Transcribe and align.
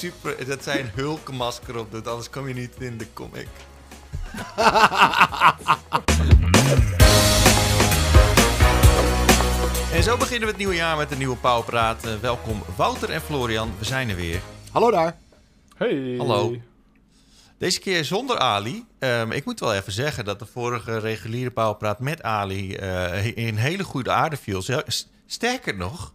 super... 0.00 0.46
Dat 0.46 0.62
zij 0.62 0.80
een 0.80 0.90
hulkmasker 0.94 1.78
op 1.78 1.90
doet, 1.90 2.06
anders 2.06 2.30
kom 2.30 2.48
je 2.48 2.54
niet 2.54 2.74
in 2.78 2.98
de 2.98 3.06
comic. 3.12 3.48
en 9.96 10.02
zo 10.02 10.16
beginnen 10.16 10.40
we 10.40 10.46
het 10.46 10.56
nieuwe 10.56 10.74
jaar 10.74 10.96
met 10.96 11.10
een 11.10 11.18
nieuwe 11.18 11.36
Pauwpraat. 11.36 12.06
Uh, 12.06 12.14
welkom 12.20 12.62
Wouter 12.76 13.10
en 13.10 13.20
Florian, 13.20 13.72
we 13.78 13.84
zijn 13.84 14.08
er 14.08 14.16
weer. 14.16 14.40
Hallo 14.70 14.90
daar. 14.90 15.16
Hey. 15.76 16.14
Hallo. 16.18 16.56
Deze 17.58 17.80
keer 17.80 18.04
zonder 18.04 18.38
Ali. 18.38 18.84
Um, 18.98 19.32
ik 19.32 19.44
moet 19.44 19.60
wel 19.60 19.74
even 19.74 19.92
zeggen 19.92 20.24
dat 20.24 20.38
de 20.38 20.46
vorige 20.46 20.98
reguliere 20.98 21.50
Pauwpraat 21.50 22.00
met 22.00 22.22
Ali 22.22 22.76
uh, 22.76 23.36
in 23.36 23.56
hele 23.56 23.84
goede 23.84 24.10
aarde 24.10 24.36
viel. 24.36 24.62
Sterker 25.26 25.76
nog, 25.76 26.14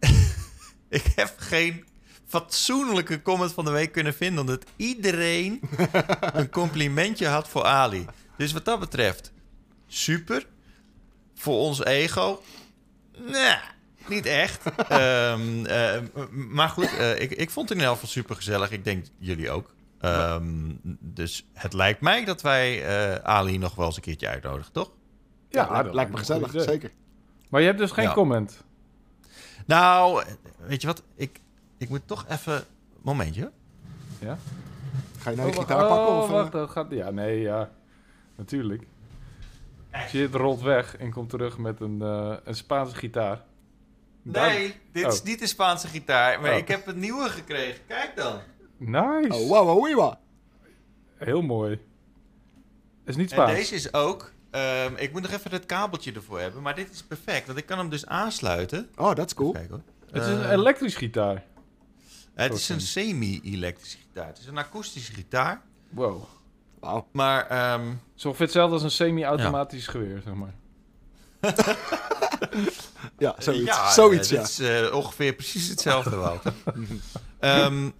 ik 0.88 1.12
heb 1.14 1.34
geen 1.36 1.84
fatsoenlijke 2.26 3.22
comment 3.22 3.52
van 3.52 3.64
de 3.64 3.70
week 3.70 3.92
kunnen 3.92 4.14
vinden. 4.14 4.40
Omdat 4.40 4.64
iedereen 4.76 5.60
een 6.32 6.50
complimentje 6.50 7.26
had 7.26 7.48
voor 7.48 7.64
Ali. 7.64 8.06
Dus 8.36 8.52
wat 8.52 8.64
dat 8.64 8.80
betreft, 8.80 9.32
super. 9.86 10.46
Voor 11.34 11.58
ons 11.58 11.84
ego, 11.84 12.42
nee, 13.18 13.56
niet 14.08 14.26
echt. 14.26 14.62
um, 14.92 15.66
uh, 15.66 15.98
maar 16.30 16.68
goed, 16.68 16.92
uh, 16.92 17.20
ik, 17.20 17.30
ik 17.30 17.50
vond 17.50 17.68
het 17.68 17.78
in 17.78 17.84
ieder 17.84 17.94
geval 17.94 18.08
super 18.08 18.36
gezellig. 18.36 18.70
Ik 18.70 18.84
denk 18.84 19.06
jullie 19.18 19.50
ook. 19.50 19.74
Um, 20.00 20.80
dus 21.00 21.46
het 21.52 21.72
lijkt 21.72 22.00
mij 22.00 22.24
dat 22.24 22.42
wij 22.42 22.82
uh, 23.14 23.14
Ali 23.14 23.58
nog 23.58 23.74
wel 23.74 23.86
eens 23.86 23.96
een 23.96 24.02
keertje 24.02 24.28
uitnodigen, 24.28 24.72
toch? 24.72 24.90
Ja, 25.48 25.68
ja 25.70 25.82
dat 25.82 25.94
lijkt 25.94 26.10
me 26.10 26.16
gezellig, 26.16 26.50
zeker. 26.56 26.90
Maar 27.48 27.60
je 27.60 27.66
hebt 27.66 27.78
dus 27.78 27.90
geen 27.90 28.04
ja. 28.04 28.12
comment? 28.12 28.64
Nou, 29.66 30.24
weet 30.66 30.80
je 30.80 30.86
wat? 30.86 31.02
Ik, 31.14 31.40
ik 31.78 31.88
moet 31.88 32.06
toch 32.06 32.24
even... 32.28 32.64
Momentje. 33.02 33.50
Ja? 34.18 34.38
Ga 35.18 35.30
je 35.30 35.36
nou 35.36 35.48
je 35.48 35.54
oh, 35.54 35.60
gitaar 35.60 35.86
pakken? 35.86 36.06
Oh, 36.06 36.22
of, 36.22 36.28
wacht. 36.28 36.52
Dat 36.52 36.70
gaat... 36.70 36.86
Ja, 36.90 37.10
nee, 37.10 37.40
ja. 37.40 37.70
Natuurlijk. 38.36 38.86
Shit 40.08 40.34
rolt 40.34 40.60
weg 40.60 40.96
en 40.96 41.10
komt 41.10 41.30
terug 41.30 41.58
met 41.58 41.80
een, 41.80 41.98
uh, 42.02 42.36
een 42.44 42.54
Spaanse 42.54 42.94
gitaar. 42.94 43.44
Nee, 44.22 44.74
dit 44.92 45.04
oh. 45.04 45.12
is 45.12 45.22
niet 45.22 45.38
de 45.38 45.46
Spaanse 45.46 45.88
gitaar. 45.88 46.40
Maar 46.40 46.52
oh. 46.52 46.56
ik 46.56 46.68
heb 46.68 46.86
een 46.86 46.98
nieuwe 46.98 47.28
gekregen. 47.28 47.80
Kijk 47.86 48.16
dan. 48.16 48.40
Nice. 48.76 49.34
Oh, 49.34 49.48
wow, 49.48 49.66
wow, 49.66 49.94
wow. 49.94 50.14
Heel 51.16 51.42
mooi. 51.42 51.80
Is 53.04 53.16
niet 53.16 53.30
Spaans. 53.30 53.50
En 53.50 53.56
deze 53.56 53.74
is 53.74 53.92
ook... 53.92 54.32
Um, 54.50 54.96
ik 54.96 55.12
moet 55.12 55.22
nog 55.22 55.30
even 55.30 55.50
het 55.50 55.66
kabeltje 55.66 56.12
ervoor 56.12 56.40
hebben. 56.40 56.62
Maar 56.62 56.74
dit 56.74 56.90
is 56.90 57.02
perfect, 57.02 57.46
want 57.46 57.58
ik 57.58 57.66
kan 57.66 57.78
hem 57.78 57.88
dus 57.88 58.06
aansluiten. 58.06 58.88
Oh, 58.96 59.14
dat 59.14 59.26
is 59.26 59.34
cool. 59.34 59.52
Kijk, 59.52 59.70
hoor. 59.70 59.82
Het 60.10 60.22
is 60.22 60.28
een 60.28 60.40
uh, 60.40 60.50
elektrisch 60.50 60.94
gitaar. 60.94 61.44
Het 62.44 62.52
is 62.52 62.68
een 62.68 62.80
semi-elektrische 62.80 63.98
gitaar. 63.98 64.26
Het 64.26 64.38
is 64.38 64.46
een 64.46 64.58
akoestische 64.58 65.12
gitaar. 65.12 65.62
Wow. 65.88 66.24
Wow. 66.80 67.04
Maar... 67.12 67.72
Um, 67.72 68.00
Zo 68.14 68.26
ongeveer 68.26 68.46
hetzelfde 68.46 68.74
als 68.74 68.82
een 68.82 68.90
semi-automatisch 68.90 69.84
ja. 69.84 69.90
geweer, 69.90 70.20
zeg 70.24 70.34
maar. 70.34 70.54
ja, 73.18 73.34
zoiets. 73.38 73.64
Ja, 73.64 73.90
zoiets, 73.90 74.28
ja. 74.28 74.40
Het 74.40 74.48
is 74.48 74.60
uh, 74.60 74.94
ongeveer 74.94 75.32
precies 75.32 75.68
hetzelfde, 75.68 76.16
Wouter. 76.16 76.52
um, 77.40 77.92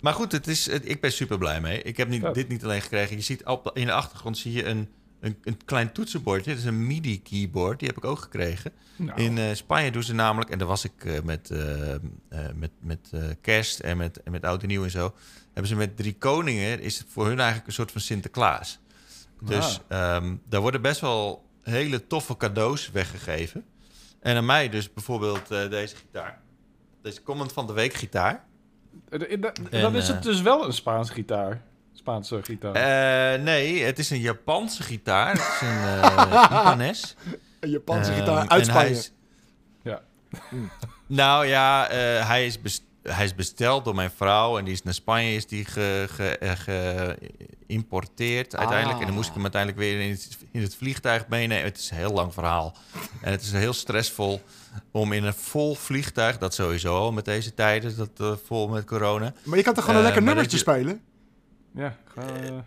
maar 0.00 0.14
goed, 0.14 0.32
het 0.32 0.46
is, 0.46 0.66
het, 0.66 0.88
ik 0.88 1.00
ben 1.00 1.12
super 1.12 1.38
blij 1.38 1.60
mee. 1.60 1.82
Ik 1.82 1.96
heb 1.96 2.08
niet, 2.08 2.22
ja. 2.22 2.32
dit 2.32 2.48
niet 2.48 2.64
alleen 2.64 2.82
gekregen. 2.82 3.16
Je 3.16 3.22
ziet 3.22 3.44
op, 3.44 3.70
in 3.74 3.86
de 3.86 3.92
achtergrond 3.92 4.38
zie 4.38 4.52
je 4.52 4.64
een, 4.64 4.88
een, 5.24 5.36
een 5.42 5.64
klein 5.64 5.92
toetsenbordje. 5.92 6.50
Dat 6.50 6.58
is 6.58 6.64
een 6.64 6.86
MIDI-keyboard. 6.86 7.78
Die 7.78 7.88
heb 7.88 7.96
ik 7.96 8.04
ook 8.04 8.18
gekregen. 8.18 8.72
Nou. 8.96 9.20
In 9.20 9.36
uh, 9.36 9.54
Spanje 9.54 9.90
doen 9.90 10.02
ze 10.02 10.14
namelijk... 10.14 10.50
En 10.50 10.58
daar 10.58 10.66
was 10.66 10.84
ik 10.84 11.04
uh, 11.04 11.20
met, 11.20 11.50
met, 12.54 12.70
met 12.80 13.10
kerst 13.40 13.80
en 13.80 13.96
met, 13.96 14.22
en 14.22 14.32
met 14.32 14.44
oud 14.44 14.62
en 14.62 14.68
nieuw 14.68 14.84
en 14.84 14.90
zo... 14.90 15.14
hebben 15.44 15.66
ze 15.66 15.76
met 15.76 15.96
drie 15.96 16.14
koningen... 16.14 16.80
is 16.80 16.98
het 16.98 17.06
voor 17.10 17.26
hun 17.26 17.38
eigenlijk 17.38 17.66
een 17.66 17.72
soort 17.72 17.92
van 17.92 18.00
Sinterklaas. 18.00 18.78
Dus 19.40 19.80
Ah. 19.88 20.14
um, 20.14 20.42
daar 20.48 20.60
worden 20.60 20.82
best 20.82 21.00
wel 21.00 21.44
hele 21.62 22.06
toffe 22.06 22.36
cadeaus 22.36 22.90
weggegeven. 22.90 23.64
En 24.20 24.36
aan 24.36 24.46
mij 24.46 24.68
dus 24.68 24.92
bijvoorbeeld 24.92 25.48
deze 25.48 25.96
gitaar. 25.96 26.40
Deze 27.02 27.22
comment 27.22 27.52
van 27.52 27.66
de 27.66 27.72
week 27.72 27.94
gitaar. 27.94 28.44
Uh, 29.10 29.40
dan 29.40 29.62
en, 29.70 29.94
is 29.94 30.08
het 30.08 30.22
dus 30.22 30.42
wel 30.42 30.66
een 30.66 30.72
Spaanse 30.72 31.12
gitaar. 31.12 31.62
Spaanse 32.04 32.40
gitaar. 32.42 33.36
Uh, 33.36 33.42
nee, 33.42 33.82
het 33.82 33.98
is 33.98 34.10
een 34.10 34.20
Japanse 34.20 34.82
gitaar. 34.82 35.32
Het 35.32 35.40
is 35.40 35.60
een 35.60 36.02
Ibanez. 36.60 37.14
Een 37.60 37.70
Japanse 37.70 38.12
gitaar 38.12 38.48
uit 38.48 38.66
Spanje. 38.66 38.90
Is, 38.90 39.12
ja. 39.82 40.00
nou 41.06 41.46
ja, 41.46 41.86
hij 42.26 42.46
is 42.46 42.58
hij 43.02 43.24
is 43.24 43.34
besteld 43.34 43.84
door 43.84 43.94
mijn 43.94 44.10
vrouw 44.16 44.58
en 44.58 44.64
die 44.64 44.72
is 44.72 44.82
naar 44.82 44.94
Spanje 44.94 45.34
is 45.34 45.46
die 45.46 45.64
geïmporteerd 45.64 48.50
ge, 48.50 48.56
ge, 48.56 48.58
uiteindelijk. 48.58 48.94
Ah. 48.94 49.00
En 49.00 49.06
dan 49.06 49.14
moest 49.14 49.28
ik 49.28 49.34
hem 49.34 49.42
uiteindelijk 49.42 49.82
weer 49.82 50.00
in 50.00 50.10
het, 50.10 50.38
in 50.50 50.62
het, 50.62 50.76
vliegtuig 50.76 51.28
meenemen. 51.28 51.64
Het 51.64 51.78
is 51.78 51.90
een 51.90 51.96
heel 51.96 52.12
lang 52.12 52.32
verhaal. 52.32 52.76
En 53.20 53.30
het 53.30 53.42
is 53.42 53.52
heel 53.52 53.72
stressvol 53.72 54.42
om 54.90 55.12
in 55.12 55.24
een 55.24 55.34
vol 55.34 55.74
vliegtuig, 55.74 56.38
dat 56.38 56.54
sowieso 56.54 57.12
met 57.12 57.24
deze 57.24 57.54
tijden, 57.54 57.96
dat 57.96 58.10
uh, 58.20 58.32
vol 58.46 58.68
met 58.68 58.84
corona. 58.84 59.32
Maar 59.42 59.58
je 59.58 59.64
kan 59.64 59.74
toch 59.74 59.84
gewoon 59.84 60.00
een 60.00 60.06
uh, 60.06 60.12
lekker 60.12 60.34
nummertje 60.34 60.56
je, 60.56 60.62
spelen? 60.62 61.02
Ja, 61.74 61.96
gewoon... 62.04 62.44
Uh... 62.44 62.58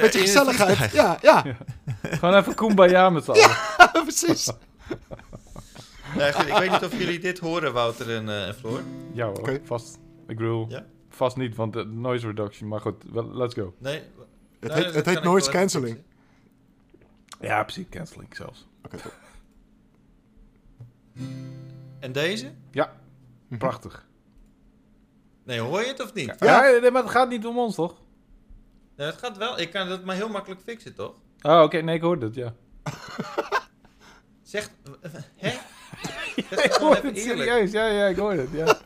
Beetje 0.00 0.18
gezelligheid. 0.20 0.92
Ja, 0.92 1.18
ja, 1.22 1.44
ja. 1.44 1.56
Gewoon 2.02 2.34
even 2.34 2.54
kumbaya 2.54 3.10
met 3.10 3.24
z'n 3.24 3.30
allen. 3.32 3.48
Ja, 3.78 3.90
precies. 4.02 4.52
Ja, 6.16 6.32
goed, 6.32 6.46
ik 6.46 6.56
weet 6.56 6.70
niet 6.70 6.84
of 6.84 6.98
jullie 6.98 7.18
dit 7.18 7.38
horen, 7.38 7.72
Wouter 7.72 8.14
en, 8.16 8.24
uh, 8.24 8.46
en 8.46 8.54
Floor. 8.54 8.80
Ja 9.12 9.26
hoor, 9.26 9.38
okay. 9.38 9.60
vast. 9.64 9.98
Ik 10.26 10.36
bedoel, 10.36 10.66
ja? 10.68 10.86
vast 11.08 11.36
niet, 11.36 11.56
want 11.56 11.72
de 11.72 11.84
noise 11.84 12.26
reduction. 12.26 12.68
Maar 12.68 12.80
goed, 12.80 13.04
well, 13.12 13.24
let's 13.24 13.54
go. 13.54 13.74
Nee. 13.78 14.02
Het 14.60 14.72
heet, 14.72 14.94
het 14.94 15.06
heet 15.06 15.22
noise 15.22 15.50
cancelling. 15.50 15.98
Ja, 17.40 17.62
precies, 17.62 17.86
cancelling 17.90 18.36
zelfs. 18.36 18.66
Oké, 18.84 18.96
okay, 18.96 19.12
En 21.98 22.12
deze? 22.12 22.52
Ja, 22.70 22.92
prachtig. 23.48 24.05
Nee, 25.46 25.60
hoor 25.60 25.80
je 25.80 25.86
het 25.86 26.02
of 26.02 26.14
niet? 26.14 26.34
Ja, 26.38 26.66
ja 26.66 26.80
nee, 26.80 26.90
maar 26.90 27.02
het 27.02 27.10
gaat 27.10 27.28
niet 27.28 27.46
om 27.46 27.58
ons, 27.58 27.74
toch? 27.74 27.94
Nee, 28.96 29.06
het 29.06 29.16
gaat 29.16 29.36
wel. 29.36 29.60
Ik 29.60 29.70
kan 29.70 29.88
dat 29.88 30.04
maar 30.04 30.16
heel 30.16 30.28
makkelijk 30.28 30.60
fixen, 30.60 30.94
toch? 30.94 31.14
Oh, 31.42 31.52
oké. 31.52 31.62
Okay. 31.62 31.80
Nee, 31.80 31.94
ik 31.94 32.02
hoorde 32.02 32.26
het, 32.26 32.34
ja. 32.34 32.54
Zegt... 34.42 34.70
Hè? 35.36 35.50
Ja, 36.50 36.62
ik 36.62 36.72
hoor 36.72 36.96
het 36.96 37.18
serieus. 37.18 37.70
Ja, 37.70 37.86
ja, 37.86 38.06
ik 38.06 38.16
hoor 38.16 38.32
het. 38.32 38.48
Ja. 38.52 38.78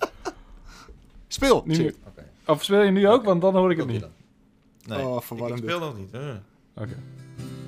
Speel. 1.29 1.63
Nu, 1.65 1.95
okay. 2.07 2.27
Of 2.47 2.65
speel 2.65 2.83
je 2.83 2.91
nu 2.91 3.09
ook? 3.09 3.15
Okay. 3.15 3.25
Want 3.27 3.41
dan 3.41 3.55
hoor 3.55 3.71
ik 3.71 3.77
het 3.77 3.87
niet. 3.87 4.07
Nee, 4.87 5.07
oh, 5.07 5.23
ik, 5.31 5.49
ik 5.49 5.57
speel 5.57 5.79
nog 5.79 5.99
niet. 5.99 6.15
Uh. 6.15 6.21
Oké. 6.21 6.39
Okay. 6.75 6.97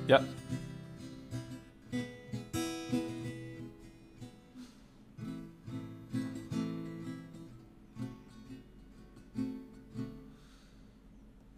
Ja. 0.05 0.23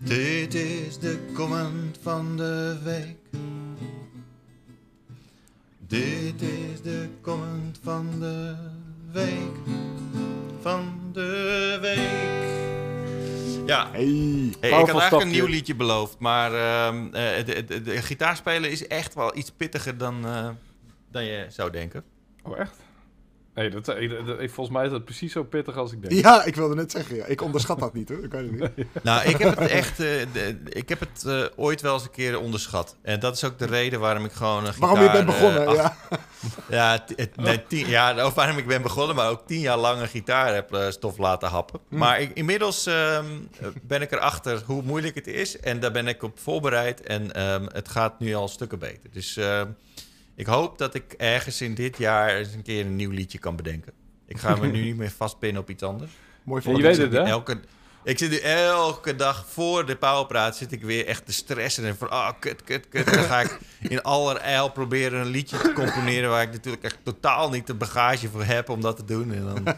Dit 0.06 0.54
is 0.54 1.00
de 1.00 1.20
comment 1.34 1.98
van 2.02 2.38
de 2.38 2.78
week. 2.84 3.18
Dit 5.88 6.42
is 6.42 6.82
de 6.82 7.10
comment 7.22 7.80
van 7.84 8.20
de 8.20 8.56
week. 9.12 9.56
Van 10.62 11.00
de 11.14 11.78
week. 11.82 12.34
Ja, 13.68 13.92
hey, 13.92 14.04
hey, 14.60 14.70
ik 14.70 14.88
had 14.88 14.90
eigenlijk 14.90 15.24
een 15.24 15.32
nieuw 15.32 15.46
liedje 15.46 15.76
beloofd. 15.76 16.20
Maar 16.20 16.52
uh, 16.52 17.06
de, 17.14 17.44
de, 17.44 17.64
de, 17.64 17.82
de 17.82 18.02
gitaarspelen 18.02 18.72
is 18.72 18.88
echt 18.88 19.14
wel 19.14 19.38
iets 19.38 19.52
pittiger 19.52 19.98
dan, 19.98 20.26
uh, 20.26 20.50
dan 21.12 21.24
je 21.24 21.46
zou 21.50 21.72
denken. 21.72 22.04
Oh, 22.44 22.60
echt? 22.60 22.85
Nee, 23.56 23.70
dat, 23.70 23.86
dat, 23.86 23.98
dat, 24.26 24.38
volgens 24.38 24.70
mij 24.70 24.86
is 24.86 24.92
dat 24.92 25.06
precies 25.06 25.32
zo 25.32 25.44
pittig 25.44 25.78
als 25.78 25.92
ik 25.92 26.02
denk. 26.02 26.24
Ja, 26.24 26.44
ik 26.44 26.56
wilde 26.56 26.76
net 26.76 26.92
zeggen. 26.92 27.16
Ja. 27.16 27.26
Ik 27.26 27.42
onderschat 27.42 27.80
dat 27.80 27.94
niet 27.94 28.10
hoor. 28.10 28.24
Ik 28.24 28.32
weet 28.32 28.60
het 28.60 28.76
niet. 28.76 28.88
Nou, 29.04 29.30
ik 29.30 29.38
heb 29.38 29.58
het 29.58 29.70
echt. 29.70 30.00
Uh, 30.00 30.08
de, 30.34 30.58
ik 30.70 30.90
heb 30.90 31.00
het 31.00 31.24
uh, 31.28 31.46
ooit 31.56 31.82
wel 31.82 31.94
eens 31.94 32.04
een 32.04 32.12
keer 32.12 32.40
onderschat. 32.40 32.96
En 33.02 33.20
dat 33.20 33.36
is 33.36 33.44
ook 33.44 33.60
de 33.60 33.66
reden 33.66 34.00
waarom 34.00 34.26
ik 34.26 34.32
gewoon. 34.32 34.66
Een 34.66 34.74
gitaar, 34.74 34.90
waarom 34.90 35.06
je 35.06 35.12
bent 35.12 35.26
begonnen, 35.26 35.70
uh, 35.70 35.76
ja. 35.76 35.98
Ja, 36.70 37.06
nee, 37.36 37.68
tien, 37.68 37.88
ja, 37.88 38.26
of 38.26 38.34
waarom 38.34 38.58
ik 38.58 38.68
ben 38.68 38.82
begonnen, 38.82 39.16
maar 39.16 39.30
ook 39.30 39.48
tien 39.48 39.60
jaar 39.60 39.78
lang 39.78 40.02
een 40.02 40.08
gitaar 40.08 40.54
heb 40.54 40.88
stof 40.90 41.18
laten 41.18 41.50
happen. 41.50 41.80
Hmm. 41.90 41.98
Maar 41.98 42.20
ik, 42.22 42.32
inmiddels 42.34 42.86
um, 42.86 43.50
ben 43.82 44.02
ik 44.02 44.12
erachter 44.12 44.62
hoe 44.66 44.82
moeilijk 44.84 45.16
het 45.16 45.28
is. 45.28 45.60
En 45.60 45.80
daar 45.80 45.92
ben 45.92 46.08
ik 46.08 46.24
op 46.24 46.40
voorbereid. 46.40 47.02
En 47.02 47.52
um, 47.54 47.68
het 47.72 47.90
gaat 47.90 48.20
nu 48.20 48.34
al 48.36 48.48
stukken 48.48 48.80
beter. 48.80 49.10
Dus. 49.12 49.40
Ik 50.36 50.46
hoop 50.46 50.78
dat 50.78 50.94
ik 50.94 51.14
ergens 51.18 51.62
in 51.62 51.74
dit 51.74 51.98
jaar 51.98 52.36
eens 52.36 52.54
een 52.54 52.64
keer 52.64 52.86
een 52.86 52.96
nieuw 52.96 53.12
liedje 53.12 53.38
kan 53.38 53.56
bedenken. 53.56 53.94
Ik 54.28 54.38
ga 54.38 54.56
me 54.56 54.68
nu 54.68 54.82
niet 54.88 54.98
meer 54.98 55.12
vastpinnen 55.12 55.62
op 55.62 55.70
iets 55.70 55.84
anders. 55.84 56.12
Mooi 56.44 56.62
voor 56.62 56.72
ja, 56.72 56.78
je 56.78 56.84
weet 56.84 56.98
het, 56.98 57.12
hè? 57.12 57.24
Elke, 57.24 57.60
ik 58.04 58.18
zit 58.18 58.30
nu 58.30 58.38
elke 58.38 59.16
dag 59.16 59.46
voor 59.48 59.86
de 59.86 59.96
powerpraat 59.96 60.58
zit 60.58 60.72
ik 60.72 60.82
weer 60.82 61.06
echt 61.06 61.26
te 61.26 61.34
stressen. 61.34 61.86
En 61.86 61.98
van, 61.98 62.10
ah, 62.10 62.18
oh, 62.18 62.40
kut, 62.40 62.64
kut, 62.64 62.90
kut. 62.90 63.14
Dan 63.14 63.24
ga 63.24 63.42
ik 63.42 63.60
in 63.90 64.02
allerijl 64.02 64.72
proberen 64.72 65.20
een 65.20 65.28
liedje 65.28 65.58
te 65.58 65.74
componeren... 65.74 66.30
waar 66.30 66.42
ik 66.42 66.52
natuurlijk 66.52 66.84
echt 66.84 66.98
totaal 67.04 67.50
niet 67.50 67.68
de 67.68 67.74
bagage 67.74 68.30
voor 68.30 68.44
heb 68.44 68.70
om 68.70 68.82
dat 68.82 68.96
te 68.96 69.06
doen. 69.06 69.34
En 69.34 69.46
dan, 69.46 69.76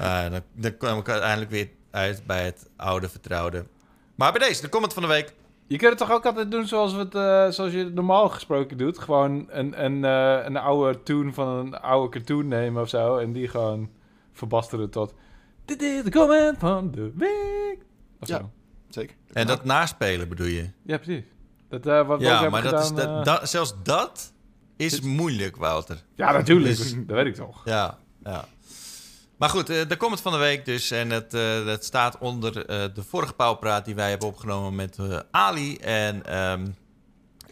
uh, 0.00 0.22
dan, 0.30 0.42
dan 0.52 0.76
kwam 0.76 0.98
ik 0.98 1.08
uiteindelijk 1.08 1.50
weer 1.50 1.68
uit 1.90 2.26
bij 2.26 2.44
het 2.44 2.66
oude 2.76 3.08
vertrouwde. 3.08 3.66
Maar 4.14 4.32
bij 4.32 4.48
deze, 4.48 4.60
de 4.60 4.68
comment 4.68 4.92
van 4.92 5.02
de 5.02 5.08
week. 5.08 5.34
Je 5.68 5.76
kunt 5.76 5.90
het 5.90 5.98
toch 5.98 6.10
ook 6.10 6.26
altijd 6.26 6.50
doen 6.50 6.66
zoals, 6.66 6.92
we 6.92 6.98
het, 6.98 7.14
eh, 7.14 7.48
zoals 7.48 7.72
je 7.72 7.78
het 7.78 7.94
normaal 7.94 8.28
gesproken 8.28 8.78
doet? 8.78 8.98
Gewoon 8.98 9.46
een, 9.50 9.84
een, 9.84 10.04
eh, 10.04 10.44
een 10.44 10.56
oude 10.56 11.02
tune 11.02 11.32
van 11.32 11.48
een 11.48 11.80
oude 11.80 12.08
cartoon 12.08 12.48
nemen 12.48 12.82
of 12.82 12.88
zo. 12.88 13.16
En 13.16 13.32
die 13.32 13.48
gewoon 13.48 13.90
verbasteren 14.32 14.90
tot... 14.90 15.14
Dit 15.64 15.82
is 15.82 16.02
de 16.04 16.10
comment 16.10 16.58
van 16.58 16.90
de 16.90 17.12
week. 17.14 17.78
Of 18.20 18.28
Ja. 18.28 18.38
zo. 18.38 18.50
Zeker. 18.88 19.16
En 19.32 19.46
dat 19.46 19.64
naspelen 19.64 20.28
bedoel 20.28 20.46
je? 20.46 20.70
Ja, 20.82 20.96
precies. 20.98 21.24
Dat, 21.68 21.86
eh, 21.86 22.06
wat 22.06 22.20
Ja, 22.20 22.32
hebben 22.32 22.50
maar 22.50 22.62
dat 22.62 22.80
is, 22.82 22.88
gedaan, 22.88 23.24
dat, 23.24 23.48
zelfs 23.48 23.74
dat 23.82 24.32
is 24.76 25.00
moeilijk, 25.00 25.56
Wouter. 25.56 26.02
Ja, 26.14 26.32
natuurlijk. 26.32 26.76
Dus- 26.76 26.94
dat 26.94 27.16
weet 27.16 27.26
ik 27.26 27.34
toch. 27.34 27.64
Ja, 27.64 27.98
ja. 28.24 28.44
Maar 29.38 29.48
goed, 29.48 29.70
eh, 29.70 29.88
de 29.88 29.96
comment 29.96 30.20
van 30.20 30.32
de 30.32 30.38
week 30.38 30.64
dus. 30.64 30.90
En 30.90 31.10
het, 31.10 31.34
eh, 31.34 31.66
het 31.66 31.84
staat 31.84 32.18
onder 32.18 32.66
eh, 32.66 32.84
de 32.94 33.02
vorige 33.02 33.32
pauwpraat 33.32 33.84
die 33.84 33.94
wij 33.94 34.10
hebben 34.10 34.28
opgenomen 34.28 34.74
met 34.74 34.98
eh, 34.98 35.18
Ali. 35.30 35.76
En 35.76 36.26
ehm, 36.26 36.66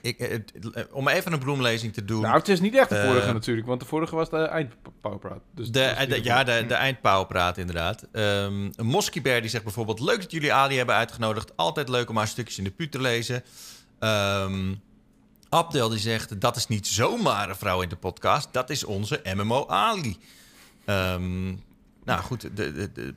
ik, 0.00 0.18
eh, 0.18 0.34
eh, 0.34 0.84
om 0.90 1.08
even 1.08 1.32
een 1.32 1.38
bloemlezing 1.38 1.92
te 1.92 2.04
doen. 2.04 2.20
Nou, 2.20 2.36
het 2.36 2.48
is 2.48 2.60
niet 2.60 2.74
echt 2.74 2.88
de 2.88 2.96
Eh, 2.96 3.06
vorige 3.06 3.32
natuurlijk, 3.32 3.66
want 3.66 3.80
de 3.80 3.86
vorige 3.86 4.16
was 4.16 4.30
de 4.30 4.36
eindpowerpraat. 4.36 5.40
Dus 5.54 5.70
de, 5.70 5.94
dat 5.98 6.08
eh, 6.08 6.24
ja, 6.24 6.44
de, 6.44 6.66
de 6.66 6.74
eindpauwpraat 6.74 7.58
inderdaad. 7.58 8.06
Moskibear 8.76 9.40
die 9.40 9.50
zegt 9.50 9.64
bijvoorbeeld... 9.64 10.00
Leuk 10.00 10.20
dat 10.20 10.30
jullie 10.30 10.52
Ali 10.52 10.76
hebben 10.76 10.94
uitgenodigd. 10.94 11.56
Altijd 11.56 11.88
leuk 11.88 12.08
om 12.10 12.16
haar 12.16 12.28
stukjes 12.28 12.58
in 12.58 12.64
de 12.64 12.70
put 12.70 12.92
te 12.92 13.00
lezen. 13.00 13.42
Ehm 13.98 14.74
Abdel 15.48 15.88
die 15.88 15.98
zegt... 15.98 16.40
Dat 16.40 16.56
is 16.56 16.66
niet 16.66 16.86
zomaar 16.86 17.48
een 17.48 17.56
vrouw 17.56 17.82
in 17.82 17.88
de 17.88 17.96
podcast. 17.96 18.48
Dat 18.52 18.70
is 18.70 18.84
onze 18.84 19.20
MMO 19.34 19.66
Ali. 19.66 20.16
Ehm, 20.84 21.54
nou 22.06 22.22
goed, 22.22 22.40
de, 22.40 22.72
de, 22.72 22.92
de, 22.92 23.14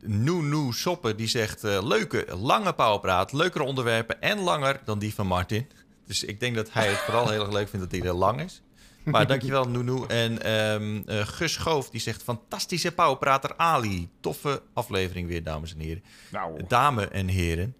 de, 0.00 0.68
Soppen 0.70 1.16
die 1.16 1.28
zegt... 1.28 1.64
eh, 1.64 1.78
leuke, 1.82 2.26
lange 2.40 2.72
pauwpraat. 2.72 3.32
Leukere 3.32 3.64
onderwerpen 3.64 4.20
en 4.20 4.38
langer 4.38 4.80
dan 4.84 4.98
die 4.98 5.14
van 5.14 5.26
Martin. 5.26 5.66
Dus 6.06 6.24
ik 6.24 6.40
denk 6.40 6.54
dat 6.54 6.72
hij 6.72 6.88
het 6.88 6.98
vooral 6.98 7.28
heel 7.30 7.40
erg 7.40 7.52
leuk 7.52 7.68
vindt 7.68 7.90
dat 7.90 8.00
hij 8.00 8.10
heel 8.10 8.18
lang 8.18 8.40
is. 8.40 8.62
Maar 9.04 9.26
dankjewel, 9.32 9.68
Noenoe. 9.68 10.06
En 10.06 10.42
ehm 10.42 11.02
eh, 11.06 11.26
Gus 11.26 11.56
Goof 11.56 11.90
die 11.90 12.00
zegt... 12.00 12.22
Fantastische 12.22 12.92
pauwprater 12.92 13.56
Ali. 13.56 14.08
Toffe 14.20 14.62
aflevering 14.72 15.28
weer, 15.28 15.42
dames 15.42 15.74
en 15.74 15.80
heren. 15.80 16.02
Nou, 16.30 16.60
Dames 16.68 17.08
en 17.08 17.28
heren. 17.28 17.74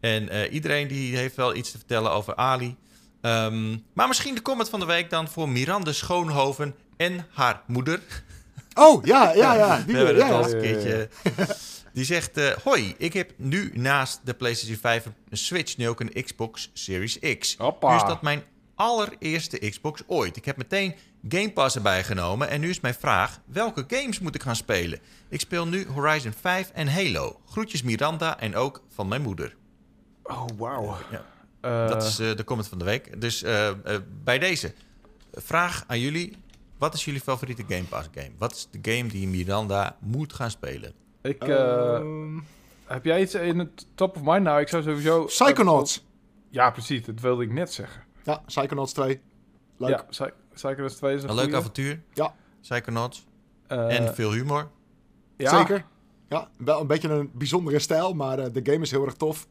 En 0.00 0.28
eh, 0.28 0.52
iedereen 0.52 0.88
die 0.88 1.16
heeft 1.16 1.36
wel 1.36 1.54
iets 1.54 1.70
te 1.70 1.78
vertellen 1.78 2.10
over 2.10 2.36
Ali. 2.36 2.76
Ehm, 3.20 3.76
maar 3.92 4.08
misschien 4.08 4.34
de 4.34 4.42
comment 4.42 4.68
van 4.68 4.80
de 4.80 4.86
week 4.86 5.10
dan 5.10 5.28
voor 5.28 5.48
Miranda 5.48 5.92
Schoonhoven 5.92 6.74
en 6.96 7.26
haar 7.32 7.62
moeder. 7.66 8.00
Oh, 8.78 9.04
ja, 9.04 9.32
ja, 9.32 9.54
ja. 9.54 9.76
Die 9.76 9.94
We 9.96 10.04
hebben 10.04 10.14
het 10.16 10.26
ja, 10.26 10.32
al 10.32 10.38
ja. 10.40 10.44
eens 10.44 10.52
een 10.52 10.60
keertje. 10.60 11.08
Die 11.92 12.04
zegt: 12.04 12.36
eh, 12.36 12.50
Hoi, 12.64 12.94
ik 12.98 13.12
heb 13.12 13.32
nu 13.36 13.70
naast 13.74 14.20
de 14.24 14.34
PlayStation 14.34 14.78
5 14.78 15.04
een 15.28 15.36
Switch 15.36 15.76
nu 15.76 15.88
ook 15.88 16.00
een 16.00 16.22
Xbox 16.24 16.70
Series 16.72 17.18
X. 17.38 17.56
Hoppa. 17.56 17.88
Nu 17.90 17.96
is 17.96 18.02
dat 18.02 18.22
mijn 18.22 18.42
allereerste 18.74 19.58
Xbox 19.70 20.02
ooit. 20.06 20.36
Ik 20.36 20.44
heb 20.44 20.56
meteen 20.56 20.94
Game 21.28 21.52
Pass 21.52 21.76
erbij 21.76 22.04
genomen. 22.04 22.48
En 22.48 22.60
nu 22.60 22.68
is 22.68 22.80
mijn 22.80 22.94
vraag: 22.94 23.40
welke 23.46 23.84
games 23.88 24.18
moet 24.18 24.34
ik 24.34 24.42
gaan 24.42 24.56
spelen? 24.56 24.98
Ik 25.28 25.40
speel 25.40 25.66
nu 25.66 25.86
Horizon 25.86 26.32
5 26.40 26.70
en 26.74 26.88
Halo. 26.88 27.40
Groetjes 27.46 27.82
Miranda 27.82 28.40
en 28.40 28.56
ook 28.56 28.82
van 28.94 29.08
mijn 29.08 29.22
moeder. 29.22 29.54
oh, 30.22 30.44
wauw. 30.56 30.96
Ja. 31.10 31.24
Eh, 31.60 31.88
Dat 31.88 32.02
is 32.02 32.18
eh, 32.18 32.36
de 32.36 32.44
comment 32.44 32.68
van 32.68 32.78
de 32.78 32.84
week. 32.84 33.20
Dus 33.20 33.44
bij 34.24 34.38
deze 34.38 34.74
vraag 35.32 35.84
aan 35.86 36.00
jullie: 36.00 36.36
wat 36.78 36.94
is 36.94 37.04
jullie 37.04 37.20
favoriete 37.20 37.64
Game 37.68 37.84
Pass 37.84 38.08
game? 38.14 38.30
Wat 38.38 38.52
is 38.52 38.68
de 38.70 38.92
game 38.92 39.08
die 39.08 39.28
Miranda 39.28 39.96
moet 40.00 40.32
gaan 40.32 40.50
spelen? 40.50 40.92
ik, 41.22 41.42
eh, 41.44 41.94
Ehm, 41.94 42.38
heb 42.86 43.04
jij 43.04 43.20
iets 43.20 43.34
in 43.34 43.58
het 43.58 43.86
top 43.94 44.16
of 44.16 44.22
mind? 44.22 44.42
Nou, 44.42 44.60
ik 44.60 44.68
zou 44.68 44.82
sowieso... 44.82 45.24
Psychonauts. 45.24 46.06
Ja, 46.50 46.70
precies. 46.70 47.04
Dat 47.04 47.20
wilde 47.20 47.42
ik 47.42 47.52
net 47.52 47.72
zeggen. 47.72 48.02
Ja, 48.24 48.42
Psychonauts 48.46 48.92
2. 48.92 49.20
Leuk. 49.76 49.90
Ja, 49.90 50.02
Psy- 50.10 50.32
Psychonauts 50.54 50.94
2 50.94 51.14
is 51.14 51.22
een 51.22 51.28
Een 51.28 51.34
leuk 51.34 51.54
avontuur. 51.54 52.02
Ja. 52.14 52.34
Psychonauts. 52.60 53.26
Eh, 53.66 53.98
en 53.98 54.14
veel 54.14 54.32
humor. 54.32 54.70
ja, 55.36 55.58
Zeker. 55.58 55.84
Ja, 56.28 56.48
wel 56.58 56.80
een 56.80 56.86
beetje 56.86 57.08
een 57.08 57.30
bijzondere 57.34 57.78
stijl, 57.78 58.14
maar 58.14 58.38
eh, 58.38 58.52
de 58.52 58.60
game 58.72 58.82
is 58.84 58.90
heel 58.90 59.04
erg 59.04 59.14
tof. 59.14 59.46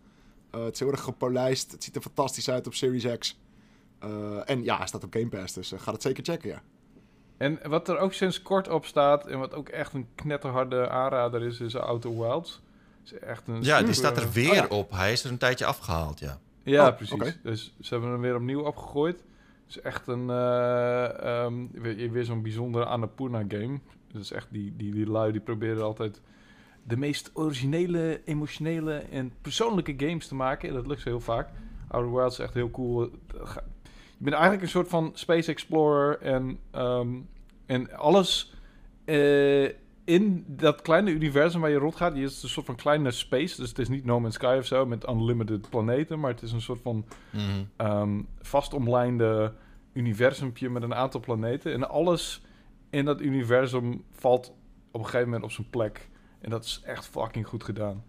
Eh, 0.51 0.63
het 0.63 0.73
is 0.73 0.79
heel 0.79 0.91
erg 0.91 1.01
gepolijst. 1.01 1.71
Het 1.71 1.83
ziet 1.83 1.95
er 1.95 2.01
fantastisch 2.01 2.49
uit 2.49 2.67
op 2.67 2.73
Series 2.73 3.17
X. 3.17 3.39
Eh, 3.99 4.09
en 4.49 4.63
ja, 4.63 4.77
hij 4.77 4.87
staat 4.87 5.03
op 5.03 5.13
Game 5.13 5.27
Pass, 5.27 5.53
dus 5.53 5.73
ga 5.77 5.91
het 5.91 6.01
zeker 6.01 6.23
checken, 6.23 6.49
ja. 6.49 6.61
En 7.37 7.59
wat 7.67 7.89
er 7.89 7.97
ook 7.97 8.13
sinds 8.13 8.41
kort 8.41 8.69
op 8.69 8.85
staat... 8.85 9.27
en 9.27 9.39
wat 9.39 9.53
ook 9.53 9.69
echt 9.69 9.93
een 9.93 10.07
knetterharde 10.15 10.89
aanrader 10.89 11.41
is... 11.43 11.59
is 11.59 11.75
Outer 11.75 12.17
Wilds. 12.19 12.61
Is 13.05 13.19
echt 13.19 13.47
een 13.47 13.63
Ja, 13.63 13.81
die 13.81 13.93
staat 13.93 14.17
er 14.17 14.31
weer 14.31 14.49
Oh 14.49 14.55
ja. 14.55 14.65
op. 14.69 14.91
Hij 14.91 15.11
is 15.11 15.23
er 15.23 15.31
een 15.31 15.37
tijdje 15.37 15.65
afgehaald, 15.65 16.19
ja. 16.19 16.39
Ja, 16.63 16.87
Oh, 16.87 16.95
precies. 16.95 17.37
Dus 17.43 17.73
ze 17.81 17.93
hebben 17.93 18.11
hem 18.11 18.21
weer 18.21 18.35
opnieuw 18.35 18.61
opgegooid. 18.61 19.15
Het 19.65 19.75
is 19.75 19.81
echt 19.81 20.07
een... 20.07 20.29
eh, 20.29 21.43
ehm, 21.43 21.53
weer, 21.71 22.11
weer 22.11 22.25
zo'n 22.25 22.41
bijzondere 22.41 22.85
Annapurna 22.85 23.43
game. 23.47 23.79
Dus 24.13 24.31
echt 24.31 24.47
die, 24.49 24.73
die, 24.77 24.91
die 24.93 25.09
lui 25.09 25.31
die 25.31 25.41
proberen 25.41 25.83
altijd... 25.83 26.21
de 26.83 26.97
meest 26.97 27.31
originele, 27.33 28.21
emotionele 28.25 28.93
en 29.11 29.31
persoonlijke 29.41 29.93
games 29.97 30.27
te 30.27 30.35
maken. 30.35 30.69
En 30.69 30.75
dat 30.75 30.87
lukt 30.87 31.01
ze 31.01 31.09
heel 31.09 31.19
vaak. 31.19 31.49
Outer 31.87 32.13
Wilds 32.13 32.39
is 32.39 32.45
echt 32.45 32.53
heel 32.53 32.71
cool. 32.71 33.09
Je 34.17 34.23
bent 34.23 34.35
eigenlijk 34.35 34.63
een 34.63 34.69
soort 34.69 34.87
van 34.87 35.11
space 35.13 35.51
explorer 35.51 36.19
en, 36.21 36.59
ehm, 36.71 37.07
en 37.65 37.97
alles 37.97 38.53
eh, 39.05 39.63
in 40.03 40.43
dat 40.47 40.81
kleine 40.81 41.11
universum 41.11 41.61
waar 41.61 41.69
je 41.69 41.77
rondgaat. 41.77 42.15
Je 42.15 42.21
is 42.21 42.43
een 42.43 42.49
soort 42.49 42.65
van 42.65 42.75
kleine 42.75 43.11
space, 43.11 43.55
dus 43.61 43.69
het 43.69 43.79
is 43.79 43.89
niet 43.89 44.05
No 44.05 44.19
Man's 44.19 44.35
Sky 44.35 44.55
of 44.59 44.65
zo 44.65 44.85
met 44.85 45.07
unlimited 45.09 45.69
planeten, 45.69 46.19
maar 46.19 46.31
het 46.31 46.41
is 46.41 46.51
een 46.51 46.61
soort 46.61 46.81
van 46.81 47.05
Mhm. 47.31 47.63
ehm 47.77 48.21
vastomlijnde 48.41 49.53
universumpje 49.93 50.69
met 50.69 50.83
een 50.83 50.93
aantal 50.93 51.19
planeten. 51.19 51.73
En 51.73 51.89
alles 51.89 52.41
in 52.89 53.05
dat 53.05 53.21
universum 53.21 54.03
valt 54.11 54.53
op 54.91 54.99
een 54.99 55.05
gegeven 55.05 55.25
moment 55.25 55.43
op 55.43 55.51
zijn 55.51 55.69
plek. 55.69 56.09
En 56.39 56.49
dat 56.49 56.63
is 56.63 56.81
echt 56.85 57.07
fucking 57.07 57.47
goed 57.47 57.63
gedaan. 57.63 58.03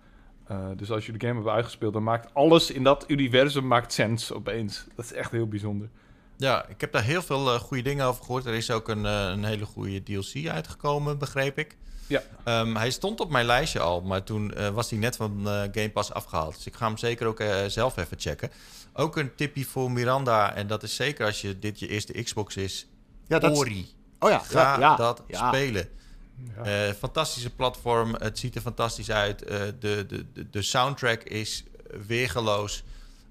Eh, 0.48 0.66
dus 0.76 0.90
als 0.90 1.06
je 1.06 1.12
de 1.12 1.26
game 1.26 1.38
hebt 1.40 1.54
uitgespeeld, 1.54 1.92
dan 1.92 2.02
maakt 2.02 2.34
alles 2.34 2.70
in 2.70 2.82
dat 2.82 3.04
universum 3.08 3.66
maakt 3.66 3.92
sens 3.92 4.32
opeens. 4.32 4.86
Dat 4.94 5.04
is 5.04 5.12
echt 5.12 5.30
heel 5.30 5.48
bijzonder. 5.48 5.88
Ja, 6.36 6.66
ik 6.68 6.80
heb 6.80 6.92
daar 6.92 7.04
heel 7.04 7.22
veel 7.22 7.54
eh, 7.54 7.60
goede 7.60 7.82
dingen 7.82 8.06
over 8.06 8.24
gehoord. 8.24 8.46
Er 8.46 8.54
is 8.54 8.70
ook 8.70 8.88
een, 8.88 9.06
eh, 9.06 9.28
een 9.28 9.44
hele 9.44 9.64
goede 9.64 10.02
DLC 10.02 10.48
uitgekomen, 10.48 11.18
begreep 11.18 11.58
ik. 11.58 11.76
Ja. 12.08 12.22
Ehm, 12.44 12.74
hij 12.74 12.90
stond 12.90 13.20
op 13.20 13.30
mijn 13.30 13.46
lijstje 13.46 13.80
al, 13.80 14.00
maar 14.00 14.22
toen 14.22 14.54
eh, 14.54 14.68
was 14.68 14.90
hij 14.90 14.98
net 14.98 15.16
van 15.16 15.48
eh, 15.48 15.52
Game 15.52 15.90
Pass 15.90 16.12
afgehaald. 16.12 16.54
Dus 16.54 16.66
ik 16.66 16.74
ga 16.74 16.86
hem 16.86 16.96
zeker 16.96 17.26
ook 17.26 17.40
eh, 17.40 17.64
zelf 17.66 17.96
even 17.96 18.20
checken. 18.20 18.50
Ook 18.92 19.16
een 19.16 19.34
tipje 19.34 19.64
voor 19.64 19.90
Miranda, 19.90 20.54
en 20.54 20.66
dat 20.66 20.82
is 20.82 20.94
zeker 20.94 21.26
als 21.26 21.40
je 21.40 21.58
dit 21.58 21.78
je 21.78 21.88
eerste 21.88 22.22
Xbox 22.22 22.56
is. 22.56 22.88
Ja, 23.26 23.38
dat 23.38 23.56
Ori. 23.56 23.88
Oh 24.18 24.30
ja, 24.30 24.38
Ga 24.38 24.60
ja, 24.60 24.78
ja, 24.78 24.96
dat 24.96 25.22
ja. 25.26 25.48
spelen. 25.48 25.88
Eh, 26.64 26.90
fantastische 26.90 27.50
platform. 27.50 28.14
Het 28.14 28.38
ziet 28.38 28.54
er 28.54 28.60
fantastisch 28.60 29.10
uit. 29.10 29.42
Eh, 29.42 29.60
de, 29.78 30.06
de, 30.06 30.50
de, 30.50 30.62
soundtrack 30.62 31.22
is 31.22 31.64
weergeloos. 32.06 32.84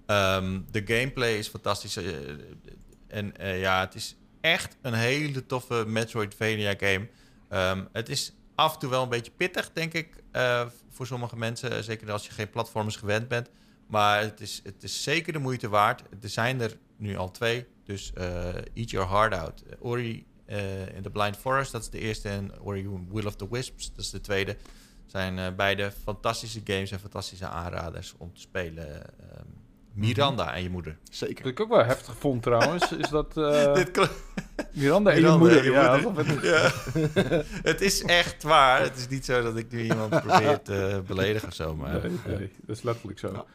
Ehm, 0.05 0.59
de 0.71 0.81
gameplay 0.85 1.37
is 1.37 1.47
fantastisch. 1.47 1.95
Eh, 1.95 2.05
en 3.07 3.33
ja, 3.39 3.79
het 3.79 3.95
is 3.95 4.15
echt 4.41 4.77
een 4.81 4.93
hele 4.93 5.45
toffe 5.45 5.83
Metroidvania 5.87 6.73
game. 6.77 7.07
Ehm, 7.49 7.83
het 7.91 8.09
is 8.09 8.33
af 8.55 8.73
en 8.73 8.79
toe 8.79 8.89
wel 8.89 9.03
een 9.03 9.09
beetje 9.09 9.31
pittig, 9.31 9.71
denk 9.73 9.93
ik, 9.93 10.09
voor 10.89 11.07
sommige 11.07 11.37
mensen. 11.37 11.83
Zeker 11.83 12.11
als 12.11 12.25
je 12.25 12.31
geen 12.31 12.49
platformers 12.49 12.95
gewend 12.95 13.27
bent. 13.27 13.49
Maar 13.87 14.21
het 14.21 14.41
is, 14.41 14.61
het 14.63 14.83
is 14.83 15.03
zeker 15.03 15.33
de 15.33 15.39
moeite 15.39 15.69
waard. 15.69 16.01
Er 16.21 16.29
zijn 16.29 16.61
er 16.61 16.77
nu 16.97 17.17
al 17.17 17.31
twee. 17.31 17.65
Dus 17.83 18.11
eat 18.73 18.89
your 18.89 19.09
heart 19.09 19.33
out. 19.33 19.63
Ori 19.79 20.25
in 20.95 21.01
the 21.03 21.09
Blind 21.09 21.37
Forest, 21.37 21.71
dat 21.71 21.81
is 21.81 21.89
de 21.89 21.99
eerste. 21.99 22.29
En 22.29 22.51
Ori 22.61 22.89
Will 23.11 23.25
of 23.25 23.35
the 23.35 23.47
Wisps, 23.49 23.89
dat 23.95 24.05
is 24.05 24.09
de 24.09 24.21
tweede. 24.21 24.55
Zijn 25.05 25.39
eh, 25.39 25.45
beide 25.55 25.91
fantastische 26.03 26.61
games 26.63 26.91
en 26.91 26.99
fantastische 26.99 27.47
aanraders 27.47 28.13
om 28.17 28.33
te 28.33 28.41
spelen. 28.41 28.87
Ehm, 29.19 29.43
Miranda 29.93 30.53
en 30.55 30.63
je 30.63 30.69
moeder. 30.69 30.97
Zeker. 31.11 31.43
Wat 31.43 31.51
ik 31.51 31.59
ook 31.59 31.69
wel 31.69 31.85
heftig 31.85 32.15
vond 32.19 32.43
trouwens, 32.43 32.91
is 32.91 33.09
dat 33.09 33.37
eh, 33.37 33.73
Dit 33.83 34.09
Miranda 34.71 35.11
en 35.11 35.21
je 35.21 35.37
moeder... 35.37 35.57
en 35.57 35.63
je 35.63 35.71
ja, 35.71 35.97
moeder. 35.97 36.27
het- 36.27 36.43
Ja. 36.43 36.71
het 37.71 37.81
is 37.81 38.03
echt 38.03 38.43
waar. 38.43 38.81
Het 38.81 38.97
is 38.97 39.07
niet 39.07 39.25
zo 39.25 39.41
dat 39.41 39.57
ik 39.57 39.71
nu 39.71 39.81
iemand 39.83 40.09
probeer 40.09 40.61
te 40.61 41.01
beledigen 41.07 41.47
of 41.47 41.53
zo. 41.53 41.75
Maar 41.75 42.01
Nee, 42.01 42.37
nee, 42.37 42.51
dat 42.65 42.75
is 42.77 42.81
letterlijk 42.83 43.19
zo. 43.19 43.45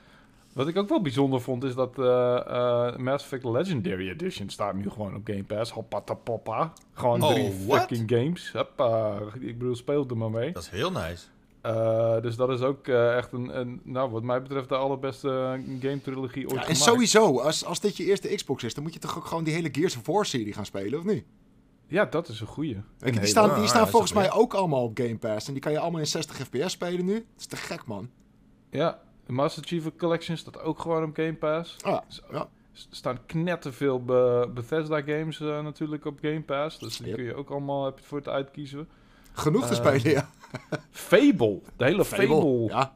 Wat 0.52 0.68
ik 0.68 0.76
ook 0.76 0.88
wel 0.88 1.02
bijzonder 1.02 1.40
vond, 1.40 1.64
is 1.64 1.74
dat 1.74 1.98
eh, 1.98 2.36
eh, 2.36 2.96
Mass 2.96 3.24
Effect 3.24 3.44
Legendary 3.44 4.08
Edition 4.08 4.48
staat 4.48 4.74
nu 4.74 4.90
gewoon 4.90 5.14
op 5.14 5.20
Game 5.24 5.44
Pass. 5.44 5.70
Hoppatapoppa. 5.70 6.72
Gewoon 6.92 7.22
Oh, 7.22 7.30
drie 7.30 7.52
what? 7.66 7.78
fucking 7.80 8.10
games. 8.10 8.52
Hoppa. 8.52 9.18
Ik 9.40 9.58
bedoel, 9.58 9.76
speel 9.76 10.06
er 10.08 10.16
maar 10.16 10.30
mee. 10.30 10.52
dat 10.52 10.62
is 10.62 10.68
heel 10.68 10.92
nice. 10.92 11.24
Eh, 11.60 12.20
dus 12.20 12.36
dat 12.36 12.50
is 12.50 12.60
ook 12.60 12.88
eh, 12.88 13.16
echt 13.16 13.32
een, 13.32 13.58
een, 13.58 13.80
nou 13.84 14.10
wat 14.10 14.22
mij 14.22 14.42
betreft, 14.42 14.68
de 14.68 14.76
allerbeste 14.76 15.60
game-trilogie 15.80 16.42
ooit 16.44 16.52
Ja, 16.52 16.56
en 16.58 16.62
gemaakt. 16.62 16.82
sowieso, 16.82 17.38
als, 17.40 17.64
als 17.64 17.80
dit 17.80 17.96
je 17.96 18.04
eerste 18.04 18.28
Xbox 18.34 18.62
is, 18.64 18.74
dan 18.74 18.82
moet 18.82 18.92
je 18.92 18.98
toch 18.98 19.16
ook 19.16 19.24
gewoon 19.24 19.44
die 19.44 19.54
hele 19.54 19.68
Gears 19.72 19.96
of 19.96 20.06
War 20.06 20.26
serie 20.26 20.52
gaan 20.52 20.66
spelen, 20.66 20.98
of 20.98 21.04
niet? 21.04 21.24
Ja, 21.86 22.04
dat 22.04 22.28
is 22.28 22.40
een 22.40 22.46
goeie. 22.46 22.74
Kijk, 22.98 23.14
Een 23.14 23.20
die 23.20 23.28
staan, 23.30 23.50
Ah, 23.50 23.58
die 23.58 23.66
staan 23.68 23.88
volgens 23.88 24.12
mij 24.12 24.32
ook 24.32 24.54
allemaal 24.54 24.82
op 24.82 24.98
Game 24.98 25.16
Pass. 25.18 25.46
En 25.46 25.52
die 25.52 25.62
kan 25.62 25.72
je 25.72 25.78
allemaal 25.78 26.00
in 26.00 26.06
60 26.06 26.36
fps 26.36 26.72
spelen 26.72 27.04
nu. 27.04 27.14
Dat 27.14 27.22
is 27.38 27.46
te 27.46 27.56
gek, 27.56 27.86
man. 27.86 28.10
Ja, 28.70 29.00
de 29.26 29.32
Master 29.32 29.64
Chief 29.64 29.84
Collection 29.98 30.36
staat 30.36 30.60
ook 30.60 30.78
gewoon 30.80 31.04
op 31.04 31.14
Game 31.14 31.34
Pass. 31.34 31.76
Ah, 31.82 32.00
Dus, 32.08 32.22
ja. 32.30 32.38
Er 32.72 32.86
staan 32.90 33.18
knetterveel 33.26 34.04
Be 34.04 34.50
Bethesda 34.54 35.02
games 35.02 35.40
eh, 35.40 35.62
natuurlijk 35.62 36.04
op 36.04 36.18
Game 36.22 36.42
Pass. 36.42 36.78
Dus 36.78 36.96
die 36.96 37.06
Yep. 37.06 37.16
kun 37.16 37.24
je 37.24 37.34
ook 37.34 37.50
allemaal 37.50 37.84
heb 37.84 37.98
je 37.98 38.04
voor 38.04 38.18
het 38.18 38.28
uitkiezen. 38.28 38.88
Genoeg 39.32 39.66
te 39.66 39.70
Eh, 39.74 39.76
spelen, 39.94 40.10
ja. 40.10 40.28
Fable, 40.90 41.60
de 41.76 41.84
hele 41.84 42.04
Fable, 42.04 42.64
Ja, 42.68 42.94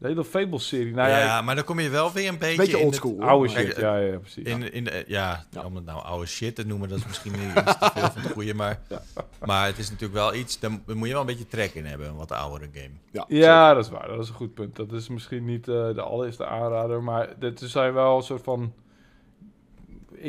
de 0.00 0.06
hele 0.06 0.24
Fable-serie. 0.24 0.94
Nou 0.94 1.08
ja, 1.08 1.18
ja, 1.18 1.42
maar 1.42 1.54
dan 1.54 1.64
kom 1.64 1.80
je 1.80 1.88
wel 1.88 2.12
weer 2.12 2.28
een 2.28 2.38
beetje... 2.38 2.56
beetje 2.56 2.78
in 2.78 2.84
oldschool. 2.84 3.20
oude 3.22 3.48
shit. 3.48 3.76
Ja, 3.76 3.96
ja, 3.96 4.18
precies. 4.18 4.44
In, 4.44 4.72
in 4.72 4.84
de, 4.84 5.04
ja, 5.06 5.44
Ja. 5.50 5.64
om 5.64 5.74
het 5.76 5.84
nou 5.84 6.02
oude 6.04 6.26
shit 6.26 6.54
te 6.54 6.66
noemen, 6.66 6.88
dat 6.88 6.98
is 6.98 7.06
misschien 7.06 7.32
niet 7.32 7.40
iets 7.58 7.78
te 7.78 7.90
veel 7.94 8.10
van 8.10 8.22
het 8.22 8.32
goede. 8.32 8.54
Maar, 8.54 8.80
maar 9.44 9.66
het 9.66 9.78
is 9.78 9.86
natuurlijk 9.90 10.18
wel 10.20 10.34
iets, 10.34 10.58
daar 10.58 10.70
moet 10.70 11.06
je 11.06 11.12
wel 11.12 11.20
een 11.20 11.26
beetje 11.26 11.46
trek 11.46 11.74
in 11.74 11.86
hebben, 11.86 12.08
een 12.08 12.16
wat 12.16 12.32
oudere 12.32 12.70
game. 12.74 12.90
Ja, 13.10 13.24
Ja, 13.28 13.74
dat 13.74 13.84
is 13.84 13.90
waar. 13.90 14.08
Dat 14.08 14.22
is 14.22 14.28
een 14.28 14.34
goed 14.34 14.54
punt. 14.54 14.76
Dat 14.76 14.92
is 14.92 15.08
misschien 15.08 15.44
niet 15.44 15.68
eh, 15.68 15.94
de 15.94 16.02
allereerste 16.02 16.46
aanrader, 16.46 17.02
maar 17.02 17.28
dit 17.38 17.60
zijn 17.64 17.92
wel 17.92 18.16
een 18.16 18.22
soort 18.22 18.42
van 18.42 18.72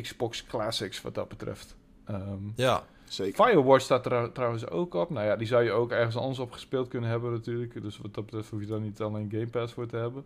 Xbox 0.01 0.46
Classics 0.46 1.01
wat 1.01 1.16
dat 1.16 1.28
betreft. 1.28 1.75
Ehm, 2.06 2.22
Ja, 2.56 2.84
Firewatch 3.13 3.84
staat 3.84 4.06
er 4.06 4.32
trouwens 4.32 4.70
ook 4.70 4.94
op. 4.94 5.10
Nou 5.10 5.25
ja, 5.25 5.36
die 5.36 5.48
zou 5.48 5.63
je 5.63 5.72
ook 5.72 5.91
ergens 5.91 6.18
anders 6.18 6.39
op 6.39 6.51
gespeeld 6.51 6.88
kunnen 6.88 7.10
hebben 7.10 7.32
natuurlijk. 7.32 7.82
Dus 7.82 7.98
wat 7.98 8.13
dat 8.13 8.25
betreft 8.25 8.50
hoef 8.50 8.60
je 8.60 8.65
daar 8.65 8.82
niet 8.82 9.01
alleen 9.01 9.30
Game 9.32 9.48
Pass 9.48 9.74
voor 9.74 9.88
te 9.88 9.96
hebben. 9.96 10.25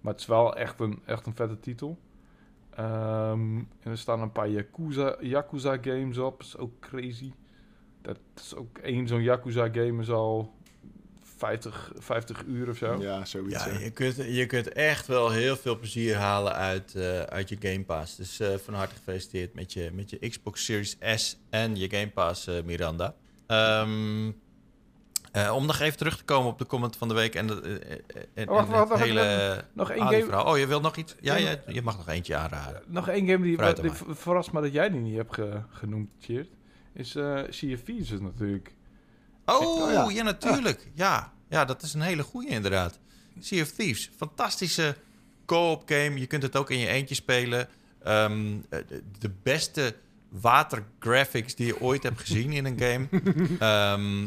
Maar 0.00 0.12
het 0.12 0.20
is 0.20 0.28
wel 0.28 0.56
echt 0.56 0.80
een, 0.80 1.02
echt 1.04 1.26
een 1.26 1.34
vette 1.34 1.60
titel. 1.60 1.98
Ehm, 2.70 3.56
en 3.56 3.90
er 3.90 3.98
staan 3.98 4.20
een 4.20 4.32
paar 4.32 4.48
Yakuza, 4.48 5.16
Yakuza 5.20 5.78
games 5.80 6.18
op. 6.18 6.38
Dat 6.38 6.46
is 6.46 6.56
ook 6.56 6.80
crazy. 6.80 7.32
Dat 8.02 8.18
is 8.34 8.54
ook 8.54 8.78
één 8.78 9.06
zo'n 9.06 9.22
Yakuza 9.22 9.68
game 9.72 10.00
is 10.00 10.10
al 10.10 10.54
50, 11.36 11.92
50 11.98 12.42
uur 12.46 12.68
of 12.68 12.76
zo. 12.76 13.00
Ja, 13.02 13.24
zoiets. 13.24 13.64
ja 13.64 13.78
je, 13.78 13.90
kunt, 13.90 14.16
je 14.16 14.46
kunt 14.46 14.68
echt 14.72 15.06
wel 15.06 15.30
heel 15.30 15.56
veel 15.56 15.78
plezier 15.78 16.16
halen 16.16 16.52
uit, 16.54 16.94
eh, 16.94 17.20
uit 17.20 17.48
je 17.48 17.56
Game 17.60 17.84
Pass. 17.84 18.16
Dus 18.16 18.40
eh, 18.40 18.54
van 18.64 18.74
harte 18.74 18.94
gefeliciteerd 18.94 19.54
met 19.54 19.72
je, 19.72 19.90
met 19.92 20.10
je 20.10 20.28
Xbox 20.28 20.64
Series 20.64 20.96
S 21.14 21.38
en 21.50 21.76
je 21.76 21.90
Game 21.90 22.10
Pass, 22.10 22.46
eh, 22.46 22.54
Miranda. 22.64 23.14
Ehm, 23.46 24.30
eh, 25.32 25.52
om 25.54 25.66
nog 25.66 25.80
even 25.80 25.98
terug 25.98 26.16
te 26.16 26.24
komen 26.24 26.50
op 26.50 26.58
de 26.58 26.64
comment 26.66 26.96
van 26.96 27.08
de 27.08 27.14
week 27.14 27.34
en, 27.34 27.46
de, 27.46 27.78
en, 28.34 28.48
Oh, 28.48 28.54
wacht, 28.54 28.66
en 28.66 28.72
wacht, 28.72 28.80
het 28.80 28.88
wacht, 28.88 29.02
hele 29.02 29.64
Nog 29.72 29.90
één 29.90 30.06
game, 30.06 30.44
Oh, 30.44 30.58
je 30.58 30.66
wilt 30.66 30.82
nog 30.82 30.96
iets? 30.96 31.14
Ja, 31.20 31.36
Ja, 31.36 31.50
je, 31.66 31.72
je 31.72 31.82
mag 31.82 31.96
nog 31.96 32.08
eentje 32.08 32.36
aanraden. 32.36 32.82
nog 32.86 33.08
één 33.08 33.28
game 33.28 33.44
die, 33.44 33.82
die 33.82 33.90
verrast 34.08 34.52
me 34.52 34.60
dat 34.60 34.72
jij 34.72 34.90
die 34.90 35.00
niet 35.00 35.16
hebt 35.16 35.34
ge- 35.34 35.60
genoemd, 35.70 36.08
Cheert. 36.20 36.48
Is 36.94 37.14
eh 37.14 37.40
Sea 37.48 37.74
of 37.74 37.80
Thieves 37.82 38.20
natuurlijk. 38.20 38.74
Oh, 39.46 39.82
Oh, 39.82 39.92
ja. 39.92 40.08
ja. 40.10 40.22
natuurlijk. 40.22 40.88
Ja. 40.94 41.32
ja, 41.48 41.64
dat 41.64 41.82
is 41.82 41.94
een 41.94 42.00
hele 42.00 42.22
goede 42.22 42.48
inderdaad. 42.48 42.98
Sea 43.40 43.62
of 43.62 43.70
Thieves, 43.70 44.10
fantastische 44.16 44.96
co-op 45.46 45.82
game. 45.86 46.18
Je 46.20 46.26
kunt 46.26 46.42
het 46.42 46.56
ook 46.56 46.70
in 46.70 46.78
je 46.78 46.86
eentje 46.86 47.14
spelen. 47.14 47.68
Ehm, 48.02 48.56
eh, 48.68 48.78
de- 48.88 49.02
de 49.18 49.30
beste 49.42 49.94
watergraphics 50.28 51.54
die 51.54 51.66
je 51.66 51.80
ooit 51.80 52.02
hebt 52.02 52.20
gezien 52.20 52.52
in 52.52 52.64
een 52.64 52.78
game. 52.80 53.06
Ehm, 53.58 54.26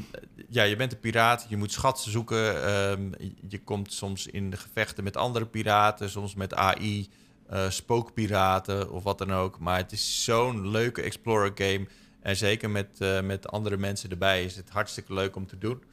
ja, 0.49 0.63
je 0.63 0.75
bent 0.75 0.91
een 0.91 0.99
piraat, 0.99 1.45
je 1.49 1.57
moet 1.57 1.71
schatsen 1.71 2.11
zoeken. 2.11 2.63
Ehm, 2.65 3.01
je 3.47 3.59
komt 3.63 3.93
soms 3.93 4.27
in 4.27 4.57
gevechten 4.57 5.03
met 5.03 5.17
andere 5.17 5.45
piraten, 5.45 6.09
soms 6.09 6.35
met 6.35 6.53
AI, 6.53 7.07
eh, 7.47 7.69
spookpiraten 7.69 8.91
of 8.91 9.03
wat 9.03 9.17
dan 9.17 9.33
ook. 9.33 9.59
Maar 9.59 9.77
het 9.77 9.91
is 9.91 10.23
zo'n 10.23 10.69
leuke 10.69 11.01
explorer 11.01 11.51
game. 11.55 11.87
En 12.21 12.35
zeker 12.35 12.69
met, 12.69 12.95
eh, 12.99 13.21
met 13.21 13.47
andere 13.47 13.77
mensen 13.77 14.09
erbij 14.09 14.43
is 14.43 14.55
het 14.55 14.69
hartstikke 14.69 15.13
leuk 15.13 15.35
om 15.35 15.47
te 15.47 15.57
doen. 15.57 15.83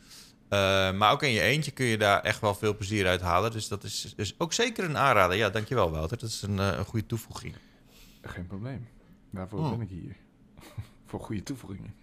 Eh, 0.49 0.59
maar 0.93 1.13
ook 1.13 1.23
in 1.23 1.31
je 1.31 1.41
eentje 1.41 1.71
kun 1.71 1.87
je 1.87 1.99
daar 1.99 2.21
echt 2.23 2.41
wel 2.41 2.55
veel 2.55 2.77
plezier 2.77 3.07
uit 3.07 3.21
halen. 3.21 3.51
Dus 3.51 3.69
dat 3.69 3.85
is, 3.85 4.13
is 4.17 4.35
ook 4.39 4.53
zeker 4.53 4.85
een 4.85 4.97
aanrader. 4.97 5.37
Ja, 5.37 5.51
dankjewel 5.51 5.91
Wouter. 5.91 6.19
Dat 6.19 6.29
is 6.29 6.43
een, 6.43 6.59
eh, 6.59 6.67
een 6.79 6.85
goede 6.85 7.07
toevoeging. 7.07 7.55
Geen 8.23 8.47
probleem. 8.47 8.89
Daarvoor 9.31 9.59
Oh. 9.59 9.71
ben 9.71 9.81
ik 9.81 9.89
hier. 9.89 10.17
Voor 11.07 11.21
goede 11.21 11.43
toevoegingen. 11.43 11.95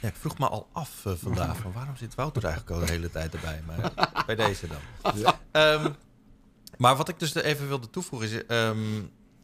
Ja, 0.00 0.08
ik 0.08 0.16
vroeg 0.16 0.38
me 0.38 0.48
al 0.48 0.68
af 0.72 1.04
vandaag 1.04 1.56
van 1.56 1.72
waarom 1.72 1.96
zit 1.96 2.14
Wouter 2.14 2.44
eigenlijk 2.44 2.74
al 2.80 2.86
de 2.86 2.92
hele 2.92 3.10
tijd 3.10 3.34
erbij. 3.34 3.62
Maar 3.66 3.92
bij 4.26 4.34
deze 4.36 4.66
dan. 4.66 5.12
Ja. 5.14 5.40
Ehm, 5.50 5.92
maar 6.78 6.96
wat 6.96 7.08
ik 7.08 7.18
dus 7.18 7.34
even 7.34 7.68
wilde 7.68 7.90
toevoegen 7.90 8.28
is 8.28 8.46
ehm, 8.46 8.78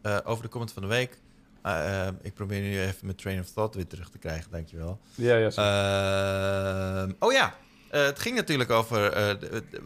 eh, 0.02 0.18
over 0.24 0.42
de 0.42 0.48
comment 0.48 0.72
van 0.72 0.82
de 0.82 0.88
week. 0.88 1.18
Ehm, 1.66 2.14
ik 2.22 2.34
probeer 2.34 2.60
nu 2.60 2.80
even 2.80 2.96
mijn 3.02 3.16
train 3.16 3.40
of 3.40 3.50
thought 3.50 3.74
weer 3.74 3.86
terug 3.86 4.08
te 4.10 4.18
krijgen, 4.18 4.50
dankjewel. 4.50 4.98
Ja, 5.14 5.36
ja. 5.36 5.50
sorry. 5.50 5.68
Ehm, 5.70 7.12
oh 7.18 7.32
ja, 7.32 7.54
eh, 7.90 8.04
het 8.04 8.18
ging 8.18 8.36
natuurlijk 8.36 8.70
over 8.70 9.12
eh, 9.12 9.28
de- 9.40 9.62
de- 9.70 9.82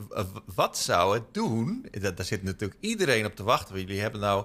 wat 0.55 0.79
zou 0.79 1.15
het 1.15 1.23
doen? 1.33 1.87
Da- 1.91 2.11
daar 2.11 2.25
zit 2.27 2.43
natuurlijk 2.43 2.81
iedereen 2.81 3.27
op 3.27 3.35
te 3.37 3.43
wachten. 3.43 3.79
Jullie 3.81 4.01
hebben 4.01 4.21
nou, 4.21 4.45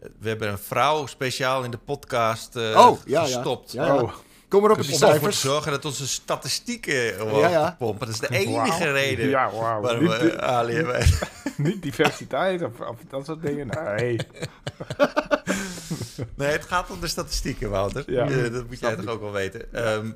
eh, 0.00 0.08
we 0.18 0.28
hebben 0.28 0.48
een 0.48 0.58
vrouw 0.58 1.06
speciaal 1.06 1.64
in 1.64 1.70
de 1.70 1.78
podcast 1.78 2.56
eh, 2.56 2.62
Oh, 2.86 2.98
ja, 3.06 3.20
ja. 3.20 3.24
gestopt. 3.34 3.72
Ja, 3.72 3.86
ja. 3.86 3.94
Oh, 4.02 4.12
Kom 4.50 4.60
maar 4.62 4.70
op 4.70 4.76
met 4.76 4.86
Om 4.86 4.92
die 4.92 5.00
ervoor 5.00 5.10
te 5.10 5.20
cijfers. 5.20 5.40
zorgen 5.40 5.70
dat 5.72 5.84
onze 5.84 6.08
statistieken 6.08 7.22
omhoog 7.22 7.40
Ja, 7.40 7.48
ja. 7.48 7.76
pompen. 7.78 8.06
Dat 8.06 8.14
is 8.14 8.20
de 8.28 8.36
enige 8.36 8.92
reden 8.92 9.28
Ja, 9.28 9.50
wauw. 9.50 9.80
waarom 9.80 10.02
Niet, 10.02 10.12
we 10.18 10.40
Ali 10.40 10.74
hebben. 10.74 11.06
niet 11.56 11.82
diversiteit 11.82 12.62
of, 12.62 12.80
of 12.80 12.96
dat 13.08 13.26
soort 13.26 13.42
dingen. 13.42 13.66
Nee. 13.66 14.18
Nee, 16.34 16.48
het 16.52 16.64
gaat 16.64 16.90
om 16.90 17.00
de 17.00 17.06
statistieken, 17.06 17.70
Wouter. 17.70 18.04
Ja. 18.06 18.28
Eh, 18.28 18.52
dat 18.52 18.66
moet 18.66 18.80
jij 18.80 18.96
toch 18.96 19.06
ook 19.06 19.20
wel 19.20 19.32
weten. 19.32 19.72
Ehm, 19.72 20.10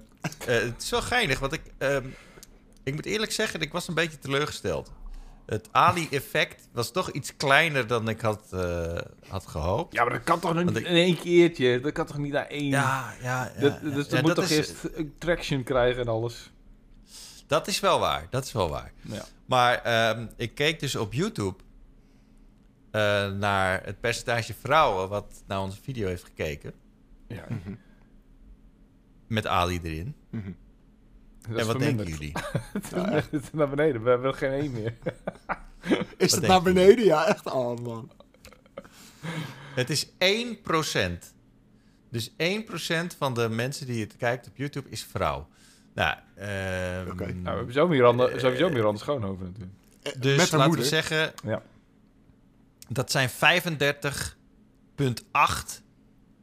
eh, 0.46 0.60
het 0.60 0.82
is 0.82 0.90
wel 0.90 1.02
geinig, 1.02 1.38
want 1.38 1.52
ik, 1.52 1.60
ehm, 1.78 2.04
ik 2.82 2.94
moet 2.94 3.06
eerlijk 3.06 3.32
zeggen, 3.32 3.60
ik 3.60 3.72
was 3.72 3.88
een 3.88 3.94
beetje 3.94 4.18
teleurgesteld. 4.18 4.90
Het 5.46 5.68
Ali-effect 5.72 6.68
was 6.72 6.90
toch 6.92 7.10
iets 7.10 7.36
kleiner 7.36 7.86
dan 7.86 8.08
ik 8.08 8.20
had, 8.20 8.52
eh, 8.52 8.98
had 9.28 9.46
gehoopt. 9.46 9.94
Ja, 9.94 10.02
maar 10.04 10.12
dat 10.12 10.24
kan 10.24 10.40
toch 10.40 10.54
niet 10.54 10.76
ik- 10.76 10.86
in 10.86 10.94
één 10.94 11.18
keertje? 11.18 11.80
Dat 11.80 11.92
kan 11.92 12.06
toch 12.06 12.18
niet 12.18 12.32
naar 12.32 12.46
één? 12.46 12.64
Ja, 12.68 13.14
ja, 13.22 13.52
ja. 13.54 13.60
Dat, 13.60 13.80
dus 13.80 14.04
Ja, 14.04 14.10
dat 14.10 14.20
moet 14.20 14.26
dat 14.36 14.36
toch 14.36 14.44
is, 14.44 14.56
eerst 14.56 14.88
traction 15.18 15.62
krijgen 15.62 16.02
en 16.02 16.08
alles. 16.08 16.52
Dat 17.46 17.66
is 17.66 17.80
wel 17.80 17.98
waar, 17.98 18.26
dat 18.30 18.44
is 18.44 18.52
wel 18.52 18.68
waar. 18.68 18.92
Ja. 19.00 19.24
Maar 19.46 19.78
ehm, 19.82 20.26
ik 20.36 20.54
keek 20.54 20.80
dus 20.80 20.96
op 20.96 21.12
YouTube 21.12 21.56
eh, 22.90 23.00
naar 23.32 23.82
het 23.84 24.00
percentage 24.00 24.54
vrouwen 24.60 25.08
wat 25.08 25.42
naar 25.46 25.60
onze 25.60 25.80
video 25.82 26.06
heeft 26.06 26.24
gekeken. 26.24 26.72
ja. 27.28 27.44
Mhm. 27.48 27.74
Met 29.26 29.46
Ali 29.46 29.80
erin. 29.82 30.14
Mhm. 30.30 30.50
Dat 31.48 31.58
en 31.58 31.66
wat 31.66 31.78
denken 31.78 32.06
jullie? 32.06 32.32
Het 33.12 33.28
is 33.32 33.40
naar 33.52 33.68
beneden. 33.68 34.02
We 34.02 34.10
hebben 34.10 34.30
er 34.30 34.36
geen 34.36 34.50
één 34.52 34.72
meer. 34.72 34.94
Is 36.16 36.30
Wat 36.30 36.40
het 36.40 36.46
naar 36.46 36.62
beneden? 36.62 37.04
Ja, 37.04 37.26
echt. 37.26 37.52
Oh, 37.52 37.78
man. 37.78 38.10
Het 39.74 39.90
is 39.90 40.06
1%. 40.06 40.08
Dus 42.10 42.30
1% 42.30 42.34
van 43.18 43.34
de 43.34 43.48
mensen 43.48 43.86
die 43.86 44.00
het 44.00 44.16
kijkt 44.16 44.46
op 44.46 44.56
YouTube 44.56 44.88
is 44.88 45.04
vrouw. 45.04 45.48
Nou, 45.94 46.16
ehm, 46.36 47.10
Oké. 47.10 47.24
Nou, 47.24 47.42
we 47.42 47.50
hebben 47.50 47.72
zo 47.72 47.88
Miranda, 47.88 48.28
Eh, 48.28 48.38
sowieso 48.38 48.70
Miranda 48.70 48.98
Schoonhoven 48.98 49.46
natuurlijk. 49.46 49.72
Eh, 50.02 50.12
dus 50.20 50.36
met 50.36 50.50
haar 50.50 50.58
laten 50.58 50.66
moeder. 50.66 50.84
we 50.84 50.90
zeggen, 50.90 51.32
Ja. 51.44 51.62
dat 52.88 53.10
zijn 53.10 53.28
35,8 53.30 55.82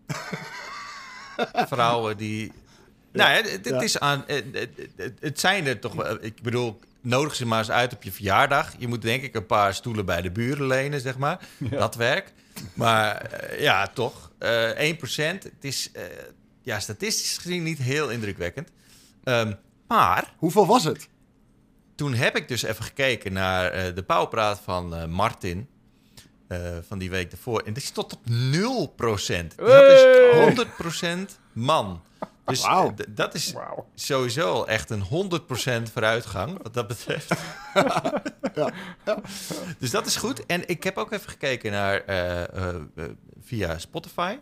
vrouwen 1.73 2.17
die... 2.17 2.51
Nou, 3.13 3.29
Ja. 3.73 3.81
is 3.81 3.99
aan... 3.99 4.23
Het, 4.27 4.45
het- 4.51 4.69
het- 4.95 5.17
het 5.19 5.39
zijn 5.39 5.65
er 5.67 5.79
toch 5.79 5.93
wel... 5.93 6.17
Ik 6.23 6.41
bedoel, 6.41 6.79
nodig 7.01 7.35
ze 7.35 7.45
maar 7.45 7.59
eens 7.59 7.71
uit 7.71 7.93
op 7.93 8.03
je 8.03 8.11
verjaardag. 8.11 8.73
Je 8.77 8.87
moet 8.87 9.01
denk 9.01 9.23
ik 9.23 9.35
een 9.35 9.45
paar 9.45 9.73
stoelen 9.73 10.05
bij 10.05 10.21
de 10.21 10.31
buren 10.31 10.67
lenen, 10.67 11.01
zeg 11.01 11.17
maar. 11.17 11.39
Dat 11.57 11.95
werkt. 11.95 12.33
Maar 12.73 13.15
eh, 13.21 13.61
ja, 13.61 13.87
toch. 13.87 14.31
eh 14.37 14.93
1%. 14.93 15.43
Het 15.43 15.53
is 15.59 15.89
eh, 15.93 16.03
ja, 16.61 16.79
statistisch 16.79 17.37
gezien 17.37 17.63
niet 17.63 17.77
heel 17.77 18.09
indrukwekkend. 18.09 18.69
Ehm, 19.23 19.53
maar 19.87 20.33
Hoeveel 20.37 20.67
was 20.67 20.83
het? 20.83 21.09
toen 21.95 22.13
heb 22.13 22.35
ik 22.37 22.47
dus 22.47 22.61
even 22.63 22.83
gekeken 22.83 23.33
naar 23.33 23.71
eh, 23.71 23.95
de 23.95 24.03
pauwpraat 24.03 24.61
van 24.63 24.95
eh, 24.95 25.05
Martin. 25.05 25.67
eh, 26.47 26.59
van 26.87 26.97
die 26.97 27.09
week 27.09 27.31
ervoor. 27.31 27.61
En 27.61 27.73
die 27.73 27.83
stond 27.83 28.13
op 28.13 28.19
0%. 28.25 28.27
Die 28.27 29.65
had 29.65 30.55
dus 30.55 30.65
100% 31.35 31.39
man. 31.53 32.01
Dus 32.45 32.63
eh, 32.63 32.87
dat 33.09 33.33
is 33.33 33.51
Wauw. 33.53 33.87
sowieso 33.95 34.51
al 34.51 34.67
echt 34.67 34.89
een 34.89 35.03
100% 35.03 35.91
vooruitgang, 35.91 36.59
wat 36.63 36.73
dat 36.73 36.87
betreft. 36.87 37.29
Ja, 38.55 38.71
ja. 39.05 39.19
Dus 39.79 39.91
dat 39.91 40.05
is 40.05 40.15
goed. 40.15 40.45
En 40.45 40.67
ik 40.67 40.83
heb 40.83 40.97
ook 40.97 41.11
even 41.11 41.29
gekeken 41.29 41.71
naar 41.71 41.99
eh, 42.05 42.41
eh, 42.67 42.81
via 43.43 43.77
Spotify. 43.77 44.37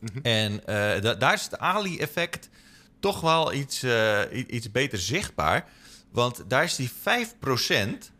Mhm. 0.00 0.18
En 0.22 0.66
eh, 0.66 1.02
da- 1.02 1.14
daar 1.14 1.32
is 1.32 1.44
het 1.44 1.58
Ali-effect 1.58 2.48
toch 3.00 3.20
wel 3.20 3.52
iets, 3.52 3.82
eh, 3.82 4.20
iets 4.46 4.70
beter 4.70 4.98
zichtbaar. 4.98 5.68
Want 6.10 6.44
daar 6.48 6.64
is 6.64 6.76
die 6.76 6.90
5% 6.90 8.11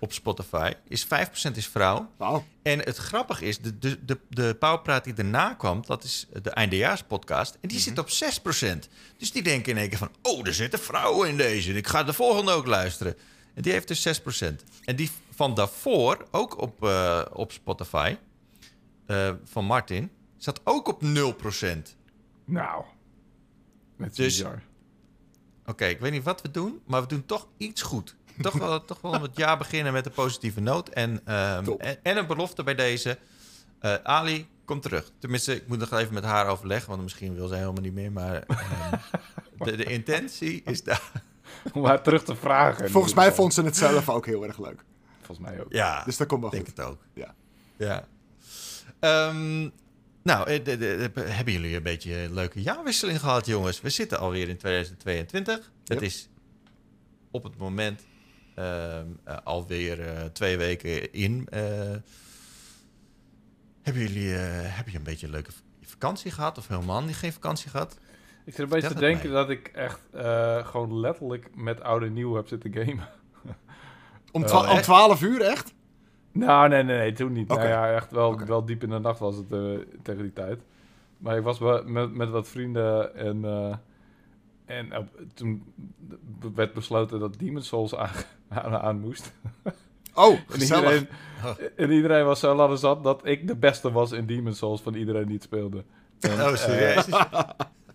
op 0.00 0.12
Spotify. 0.12 0.72
Is 0.88 1.06
5% 1.06 1.08
is 1.54 1.66
vrouw. 1.66 2.10
En 2.62 2.78
het 2.78 2.96
grappige 2.96 3.44
is, 3.44 3.58
de, 3.58 3.78
de, 3.78 4.04
de, 4.04 4.18
de 4.28 4.56
Powerpraat 4.58 5.04
die 5.04 5.12
daarna 5.12 5.54
kwam, 5.54 5.82
dat 5.86 6.04
is 6.04 6.26
de 6.42 6.50
eindejaarspodcast. 6.50 7.58
En 7.60 7.68
die 7.68 7.78
zit 7.78 7.98
op 7.98 8.08
6%. 8.08 8.78
Dus 9.16 9.32
die 9.32 9.42
denken 9.42 9.72
in 9.72 9.78
één 9.78 9.88
keer 9.88 9.98
van, 9.98 10.12
oh, 10.22 10.46
er 10.46 10.54
zitten 10.54 10.78
vrouwen 10.78 11.28
in 11.28 11.36
deze. 11.36 11.72
Ik 11.72 11.86
ga 11.86 12.04
de 12.04 12.12
volgende 12.12 12.52
ook 12.52 12.66
luisteren. 12.66 13.16
En 13.54 13.62
die 13.62 13.72
heeft 13.72 13.88
dus 13.88 14.20
6%. 14.20 14.64
En 14.84 14.96
die 14.96 15.10
van 15.34 15.54
daarvoor, 15.54 16.26
ook 16.30 16.58
op, 16.58 16.84
eh, 16.84 17.24
op 17.32 17.52
Spotify, 17.52 18.16
eh, 19.06 19.34
van 19.44 19.64
Martin, 19.64 20.10
zat 20.36 20.60
ook 20.64 20.88
op 20.88 21.02
0%. 21.02 21.96
Nou. 22.44 22.84
Met 23.96 24.16
Dus-. 24.16 24.44
Oké, 25.66 25.84
ik 25.84 26.00
weet 26.00 26.12
niet 26.12 26.22
wat 26.22 26.42
we 26.42 26.50
doen, 26.50 26.80
maar 26.86 27.00
we 27.00 27.08
doen 27.08 27.26
toch 27.26 27.48
iets 27.56 27.82
goed. 27.82 28.16
Toch 28.42 28.52
wel, 28.54 28.84
toch 28.84 29.00
wel 29.00 29.12
het 29.22 29.36
jaar 29.36 29.58
beginnen 29.58 29.92
met 29.92 30.06
een 30.06 30.12
positieve 30.12 30.60
noot. 30.60 30.88
En, 30.88 31.20
ehm, 31.24 31.70
en, 31.78 31.96
en 32.02 32.16
een 32.16 32.26
belofte 32.26 32.62
bij 32.62 32.74
deze. 32.74 33.18
Eh, 33.78 33.94
Ali, 34.02 34.46
kom 34.64 34.80
terug. 34.80 35.10
Tenminste, 35.18 35.54
ik 35.54 35.68
moet 35.68 35.78
nog 35.78 35.92
even 35.92 36.14
met 36.14 36.24
haar 36.24 36.46
overleggen, 36.46 36.88
want 36.90 37.02
misschien 37.02 37.34
wil 37.34 37.48
zij 37.48 37.58
helemaal 37.58 37.82
niet 37.82 37.94
meer. 37.94 38.12
Maar 38.12 38.42
ehm, 38.46 38.94
de, 39.70 39.76
de 39.76 39.84
intentie 39.84 40.62
is 40.64 40.82
daar. 40.82 41.10
Om 41.72 41.84
haar 41.84 42.02
terug 42.02 42.24
te 42.24 42.36
vragen. 42.36 42.90
Volgens 42.90 43.14
mij 43.14 43.32
vond 43.32 43.54
ze 43.54 43.62
het 43.62 43.76
zelf 43.76 44.08
ook 44.08 44.26
heel 44.26 44.44
erg 44.44 44.58
leuk. 44.58 44.84
Volgens 45.22 45.48
mij 45.48 45.60
ook. 45.60 45.72
Ja, 45.72 46.04
Dus 46.04 46.16
dat 46.16 46.26
komt 46.26 46.40
wel 46.40 46.54
ik 46.54 46.56
denk 46.56 46.68
goed. 46.68 46.76
het 46.76 46.86
ook. 46.86 47.02
Ja. 47.14 47.34
Ja. 47.76 48.06
Ehm, 49.00 49.60
nou, 50.22 50.48
eh, 50.48 50.64
de- 50.64 50.76
de- 50.78 51.10
de- 51.14 51.20
hebben 51.20 51.52
jullie 51.52 51.76
een 51.76 51.82
beetje 51.82 52.16
een 52.16 52.34
leuke 52.34 52.62
jaarwisseling 52.62 53.20
gehad, 53.20 53.46
jongens? 53.46 53.80
We 53.80 53.90
zitten 53.90 54.18
alweer 54.18 54.48
in 54.48 54.56
2022. 54.56 55.70
Het 55.84 56.02
is 56.02 56.28
op 57.30 57.42
het 57.42 57.56
moment 57.58 58.02
alweer 59.44 60.00
eh, 60.00 60.24
twee 60.24 60.56
weken 60.56 61.12
in. 61.12 61.46
Eh, 61.50 61.60
hebben 63.82 64.02
jullie 64.02 64.34
eh, 64.34 64.40
hebben 64.42 64.84
jullie 64.84 64.98
een 64.98 65.02
beetje 65.02 65.26
een 65.26 65.32
leuke 65.32 65.50
vakantie 65.82 66.30
gehad? 66.30 66.58
Of 66.58 66.68
helemaal 66.68 67.02
niet 67.02 67.16
geen 67.16 67.32
vakantie 67.32 67.70
gehad? 67.70 67.98
Ik 68.44 68.54
zit 68.54 68.58
een 68.64 68.68
beetje 68.68 68.88
te 68.88 68.94
denken 68.94 69.30
mij. 69.32 69.40
dat 69.40 69.50
ik 69.50 69.68
echt 69.68 70.00
eh, 70.12 70.66
gewoon 70.66 71.00
letterlijk 71.00 71.56
met 71.56 71.82
oude 71.82 72.06
en 72.06 72.12
nieuw 72.12 72.34
heb 72.34 72.48
zitten 72.48 72.72
gamen. 72.72 73.08
Om, 74.32 74.44
twa- 74.46 74.60
om 74.70 74.76
echt? 74.76 74.82
12 74.82 75.22
uur, 75.22 75.40
echt? 75.40 75.74
Nou, 76.32 76.68
nee, 76.68 76.82
nee, 76.82 76.98
nee, 76.98 77.12
toen 77.12 77.32
niet. 77.32 77.48
Nou 77.48 77.62
ja, 77.62 77.92
echt 77.94 78.10
wel, 78.10 78.38
wel 78.38 78.64
diep 78.64 78.82
in 78.82 78.90
de 78.90 78.98
nacht 78.98 79.18
was 79.18 79.36
het 79.36 79.52
eh, 79.52 79.60
tegen 80.02 80.22
die 80.22 80.32
tijd. 80.32 80.60
Maar 81.18 81.36
ik 81.36 81.42
was 81.42 81.58
met, 81.84 82.14
met 82.14 82.30
wat 82.30 82.48
vrienden 82.48 83.14
en, 83.14 83.44
eh, 83.44 83.76
en 84.70 84.92
eh, 84.92 84.98
toen 85.34 85.64
werd 86.54 86.72
besloten 86.72 87.20
dat 87.20 87.38
Demon's 87.38 87.68
Souls 87.68 87.94
aan, 87.94 88.10
aan, 88.48 88.76
aan 88.76 89.00
moest. 89.00 89.32
Oh, 90.14 90.38
En 90.52 90.60
iedereen, 90.60 91.08
en 91.76 91.90
iedereen 91.90 92.24
was 92.24 92.40
zo 92.40 92.54
laten 92.54 92.78
zat 92.78 93.04
dat 93.04 93.26
ik 93.26 93.46
de 93.46 93.56
beste 93.56 93.92
was 93.92 94.12
in 94.12 94.26
Demon's 94.26 94.58
Souls 94.58 94.80
van 94.82 94.94
iedereen 94.94 95.24
die 95.24 95.34
het 95.34 95.42
speelde. 95.42 95.84
En, 96.20 96.32
Oh, 96.32 96.40
eh, 96.48 96.54
serieus? 96.54 97.06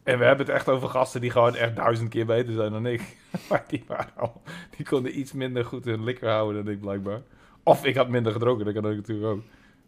en 0.03 0.19
we 0.19 0.25
hebben 0.25 0.45
het 0.45 0.55
echt 0.55 0.69
over 0.69 0.89
gasten 0.89 1.21
die 1.21 1.29
gewoon 1.31 1.55
echt 1.55 1.75
duizend 1.75 2.09
keer 2.09 2.25
beter 2.25 2.53
zijn 2.53 2.71
dan 2.71 2.85
ik. 2.85 3.17
maar 3.49 3.63
die, 3.67 3.83
waren 3.87 4.11
al, 4.15 4.41
die 4.77 4.85
konden 4.85 5.19
iets 5.19 5.33
minder 5.33 5.65
goed 5.65 5.85
hun 5.85 6.03
likker 6.03 6.29
houden 6.29 6.65
dan 6.65 6.73
ik 6.73 6.79
blijkbaar. 6.79 7.21
Of 7.63 7.85
ik 7.85 7.95
had 7.95 8.09
minder 8.09 8.31
gedronken, 8.31 8.65
dat 8.65 8.73
kan 8.73 8.85
ook 8.85 8.95
natuurlijk 8.95 9.27
ook. 9.27 9.41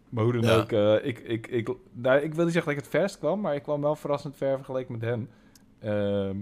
Maar 0.10 0.24
hoe 0.24 0.34
dan 0.34 0.41
Ja. 0.41 0.56
ook, 0.56 0.72
eh, 0.72 1.08
ik, 1.08 1.20
ik, 1.20 1.48
ik, 1.48 1.70
nou, 1.91 2.20
ik 2.22 2.34
wil 2.34 2.44
niet 2.44 2.53
zeggen 2.53 2.74
dat 2.75 2.84
ik 2.84 2.91
het 2.91 3.01
verst 3.01 3.17
kwam, 3.20 3.41
maar 3.41 3.56
ik 3.56 3.63
kwam 3.63 3.82
wel 3.82 3.96
verrassend 3.96 4.36
ver 4.38 4.56
vergeleken 4.56 4.91
met 4.91 5.01
hen. 5.01 5.29
Ehm, 5.79 6.38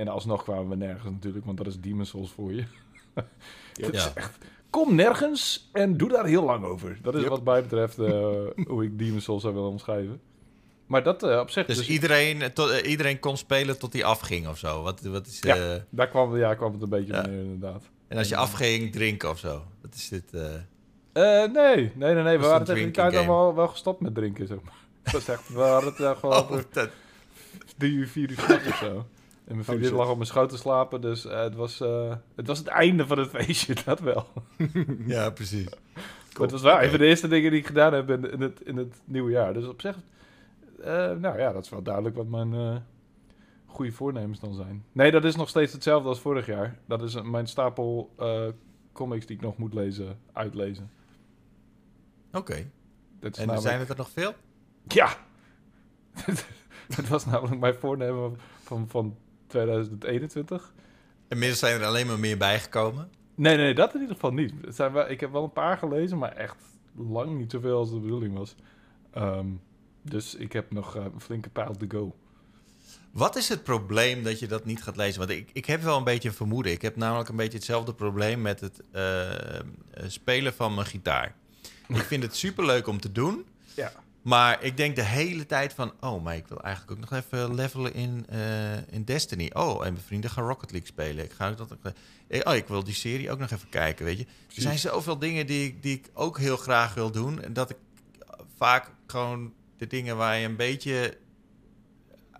en 0.00 0.08
alsnog 0.08 0.42
kwamen 0.42 0.68
we 0.68 0.76
nergens 0.76 1.10
natuurlijk, 1.10 1.44
want 1.44 1.58
dat 1.58 1.66
is 1.66 1.80
Demon's 1.80 2.08
Souls 2.08 2.30
voor 2.30 2.52
je. 2.52 2.64
Ja. 3.72 4.10
echt, 4.14 4.38
kom 4.70 4.94
nergens 4.94 5.68
en 5.72 5.96
doe 5.96 6.08
daar 6.08 6.26
heel 6.26 6.42
lang 6.44 6.64
over. 6.64 6.98
Dat 7.02 7.14
is 7.14 7.20
Yep. 7.20 7.30
wat 7.30 7.44
mij 7.44 7.62
betreft 7.62 7.98
eh, 7.98 8.12
hoe 8.68 8.84
ik 8.84 8.98
Demon's 8.98 9.24
Souls 9.24 9.42
zou 9.42 9.54
willen 9.54 9.68
omschrijven. 9.68 10.20
Maar 10.86 11.02
dat 11.02 11.22
eh, 11.22 11.38
op 11.38 11.50
zich... 11.50 11.66
Dus 11.66 11.76
dus- 11.76 11.88
iedereen, 11.88 12.42
eh, 12.42 12.90
iedereen 12.90 13.18
kon 13.18 13.36
spelen 13.36 13.78
tot 13.78 13.92
hij 13.92 14.04
afging 14.04 14.48
of 14.48 14.58
zo? 14.58 14.82
Wat, 14.82 15.00
wat 15.00 15.26
is, 15.26 15.38
Ja. 15.40 15.84
Daar 15.90 16.08
kwam, 16.08 16.36
ja, 16.36 16.54
kwam 16.54 16.72
het 16.72 16.82
een 16.82 16.88
beetje 16.88 17.12
Ja. 17.12 17.26
neer, 17.26 17.40
inderdaad. 17.40 17.82
en 18.08 18.18
als 18.18 18.28
je 18.28 18.36
afging, 18.36 18.92
drinken 18.92 19.30
of 19.30 19.38
zo? 19.38 19.62
Wat 19.82 19.94
is 19.94 20.08
dit? 20.08 20.32
nee, 21.12 21.52
nee, 21.52 21.92
nee, 21.94 22.14
nee. 22.14 22.38
We 22.38 22.46
waren 22.46 22.66
tegen 22.66 22.82
die 22.82 22.90
tijd 22.90 23.12
al 23.12 23.18
game. 23.20 23.32
wel, 23.32 23.54
wel 23.54 23.68
gestopt 23.68 24.00
met 24.00 24.14
drinken, 24.14 24.46
zeg 24.46 24.58
maar. 24.62 24.78
Dat 25.12 25.20
is 25.20 25.28
echt, 25.28 25.48
we 25.48 25.60
hadden 25.60 25.94
het 25.96 26.18
gewoon 26.18 26.36
Oh, 26.36 26.58
dat- 26.72 26.90
drie 27.76 27.92
uur, 27.92 28.08
vier 28.08 28.30
uur 28.30 28.62
of 28.68 28.76
zo. 28.76 29.06
En 29.44 29.54
mijn 29.54 29.64
vriendin 29.64 29.88
shit. 29.88 29.96
lag 29.96 30.08
op 30.08 30.14
mijn 30.16 30.26
schoot 30.26 30.48
te 30.48 30.56
slapen, 30.56 31.00
dus 31.00 31.24
eh, 31.24 31.40
het, 31.42 31.54
was, 31.54 31.80
eh, 31.80 32.14
het 32.34 32.46
was 32.46 32.58
het 32.58 32.66
einde 32.66 33.06
van 33.06 33.18
het 33.18 33.30
feestje, 33.36 33.74
dat 33.84 34.00
wel. 34.00 34.26
ja, 35.06 35.30
precies. 35.30 35.68
Maar 36.32 36.42
het 36.42 36.50
was 36.50 36.62
wel 36.62 36.74
Oké. 36.74 36.84
een 36.84 36.90
van 36.90 36.98
de 36.98 37.06
eerste 37.06 37.28
dingen 37.28 37.50
die 37.50 37.60
ik 37.60 37.66
gedaan 37.66 37.92
heb 37.92 38.10
in, 38.10 38.30
in, 38.32 38.40
het, 38.40 38.60
in 38.60 38.76
het 38.76 39.00
nieuwe 39.04 39.30
jaar. 39.30 39.52
Dus 39.54 39.66
op 39.66 39.80
zich, 39.80 39.96
eh, 40.80 41.10
nou 41.12 41.38
ja, 41.38 41.52
dat 41.52 41.64
is 41.64 41.70
wel 41.70 41.82
duidelijk 41.82 42.16
wat 42.16 42.26
mijn 42.26 42.82
goede 43.66 43.92
voornemens 43.92 44.40
dan 44.40 44.54
zijn. 44.54 44.84
Nee, 44.92 45.10
dat 45.10 45.24
is 45.24 45.36
nog 45.36 45.48
steeds 45.48 45.72
hetzelfde 45.72 46.08
als 46.08 46.20
vorig 46.20 46.46
jaar. 46.46 46.78
Dat 46.86 47.02
is 47.02 47.22
mijn 47.22 47.46
stapel 47.46 48.14
comics 48.92 49.26
die 49.26 49.36
ik 49.36 49.42
nog 49.42 49.56
moet 49.56 49.74
lezen, 49.74 50.18
uitlezen. 50.32 50.90
Oké. 52.32 52.54
En 52.54 52.66
namelijk- 53.32 53.60
zijn 53.60 53.78
het 53.78 53.88
er 53.88 53.96
nog 53.96 54.10
veel? 54.10 54.34
Ja! 54.86 55.16
dat 56.96 57.08
was 57.08 57.26
namelijk 57.26 57.60
mijn 57.60 57.74
voornemen 57.74 58.36
van, 58.62 58.88
van 58.88 59.16
2021. 59.50 60.72
Inmiddels 61.28 61.58
zijn 61.58 61.80
er 61.80 61.86
alleen 61.86 62.06
maar 62.06 62.18
meer 62.18 62.38
bijgekomen. 62.38 63.10
Nee, 63.34 63.56
nee, 63.56 63.74
dat 63.74 63.94
in 63.94 64.00
ieder 64.00 64.14
geval 64.14 64.32
niet. 64.32 64.52
Het 64.64 64.74
zijn 64.74 64.92
wel, 64.92 65.10
ik 65.10 65.20
heb 65.20 65.32
wel 65.32 65.44
een 65.44 65.52
paar 65.52 65.78
gelezen, 65.78 66.18
maar 66.18 66.32
echt 66.32 66.56
lang 66.96 67.38
niet 67.38 67.50
zoveel 67.50 67.76
als 67.76 67.90
de 67.90 67.98
bedoeling 67.98 68.34
was. 68.34 68.54
Ehm, 69.10 69.46
dus 70.02 70.34
ik 70.34 70.52
heb 70.52 70.70
nog 70.70 70.96
eh, 70.96 71.04
een 71.04 71.20
flinke 71.20 71.48
pijl 71.48 71.76
to 71.76 71.86
go. 71.88 72.14
Wat 73.12 73.36
is 73.36 73.48
het 73.48 73.62
probleem 73.62 74.22
dat 74.22 74.38
je 74.38 74.46
dat 74.46 74.64
niet 74.64 74.82
gaat 74.82 74.96
lezen? 74.96 75.18
Want 75.18 75.30
ik, 75.30 75.50
ik 75.52 75.66
heb 75.66 75.82
wel 75.82 75.96
een 75.96 76.04
beetje 76.04 76.28
een 76.28 76.34
vermoeden. 76.34 76.72
Ik 76.72 76.82
heb 76.82 76.96
namelijk 76.96 77.28
een 77.28 77.36
beetje 77.36 77.58
hetzelfde 77.58 77.94
probleem 77.94 78.42
met 78.42 78.60
het 78.60 78.82
eh, 78.92 79.58
eh, 79.58 79.64
spelen 80.06 80.54
van 80.54 80.74
mijn 80.74 80.86
gitaar. 80.86 81.34
ik 81.88 81.96
vind 81.96 82.22
het 82.22 82.36
superleuk 82.36 82.86
om 82.86 83.00
te 83.00 83.12
doen. 83.12 83.46
Ja. 83.74 83.92
Maar 84.22 84.62
ik 84.62 84.76
denk 84.76 84.96
de 84.96 85.02
hele 85.04 85.46
tijd 85.46 85.72
van... 85.72 85.92
Oh, 86.00 86.22
maar 86.22 86.36
ik 86.36 86.46
wil 86.46 86.60
eigenlijk 86.62 86.92
ook 87.00 87.10
nog 87.10 87.20
even 87.22 87.54
levelen 87.54 87.94
in, 87.94 88.26
eh, 88.28 88.88
in 88.92 89.04
Destiny. 89.04 89.50
Oh, 89.52 89.86
en 89.86 89.92
mijn 89.92 90.04
vrienden 90.04 90.30
gaan 90.30 90.44
Rocket 90.46 90.70
League 90.70 90.88
spelen. 90.88 91.24
Ik 91.24 91.32
ga 91.32 91.50
dat 91.52 91.72
ook... 91.72 91.92
eh, 92.28 92.40
Oh, 92.44 92.54
ik 92.54 92.66
wil 92.66 92.84
die 92.84 92.94
serie 92.94 93.30
ook 93.30 93.38
nog 93.38 93.50
even 93.50 93.68
kijken, 93.68 94.04
weet 94.04 94.18
je. 94.18 94.24
Er 94.24 94.62
zijn 94.62 94.78
zoveel 94.78 95.18
dingen 95.18 95.46
die, 95.46 95.66
ik- 95.66 95.82
die 95.82 95.96
ik 95.96 96.10
ook 96.14 96.38
heel 96.38 96.56
graag 96.56 96.94
wil 96.94 97.10
doen. 97.10 97.42
En 97.42 97.52
dat 97.52 97.70
ik 97.70 97.76
vaak 98.56 98.90
gewoon 99.06 99.52
de 99.76 99.86
dingen 99.86 100.16
waar 100.16 100.36
je 100.38 100.46
een 100.46 100.56
beetje 100.56 101.18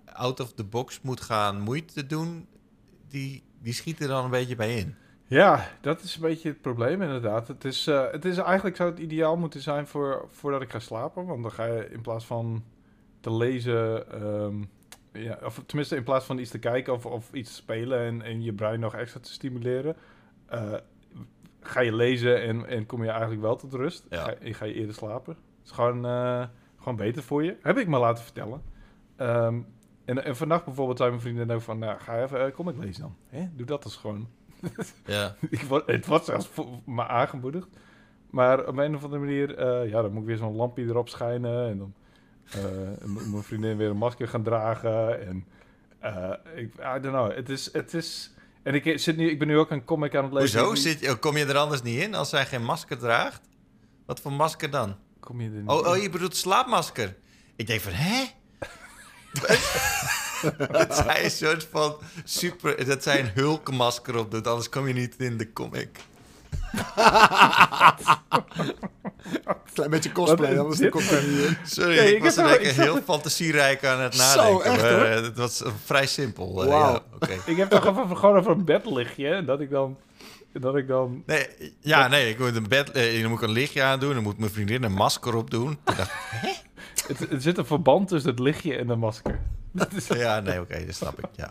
out 0.04 0.40
of 0.40 0.52
the 0.52 0.64
box 0.64 1.00
moet 1.02 1.20
gaan 1.20 1.60
moeite 1.60 2.06
doen... 2.06 2.46
Die, 3.08 3.42
die 3.62 3.72
schieten 3.72 4.02
er 4.04 4.10
dan 4.10 4.24
een 4.24 4.30
beetje 4.30 4.56
bij 4.56 4.76
in. 4.76 4.94
Ja, 5.30 5.66
dat 5.80 6.02
is 6.02 6.14
een 6.14 6.20
beetje 6.20 6.48
het 6.48 6.60
probleem 6.60 7.02
inderdaad. 7.02 7.48
Het 7.48 7.64
is, 7.64 7.86
eh, 7.86 8.10
het 8.10 8.24
is 8.24 8.36
eigenlijk 8.38 8.76
zou 8.76 8.90
het 8.90 8.98
ideaal 8.98 9.36
moeten 9.36 9.60
zijn 9.60 9.86
voor, 9.86 10.26
voordat 10.30 10.62
ik 10.62 10.70
ga 10.70 10.78
slapen. 10.78 11.26
Want 11.26 11.42
dan 11.42 11.52
ga 11.52 11.64
je 11.64 11.90
in 11.90 12.00
plaats 12.00 12.26
van 12.26 12.64
te 13.20 13.32
lezen, 13.32 14.12
ehm, 14.12 14.62
ja, 15.12 15.38
of 15.44 15.62
tenminste 15.66 15.96
in 15.96 16.02
plaats 16.04 16.24
van 16.26 16.38
iets 16.38 16.50
te 16.50 16.58
kijken 16.58 16.92
of, 16.92 17.06
of 17.06 17.32
iets 17.32 17.48
te 17.50 17.56
spelen 17.56 17.98
en, 18.00 18.22
en 18.22 18.42
je 18.42 18.52
brein 18.52 18.80
nog 18.80 18.94
extra 18.94 19.20
te 19.20 19.32
stimuleren, 19.32 19.96
eh, 20.46 20.74
ga 21.60 21.80
je 21.80 21.94
lezen 21.94 22.42
en, 22.42 22.66
en 22.66 22.86
kom 22.86 23.02
je 23.02 23.10
eigenlijk 23.10 23.40
wel 23.40 23.56
tot 23.56 23.72
rust. 23.74 24.06
Ja. 24.10 24.22
Ga, 24.24 24.34
je- 24.42 24.54
ga 24.54 24.64
je 24.64 24.74
eerder 24.74 24.94
slapen. 24.94 25.32
Het 25.34 25.64
is 25.64 25.70
gewoon, 25.70 26.06
eh, 26.06 26.44
gewoon 26.76 26.96
beter 26.96 27.22
voor 27.22 27.44
je. 27.44 27.56
Heb 27.62 27.78
ik 27.78 27.88
me 27.88 27.98
laten 27.98 28.24
vertellen. 28.24 28.62
Ehm, 29.16 29.60
en, 30.04 30.24
en 30.24 30.36
vannacht 30.36 30.64
bijvoorbeeld 30.64 30.98
zei 30.98 31.10
mijn 31.10 31.22
vriendin 31.22 31.50
ook 31.50 31.60
van, 31.62 31.78
nou, 31.78 31.98
ga 32.00 32.22
even 32.22 32.46
uh, 32.46 32.52
comic 32.54 32.76
lezen 32.76 33.02
dan. 33.02 33.16
Hè? 33.26 33.48
Doe 33.52 33.66
dat 33.66 33.82
dus 33.82 33.96
gewoon. 33.96 34.28
Ja. 35.04 35.34
Ik 35.50 35.60
word, 35.62 35.86
het 35.86 36.06
was 36.06 36.24
zelfs 36.24 36.48
voor 36.52 36.66
me 36.86 37.06
aangemoedigd. 37.08 37.68
Maar 38.30 38.66
op 38.66 38.76
een 38.78 38.94
of 38.94 39.04
andere 39.04 39.22
manier, 39.22 39.56
eh, 39.58 39.90
ja, 39.90 40.02
dan 40.02 40.12
moet 40.12 40.20
ik 40.22 40.26
weer 40.28 40.36
zo'n 40.36 40.56
lampje 40.56 40.84
erop 40.84 41.08
schijnen. 41.08 41.68
En 41.70 41.78
dan 41.78 41.94
eh, 42.50 43.06
moet 43.06 43.30
mijn 43.30 43.42
vriendin 43.42 43.76
weer 43.76 43.90
een 43.90 43.96
masker 43.96 44.28
gaan 44.28 44.42
dragen. 44.42 45.26
En 45.26 45.44
eh, 45.98 46.32
ik, 46.54 46.74
I 46.74 47.00
don't 47.00 47.02
know. 47.02 47.34
Het 47.34 47.48
is, 47.48 47.72
het 47.72 47.94
is... 47.94 48.34
En 48.62 48.74
ik, 48.74 48.98
zit 48.98 49.16
nu, 49.16 49.30
ik 49.30 49.38
ben 49.38 49.48
nu 49.48 49.58
ook 49.58 49.70
een 49.70 49.84
comic 49.84 50.14
aan 50.14 50.24
het 50.24 50.32
lezen. 50.32 50.60
Hoezo? 50.64 50.82
Zit, 50.82 51.00
je- 51.00 51.16
kom 51.16 51.36
je 51.36 51.44
er 51.46 51.56
anders 51.56 51.82
niet 51.82 51.98
in 52.02 52.14
als 52.14 52.28
zij 52.28 52.46
geen 52.46 52.64
masker 52.64 52.98
draagt? 52.98 53.40
Wat 54.06 54.20
voor 54.20 54.32
masker 54.32 54.70
dan? 54.70 54.96
Kom 55.20 55.40
je 55.40 55.48
er 55.48 55.54
niet 55.60 55.68
Oh, 55.68 55.86
oh 55.86 55.96
in? 55.96 56.02
je 56.02 56.10
bedoelt 56.10 56.36
slaapmasker. 56.36 57.16
Ik 57.56 57.66
denk 57.66 57.80
van, 57.80 57.92
hè? 57.92 58.24
dat 60.72 60.96
zij 60.96 61.24
een 61.24 61.30
soort 61.30 61.68
van 61.70 61.96
super... 62.24 62.86
Dat 62.86 63.02
zij 63.02 63.20
een 63.20 63.30
hulkmasker 63.34 64.16
op 64.16 64.30
doet, 64.30 64.46
anders 64.46 64.68
kom 64.68 64.86
je 64.88 64.94
niet 64.94 65.14
in 65.18 65.36
de 65.36 65.52
comic. 65.52 65.88
Klein 69.74 69.90
beetje 69.90 70.12
cosplay, 70.12 70.54
dat 70.54 70.66
was 70.66 70.76
de 70.76 70.84
in. 70.90 71.56
Sorry, 71.68 71.96
Nee, 71.96 72.14
ik 72.16 72.22
was 72.22 72.36
er 72.36 72.44
lekker 72.46 72.72
heel 72.72 72.94
het- 72.94 73.04
fantasierijk 73.04 73.84
aan 73.84 74.00
het 74.00 74.14
Zo, 74.14 74.22
nadenken. 74.36 74.64
echt, 74.72 74.82
maar, 74.82 74.92
hoor? 74.92 75.04
eh, 75.04 75.22
het 75.22 75.36
was 75.36 75.62
eh, 75.62 75.72
vrij 75.84 76.06
simpel. 76.06 76.62
eh, 76.62 76.68
ja. 76.68 77.00
Ik 77.46 77.56
heb 77.56 77.70
toch 77.70 77.86
even 78.04 78.16
gewoon 78.16 78.36
over 78.38 78.50
een 78.50 78.64
bedlichtje. 78.64 79.44
Dat 79.44 79.60
ik 79.60 79.70
dan 79.70 79.96
Dat 80.52 80.76
ik 80.76 80.88
dan... 80.88 81.22
Nee, 81.26 81.46
ja, 81.80 82.08
nee, 82.08 82.30
ik 82.30 82.38
moet 82.38 82.56
een 82.56 82.68
bed, 82.68 82.90
eh, 82.90 83.20
dan 83.20 83.30
moet 83.30 83.42
ik 83.42 83.48
een 83.48 83.54
lichtje 83.54 83.82
aan 83.82 84.00
doen. 84.00 84.14
Dan 84.14 84.22
moet 84.22 84.38
mijn 84.38 84.50
vriendin 84.50 84.82
een 84.82 84.92
masker 84.92 85.34
op 85.34 85.50
doen. 85.50 85.70
Ik 85.70 85.96
dacht, 85.96 86.12
Het, 87.06 87.30
er 87.32 87.40
zit 87.40 87.58
een 87.58 87.66
verband 87.66 88.08
tussen 88.08 88.30
het 88.30 88.38
lichtje 88.38 88.76
en 88.76 88.86
de 88.86 88.96
masker. 88.96 89.40
Ja, 90.08 90.40
nee, 90.40 90.60
oké, 90.60 90.86
dat 90.86 90.94
snap 90.94 91.18
ik. 91.18 91.24
Ja. 91.36 91.50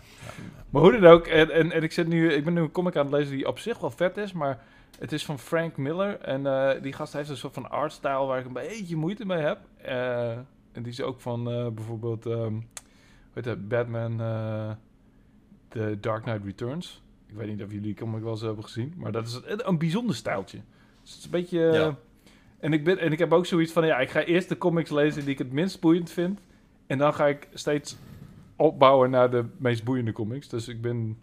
maar 0.70 0.82
hoe 0.82 0.92
dan 0.92 1.06
ook, 1.10 1.26
en, 1.26 1.50
en, 1.50 1.72
en 1.72 1.82
ik, 1.82 1.92
zit 1.92 2.08
nu, 2.08 2.32
ik 2.32 2.44
ben 2.44 2.54
nu 2.54 2.60
een 2.60 2.72
comic 2.72 2.96
aan 2.96 3.06
het 3.06 3.14
lezen 3.14 3.36
die 3.36 3.46
op 3.46 3.58
zich 3.58 3.78
wel 3.78 3.90
vet 3.90 4.16
is, 4.16 4.32
maar 4.32 4.62
het 4.98 5.12
is 5.12 5.24
van 5.24 5.38
Frank 5.38 5.76
Miller. 5.76 6.20
En 6.20 6.46
eh, 6.46 6.82
die 6.82 6.92
gast 6.92 7.12
heeft 7.12 7.28
een 7.28 7.36
soort 7.36 7.54
van 7.54 7.70
artstyle 7.70 8.26
waar 8.26 8.38
ik 8.38 8.46
een 8.46 8.52
beetje 8.52 8.96
moeite 8.96 9.26
mee 9.26 9.38
heb. 9.38 9.58
Eh, 9.76 10.30
en 10.72 10.82
die 10.82 10.92
is 10.92 11.00
ook 11.00 11.20
van 11.20 11.44
bijvoorbeeld, 11.74 12.26
ehm 12.26 12.52
hoe 13.32 13.42
heet 13.42 13.44
dat, 13.44 13.68
Batman, 13.68 14.16
The 15.68 15.96
Dark 16.00 16.22
Knight 16.22 16.44
Returns. 16.44 17.02
Ik 17.30 17.36
weet 17.36 17.48
niet 17.48 17.62
of 17.62 17.66
jullie 17.66 17.80
die 17.80 17.94
comic 17.94 18.22
wel 18.22 18.30
eens 18.30 18.40
hebben 18.40 18.64
gezien, 18.64 18.94
maar 18.96 19.12
dat 19.12 19.26
is 19.26 19.40
een, 19.44 19.68
een 19.68 19.78
bijzonder 19.78 20.16
stijltje. 20.16 20.60
Dus 21.02 21.10
het 21.10 21.18
is 21.18 21.24
een 21.24 21.30
beetje... 21.30 21.58
Ja. 21.58 21.96
En, 22.58 22.72
ik 22.72 22.84
ben, 22.84 22.98
en 22.98 23.12
ik 23.12 23.18
heb 23.18 23.32
ook 23.32 23.46
zoiets 23.46 23.72
van, 23.72 23.86
ja, 23.86 23.98
ik 23.98 24.10
ga 24.10 24.24
eerst 24.24 24.48
de 24.48 24.58
comics 24.58 24.90
lezen 24.90 25.22
die 25.22 25.32
ik 25.32 25.38
het 25.38 25.52
minst 25.52 25.80
boeiend 25.80 26.10
vind. 26.10 26.40
En 26.86 26.98
dan 26.98 27.14
ga 27.14 27.26
ik 27.26 27.48
steeds 27.52 27.96
opbouwen 28.56 29.10
naar 29.10 29.30
de 29.30 29.44
meest 29.56 29.84
boeiende 29.84 30.12
comics. 30.12 30.48
Dus 30.48 30.68
ik 30.68 30.80
ben... 30.80 31.18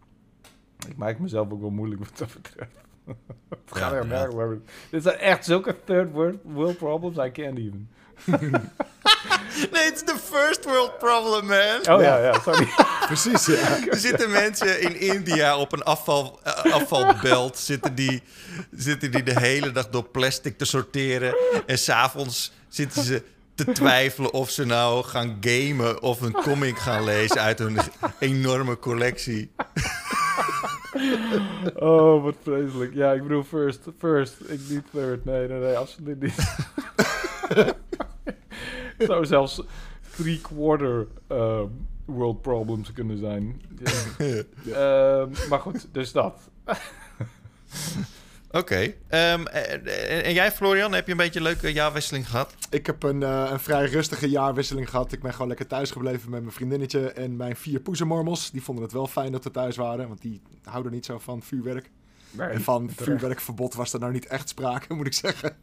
Ik 0.87 0.97
maak 0.97 1.19
mezelf 1.19 1.51
ook 1.51 1.61
wel 1.61 1.69
moeilijk 1.69 2.03
wat 2.03 2.17
dat 2.17 2.33
betreft. 2.33 2.77
het 3.49 3.77
gaat 3.77 3.93
erg. 3.93 4.33
maar 4.33 4.49
Dit 4.91 5.03
zijn 5.03 5.17
echt 5.17 5.45
zulke 5.45 5.75
third 5.83 6.11
world, 6.11 6.37
world 6.43 6.77
problems, 6.77 7.17
I 7.17 7.31
can't 7.31 7.57
even. 7.57 7.89
Nee, 9.73 9.83
het 9.83 9.95
is 9.95 10.03
de 10.03 10.15
first 10.23 10.65
world 10.65 10.97
problem, 10.97 11.45
man. 11.45 11.95
Oh 11.95 12.01
ja, 12.01 12.17
ja, 12.17 12.39
sorry. 12.39 12.67
Precies, 13.07 13.45
ja. 13.45 13.87
Er 13.89 13.97
zitten 13.97 14.31
mensen 14.31 14.81
in 14.81 14.99
India 14.99 15.57
op 15.57 15.73
een 15.73 15.83
afval, 15.83 16.39
eh, 16.43 16.73
afvalbelt. 16.73 17.57
Zitten 17.57 17.95
die, 17.95 18.23
zitten 18.71 19.11
die 19.11 19.23
de 19.23 19.39
hele 19.39 19.71
dag 19.71 19.89
door 19.89 20.03
plastic 20.03 20.57
te 20.57 20.65
sorteren. 20.65 21.35
En 21.65 21.77
s'avonds 21.77 22.51
zitten 22.67 23.03
ze 23.03 23.23
te 23.55 23.71
twijfelen 23.71 24.33
of 24.33 24.49
ze 24.49 24.65
nou 24.65 25.03
gaan 25.03 25.37
gamen 25.41 26.01
of 26.01 26.21
een 26.21 26.31
comic 26.33 26.77
gaan 26.77 27.03
lezen 27.03 27.41
uit 27.41 27.59
hun 27.59 27.77
enorme 28.19 28.79
collectie. 28.79 29.51
Oh, 31.75 32.23
wat 32.23 32.35
vreselijk. 32.43 32.93
Ja, 32.93 33.11
ik 33.11 33.21
bedoel 33.21 33.43
first, 33.43 33.79
first. 33.99 34.33
Ik 34.47 34.59
niet 34.69 34.83
third. 34.91 35.25
Nee, 35.25 35.47
nee, 35.47 35.59
nee, 35.59 35.77
absoluut 35.77 36.21
niet. 36.21 36.35
Het 38.97 39.07
zou 39.11 39.25
zelfs 39.25 39.61
three-quarter 40.15 41.07
ehm, 41.27 41.65
world 42.05 42.41
problems 42.41 42.91
kunnen 42.93 43.17
zijn. 43.17 43.61
Ehm, 44.73 45.29
maar 45.49 45.59
goed, 45.59 45.87
dus 45.91 46.11
dat. 46.11 46.39
Oké. 48.51 48.93
Ehm, 49.07 49.45
en, 49.45 49.85
en- 49.85 50.23
en 50.23 50.33
jij, 50.33 50.51
Florian, 50.51 50.93
heb 50.93 51.05
je 51.05 51.11
een 51.11 51.17
beetje 51.17 51.39
een 51.39 51.45
leuke 51.45 51.73
jaarwisseling 51.73 52.29
gehad? 52.29 52.53
Ik 52.69 52.85
heb 52.85 53.03
een, 53.03 53.23
eh, 53.23 53.47
een 53.51 53.59
vrij 53.59 53.85
rustige 53.85 54.29
jaarwisseling 54.29 54.89
gehad. 54.89 55.11
Ik 55.11 55.21
ben 55.21 55.31
gewoon 55.31 55.47
lekker 55.47 55.67
thuis 55.67 55.91
gebleven 55.91 56.29
met 56.29 56.41
mijn 56.41 56.53
vriendinnetje 56.53 57.11
en 57.11 57.35
mijn 57.35 57.55
vier 57.55 57.79
poezenmormels. 57.79 58.51
Die 58.51 58.63
vonden 58.63 58.83
het 58.83 58.93
wel 58.93 59.07
fijn 59.07 59.31
dat 59.31 59.43
we 59.43 59.51
thuis 59.51 59.75
waren, 59.75 60.07
want 60.07 60.21
die 60.21 60.41
houden 60.63 60.91
niet 60.91 61.05
zo 61.05 61.19
van 61.19 61.41
vuurwerk. 61.43 61.89
Nee, 62.31 62.47
En 62.47 62.61
van 62.61 62.81
terecht. 62.87 63.03
vuurwerkverbod 63.03 63.73
was 63.73 63.93
er 63.93 63.99
nou 63.99 64.11
niet 64.11 64.25
echt 64.27 64.49
sprake, 64.49 64.93
moet 64.93 65.05
ik 65.07 65.13
zeggen. 65.13 65.55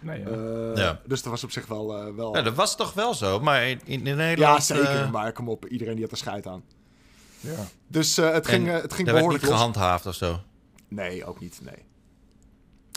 Nee, 0.00 0.20
ja. 0.20 0.26
Eh, 0.26 0.76
Ja. 0.76 1.00
Dus 1.06 1.22
dat 1.22 1.30
was 1.32 1.44
op 1.44 1.50
zich 1.50 1.66
wel... 1.66 1.96
eh, 1.96 2.14
wel... 2.14 2.32
Nou, 2.32 2.44
dat 2.44 2.54
was 2.54 2.76
toch 2.76 2.92
wel 2.92 3.14
zo, 3.14 3.40
maar 3.40 3.68
in, 3.68 3.80
in 3.84 4.04
ja, 4.04 4.14
Nederland... 4.14 4.62
zeker. 4.64 4.84
eh, 5.02 5.10
maar 5.10 5.32
kom 5.32 5.48
op, 5.48 5.66
iedereen 5.66 5.94
die 5.94 6.02
had 6.02 6.12
er 6.12 6.18
scheid 6.18 6.46
aan. 6.46 6.62
ja. 7.40 7.64
Dus 7.86 8.18
eh, 8.18 8.32
het 8.32 8.46
ging, 8.46 8.68
En 8.68 8.74
het 8.74 8.92
ging 8.92 9.08
behoorlijk 9.10 9.40
niet 9.42 9.50
los. 9.50 9.58
gehandhaafd 9.58 10.06
of 10.06 10.14
zo. 10.14 10.40
Nee, 10.88 11.24
ook 11.24 11.40
niet, 11.40 11.60
nee. 11.62 11.84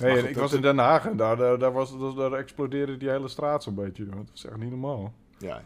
Nee, 0.02 0.20
goed, 0.22 0.30
ik 0.30 0.36
was 0.38 0.54
in 0.54 0.62
Den 0.62 0.78
Haag 0.78 1.06
en 1.06 1.18
daar, 1.18 1.38
daar, 1.38 1.58
daar, 1.60 1.72
was, 1.72 2.00
daar, 2.00 2.14
daar 2.14 2.34
explodeerde 2.34 2.98
die 2.98 3.10
hele 3.10 3.28
straat 3.28 3.64
zo'n 3.64 3.76
beetje. 3.76 4.06
Dat 4.06 4.16
is 4.34 4.46
echt 4.46 4.58
niet 4.58 4.70
normaal. 4.70 5.14
Ja. 5.38 5.64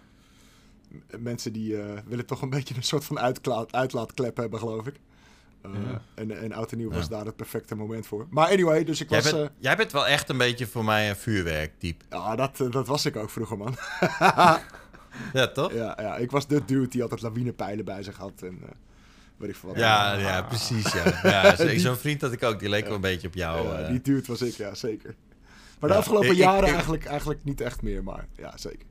Mensen 1.17 1.53
die 1.53 1.81
eh, 1.81 1.99
willen 2.05 2.25
toch 2.25 2.41
een 2.41 2.49
beetje 2.49 2.75
een 2.75 2.83
soort 2.83 3.05
van 3.05 3.19
uitlaatklep 3.71 4.37
hebben, 4.37 4.59
geloof 4.59 4.87
ik. 4.87 4.99
Eh, 5.73 5.81
Ja. 5.91 6.01
En, 6.15 6.39
en 6.41 6.53
Oud 6.53 6.71
en 6.71 6.77
Nieuw 6.77 6.89
Ja. 6.89 6.95
was 6.95 7.09
daar 7.09 7.25
het 7.25 7.35
perfecte 7.35 7.75
moment 7.75 8.07
voor. 8.07 8.27
Maar 8.29 8.47
anyway, 8.49 8.83
dus 8.83 9.01
ik 9.01 9.09
Jij 9.09 9.21
was... 9.21 9.31
bent, 9.31 9.43
eh, 9.43 9.55
jij 9.59 9.75
bent 9.75 9.91
wel 9.91 10.07
echt 10.07 10.29
een 10.29 10.37
beetje 10.37 10.67
voor 10.67 10.85
mij 10.85 11.09
een 11.09 11.15
vuurwerktype. 11.15 12.05
ja, 12.09 12.35
dat, 12.35 12.59
eh, 12.61 12.71
dat 12.71 12.87
was 12.87 13.05
ik 13.05 13.15
ook 13.15 13.29
vroeger, 13.29 13.57
man. 13.57 13.75
Ja, 15.33 15.47
toch? 15.47 15.73
ja, 15.73 15.97
ja, 16.01 16.15
ik 16.17 16.31
was 16.31 16.47
de 16.47 16.65
dude 16.65 16.87
die 16.87 17.01
altijd 17.01 17.21
lawinepijlen 17.21 17.85
bij 17.85 18.03
zich 18.03 18.17
had. 18.17 18.41
En 18.41 18.59
weet 19.37 19.49
ik 19.49 19.55
veel 19.55 19.69
wat. 19.69 19.77
Ja, 19.77 20.13
ja, 20.13 20.41
precies. 20.41 20.93
Ja. 20.93 21.19
Ja, 21.23 21.51
Die- 21.65 21.79
Zo'n 21.79 21.95
vriend 21.95 22.21
had 22.21 22.31
ik 22.31 22.43
ook, 22.43 22.59
die 22.59 22.69
leek 22.69 22.85
wel 22.85 22.95
een 22.95 23.01
beetje 23.01 23.27
op 23.27 23.33
jou. 23.33 23.67
Ja, 23.67 23.87
die 23.89 24.01
dude 24.01 24.27
was 24.27 24.41
ik, 24.41 24.53
ja, 24.53 24.75
zeker. 24.75 25.15
Maar 25.79 25.89
de 25.89 25.95
afgelopen 25.95 26.25
ik- 26.27 26.33
ik- 26.33 26.37
jaren 26.39 26.67
ik- 26.67 26.73
eigenlijk, 26.73 27.05
eigenlijk 27.05 27.39
niet 27.43 27.61
echt 27.61 27.81
meer, 27.81 28.03
maar 28.03 28.25
ja, 28.35 28.57
zeker. 28.57 28.85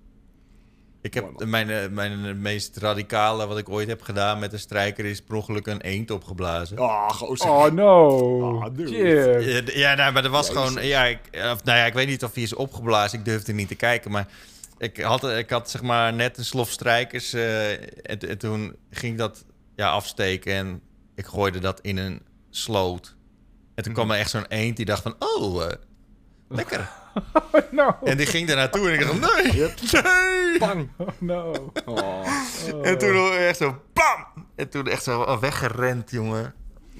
Ik 1.06 1.14
heb 1.14 1.44
mijn, 1.44 1.70
eh, 1.70 1.88
mijn 1.88 2.24
eh, 2.26 2.34
meest 2.34 2.76
radicale 2.76 3.46
wat 3.46 3.58
ik 3.58 3.68
ooit 3.68 3.88
heb 3.88 4.02
gedaan 4.02 4.38
met 4.38 4.52
een 4.52 4.58
strijker 4.58 5.04
is 5.04 5.22
per 5.22 5.36
ongeluk 5.36 5.66
een 5.66 5.80
eend 5.80 6.10
opgeblazen. 6.10 6.78
Oh, 6.78 7.10
gozer. 7.10 7.50
Oh 7.50 7.70
no! 7.70 8.70
Dude. 8.72 8.90
Cheers. 8.90 9.74
Ja, 9.74 9.94
nou, 9.94 10.12
maar 10.12 10.22
dat 10.22 10.30
was 10.30 10.48
Jezus. 10.48 10.62
gewoon. 10.62 10.86
Ja, 10.86 11.04
ik, 11.04 11.18
of, 11.32 11.64
nou 11.64 11.78
ja, 11.78 11.84
ik 11.84 11.92
weet 11.94 12.06
niet 12.06 12.24
of 12.24 12.34
hij 12.34 12.42
is 12.42 12.54
opgeblazen. 12.54 13.18
Ik 13.18 13.24
durfde 13.24 13.52
niet 13.52 13.68
te 13.68 13.74
kijken. 13.74 14.10
Maar 14.10 14.28
ik 14.78 15.00
had, 15.00 15.24
ik 15.28 15.50
had 15.50 15.70
zeg 15.70 15.82
maar 15.82 16.12
net 16.12 16.38
een 16.38 16.44
slof 16.44 16.70
strijkers. 16.70 17.32
eh, 17.32 17.72
en, 17.72 18.18
en 18.28 18.38
toen 18.38 18.76
ging 18.90 19.12
ik 19.12 19.18
dat 19.18 19.44
ja, 19.76 19.88
afsteken. 19.88 20.52
En 20.54 20.80
ik 21.14 21.26
gooide 21.26 21.58
dat 21.58 21.80
in 21.80 21.96
een 21.96 22.22
sloot. 22.50 23.16
En 23.74 23.82
toen 23.84 23.92
kwam 23.92 24.10
er 24.10 24.18
echt 24.18 24.30
zo'n 24.30 24.46
eend 24.48 24.76
die 24.76 24.84
dacht 24.86 25.02
van... 25.02 25.16
Oh, 25.18 25.64
eh, 25.64 25.70
lekker. 26.48 26.88
Oh 27.32 27.60
no! 27.70 27.96
En 28.04 28.16
die 28.16 28.26
ging 28.26 28.46
daar 28.48 28.56
naartoe 28.56 28.88
en 28.88 28.94
ik 28.94 29.00
dacht... 29.00 29.42
Nee, 29.42 29.54
Yep. 29.56 29.74
nee. 29.92 30.58
Bang. 30.58 30.88
Oh 30.96 31.08
no! 31.18 31.72
Oh. 31.84 32.26
En 32.82 32.98
toen 32.98 33.32
echt 33.32 33.56
zo... 33.56 33.82
Bam! 33.92 34.44
En 34.54 34.68
toen 34.68 34.86
echt 34.86 35.02
zo 35.02 35.38
weggerend, 35.40 36.10
jongen. 36.10 36.54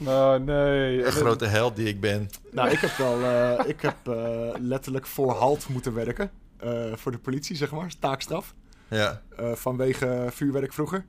Oh 0.04 0.34
nee. 0.34 1.04
Een 1.04 1.12
grote 1.12 1.46
held 1.46 1.76
die 1.76 1.88
ik 1.88 2.00
ben. 2.00 2.30
Nou, 2.50 2.70
ik 2.70 2.78
heb 2.78 2.96
wel, 2.96 3.22
eh, 3.22 3.68
ik 3.68 3.80
heb 3.80 3.96
eh, 4.04 4.14
letterlijk 4.58 5.06
voor 5.06 5.32
halt 5.32 5.68
moeten 5.68 5.94
werken. 5.94 6.30
Eh, 6.58 6.70
voor 6.94 7.12
de 7.12 7.18
politie, 7.18 7.56
zeg 7.56 7.70
maar, 7.70 7.92
taakstraf. 8.00 8.54
Ja. 8.88 9.22
Eh, 9.36 9.52
vanwege 9.52 10.26
vuurwerk 10.30 10.72
vroeger. 10.72 11.04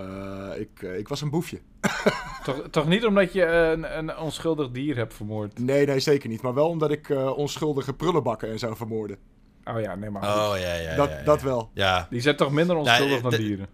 Eh, 0.00 0.60
ik, 0.60 0.82
eh, 0.82 0.98
ik 0.98 1.08
was 1.08 1.20
een 1.20 1.30
boefje. 1.30 1.60
Toch, 2.44 2.62
toch 2.70 2.86
niet 2.86 3.04
omdat 3.04 3.32
je 3.32 3.44
een, 3.44 3.98
een 3.98 4.16
onschuldig 4.16 4.70
dier 4.70 4.96
hebt 4.96 5.14
vermoord? 5.14 5.58
Nee, 5.58 5.86
nee, 5.86 6.00
zeker 6.00 6.28
niet. 6.28 6.42
Maar 6.42 6.54
wel 6.54 6.68
omdat 6.68 6.90
ik 6.90 7.08
eh, 7.08 7.36
onschuldige 7.36 7.94
prullenbakken 7.94 8.50
en 8.50 8.58
zo 8.58 8.74
vermoorde. 8.74 9.18
Oh 9.64 9.80
ja, 9.80 9.94
nee 9.94 10.10
maar. 10.10 10.22
Oh, 10.22 10.52
ja, 10.58 10.74
ja, 10.74 10.96
dat, 10.96 11.08
ja, 11.08 11.18
ja. 11.18 11.24
dat 11.24 11.42
wel. 11.42 11.70
Ja, 11.74 12.06
Die 12.10 12.20
zijn 12.20 12.36
toch 12.36 12.50
minder 12.50 12.76
onschuldig 12.76 13.22
Nee, 13.22 13.30
dan 13.30 13.40
dieren? 13.40 13.68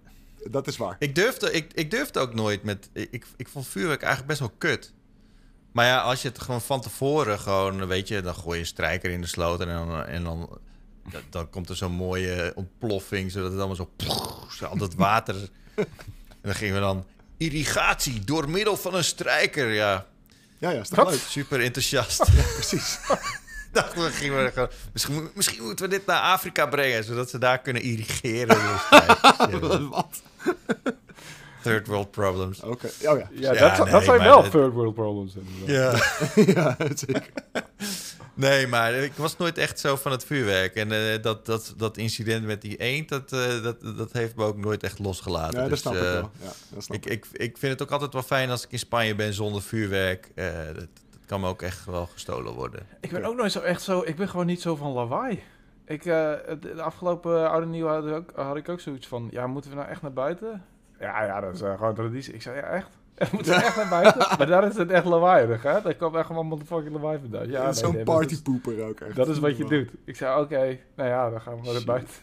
Dat 0.50 0.66
is 0.66 0.76
waar. 0.76 0.96
Ik 0.98 1.14
durfde, 1.14 1.52
ik, 1.52 1.72
ik 1.72 1.90
durfde 1.90 2.20
ook 2.20 2.34
nooit 2.34 2.62
met. 2.62 2.90
Ik, 2.92 3.26
ik 3.36 3.48
vond 3.48 3.66
vuurwerk 3.66 4.00
eigenlijk 4.00 4.28
best 4.28 4.40
wel 4.40 4.52
kut. 4.58 4.94
Maar 5.72 5.86
ja, 5.86 6.00
als 6.00 6.22
je 6.22 6.28
het 6.28 6.38
gewoon 6.38 6.60
van 6.60 6.80
tevoren 6.80 7.38
gewoon, 7.38 7.86
weet 7.86 8.08
je, 8.08 8.20
dan 8.20 8.34
gooi 8.34 8.54
je 8.54 8.60
een 8.60 8.66
strijker 8.66 9.10
in 9.10 9.20
de 9.20 9.26
sloot 9.26 9.60
en 9.60 9.66
dan, 9.66 10.04
en 10.04 10.24
dan, 10.24 10.58
dan, 11.30 11.50
komt 11.50 11.68
er 11.68 11.76
zo'n 11.76 11.92
mooie 11.92 12.52
ontploffing, 12.54 13.30
zodat 13.30 13.50
het 13.50 13.58
allemaal 13.58 13.76
zo, 13.76 13.90
zo 14.58 14.64
al 14.64 14.76
dat 14.76 14.94
water. 14.94 15.50
en 16.42 16.42
dan 16.42 16.54
gingen 16.54 16.74
we 16.74 16.80
dan 16.80 17.04
irrigatie 17.36 18.24
door 18.24 18.50
middel 18.50 18.76
van 18.76 18.94
een 18.94 19.04
strijker. 19.04 19.72
Ja, 19.72 20.06
Ja, 20.58 20.70
ja, 20.70 20.80
is 20.80 20.88
toch 20.88 20.98
Wat? 20.98 21.10
leuk? 21.10 21.20
super 21.28 21.60
enthousiast. 21.60 22.24
Precies. 22.54 22.98
Dachten 23.72 24.04
we, 24.04 24.10
gingen 24.10 24.44
we 24.44 24.50
gewoon, 24.52 24.68
misschien, 24.92 25.30
misschien 25.34 25.62
moeten 25.62 25.84
we 25.84 25.90
dit 25.90 26.06
naar 26.06 26.20
Afrika 26.20 26.66
brengen, 26.66 27.04
zodat 27.04 27.30
ze 27.30 27.38
daar 27.38 27.58
kunnen 27.58 27.82
irrigeren. 27.82 28.56
Ja, 28.90 29.88
Wat? 29.88 30.22
Third 31.62 31.86
world 31.86 32.10
problems. 32.10 32.60
Oké. 32.60 32.86
Oh 32.86 33.18
ja. 33.18 33.28
Ja, 33.32 33.52
Ja, 33.52 33.52
dat, 33.52 33.84
nee, 33.84 33.92
dat 33.92 34.04
zijn 34.04 34.18
wel 34.22 34.42
third 34.42 34.72
world 34.72 34.94
problems. 34.94 35.34
inderdaad. 35.34 36.32
Ja. 36.34 36.44
ja, 36.46 36.76
zeker. 36.94 37.30
Nee, 38.37 38.66
maar 38.66 38.94
ik 38.94 39.12
was 39.12 39.37
nooit 39.37 39.59
echt 39.59 39.81
zo 39.81 39.96
van 39.96 40.12
het 40.12 40.25
vuurwerk. 40.25 40.75
En 40.75 40.92
eh, 40.92 41.22
dat, 41.22 41.46
dat, 41.46 41.75
dat 41.77 41.96
incident 41.96 42.44
met 42.46 42.61
die 42.62 42.77
eend, 42.77 43.09
dat, 43.09 43.33
eh, 43.33 43.62
dat, 43.62 43.77
dat 43.96 44.12
heeft 44.12 44.37
me 44.37 44.44
ook 44.44 44.57
nooit 44.57 44.83
echt 44.83 44.99
losgelaten. 44.99 45.55
Ja, 45.55 45.61
dat 45.61 45.68
Dus, 45.70 45.81
snap 45.81 45.92
ik 45.94 45.99
eh, 46.01 46.05
wel. 46.12 46.31
Ja, 46.40 46.51
dat 46.68 46.83
snap 46.85 46.96
Ik, 46.96 47.07
ik, 47.07 47.27
ik 47.33 47.59
vind 47.59 47.72
het 47.72 47.83
ook 47.83 47.90
altijd 47.90 48.12
wel 48.12 48.22
fijn 48.22 48.51
als 48.51 48.64
ik 48.64 48.72
in 48.72 48.79
Spanje 48.79 49.14
ben 49.14 49.33
zonder 49.35 49.62
vuurwerk. 49.62 50.31
Eh, 50.35 50.46
dat, 50.66 50.75
dat 50.77 51.20
kan 51.27 51.40
me 51.40 51.49
ook 51.49 51.62
echt 51.62 51.85
wel 51.85 52.07
gestolen 52.07 52.53
worden. 52.53 52.87
Ik 53.01 53.11
ben 53.11 53.25
ook 53.25 53.37
nooit 53.37 53.53
zo 53.53 53.61
echt 53.61 53.83
zo... 53.83 54.03
Ik 54.05 54.16
ben 54.16 54.29
gewoon 54.29 54.46
niet 54.46 54.61
zo 54.61 54.77
van 54.77 54.92
lawaai. 54.92 55.42
Ik, 55.87 56.05
eh, 56.05 56.33
de 56.61 56.83
afgelopen 56.83 57.51
oude 57.51 57.66
nieuw 57.66 57.87
had, 57.87 58.07
ik 58.07 58.12
ook- 58.12 58.33
had 58.35 58.57
ik 58.57 58.68
ook 58.68 58.81
zoiets 58.81 59.07
van... 59.07 59.29
Ja, 59.31 59.46
moeten 59.46 59.70
we 59.70 59.77
nou 59.77 59.88
echt 59.88 60.03
naar 60.03 60.12
buiten? 60.12 60.64
Ja, 61.01 61.25
ja, 61.25 61.40
dat 61.40 61.55
is 61.55 61.61
gewoon 61.61 61.94
traditie. 61.94 62.35
Ik 62.35 62.42
zei, 62.42 62.57
ja, 62.57 62.62
echt? 62.62 62.88
Moeten 63.33 63.55
we 63.55 63.62
echt 63.62 63.76
naar 63.76 63.88
buiten? 63.88 64.26
maar 64.38 64.46
daar 64.46 64.66
is 64.66 64.76
het 64.76 64.90
echt 64.90 65.05
lawaaierig, 65.05 65.62
hè? 65.62 65.83
Daar 65.83 65.94
komt 65.94 66.14
echt 66.14 66.26
gewoon 66.26 66.46
motherfucking 66.46 66.94
lawaai 66.94 67.18
vandaan. 67.20 67.48
Ja, 67.48 67.64
nee, 67.64 67.72
Zo'n 67.72 67.94
nee, 67.94 68.05
partypoeper 68.05 68.83
ook 68.83 69.00
echt. 69.00 69.16
Dat 69.16 69.29
is 69.29 69.38
wat 69.38 69.57
je 69.57 69.64
doet. 69.64 69.90
Ik 70.05 70.16
zei, 70.16 70.40
oké, 70.40 70.79
nou 70.96 71.09
ja, 71.09 71.31
dan 71.31 71.40
gaan 71.40 71.62
we 71.62 71.72
naar 71.72 71.85
buiten. 71.85 72.14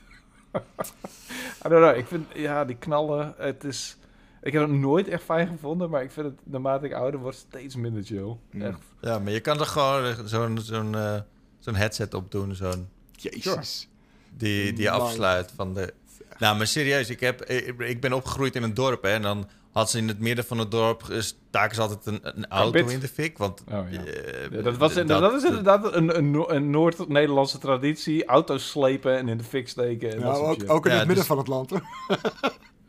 I 1.65 1.69
don't 1.69 1.83
know, 1.83 1.97
ik 1.97 2.07
vind, 2.07 2.25
ja, 2.33 2.65
die 2.65 2.75
knallen, 2.75 3.33
het 3.37 3.63
is... 3.63 3.97
Ik 4.41 4.53
heb 4.53 4.61
het 4.61 4.71
nooit 4.71 5.07
echt 5.07 5.23
fijn 5.23 5.47
gevonden, 5.47 5.89
maar 5.89 6.03
ik 6.03 6.11
vind 6.11 6.25
het 6.25 6.35
naarmate 6.43 6.85
ik 6.85 6.93
ouder 6.93 7.19
word 7.19 7.35
steeds 7.35 7.75
minder 7.75 8.03
chill. 8.03 8.37
Mm. 8.51 8.61
Echt. 8.61 8.79
Ja, 9.01 9.19
maar 9.19 9.31
je 9.31 9.39
kan 9.39 9.59
er 9.59 9.65
gewoon 9.65 10.05
eh, 10.05 10.19
zo'n 10.25 10.59
zo'n 10.59 10.95
eh, 10.95 11.19
zo'n 11.59 11.75
headset 11.75 12.13
op 12.13 12.31
doen, 12.31 12.55
zo'n 12.55 12.89
Jezus. 13.11 13.89
die, 14.37 14.73
die 14.73 14.91
afsluit 14.91 15.51
van 15.55 15.73
de... 15.73 15.93
Nou, 16.39 16.57
maar 16.57 16.67
serieus, 16.67 17.09
ik, 17.09 17.19
heb, 17.19 17.43
ik, 17.43 17.79
ik 17.79 18.01
ben 18.01 18.13
opgegroeid 18.13 18.55
in 18.55 18.63
een 18.63 18.73
dorp, 18.73 19.03
hè. 19.03 19.09
En 19.09 19.21
dan 19.21 19.49
had 19.73 19.89
ze 19.89 19.97
in 19.97 20.07
het 20.07 20.19
midden 20.19 20.45
van 20.45 20.57
het 20.57 20.71
dorp... 20.71 21.03
staken 21.19 21.75
ze 21.75 21.81
altijd 21.81 22.05
een, 22.05 22.19
een 22.23 22.47
auto 22.47 22.87
in 22.87 22.99
de 22.99 23.07
fik, 23.07 23.37
want... 23.37 23.63
Oh, 23.71 23.91
ja. 23.91 24.03
eh, 24.03 24.51
Ja, 24.51 24.61
dat, 24.61 24.77
was, 24.77 24.93
dat, 24.93 25.33
is 25.33 25.43
inderdaad 25.43 25.93
een, 25.93 26.17
een, 26.17 26.31
Noor- 26.31 26.51
een 26.51 26.69
Noord-Nederlandse 26.69 27.57
traditie. 27.57 28.25
Auto's 28.25 28.69
slepen 28.69 29.17
en 29.17 29.27
in 29.29 29.37
de 29.37 29.43
fik 29.43 29.69
steken. 29.69 30.11
En 30.11 30.19
Ja, 30.19 30.25
dat 30.25 30.35
soort 30.35 30.63
ook, 30.63 30.69
ook 30.71 30.85
in 30.85 30.91
Ja, 30.91 30.97
het 30.97 31.07
midden 31.07 31.25
dus- 31.25 31.33
van 31.33 31.37
het 31.37 31.47
land. 31.47 31.69
hoor. 31.69 31.81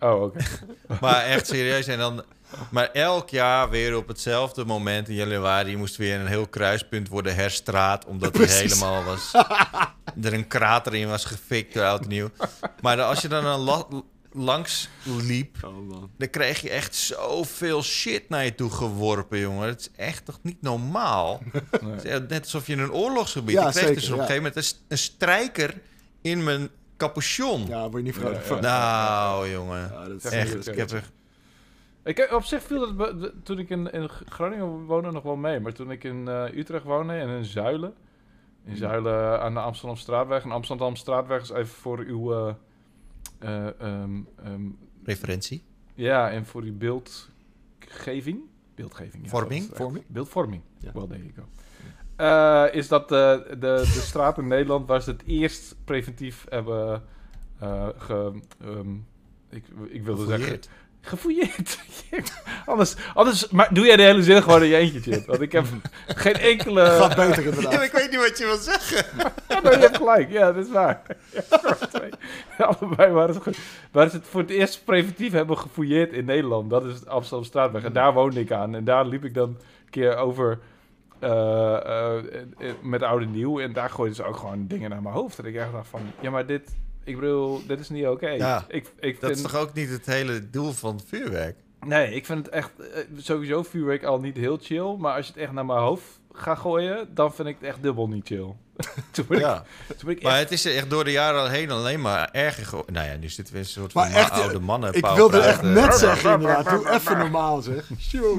Oh, 0.00 0.22
oké. 0.22 0.38
Maar 1.00 1.22
echt 1.24 1.46
serieus. 1.46 1.86
En 1.86 1.98
dan, 1.98 2.22
maar 2.70 2.90
elk 2.92 3.28
jaar 3.28 3.70
weer 3.70 3.96
op 3.96 4.08
hetzelfde 4.08 4.64
moment 4.64 5.08
in 5.08 5.14
januari 5.14 5.76
moest 5.76 5.96
weer 5.96 6.20
een 6.20 6.26
heel 6.26 6.46
kruispunt 6.46 7.08
worden 7.08 7.34
herstraat. 7.34 8.04
Omdat 8.06 8.36
hij 8.36 8.46
Precies. 8.46 8.72
helemaal 8.80 9.04
was. 9.04 9.32
er 10.22 10.32
een 10.32 10.46
krater 10.46 10.94
in 10.94 11.08
was 11.08 11.24
gefikt, 11.24 11.76
oud 11.76 12.02
en 12.02 12.08
nieuw. 12.08 12.28
Maar 12.80 13.02
als 13.02 13.20
je 13.20 13.28
dan 13.28 13.46
een 13.46 13.58
la- 13.60 13.86
langs 14.34 14.88
liep, 15.04 15.56
Oh, 15.64 15.88
man. 15.88 16.10
dan 16.18 16.30
kreeg 16.30 16.60
je 16.60 16.70
echt 16.70 16.94
zoveel 16.94 17.82
shit 17.82 18.28
naar 18.28 18.44
je 18.44 18.54
toe 18.54 18.70
geworpen, 18.70 19.38
jongen. 19.38 19.68
Het 19.68 19.80
is 19.80 19.90
echt 19.96 20.24
toch 20.24 20.38
niet 20.42 20.62
normaal. 20.62 21.40
Nee. 22.04 22.20
Net 22.20 22.42
alsof 22.42 22.66
je 22.66 22.72
in 22.72 22.78
een 22.78 22.92
oorlogsgebied. 22.92 23.54
Ja, 23.54 23.66
ik 23.66 23.70
kreeg 23.70 23.82
zeker, 23.84 23.94
dus 24.00 24.10
op 24.10 24.18
een 24.18 24.26
gegeven 24.26 24.42
moment 24.42 24.84
een, 24.88 24.98
strijker 24.98 25.74
in 26.22 26.44
mijn 26.44 26.68
capuchon. 26.96 27.66
Ja, 27.66 27.80
word 27.90 27.92
je 27.92 28.02
niet 28.02 28.14
Ja, 28.14 28.20
vrolijk 28.20 28.40
ja. 28.40 28.46
van. 28.46 28.60
Nou, 28.60 29.50
jongen. 29.50 29.90
Ja, 29.92 30.08
dat 30.08 30.24
is 30.24 30.30
Echt, 30.30 30.68
ik 30.68 30.76
heb 30.76 30.90
er... 30.90 31.10
Ik, 32.04 32.18
eh, 32.18 32.34
op 32.34 32.44
zich 32.44 32.62
viel 32.62 32.94
be- 32.94 33.16
de- 33.18 33.32
toen 33.42 33.58
ik 33.58 33.70
in, 33.70 33.90
in 33.92 34.08
Groningen 34.28 34.66
woonde 34.84 35.10
nog 35.10 35.22
wel 35.22 35.36
mee. 35.36 35.60
Maar 35.60 35.72
toen 35.72 35.90
ik 35.90 36.04
in 36.04 36.28
eh, 36.28 36.56
Utrecht 36.56 36.84
woonde 36.84 37.12
en 37.12 37.28
in 37.28 37.44
Zuilen. 37.44 37.94
In 38.66 38.76
Zuilen 38.76 39.40
aan 39.40 39.54
de 39.54 39.60
Amsterdamstraatweg. 39.60 40.42
En 40.42 40.50
Amsterdamstraatweg 40.50 41.42
is 41.42 41.50
even 41.50 41.74
voor 41.74 41.98
uw... 41.98 42.32
eh, 42.34 42.54
eh, 43.44 43.80
ehm, 43.80 44.20
ehm, 44.44 44.62
Referentie. 45.04 45.62
ja, 45.94 46.30
en 46.30 46.46
voor 46.46 46.62
uw 46.62 46.76
beeldgeving. 46.76 48.40
Beeldgeving, 48.74 49.24
ja. 49.24 49.28
Vorming? 49.28 50.04
Beeldvorming. 50.06 50.62
Ja. 50.78 50.92
Wel, 50.92 51.08
denk 51.08 51.24
ik. 51.24 51.34
Eh, 52.16 52.64
is 52.72 52.88
dat 52.88 53.08
de, 53.08 53.46
de, 53.50 53.56
de 53.58 53.84
straat 53.84 54.38
in 54.38 54.46
Nederland 54.46 54.86
waar 54.86 55.02
ze 55.02 55.10
het 55.10 55.22
eerst 55.26 55.76
preventief 55.84 56.46
hebben 56.48 57.02
eh 57.58 57.88
ge... 57.96 58.40
ehm, 58.60 58.94
ik, 59.48 59.64
ik 59.88 60.02
wilde 60.04 60.26
zeggen... 60.26 60.60
Gefouilleerd. 61.04 61.78
Anders, 62.66 62.94
anders 63.14 63.48
maar 63.48 63.74
doe 63.74 63.86
jij 63.86 63.96
de 63.96 64.02
hele 64.02 64.22
zin 64.22 64.42
gewoon 64.42 64.62
in 64.62 64.68
je 64.68 64.76
eentje, 64.76 65.00
Chip. 65.00 65.26
Want 65.26 65.40
ik 65.40 65.52
heb 65.52 65.66
geen 66.06 66.34
enkele... 66.34 66.86
Gaat 66.86 67.16
beter 67.16 67.44
inderdaad. 67.44 67.82
ik 67.82 67.92
weet 67.92 68.10
niet 68.10 68.20
wat 68.20 68.38
je 68.38 68.44
wil 68.44 68.56
zeggen. 68.56 69.06
Ja, 69.48 69.60
maar 69.60 69.72
je 69.72 69.78
hebt 69.78 69.96
gelijk. 69.96 70.30
Ja, 70.30 70.52
dat 70.52 70.66
is 70.66 70.72
waar. 70.72 71.02
Ja. 72.58 72.64
Allebei 72.80 73.12
waren 73.12 73.34
het 73.34 73.42
goed. 73.42 73.58
Waar 73.90 74.10
ze 74.10 74.16
het 74.16 74.26
voor 74.26 74.40
het 74.40 74.50
eerst 74.50 74.84
preventief 74.84 75.32
hebben 75.32 75.58
gefouilleerd 75.58 76.12
in 76.12 76.24
Nederland. 76.24 76.70
Dat 76.70 76.84
is 76.84 76.94
het 76.94 77.08
Amsterdam 77.08 77.44
Straatweg. 77.44 77.84
En 77.84 77.92
daar 77.92 78.12
woonde 78.12 78.40
ik 78.40 78.52
aan. 78.52 78.74
En 78.74 78.84
daar 78.84 79.06
liep 79.06 79.24
ik 79.24 79.34
dan 79.34 79.48
een 79.48 79.90
keer 79.90 80.16
over 80.16 80.58
eh, 81.18 81.86
eh, 81.86 82.16
eh, 82.58 82.74
met 82.82 83.02
oud 83.02 83.22
en 83.22 83.30
nieuw. 83.30 83.60
En 83.60 83.72
daar 83.72 83.90
gooiden 83.90 84.16
ze 84.16 84.24
ook 84.24 84.36
gewoon 84.36 84.66
dingen 84.66 84.90
naar 84.90 85.02
mijn 85.02 85.14
hoofd. 85.14 85.38
En 85.38 85.44
ik 85.44 85.54
dacht 85.54 85.88
van, 85.88 86.00
ja, 86.20 86.30
maar 86.30 86.46
dit... 86.46 86.76
Ik 87.04 87.14
bedoel, 87.14 87.66
dit 87.66 87.80
is 87.80 87.88
niet 87.88 88.06
oké. 88.06 88.28
Ja, 88.28 88.64
ik, 88.68 88.92
ik 89.00 89.20
Dat 89.20 89.30
vind, 89.30 89.44
is 89.46 89.52
toch 89.52 89.60
ook 89.60 89.74
niet 89.74 89.90
het 89.90 90.06
hele 90.06 90.50
doel 90.50 90.72
van 90.72 91.00
vuurwerk? 91.06 91.56
Nee, 91.86 92.14
ik 92.14 92.26
vind 92.26 92.46
het 92.46 92.54
echt 92.54 92.70
eh, 92.78 93.00
sowieso 93.16 93.62
vuurwerk 93.62 94.02
al 94.04 94.20
niet 94.20 94.36
heel 94.36 94.58
chill. 94.62 94.96
Maar 94.98 95.16
als 95.16 95.26
je 95.26 95.32
het 95.32 95.42
echt 95.42 95.52
naar 95.52 95.66
mijn 95.66 95.78
hoofd 95.78 96.20
gaat 96.34 96.58
gooien, 96.58 97.08
dan 97.14 97.34
vind 97.34 97.48
ik 97.48 97.56
het 97.60 97.68
echt 97.68 97.82
dubbel 97.82 98.08
niet 98.08 98.26
chill. 98.26 98.54
toen 99.12 99.24
ben 99.28 99.38
ik, 99.38 99.44
Ja, 99.44 99.62
toen 99.86 99.96
ben 100.04 100.16
ik 100.16 100.22
maar 100.22 100.32
echt... 100.32 100.40
het 100.42 100.52
is 100.52 100.64
echt 100.64 100.90
door 100.90 101.04
de 101.04 101.10
jaren 101.10 101.50
heen 101.50 101.70
alleen 101.70 102.00
maar 102.00 102.28
erger 102.32 102.66
geworden. 102.66 102.94
Nou 102.94 103.06
ja, 103.08 103.16
nu 103.16 103.28
zitten 103.28 103.54
we 103.54 103.60
in 103.60 103.64
een 103.66 103.70
soort 103.70 103.92
van 103.92 104.02
Maar 104.10 104.20
echt, 104.20 104.30
oude 104.30 104.60
mannen. 104.60 104.92
Ik 104.94 105.06
wilde 105.06 105.38
echt 105.40 105.62
net 105.62 105.94
zeggen 105.94 106.32
inderdaad. 106.32 106.68
Doe 106.68 106.90
even 106.90 107.18
normaal 107.18 107.62
zeg. 107.62 107.90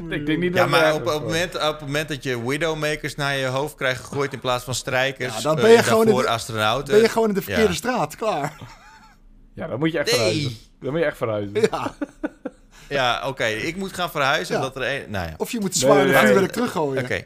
Ik 0.10 0.25
denk 0.25 0.39
niet 0.39 0.53
Ja, 0.53 0.60
dat 0.62 0.69
maar 0.69 0.93
op, 0.93 1.01
op, 1.08 1.13
het 1.13 1.23
moment, 1.23 1.55
op 1.55 1.62
het 1.62 1.79
moment 1.81 2.08
dat 2.10 2.23
je 2.23 2.47
widowmakers 2.47 3.15
naar 3.15 3.36
je 3.38 3.45
hoofd 3.45 3.75
krijgt 3.75 4.03
gegooid 4.03 4.34
in 4.34 4.39
plaats 4.39 4.63
van 4.63 4.73
strijkers, 4.75 5.36
Ja, 5.36 5.41
dan 5.41 5.55
eh, 5.55 5.62
ben 5.62 5.71
je 5.71 5.84
gewoon 5.84 6.08
in 6.08 6.15
de- 6.15 6.27
astronauten. 6.27 6.93
Ben 6.93 7.03
je 7.03 7.10
gewoon 7.10 7.27
in 7.27 7.34
de 7.36 7.41
verkeerde 7.41 7.69
Ja. 7.69 7.75
straat, 7.75 8.15
klaar. 8.15 8.58
Ja, 9.53 9.67
dan 9.67 9.79
moet 9.79 9.91
je 9.91 9.99
echt 9.99 10.05
Nee. 10.12 10.15
verhuizen. 10.19 10.58
Dan 10.81 10.91
moet 10.91 10.99
je 10.99 11.05
echt 11.05 11.17
verhuizen. 11.17 11.62
Ja. 11.62 11.93
Ja, 12.89 13.27
oké, 13.27 13.45
ik 13.45 13.75
moet 13.75 13.93
gaan 13.93 14.10
verhuizen 14.12 14.55
Ja. 14.55 14.62
omdat 14.62 14.75
er 14.84 14.95
een... 15.03 15.12
Nou 15.12 15.27
ja, 15.27 15.34
Of 15.38 15.51
je 15.51 15.60
moet 15.60 15.75
zwaar 15.75 15.95
nee, 15.95 16.05
de 16.05 16.12
nee. 16.12 16.21
vuurwerk 16.25 16.51
teruggooien. 16.51 17.03
oké. 17.03 17.23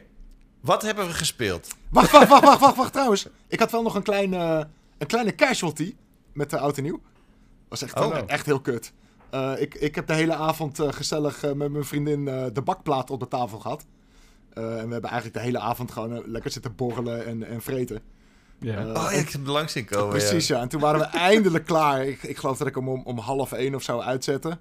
Wat 0.60 0.82
hebben 0.82 1.06
we 1.06 1.12
gespeeld? 1.12 1.68
Wacht, 1.90 2.10
wacht, 2.10 2.28
wacht, 2.28 2.44
wacht, 2.44 2.60
wacht, 2.60 2.76
wacht, 2.76 2.92
trouwens. 2.92 3.28
Ik 3.48 3.58
had 3.60 3.70
wel 3.70 3.82
nog 3.82 3.94
een 3.94 4.02
kleine, 4.02 4.68
een 4.98 5.06
kleine 5.06 5.34
casualty 5.34 5.94
met 6.32 6.50
de 6.50 6.58
oud 6.58 6.76
en 6.76 6.82
nieuw. 6.82 7.00
Was 7.68 7.82
echt, 7.82 8.00
Oh. 8.00 8.16
echt 8.26 8.46
heel 8.46 8.60
kut. 8.60 8.92
Eh, 9.30 9.52
ik, 9.58 9.74
ik 9.74 9.94
heb 9.94 10.06
de 10.06 10.14
hele 10.14 10.34
avond 10.34 10.78
eh, 10.78 10.92
gezellig 10.92 11.42
eh, 11.42 11.52
met 11.52 11.70
mijn 11.72 11.84
vriendin 11.84 12.28
eh, 12.28 12.44
de 12.52 12.62
bakplaat 12.62 13.10
op 13.10 13.20
de 13.20 13.28
tafel 13.28 13.58
gehad. 13.58 13.86
Eh, 14.52 14.64
en 14.64 14.86
we 14.86 14.92
hebben 14.92 15.10
eigenlijk 15.10 15.34
de 15.34 15.40
hele 15.40 15.58
avond 15.58 15.90
gewoon 15.92 16.22
lekker 16.26 16.50
zitten 16.50 16.74
borrelen 16.76 17.26
en, 17.26 17.42
en 17.46 17.62
vreten. 17.62 18.00
Ja. 18.60 18.86
Oh, 18.86 18.92
ja, 18.94 19.10
ik 19.10 19.28
heb 19.28 19.46
er 19.46 19.52
langs 19.52 19.72
zien 19.72 19.84
komen. 19.84 20.08
Precies, 20.08 20.46
ja. 20.46 20.60
En 20.60 20.68
toen 20.68 20.80
waren 20.80 21.00
we 21.00 21.06
eindelijk 21.32 21.64
klaar. 21.66 22.06
Ik, 22.06 22.22
ik 22.22 22.36
geloof 22.38 22.58
dat 22.58 22.66
ik 22.66 22.74
hem 22.74 22.88
om, 22.88 23.02
om 23.04 23.18
half 23.18 23.52
één 23.52 23.74
of 23.74 23.82
zo 23.82 23.98
uitzette. 24.00 24.58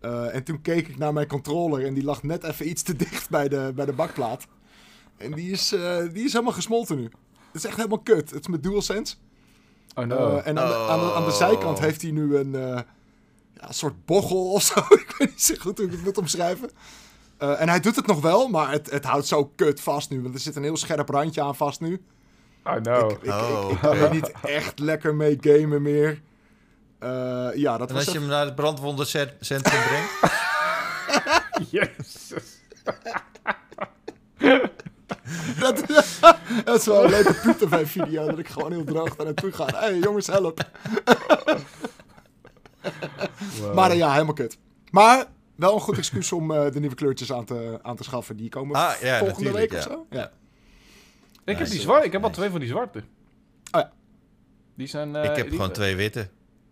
Eh, 0.00 0.34
en 0.34 0.42
toen 0.44 0.60
keek 0.62 0.88
ik 0.88 0.98
naar 0.98 1.12
mijn 1.12 1.26
controller 1.26 1.86
en 1.86 1.94
die 1.94 2.04
lag 2.04 2.22
net 2.22 2.44
even 2.44 2.68
iets 2.68 2.82
te 2.82 2.96
dicht 2.96 3.30
bij 3.30 3.48
de, 3.48 3.72
bij 3.74 3.86
de 3.86 3.92
bakplaat. 3.92 4.46
En 5.22 5.32
die 5.32 5.50
is, 5.50 5.72
eh, 5.72 5.96
die 6.12 6.24
is 6.24 6.32
helemaal 6.32 6.54
gesmolten 6.54 6.96
nu. 6.96 7.02
Het 7.02 7.12
is 7.62 7.64
echt 7.64 7.76
helemaal 7.76 7.98
kut. 7.98 8.30
Het 8.30 8.40
is 8.40 8.46
met 8.46 8.62
DualSense. 8.62 9.14
Oh 9.94 10.04
no. 10.04 10.36
Eh, 10.36 10.46
en 10.46 10.58
aan 10.58 10.68
de, 10.68 10.74
aan, 10.74 11.00
de, 11.00 11.12
aan 11.14 11.24
de 11.24 11.30
Oh. 11.30 11.36
zijkant 11.36 11.78
heeft 11.78 12.02
hij 12.02 12.10
nu 12.10 12.36
een, 12.36 12.54
eh, 12.54 12.60
ja, 13.54 13.68
een 13.68 13.74
soort 13.74 14.04
bochel 14.06 14.52
of 14.52 14.62
zo. 14.62 14.80
ik 15.06 15.14
weet 15.18 15.28
niet 15.30 15.42
zo 15.42 15.54
goed 15.60 15.78
hoe 15.78 15.86
ik 15.86 15.92
het 15.92 16.04
moet 16.04 16.18
omschrijven. 16.18 16.70
Eh, 17.36 17.60
en 17.60 17.68
hij 17.68 17.80
doet 17.80 17.96
het 17.96 18.06
nog 18.06 18.20
wel, 18.20 18.48
maar 18.48 18.70
het, 18.70 18.90
het 18.90 19.04
houdt 19.04 19.26
zo 19.26 19.44
kut 19.56 19.80
vast 19.80 20.10
nu. 20.10 20.22
Want 20.22 20.34
er 20.34 20.40
zit 20.40 20.56
een 20.56 20.62
heel 20.62 20.76
scherp 20.76 21.08
randje 21.08 21.42
aan 21.42 21.56
vast 21.56 21.80
nu. 21.80 22.02
oh 22.64 22.74
no. 22.74 23.08
Ik, 23.08 23.22
ik, 23.22 23.30
Oh, 23.32 23.64
ik, 23.70 23.72
ik 23.74 23.80
kan 23.80 23.90
oké. 23.90 23.98
er 24.04 24.10
niet 24.14 24.32
echt 24.42 24.78
lekker 24.78 25.14
mee 25.14 25.38
gamen 25.40 25.82
meer. 25.82 26.22
Eh, 26.98 27.48
ja, 27.54 27.78
dat 27.78 27.88
En 27.88 27.94
was 27.94 28.04
als 28.04 28.14
je 28.14 28.20
hem 28.20 28.28
naar 28.28 28.44
het 28.44 28.54
brandwondencentrum 28.54 29.60
brengt? 29.60 30.10
Jezus. 31.70 32.58
dat, 35.60 35.84
dat 36.64 36.78
is 36.80 36.86
wel 36.86 37.04
een 37.04 37.10
leuke 37.10 37.34
PuTV 37.34 37.90
video 37.90 38.26
dat 38.26 38.38
ik 38.38 38.48
gewoon 38.48 38.72
heel 38.72 38.84
droog 38.84 39.16
daar 39.16 39.26
naartoe 39.26 39.52
ga. 39.52 39.66
Hé 39.66 39.76
hey, 39.76 39.98
jongens, 39.98 40.26
help. 40.26 40.68
Wow. 43.60 43.74
Maar 43.74 43.90
eh, 43.90 43.96
ja, 43.96 44.12
helemaal 44.12 44.34
kut. 44.34 44.58
Maar 44.90 45.26
wel 45.54 45.74
een 45.74 45.80
goed 45.80 45.98
excuus 45.98 46.32
om 46.32 46.50
eh, 46.52 46.70
de 46.72 46.80
nieuwe 46.80 46.94
kleurtjes 46.94 47.32
aan 47.32 47.44
te, 47.44 47.78
aan 47.82 47.96
te 47.96 48.04
schaffen. 48.04 48.36
Die 48.36 48.48
komen 48.48 48.76
Ah, 48.76 48.92
ja, 49.00 49.18
volgende 49.18 49.52
week 49.52 49.70
ja. 49.72 49.76
of 49.78 49.82
zo. 49.82 50.06
Ja. 50.10 50.30
ik 51.44 51.58
heb 51.58 51.68
die 51.68 51.80
zwarte. 51.80 52.06
Ik 52.06 52.12
heb 52.12 52.22
al 52.24 52.30
twee 52.30 52.50
van 52.50 52.60
die 52.60 52.68
zwarte. 52.68 52.98
Oh 52.98 53.04
ja. 53.80 53.92
Die 54.76 54.86
zijn... 54.86 55.16
eh, 55.16 55.24
ik 55.30 55.36
heb 55.36 55.46
die- 55.48 55.56
gewoon 55.56 55.72
twee 55.72 55.96
witte. 55.96 56.28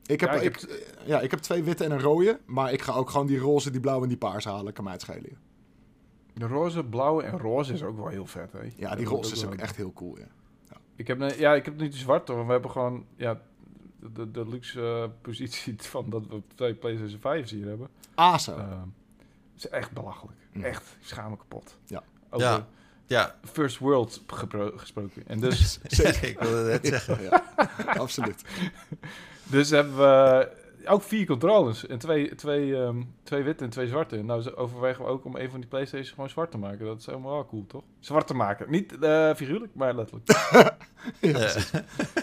Ik, 0.07 0.21
heb, 0.21 0.31
Ja, 0.31 0.37
ik, 0.37 0.43
ik 0.43 0.61
heb- 0.61 0.71
ja, 1.05 1.21
ik 1.21 1.31
heb 1.31 1.41
twee 1.41 1.63
witte 1.63 1.85
en 1.85 1.91
een 1.91 2.01
rode. 2.01 2.41
Maar 2.47 2.73
ik 2.73 2.83
ga 2.83 2.93
ook 2.93 3.11
gewoon 3.11 3.27
die 3.27 3.39
roze, 3.39 3.71
die 3.71 3.81
blauwe 3.81 4.03
en 4.03 4.09
die 4.09 4.19
paars 4.19 4.45
halen. 4.45 4.73
Kan 4.73 4.85
mij 4.85 4.93
het 4.93 5.03
schelen. 5.03 5.39
De 6.41 6.47
roze, 6.47 6.85
blauwe 6.85 7.23
en 7.23 7.39
roze 7.39 7.73
is 7.73 7.83
ook 7.83 7.97
wel 7.97 8.09
heel 8.09 8.27
vet, 8.27 8.53
hè? 8.53 8.59
Ja, 8.77 8.95
die 8.95 9.07
roze 9.07 9.33
is 9.33 9.47
ook 9.47 9.55
echt 9.55 9.77
heel 9.77 9.93
cool. 9.93 10.19
Ja. 10.19 10.27
Ik 10.97 11.07
heb, 11.07 11.39
ja, 11.39 11.55
ik 11.55 11.65
heb 11.65 11.81
niet 11.81 11.93
de 11.93 11.99
zwarte, 11.99 12.33
want 12.33 12.47
we 12.47 12.53
hebben 12.53 12.71
gewoon... 12.71 13.05
Ja, 13.17 13.41
de, 14.01 14.13
de, 14.13 14.31
de 14.31 14.49
luxe 14.49 14.81
eh, 14.81 15.11
positie 15.23 15.75
van 15.95 16.11
dat 16.11 16.27
we 16.27 16.43
twee 16.55 16.75
PlayStation 16.75 17.19
5's 17.19 17.51
hier 17.51 17.67
hebben. 17.67 17.89
ASO. 18.15 18.53
Ehm, 18.53 18.71
het 19.55 19.65
is 19.65 19.69
echt 19.69 19.93
belachelijk. 19.93 20.39
Mm. 20.53 20.63
Echt, 20.65 20.97
ik 21.01 21.07
schaam 21.07 21.31
me 21.31 21.37
kapot. 21.37 21.77
Ja. 21.85 22.03
Over 22.31 22.47
Ja. 22.47 22.67
Ja, 23.07 23.35
First 23.45 23.79
World 23.79 24.23
gesproken. 24.77 25.23
En 25.27 25.41
dus, 25.41 25.79
Zeker. 25.83 26.29
ik 26.29 26.39
wilde 26.39 26.63
net 26.69 26.87
zeggen. 27.05 27.23
ja, 27.23 27.45
absoluut. 27.87 28.45
dus 29.45 29.71
hebben 29.71 29.97
we 29.97 30.49
ook 30.87 31.03
vier 31.03 31.27
controllers. 31.27 31.87
En 31.87 31.99
twee, 31.99 32.35
twee, 32.35 32.77
ehm, 32.77 33.03
twee 33.23 33.43
witte 33.43 33.65
en 33.65 33.71
twee 33.71 33.89
zwarte. 33.89 34.17
Nou 34.17 34.55
overwegen 34.55 35.05
we 35.05 35.11
ook 35.11 35.25
om 35.25 35.37
een 35.37 35.51
van 35.51 35.61
die 35.61 35.69
Playstations 35.69 36.11
gewoon 36.11 36.29
zwart 36.29 36.51
te 36.51 36.59
maken. 36.59 36.87
Dat 36.87 36.99
is 37.01 37.07
helemaal 37.07 37.33
wel 37.33 37.47
cool, 37.47 37.65
toch? 37.67 37.83
Zwart 38.01 38.27
te 38.27 38.35
maken. 38.35 38.71
Niet 38.71 38.99
eh, 38.99 39.35
figuurlijk, 39.35 39.75
maar 39.75 39.95
letterlijk. 39.95 40.29
Eh, 41.21 41.57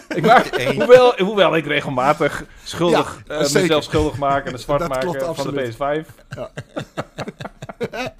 Ik 0.18 0.26
maak, 0.26 0.62
hoewel, 0.62 1.14
hoewel 1.22 1.56
ik 1.56 1.66
regelmatig 1.66 2.44
schuldig, 2.64 3.22
Ja, 3.26 3.34
eh, 3.34 3.52
mezelf 3.52 3.84
schuldig 3.84 4.18
maak 4.18 4.46
en 4.46 4.58
zwart 4.58 4.80
Dat 4.80 4.98
klopt 4.98 5.20
maken 5.20 5.34
van 5.34 5.54
de 5.54 5.60
absoluut. 5.60 6.04
PS5. 6.06 6.14
Ja. 6.28 6.50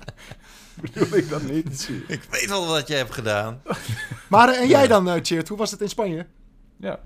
Bedoel 0.81 1.19
ik 1.19 1.29
dat 1.29 1.43
niet? 1.43 1.91
ik 2.07 2.23
weet 2.31 2.49
wel 2.49 2.67
wat 2.67 2.89
je 2.89 2.95
hebt 2.95 3.15
gedaan. 3.15 3.63
Maar 4.29 4.55
en 4.55 4.69
jij 4.69 4.87
dan, 4.87 5.09
eh 5.09 5.21
Cheert? 5.23 5.49
Hoe 5.49 5.59
was 5.59 5.71
het 5.71 5.81
in 5.81 5.89
Spanje? 5.89 6.27
Ja. 6.77 6.99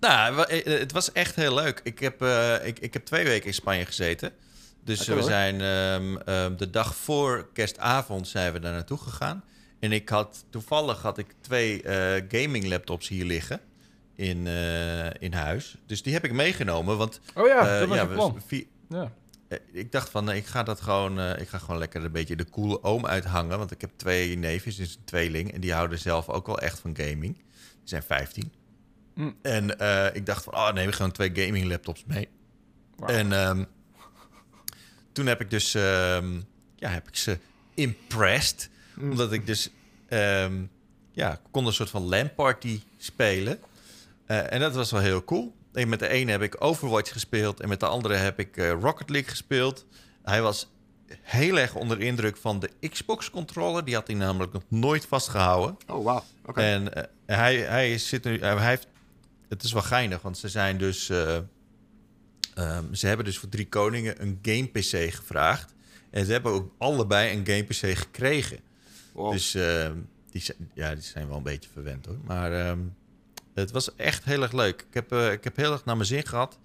Nou, 0.00 0.34
wa- 0.34 0.46
eh, 0.46 0.78
het 0.78 0.92
was 0.92 1.12
echt 1.12 1.34
heel 1.36 1.54
leuk. 1.54 1.80
Ik 1.84 1.98
heb, 1.98 2.22
eh, 2.22 2.66
ik, 2.66 2.78
ik 2.78 2.92
heb 2.92 3.04
twee 3.04 3.24
weken 3.24 3.46
in 3.46 3.54
Spanje 3.54 3.84
gezeten. 3.86 4.32
Dus 4.84 4.98
we 5.14 5.22
zijn 5.22 5.60
ehm, 5.60 6.16
ehm, 6.16 6.56
de 6.56 6.70
dag 6.70 6.94
voor 6.96 7.48
kerstavond 7.52 8.28
zijn 8.28 8.52
we 8.52 8.58
daar 8.60 8.72
naartoe 8.72 8.98
gegaan. 8.98 9.44
En 9.80 9.92
ik 9.92 10.08
had 10.08 10.44
toevallig 10.50 11.02
had 11.02 11.18
ik 11.18 11.34
twee 11.40 11.82
eh, 11.82 12.22
gaming 12.28 12.66
laptops 12.66 13.08
hier 13.08 13.24
liggen 13.24 13.60
in, 14.16 14.46
eh, 14.46 15.04
in 15.18 15.32
huis. 15.32 15.76
Dus 15.86 16.02
die 16.02 16.12
heb 16.12 16.24
ik 16.24 16.32
meegenomen. 16.32 16.96
Want 16.96 17.20
Oh 17.34 17.46
ja, 17.46 17.58
eh, 17.58 17.78
dat 17.78 17.88
was 17.88 17.96
ja, 17.96 18.08
we- 18.08 18.14
eh, 19.48 19.58
ik 19.72 19.92
dacht 19.92 20.08
van, 20.10 20.30
ik 20.32 20.46
ga 20.46 20.62
dat 20.62 20.80
gewoon, 20.80 21.20
eh, 21.20 21.40
ik 21.40 21.48
ga 21.48 21.58
gewoon 21.58 21.78
lekker 21.78 22.04
een 22.04 22.12
beetje 22.12 22.36
de 22.36 22.50
coole 22.50 22.82
oom 22.82 23.06
uithangen. 23.06 23.58
Want 23.58 23.70
ik 23.70 23.80
heb 23.80 23.90
twee 23.96 24.36
neefjes, 24.38 24.76
dus 24.76 24.94
een 24.94 25.04
tweeling. 25.04 25.52
En 25.52 25.60
die 25.60 25.72
houden 25.72 25.98
zelf 25.98 26.28
ook 26.28 26.46
wel 26.46 26.58
echt 26.58 26.78
van 26.78 26.96
gaming. 26.96 27.34
Die 27.36 27.44
zijn 27.84 28.02
15. 28.02 28.52
Mm. 29.20 29.36
En 29.42 29.78
eh, 29.78 30.14
ik 30.14 30.26
dacht 30.26 30.44
van, 30.44 30.54
oh 30.54 30.72
neem 30.72 30.88
ik 30.88 30.94
gewoon 30.94 31.12
twee 31.12 31.30
gaming 31.34 31.66
laptops 31.66 32.04
mee. 32.06 32.28
En 33.06 33.32
ehm, 33.32 33.64
toen 35.12 35.26
heb 35.26 35.40
ik 35.40 35.50
dus, 35.50 35.74
ehm, 35.74 36.40
ja, 36.76 36.88
heb 36.88 37.08
ik 37.08 37.16
ze 37.16 37.38
impressed. 37.74 38.70
Mm. 38.94 39.10
Omdat 39.10 39.32
ik 39.32 39.46
dus, 39.46 39.70
ehm, 40.08 40.62
ja, 41.12 41.40
kon 41.50 41.66
een 41.66 41.72
soort 41.72 41.90
van 41.90 42.08
LAN 42.08 42.34
party 42.34 42.80
spelen. 42.96 43.58
Eh, 44.26 44.52
en 44.52 44.60
dat 44.60 44.74
was 44.74 44.90
wel 44.90 45.00
heel 45.00 45.24
cool. 45.24 45.54
En 45.72 45.88
met 45.88 45.98
de 45.98 46.08
ene 46.08 46.30
heb 46.30 46.42
ik 46.42 46.64
Overwatch 46.64 47.12
gespeeld 47.12 47.60
en 47.60 47.68
met 47.68 47.80
de 47.80 47.86
andere 47.86 48.14
heb 48.14 48.38
ik 48.38 48.56
eh, 48.56 48.70
Rocket 48.70 49.10
League 49.10 49.30
gespeeld. 49.30 49.86
Hij 50.22 50.42
was 50.42 50.70
heel 51.22 51.58
erg 51.58 51.74
onder 51.74 52.00
indruk 52.00 52.36
van 52.36 52.60
de 52.60 52.88
Xbox 52.88 53.30
controller. 53.30 53.84
Die 53.84 53.94
had 53.94 54.06
hij 54.06 54.16
namelijk 54.16 54.52
nog 54.52 54.62
nooit 54.68 55.06
vastgehouden. 55.06 55.76
Oh, 55.86 56.04
wauw. 56.04 56.24
Oké. 56.44 56.60
En 56.60 57.10
hij, 57.26 57.56
hij 57.56 57.98
zit 57.98 58.24
nu, 58.24 58.40
hij 58.40 58.68
heeft, 58.68 58.86
het 59.50 59.62
is 59.62 59.72
wel 59.72 59.82
geinig, 59.82 60.22
want 60.22 60.38
ze 60.38 60.48
zijn 60.48 60.78
dus, 60.78 61.08
eh, 61.08 61.36
ehm, 62.54 62.94
ze 62.94 63.06
hebben 63.06 63.24
dus 63.24 63.38
voor 63.38 63.48
Drie 63.48 63.68
Koningen 63.68 64.22
een 64.22 64.38
game 64.42 64.66
PC 64.66 65.14
gevraagd. 65.14 65.74
En 66.10 66.24
ze 66.24 66.32
hebben 66.32 66.52
ook 66.52 66.74
allebei 66.78 67.36
een 67.36 67.46
game 67.46 67.62
PC 67.62 67.98
gekregen. 67.98 68.58
Wow. 69.12 69.32
Dus 69.32 69.54
ehm, 69.54 69.96
die, 70.30 70.40
zijn, 70.40 70.70
ja, 70.74 70.94
die 70.94 71.02
zijn 71.02 71.28
wel 71.28 71.36
een 71.36 71.42
beetje 71.42 71.70
verwend 71.72 72.06
hoor. 72.06 72.18
Maar 72.24 72.52
ehm, 72.52 72.80
het 73.54 73.70
was 73.70 73.94
echt 73.94 74.24
heel 74.24 74.42
erg 74.42 74.52
leuk. 74.52 74.80
Ik 74.88 74.94
heb, 74.94 75.12
eh, 75.12 75.32
ik 75.32 75.44
heb 75.44 75.56
heel 75.56 75.72
erg 75.72 75.84
naar 75.84 75.96
mijn 75.96 76.08
zin 76.08 76.26
gehad. 76.26 76.58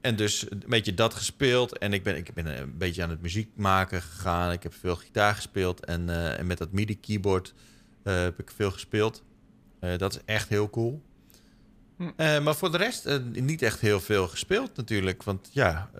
En 0.00 0.16
dus 0.16 0.50
een 0.50 0.62
beetje 0.66 0.94
dat 0.94 1.14
gespeeld. 1.14 1.78
En 1.78 1.92
ik 1.92 2.02
ben, 2.02 2.16
ik 2.16 2.34
ben 2.34 2.46
een 2.46 2.78
beetje 2.78 3.02
aan 3.02 3.10
het 3.10 3.22
muziek 3.22 3.50
maken 3.54 4.02
gegaan. 4.02 4.52
Ik 4.52 4.62
heb 4.62 4.74
veel 4.74 4.96
gitaar 4.96 5.34
gespeeld. 5.34 5.84
En, 5.84 6.08
eh, 6.08 6.38
en 6.38 6.46
met 6.46 6.58
dat 6.58 6.72
MIDI-keyboard 6.72 7.54
heb 8.02 8.40
ik 8.40 8.50
veel 8.50 8.70
gespeeld. 8.70 9.22
Eh, 9.82 9.98
dat 9.98 10.14
is 10.14 10.20
echt 10.24 10.48
heel 10.48 10.70
cool. 10.70 11.02
Hm. 11.96 12.10
Eh, 12.16 12.42
maar 12.42 12.54
voor 12.54 12.70
de 12.70 12.76
rest 12.76 13.06
eh, 13.06 13.18
niet 13.32 13.62
echt 13.62 13.80
heel 13.80 14.00
veel 14.00 14.28
gespeeld 14.28 14.76
natuurlijk. 14.76 15.22
Want 15.22 15.48
ja, 15.52 15.90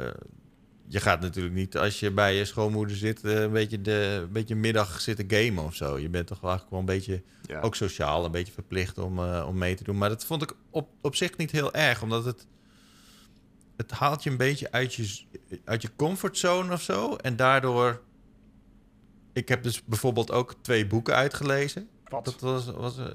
je 0.86 1.00
gaat 1.00 1.20
natuurlijk 1.20 1.54
niet 1.54 1.76
als 1.76 2.00
je 2.00 2.10
bij 2.10 2.34
je 2.34 2.44
schoonmoeder 2.44 2.96
zit... 2.96 3.22
een, 3.22 3.52
beetje 3.52 3.80
de, 3.80 4.20
een 4.22 4.32
beetje 4.32 4.54
middag 4.54 5.00
zitten 5.00 5.24
gamen 5.28 5.64
of 5.64 5.74
zo. 5.74 5.98
Je 5.98 6.08
bent 6.08 6.26
toch 6.26 6.40
wel 6.40 6.50
eigenlijk 6.50 6.70
wel 6.70 6.94
een 6.94 6.98
beetje 6.98 7.22
ja. 7.46 7.60
ook 7.60 7.74
sociaal 7.74 8.24
een 8.24 8.30
beetje 8.30 8.52
verplicht 8.52 8.98
om, 8.98 9.18
om 9.18 9.58
mee 9.58 9.74
te 9.74 9.84
doen. 9.84 9.98
Maar 9.98 10.08
dat 10.08 10.24
vond 10.24 10.42
ik 10.42 10.52
op, 10.70 10.88
op 11.00 11.14
zich 11.14 11.36
niet 11.36 11.50
heel 11.50 11.74
erg, 11.74 12.02
omdat 12.02 12.24
het, 12.24 12.46
het 13.76 13.90
haalt 13.90 14.22
je 14.22 14.30
een 14.30 14.36
beetje 14.36 14.72
uit 14.72 14.94
je, 14.94 15.24
uit 15.64 15.82
je 15.82 15.90
comfortzone 15.96 16.72
of 16.72 16.82
zo. 16.82 17.16
En 17.16 17.36
daardoor. 17.36 18.02
Ik 19.32 19.48
heb 19.48 19.62
dus 19.62 19.84
bijvoorbeeld 19.84 20.30
ook 20.30 20.54
twee 20.60 20.86
boeken 20.86 21.14
uitgelezen. 21.14 21.88
Wat? 22.12 22.24
Dat 22.24 22.40
was, 22.40 22.66
was 22.66 22.98
eh, 22.98 23.06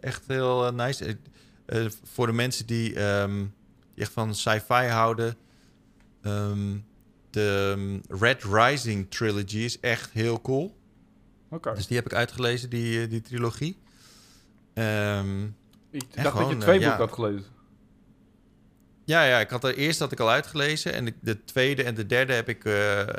echt 0.00 0.24
heel 0.26 0.66
eh, 0.66 0.72
nice. 0.72 1.18
Eh, 1.66 1.86
voor 2.02 2.26
de 2.26 2.32
mensen 2.32 2.66
die, 2.66 2.92
die 2.92 4.02
echt 4.02 4.12
van 4.12 4.34
sci-fi 4.34 4.84
houden. 4.84 5.36
ehm, 6.22 6.76
de 7.30 7.74
ehm, 7.76 8.18
Red 8.20 8.42
Rising 8.42 9.10
trilogy 9.10 9.58
is 9.58 9.80
echt 9.80 10.10
heel 10.10 10.40
cool. 10.40 10.76
Oké. 11.50 11.74
Dus 11.74 11.86
die 11.86 11.96
heb 11.96 12.06
ik 12.06 12.14
uitgelezen, 12.14 12.70
die, 12.70 13.06
die 13.06 13.20
trilogie. 13.20 13.78
Ehm, 14.74 15.44
Ik 15.90 16.22
dacht 16.22 16.36
dat 16.38 16.50
je 16.50 16.56
twee 16.56 16.78
ja. 16.80 16.86
boeken 16.86 17.04
had 17.04 17.14
gelezen. 17.14 17.50
ja, 19.04 19.24
ja, 19.24 19.40
ik 19.40 19.50
had 19.50 19.64
er 19.64 19.74
eerst 19.76 19.98
had 19.98 20.12
ik 20.12 20.20
al 20.20 20.30
uitgelezen. 20.30 20.92
En 20.92 21.04
de, 21.04 21.14
de 21.20 21.44
tweede 21.44 21.82
en 21.82 21.94
de 21.94 22.06
derde 22.06 22.32
heb 22.32 22.48
ik, 22.48 22.62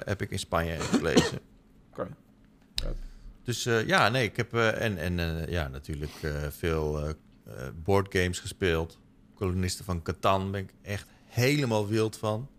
heb 0.06 0.22
ik 0.22 0.32
in 0.32 0.40
Spanje 0.40 0.80
gelezen. 0.80 1.40
Oké. 1.92 2.08
Dus 3.46 3.66
eh, 3.66 3.88
ja, 3.88 4.10
nee, 4.10 4.24
ik 4.24 4.36
heb... 4.36 4.54
eh, 4.54 4.82
en 4.82 4.98
en 4.98 5.20
eh, 5.20 5.48
ja, 5.48 5.68
natuurlijk 5.68 6.12
veel 6.50 7.14
boardgames 7.84 8.40
gespeeld. 8.40 9.00
Kolonisten 9.36 9.86
van 9.86 10.02
Catan 10.02 10.52
ben 10.52 10.62
ik 10.62 10.74
echt 10.82 11.08
helemaal 11.26 11.88
wild 11.88 12.18
van. 12.18 12.50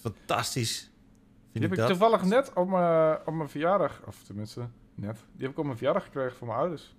Fantastisch. 0.00 0.90
Die 1.52 1.62
heb 1.62 1.70
ik 1.70 1.78
dat. 1.78 1.88
toevallig 1.88 2.22
net 2.22 2.52
op 2.52 2.68
mijn, 2.68 3.18
op 3.26 3.34
mijn 3.34 3.48
verjaardag, 3.48 4.00
of 4.06 4.22
tenminste, 4.22 4.60
net. 4.94 5.16
Die 5.32 5.42
heb 5.42 5.50
ik 5.50 5.58
op 5.58 5.64
mijn 5.64 5.76
verjaardag 5.76 6.04
gekregen 6.04 6.36
van 6.36 6.46
mijn 6.46 6.58
ouders. 6.58 6.94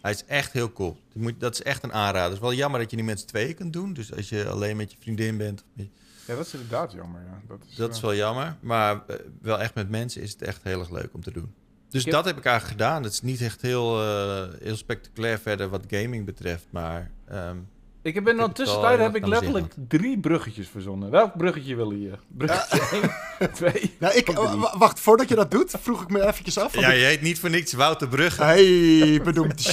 Hij 0.00 0.10
is 0.10 0.24
echt 0.24 0.52
heel 0.52 0.72
cool. 0.72 0.96
Dat 1.38 1.54
is 1.54 1.62
echt 1.62 1.82
een 1.82 1.92
aanrader. 1.92 2.22
Het 2.22 2.32
is 2.32 2.38
wel 2.38 2.52
jammer 2.52 2.80
dat 2.80 2.90
je 2.90 2.96
niet 2.96 3.04
met 3.04 3.20
z'n 3.20 3.26
tweeën 3.26 3.54
kunt 3.54 3.72
doen. 3.72 3.92
Dus 3.92 4.14
als 4.14 4.28
je 4.28 4.48
alleen 4.48 4.76
met 4.76 4.92
je 4.92 4.98
vriendin 5.00 5.36
bent... 5.36 5.64
Ja, 5.74 6.34
dat 6.36 6.46
is 6.46 6.54
inderdaad 6.54 6.92
jammer, 6.92 7.22
ja. 7.22 7.40
Dat 7.46 7.58
is, 7.68 7.76
Dat 7.76 7.94
is 7.94 8.00
wel 8.00 8.14
jammer. 8.14 8.56
Maar 8.60 9.02
wel 9.40 9.60
echt 9.60 9.74
met 9.74 9.90
mensen 9.90 10.22
is 10.22 10.32
het 10.32 10.42
echt 10.42 10.62
heel 10.62 10.80
erg 10.80 10.90
leuk 10.90 11.14
om 11.14 11.22
te 11.22 11.32
doen. 11.32 11.54
Dus 11.96 12.04
Ik 12.04 12.12
dat 12.12 12.24
heb 12.24 12.36
ik 12.38 12.44
eigenlijk 12.44 12.80
gedaan. 12.80 13.02
Het 13.02 13.12
is 13.12 13.20
niet 13.22 13.40
echt 13.40 13.62
heel, 13.62 14.02
eh, 14.02 14.42
heel 14.62 14.76
spectaculair 14.76 15.38
verder 15.38 15.68
wat 15.68 15.84
gaming 15.88 16.24
betreft. 16.24 16.66
Maar 16.70 17.10
ehm, 17.28 17.56
Ik 18.02 18.14
heb 18.14 18.28
in 18.28 18.36
de 18.36 18.52
tussentijd 18.52 18.98
heb 18.98 19.16
ik 19.16 19.26
letterlijk 19.26 19.74
drie 19.88 20.18
bruggetjes 20.20 20.68
verzonnen. 20.68 21.10
Welk 21.10 21.36
bruggetje 21.36 21.74
wil 21.76 21.90
je? 21.90 22.10
Bruggetje 22.28 22.80
1, 23.38 23.52
2. 23.52 23.94
Nou, 23.98 24.14
ik, 24.14 24.30
wacht, 24.78 25.00
voordat 25.00 25.28
je 25.28 25.34
dat 25.34 25.50
doet, 25.50 25.74
vroeg 25.80 26.02
ik 26.02 26.10
me 26.10 26.26
eventjes 26.26 26.58
af. 26.58 26.74
ja, 26.78 26.88
ik- 26.88 26.98
je 26.98 27.04
heet 27.04 27.22
niet 27.22 27.38
voor 27.40 27.50
niks 27.50 27.72
Wouter 27.72 28.08
Brugge. 28.08 28.42
Hey, 28.44 29.20
bedoemd. 29.24 29.68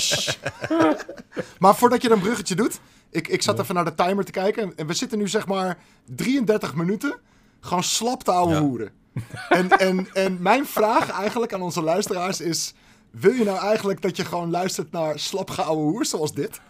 maar 1.59 1.75
voordat 1.75 2.01
je 2.01 2.11
een 2.11 2.19
bruggetje 2.19 2.55
doet, 2.55 2.79
ik, 3.09 3.27
ik 3.27 3.41
zat 3.41 3.59
even 3.59 3.75
naar 3.75 3.85
de 3.85 3.95
timer 3.95 4.25
te 4.25 4.31
kijken. 4.31 4.73
En 4.75 4.87
we 4.87 4.93
zitten 4.93 5.17
nu 5.17 5.27
zeg 5.27 5.47
maar 5.47 5.77
33 6.15 6.75
minuten 6.75 7.15
gewoon 7.59 7.83
slap 7.83 8.23
te 8.23 8.31
ouwe 8.31 8.53
Ja. 8.53 8.59
hoeren. 8.59 8.89
En, 9.49 9.69
en, 9.69 10.07
en 10.13 10.37
mijn 10.41 10.65
vraag 10.65 11.09
eigenlijk 11.09 11.53
aan 11.53 11.61
onze 11.61 11.81
luisteraars 11.81 12.41
is... 12.41 12.73
Wil 13.11 13.31
je 13.31 13.43
nou 13.43 13.57
eigenlijk 13.59 14.01
dat 14.01 14.15
je 14.17 14.25
gewoon 14.25 14.49
luistert 14.51 14.91
naar 14.91 15.19
slap 15.19 15.49
geouwe 15.49 15.81
hoer 15.83 16.05
zoals 16.05 16.33
dit? 16.33 16.61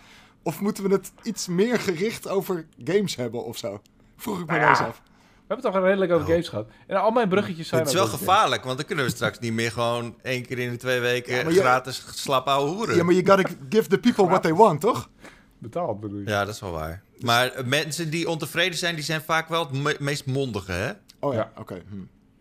Of 0.43 0.60
moeten 0.60 0.84
we 0.84 0.93
het 0.93 1.12
iets 1.21 1.47
meer 1.47 1.79
gericht 1.79 2.27
over 2.27 2.65
games 2.84 3.15
hebben 3.15 3.45
of 3.45 3.58
zo? 3.58 3.82
Vroeg 4.17 4.39
ik 4.39 4.45
me 4.45 4.51
Nou 4.51 4.60
nou 4.60 4.69
eens 4.71 4.79
af. 4.88 5.01
We 5.06 5.10
hebben 5.47 5.65
het 5.65 5.73
toch 5.75 5.84
redelijk 5.84 6.12
over 6.12 6.25
Oh. 6.25 6.32
games 6.32 6.47
gehad. 6.47 6.67
En 6.88 7.01
al 7.01 7.12
mijn 7.12 7.29
bruggetjes 7.29 7.67
zijn 7.67 7.82
Het 7.82 7.89
is 7.89 7.95
wel 7.95 8.08
gevaarlijk, 8.08 8.63
want 8.63 8.77
dan 8.77 8.86
kunnen 8.86 9.06
we 9.06 9.12
straks 9.12 9.39
niet 9.39 9.53
meer 9.53 9.71
gewoon 9.71 10.15
één 10.21 10.45
keer 10.45 10.60
in 10.60 10.69
de 10.71 10.77
twee 10.77 10.99
weken 10.99 11.36
Ja, 11.36 11.43
maar 11.43 11.53
je- 11.53 11.60
gratis 11.60 12.06
slap 12.15 12.47
ouwe 12.47 12.69
hoeren. 12.71 12.95
Ja, 12.95 13.03
maar 13.03 13.13
you 13.13 13.25
gotta 13.25 13.49
give 13.69 13.88
the 13.89 13.97
people 13.97 14.25
what 14.27 14.41
they 14.41 14.53
want, 14.53 14.82
toch? 14.82 15.10
Betaald 15.58 15.99
bedoel 15.99 16.19
je? 16.19 16.27
Ja, 16.27 16.45
dat 16.45 16.53
is 16.53 16.60
wel 16.62 16.71
waar. 16.71 17.01
Maar 17.19 17.51
mensen 17.65 18.10
die 18.10 18.29
ontevreden 18.29 18.77
zijn, 18.77 18.95
die 18.95 19.03
zijn 19.03 19.21
vaak 19.21 19.49
wel 19.49 19.60
het 19.67 19.71
me- 19.84 19.97
meest 19.99 20.25
mondige, 20.25 20.71
hè? 20.71 20.91
Oh 21.19 21.34
ja, 21.34 21.39
Ja. 21.39 21.51
oké. 21.62 21.82
hm, 21.89 21.95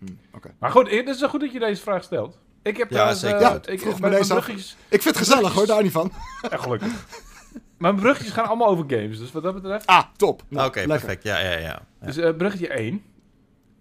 hm, 0.04 0.36
oké. 0.36 0.54
Maar 0.58 0.70
goed, 0.70 0.90
het 0.90 1.08
is 1.08 1.20
wel 1.20 1.28
goed 1.28 1.40
dat 1.40 1.52
je 1.52 1.58
deze 1.58 1.82
vraag 1.82 2.02
stelt. 2.04 2.38
Ik 2.62 2.76
heb 2.76 2.90
Ja, 2.90 3.14
zeker. 3.14 3.36
eh, 3.36 3.42
Ja, 3.42 3.60
ik, 3.64 3.80
vroeg 3.80 4.00
me 4.00 4.10
deze 4.10 4.32
bruggetjes... 4.32 4.76
Ik 4.88 5.02
vind 5.02 5.16
het 5.18 5.26
gezellig 5.28 5.52
hoor, 5.52 5.66
daar 5.66 5.82
niet 5.82 5.92
van. 5.92 6.12
Ja, 6.50 6.56
gelukkig. 6.56 6.92
mijn 7.78 7.94
bruggetjes 7.94 8.32
gaan 8.32 8.46
allemaal 8.46 8.68
over 8.68 8.84
games, 8.88 9.18
dus 9.18 9.32
wat 9.32 9.42
dat 9.42 9.54
betreft... 9.54 9.86
Ah, 9.86 10.02
top. 10.16 10.42
Nou, 10.48 10.66
Oké, 10.68 10.78
lekker. 10.78 10.98
perfect. 10.98 11.22
Ja, 11.22 11.38
ja, 11.38 11.50
ja. 11.50 11.58
ja. 11.58 11.82
Dus 12.00 12.16
eh, 12.16 12.36
bruggetje 12.36 12.68
1. 12.68 13.02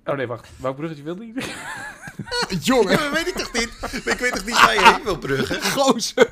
Oh 0.05 0.15
nee, 0.15 0.27
wacht. 0.27 0.49
Welk 0.57 0.75
bruggetje 0.75 1.03
wilde 1.03 1.25
je? 1.27 1.33
Jongen, 2.61 2.91
Ja, 2.91 3.11
weet 3.11 3.27
ik 3.27 3.33
toch 3.35 3.53
niet? 3.53 3.69
Ik 4.05 4.19
weet 4.19 4.33
toch 4.33 4.45
niet 4.45 4.61
waar 4.61 4.73
je 4.73 4.91
heen 4.93 5.03
wil 5.03 5.17
bruggen? 5.17 5.61
gozer. 5.81 6.29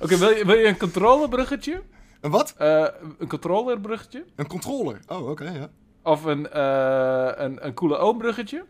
Oké, 0.00 0.16
wil, 0.16 0.30
je, 0.30 0.44
wil 0.46 0.56
je 0.58 0.66
een 0.66 0.76
controlerbruggetje? 0.78 1.82
Een 2.20 2.30
wat? 2.30 2.54
Eh 2.58 2.86
een 3.18 3.28
controllerbruggetje? 3.28 4.24
Een 4.36 4.46
controller. 4.46 5.00
Oh, 5.08 5.28
oké, 5.28 5.44
ja. 5.50 5.70
Of 6.02 6.24
een, 6.24 6.50
eh 6.50 7.30
een, 7.34 7.66
een 7.66 7.74
coole 7.74 7.96
oombruggetje? 7.98 8.64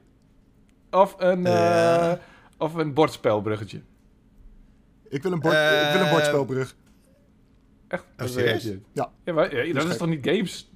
Of 0.91 1.15
een, 1.19 1.47
eh, 1.47 2.13
of 2.59 2.75
een 2.75 2.95
bordspelbruggetje? 2.95 3.81
Ik 5.09 5.23
wil 5.23 5.33
een, 5.33 5.41
bord, 5.41 5.55
Eh, 5.55 5.87
ik 5.89 5.93
wil 5.97 6.03
een 6.05 6.11
bordspelbrug. 6.11 6.75
Echt? 7.89 8.05
Oh, 8.21 8.27
serieus? 8.27 8.63
Ja. 8.93 9.11
ja, 9.25 9.33
maar, 9.33 9.67
ja, 9.67 9.73
dat 9.75 9.85
is 9.85 9.91
is 9.91 9.97
toch 9.97 10.09
niet 10.09 10.27
games? 10.27 10.71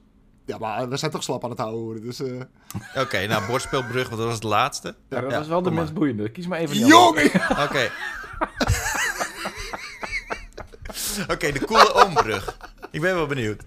Ja, 0.44 0.58
maar 0.58 0.88
we 0.88 0.96
zijn 0.96 1.10
toch 1.10 1.22
slap 1.22 1.44
aan 1.44 1.50
het 1.50 1.58
houden 1.58 1.80
worden, 1.80 2.02
dus... 2.02 2.20
eh 2.20 2.40
Oké, 3.02 3.26
nou, 3.26 3.46
bordspelbrug, 3.46 4.04
want 4.08 4.16
dat 4.16 4.24
was 4.26 4.34
het 4.34 4.42
laatste. 4.42 4.94
Ja, 5.08 5.20
dat 5.20 5.30
Ja, 5.30 5.40
is 5.40 5.48
wel 5.48 5.62
de 5.62 5.70
meest 5.70 5.94
boeiende. 5.94 6.30
Kies 6.30 6.46
maar 6.46 6.58
even. 6.58 6.76
Jongen! 6.76 7.24
Oké. 7.64 7.90
Oké, 11.32 11.52
de 11.52 11.64
coole 11.66 11.92
oombrug. 11.94 12.56
Ik 12.90 13.00
ben 13.00 13.14
wel 13.14 13.26
benieuwd. 13.26 13.62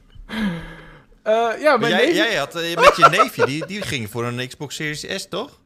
Eh, 1.29 1.61
ja, 1.61 1.69
Maar 1.69 1.79
mijn 1.79 1.91
jij, 1.91 2.05
neef- 2.05 2.15
jij 2.15 2.35
had 2.35 2.55
eh, 2.55 2.75
met 2.75 2.95
je 2.95 3.07
neefje, 3.11 3.45
die, 3.45 3.65
die 3.65 3.81
ging 3.81 4.09
voor 4.09 4.25
een 4.25 4.47
Xbox 4.47 4.75
Series 4.75 5.05
S, 5.21 5.27
toch? 5.27 5.59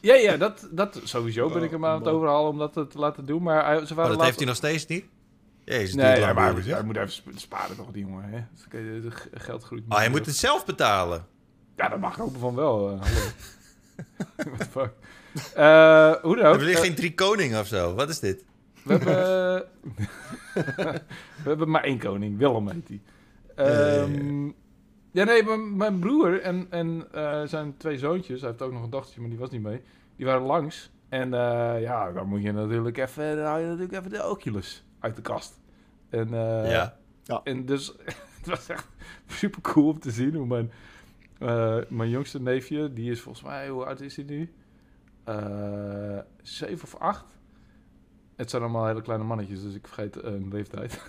Ja, 0.00 0.14
ja, 0.14 0.36
dat, 0.36 0.68
dat 0.70 1.00
sowieso 1.04 1.48
ben 1.48 1.56
Oh, 1.58 1.62
ik 1.64 1.70
hem 1.70 1.84
aan 1.86 1.98
het 1.98 2.08
overhalen 2.08 2.50
om 2.50 2.58
dat 2.58 2.72
te 2.72 2.86
laten 2.94 3.26
doen. 3.26 3.42
Maar 3.42 3.64
hij- 3.64 3.78
ze 3.78 3.84
Maar 3.84 3.94
waren 3.94 3.96
dat 3.96 4.04
laatst... 4.10 4.24
heeft 4.24 4.36
hij 4.38 4.46
nog 4.46 4.56
steeds 4.56 4.86
niet. 4.86 5.04
Jezus, 5.64 5.94
Nee, 5.94 6.18
ja, 6.18 6.32
maar 6.32 6.52
maar, 6.54 6.62
hij 6.64 6.82
moet 6.82 6.96
even 6.96 7.12
sp- 7.12 7.28
sparen 7.34 7.76
toch, 7.76 7.90
die 7.92 8.04
jongen. 8.06 8.24
Hè? 8.30 8.40
Dus 9.00 9.12
geld 9.34 9.64
groeit 9.64 9.82
niet 9.82 9.92
Oh, 9.92 9.98
je 9.98 10.08
meer 10.08 10.16
moet 10.18 10.26
het 10.26 10.36
zelf 10.36 10.64
betalen. 10.64 11.26
Ja, 11.76 11.88
dat 11.88 11.98
mag 11.98 12.12
ik 12.12 12.18
hopen 12.18 12.40
van 12.40 12.54
wel. 12.54 12.90
eh, 12.90 13.00
hallo. 13.00 13.20
What 14.56 14.58
the 14.58 14.64
fuck. 14.70 14.90
Eh, 15.54 16.12
hoe 16.22 16.36
dan 16.36 16.44
ook. 16.44 16.50
Hebben 16.50 16.58
jullie 16.58 16.74
eh, 16.74 16.80
geen 16.80 16.94
drie 16.94 17.14
koningen 17.14 17.60
of 17.60 17.66
zo? 17.66 17.94
Wat 17.94 18.08
is 18.08 18.18
dit? 18.18 18.44
We 18.82 18.92
hebben, 18.92 19.14
we 21.42 21.48
hebben 21.48 21.70
maar 21.70 21.84
één 21.84 21.98
koning, 21.98 22.38
Willem 22.38 22.68
heet 22.68 22.88
hij. 22.88 23.00
Ehm, 23.66 24.50
ja, 25.10 25.24
nee, 25.24 25.42
mijn, 25.44 25.76
mijn 25.76 25.98
broer 25.98 26.40
en, 26.40 26.66
en 26.70 27.06
eh, 27.12 27.42
zijn 27.44 27.76
twee 27.76 27.98
zoontjes, 27.98 28.40
hij 28.40 28.50
heeft 28.50 28.62
ook 28.62 28.72
nog 28.72 28.82
een 28.82 28.90
dochtertje, 28.90 29.20
maar 29.20 29.30
die 29.30 29.38
was 29.38 29.50
niet 29.50 29.62
mee, 29.62 29.82
die 30.16 30.26
waren 30.26 30.42
langs. 30.42 30.90
En 31.08 31.34
eh, 31.34 31.80
ja, 31.80 32.12
dan 32.12 32.26
moet 32.28 32.42
je 32.42 32.52
natuurlijk 32.52 32.96
even, 32.98 33.36
dan 33.36 33.44
haal 33.44 33.58
je 33.58 33.66
natuurlijk 33.66 33.92
even 33.92 34.10
de 34.10 34.28
Oculus 34.28 34.84
uit 34.98 35.16
de 35.16 35.22
kast. 35.22 35.60
En, 36.08 36.34
eh, 36.34 36.70
ja. 36.70 37.40
en 37.44 37.66
dus 37.66 37.86
het 38.38 38.46
was 38.46 38.68
echt 38.68 38.88
super 39.26 39.60
cool 39.60 39.88
om 39.88 39.98
te 40.00 40.10
zien 40.10 40.34
hoe 40.34 40.46
mijn, 40.46 40.70
eh, 41.38 41.78
mijn 41.88 42.10
jongste 42.10 42.40
neefje, 42.40 42.92
die 42.92 43.10
is 43.10 43.20
volgens 43.20 43.44
mij, 43.44 43.68
hoe 43.68 43.84
oud 43.84 44.00
is 44.00 44.16
hij 44.16 44.24
nu? 44.24 44.52
Eh, 45.24 46.18
zeven 46.42 46.84
of 46.84 46.94
acht. 46.94 47.24
Het 48.36 48.50
zijn 48.50 48.62
allemaal 48.62 48.86
hele 48.86 49.02
kleine 49.02 49.24
mannetjes, 49.24 49.62
dus 49.62 49.74
ik 49.74 49.86
vergeet 49.86 50.22
een 50.22 50.48
leeftijd. 50.48 51.02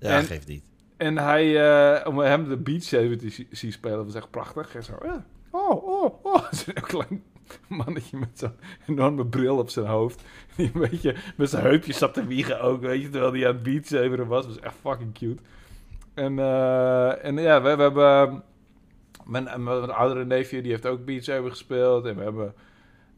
Ja, 0.00 0.10
En- 0.18 0.24
geeft 0.24 0.46
niet. 0.46 0.64
En 1.00 1.18
hij, 1.18 1.60
eh, 2.00 2.06
om 2.06 2.18
hem 2.18 2.48
de 2.48 2.56
Beat 2.56 2.82
Saber 2.82 3.18
te 3.18 3.28
zi- 3.30 3.46
zien 3.50 3.72
spelen, 3.72 4.04
was 4.04 4.14
echt 4.14 4.30
prachtig. 4.30 4.74
En 4.74 4.82
zo, 4.84 4.92
ja. 5.02 5.24
oh, 5.50 5.84
oh, 5.88 6.24
oh. 6.24 6.52
Zo'n 6.52 6.74
klein 6.74 7.22
mannetje 7.68 8.18
met 8.18 8.28
zo'n 8.34 8.52
enorme 8.86 9.26
bril 9.26 9.58
op 9.58 9.70
zijn 9.70 9.86
hoofd. 9.86 10.22
Die 10.56 10.70
een 10.74 10.80
beetje 10.90 11.14
met 11.36 11.50
zijn 11.50 11.62
heupjes 11.62 11.98
zat 11.98 12.14
te 12.14 12.26
wiegen 12.26 12.60
ook, 12.60 12.80
weet 12.80 13.02
je. 13.02 13.08
Terwijl 13.08 13.32
hij 13.32 13.48
aan 13.48 13.54
het 13.54 13.62
Beat 13.62 13.86
Saberen 13.86 14.26
was. 14.26 14.46
was 14.46 14.58
echt 14.60 14.74
fucking 14.80 15.12
cute. 15.14 15.42
En, 16.14 16.38
eh, 16.38 17.24
en 17.24 17.36
ja, 17.36 17.62
we, 17.62 17.76
we 17.76 17.82
hebben... 17.82 18.42
Mijn, 19.24 19.44
mijn, 19.44 19.62
mijn 19.62 19.90
oudere 19.90 20.24
neefje, 20.24 20.62
die 20.62 20.70
heeft 20.70 20.86
ook 20.86 21.04
Beat 21.04 21.24
Saber 21.24 21.50
gespeeld. 21.50 22.04
En 22.04 22.16
we 22.16 22.22
hebben 22.22 22.54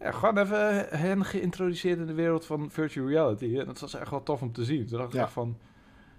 ja, 0.00 0.10
gewoon 0.12 0.38
even 0.38 0.86
hen 0.98 1.24
geïntroduceerd 1.24 1.98
in 1.98 2.06
de 2.06 2.14
wereld 2.14 2.46
van 2.46 2.70
virtual 2.70 3.08
reality. 3.08 3.58
En 3.58 3.66
dat 3.66 3.80
was 3.80 3.94
echt 3.94 4.10
wel 4.10 4.22
tof 4.22 4.42
om 4.42 4.52
te 4.52 4.64
zien. 4.64 4.86
Toen 4.86 4.98
dacht 4.98 5.14
ik 5.14 5.20
Ja. 5.20 5.28
van... 5.28 5.56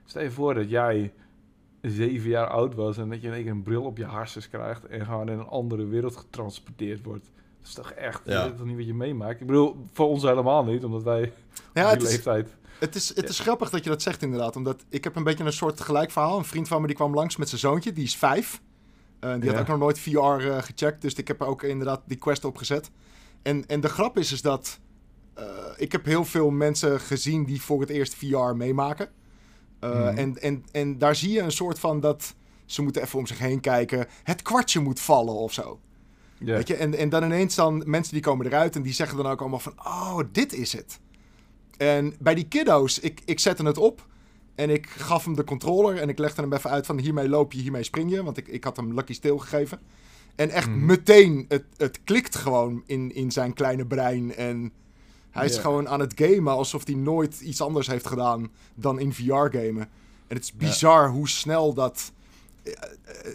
Stel 0.06 0.22
je 0.24 0.32
voor 0.32 0.54
dat 0.54 0.70
jij 0.70 1.14
zeven 1.92 2.30
jaar 2.30 2.48
oud 2.48 2.76
was 2.76 2.98
en 2.98 3.10
dat 3.10 3.22
je 3.22 3.28
in 3.28 3.34
één 3.34 3.44
keer 3.44 3.52
een 3.52 3.64
bril 3.64 3.84
op 3.84 3.98
je 3.98 4.06
harses 4.06 4.50
krijgt 4.50 4.86
en 4.86 5.06
gewoon 5.06 5.30
in 5.30 5.40
een 5.40 5.48
andere 5.48 5.86
wereld 5.86 6.16
getransporteerd 6.16 7.04
wordt. 7.04 7.24
Dat 7.60 7.68
is 7.68 7.74
toch 7.74 7.92
echt, 7.92 8.22
Ja. 8.26 8.42
dat 8.44 8.52
is 8.52 8.58
toch 8.58 8.68
niet 8.68 8.76
wat 8.76 8.86
je 8.86 8.94
meemaakt? 8.94 9.42
Ik 9.42 9.48
bedoel, 9.48 9.86
voor 9.94 10.08
ons 10.08 10.24
helemaal 10.24 10.64
niet, 10.64 10.84
omdat 10.84 11.04
wij 11.04 11.34
Ja, 11.74 11.84
op 11.86 11.90
het 11.90 12.00
die 12.00 12.08
is, 12.08 12.14
leeftijd... 12.14 12.56
het, 12.80 12.96
is, 12.96 13.16
het 13.16 13.30
is 13.30 13.40
grappig 13.40 13.70
dat 13.70 13.84
je 13.84 13.90
dat 13.90 14.02
zegt 14.02 14.22
inderdaad. 14.22 14.56
Omdat 14.56 14.84
ik 14.90 15.04
heb 15.04 15.16
een 15.16 15.24
beetje 15.24 15.44
een 15.44 15.54
soort 15.54 15.82
gelijk 15.82 16.12
verhaal. 16.12 16.38
Een 16.38 16.46
vriend 16.46 16.68
van 16.68 16.82
me 16.82 16.88
die 16.88 16.96
kwam 16.96 17.14
langs 17.14 17.36
met 17.38 17.50
zijn 17.50 17.62
zoontje. 17.62 17.94
Die 17.94 18.04
is 18.04 18.16
vijf. 18.16 18.62
Eh, 19.20 19.34
die 19.34 19.44
Ja. 19.44 19.52
had 19.52 19.60
ook 19.62 19.68
nog 19.68 19.78
nooit 19.80 20.00
VR 20.00 20.10
eh, 20.20 20.62
gecheckt. 20.62 21.02
Dus 21.02 21.14
ik 21.14 21.28
heb 21.28 21.42
er 21.42 21.48
ook 21.48 21.64
inderdaad 21.64 22.02
die 22.06 22.18
quest 22.18 22.46
op 22.46 22.58
gezet. 22.58 22.92
En, 23.42 23.66
en 23.66 23.82
de 23.82 23.90
grap 23.90 24.18
is, 24.18 24.32
is 24.32 24.42
dat... 24.42 24.80
eh, 25.34 25.46
ik 25.78 25.92
heb 25.92 26.06
heel 26.06 26.26
veel 26.26 26.50
mensen 26.50 27.00
gezien 27.00 27.46
die 27.46 27.62
voor 27.62 27.80
het 27.82 27.90
eerst 27.90 28.16
VR 28.16 28.56
meemaken. 28.56 29.10
Eh, 29.84 29.90
Mhm. 30.08 30.18
en, 30.18 30.42
en, 30.42 30.66
en 30.72 30.98
daar 30.98 31.16
zie 31.16 31.32
je 31.32 31.40
een 31.42 31.52
soort 31.52 31.80
van 31.80 32.00
dat... 32.00 32.36
Ze 32.66 32.82
moeten 32.82 33.02
even 33.02 33.20
om 33.20 33.28
zich 33.28 33.40
heen 33.40 33.60
kijken. 33.60 34.08
Het 34.24 34.42
kwartje 34.42 34.80
moet 34.80 35.00
vallen 35.00 35.34
of 35.34 35.54
zo. 35.54 35.80
Weet 36.38 36.68
je? 36.68 36.76
En, 36.76 36.96
en 36.98 37.10
dan 37.10 37.24
ineens 37.24 37.56
dan 37.56 37.84
mensen 37.86 38.14
die 38.14 38.22
komen 38.22 38.46
eruit 38.46 38.76
en 38.76 38.82
die 38.82 38.94
zeggen 38.94 39.18
dan 39.18 39.26
ook 39.28 39.40
allemaal 39.42 39.60
van... 39.60 39.74
Oh, 39.78 40.20
dit 40.32 40.54
is 40.54 40.74
het. 40.74 41.00
En 41.78 42.16
bij 42.20 42.36
die 42.36 42.48
kiddo's, 42.48 43.00
ik, 43.00 43.22
ik 43.26 43.40
zette 43.40 43.64
het 43.66 43.78
op 43.78 44.08
en 44.56 44.70
ik 44.70 44.88
gaf 44.88 45.26
hem 45.26 45.36
de 45.36 45.44
controller 45.44 45.98
en 45.98 46.10
ik 46.10 46.18
legde 46.18 46.42
hem 46.42 46.54
even 46.54 46.70
uit 46.70 46.86
van 46.86 47.00
hiermee 47.00 47.30
loop 47.30 47.54
je, 47.54 47.62
hiermee 47.62 47.84
spring 47.84 48.12
je. 48.12 48.24
Want 48.24 48.38
ik, 48.38 48.48
ik 48.48 48.64
had 48.64 48.76
hem 48.78 48.94
Lucky 48.94 49.14
Stil 49.14 49.38
gegeven. 49.38 49.80
En 50.36 50.50
echt 50.50 50.70
Mhm. 50.70 50.86
meteen, 50.86 51.46
het, 51.48 51.64
het 51.78 52.04
klikt 52.04 52.36
gewoon 52.36 52.84
in, 52.86 53.14
in 53.16 53.32
zijn 53.32 53.54
kleine 53.54 53.86
brein. 53.86 54.36
En 54.36 54.72
hij 55.34 55.46
is 55.46 55.56
Ja. 55.56 55.62
gewoon 55.62 55.90
aan 55.90 56.00
het 56.00 56.14
gamen 56.16 56.54
alsof 56.54 56.86
hij 56.86 56.96
nooit 56.96 57.40
iets 57.42 57.62
anders 57.62 57.88
heeft 57.88 58.08
gedaan 58.08 58.52
dan 58.76 59.00
in 59.00 59.14
VR 59.14 59.34
gamen. 59.34 59.90
En 60.28 60.36
het 60.36 60.44
is 60.44 60.54
bizar 60.54 61.10
hoe 61.10 61.30
snel 61.30 61.74
dat... 61.74 62.12
eh, 62.64 62.72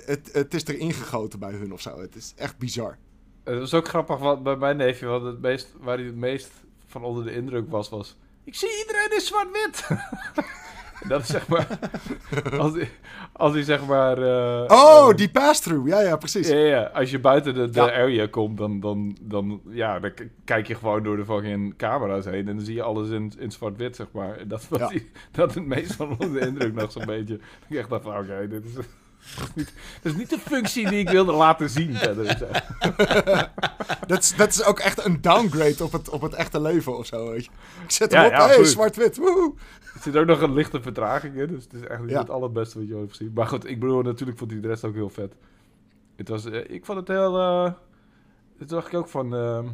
Het, 0.06 0.30
het 0.32 0.54
is 0.54 0.64
erin 0.66 0.92
gegoten 0.92 1.38
bij 1.38 1.52
hun 1.52 1.72
of 1.72 1.80
zo. 1.80 2.00
Het 2.00 2.14
is 2.16 2.32
echt 2.36 2.58
bizar. 2.58 2.98
Het 3.44 3.58
was 3.58 3.74
ook 3.74 3.88
grappig 3.88 4.18
wat 4.18 4.42
bij 4.42 4.56
mijn 4.56 4.76
neefje, 4.76 5.06
want 5.06 5.24
het 5.24 5.40
meest, 5.40 5.72
waar 5.80 5.96
hij 5.96 6.06
het 6.06 6.14
meest 6.16 6.50
van 6.86 7.02
onder 7.04 7.24
de 7.24 7.32
indruk 7.32 7.70
was, 7.70 7.88
was... 7.88 8.16
Ik 8.44 8.54
zie 8.54 8.78
iedereen 8.78 9.12
in 9.14 9.20
zwart-wit! 9.20 9.86
Dat 11.08 11.20
is 11.20 11.26
zeg 11.26 11.48
maar... 11.48 11.78
als, 12.58 12.72
hij, 12.74 12.88
als 13.32 13.64
zeg 13.64 13.86
maar... 13.86 14.18
eh, 14.22 14.64
Oh, 14.68 15.08
eh, 15.10 15.16
die 15.16 15.30
pass-through. 15.30 15.88
Ja, 15.88 16.00
ja, 16.00 16.16
precies. 16.16 16.48
Ja, 16.48 16.56
ja, 16.56 16.82
als 16.82 17.10
je 17.10 17.18
buiten 17.18 17.54
de, 17.54 17.70
de 17.70 17.80
Ja. 17.80 17.92
area 17.92 18.26
komt, 18.30 18.58
dan, 18.58 18.80
dan, 18.80 19.16
dan, 19.20 19.60
ja, 19.68 19.98
dan 19.98 20.12
kijk 20.44 20.66
je 20.66 20.74
gewoon 20.74 21.02
door 21.02 21.16
de 21.16 21.24
fucking 21.24 21.76
camera's 21.76 22.24
heen 22.24 22.48
en 22.48 22.56
dan 22.56 22.64
zie 22.64 22.74
je 22.74 22.82
alles 22.82 23.10
in, 23.10 23.32
in 23.38 23.50
zwart-wit, 23.52 23.96
zeg 23.96 24.06
maar. 24.12 24.36
En 24.36 24.48
dat 24.48 24.68
was 24.68 24.90
die- 24.90 25.10
dat 25.30 25.54
het 25.54 25.66
meest 25.66 25.94
van 25.94 26.16
de 26.18 26.38
indruk 26.40 26.74
nog 26.74 26.92
zo'n 26.92 27.06
beetje. 27.06 27.38
Ik 27.68 27.76
echt 27.76 27.88
dacht 27.90 28.02
van, 28.04 28.18
oké, 28.18 28.48
dit 28.48 28.64
is 28.64 28.72
niet, 29.54 29.72
dit 30.02 30.12
is 30.12 30.18
niet 30.18 30.30
de 30.30 30.38
functie 30.38 30.88
die 30.88 30.98
ik 30.98 31.08
wilde 31.10 31.32
laten 31.32 31.70
zien 31.70 31.94
verder. 31.94 32.38
Dat 34.06 34.18
is, 34.18 34.36
dat 34.36 34.48
is 34.48 34.64
ook 34.64 34.78
echt 34.78 35.04
een 35.04 35.20
downgrade 35.20 35.84
op 35.84 35.92
het, 35.92 36.08
op 36.08 36.20
het 36.22 36.32
echte 36.34 36.60
leven 36.60 36.98
of 36.98 37.06
zo, 37.06 37.30
weet 37.30 37.44
je. 37.44 37.50
Ik 37.84 37.90
zet 37.90 38.12
hem 38.12 38.20
Ja, 38.20 38.26
op, 38.26 38.32
ja, 38.32 38.46
hey, 38.46 38.64
zwart-wit, 38.64 39.16
woehoe. 39.16 39.54
Er 39.94 40.00
zit 40.02 40.16
ook 40.16 40.26
nog 40.26 40.40
een 40.40 40.52
lichte 40.52 40.82
vertraging 40.82 41.34
in, 41.34 41.46
dus 41.46 41.64
het 41.64 41.72
is 41.72 41.80
echt 41.80 42.00
niet 42.00 42.10
Ja. 42.10 42.18
het 42.20 42.30
allerbeste 42.30 42.78
wat 42.78 42.88
je 42.88 42.92
ooit 42.94 43.02
hebt 43.04 43.16
gezien. 43.16 43.32
Maar 43.34 43.46
goed, 43.46 43.68
ik 43.68 43.80
bedoel, 43.80 44.02
natuurlijk 44.02 44.38
vond 44.38 44.50
hij 44.50 44.60
de 44.60 44.68
rest 44.68 44.84
ook 44.84 44.94
heel 44.94 45.10
vet. 45.10 45.34
Het 46.16 46.28
was, 46.28 46.44
eh, 46.44 46.70
ik 46.70 46.84
vond 46.84 46.98
het 46.98 47.08
heel... 47.08 47.38
eh 47.38 47.72
toen 48.58 48.66
dacht 48.66 48.86
ik 48.88 48.94
ook 48.94 49.08
van... 49.08 49.34
ehm, 49.34 49.66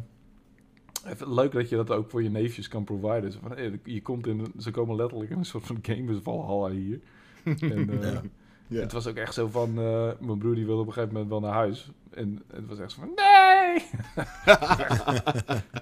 even 1.05 1.33
leuk 1.33 1.51
dat 1.51 1.69
je 1.69 1.75
dat 1.75 1.91
ook 1.91 2.09
voor 2.09 2.23
je 2.23 2.29
neefjes 2.29 2.67
kan 2.67 2.83
providen. 2.83 3.31
Zo 3.31 3.39
van, 3.41 3.51
hey, 3.51 3.79
je 3.83 4.01
komt 4.01 4.27
in, 4.27 4.53
ze 4.59 4.71
komen 4.71 4.95
letterlijk 4.95 5.31
in 5.31 5.37
een 5.37 5.45
soort 5.45 5.65
van 5.65 5.77
gamers 5.81 6.19
Valhalla 6.23 6.69
hier. 6.69 6.99
en, 7.43 8.01
eh, 8.01 8.11
Ja. 8.13 8.21
Ja. 8.67 8.79
Het 8.79 8.91
was 8.91 9.07
ook 9.07 9.15
echt 9.15 9.33
zo 9.33 9.47
van... 9.47 9.69
eh, 9.79 10.09
mijn 10.19 10.37
broer 10.37 10.55
die 10.55 10.65
wilde 10.65 10.81
op 10.81 10.87
een 10.87 10.93
gegeven 10.93 11.13
moment 11.13 11.31
wel 11.31 11.39
naar 11.39 11.53
huis. 11.53 11.91
En 12.13 12.43
het 12.53 12.67
was 12.67 12.79
echt 12.79 12.91
zo 12.91 12.99
van... 12.99 13.11
Nee! 13.15 13.85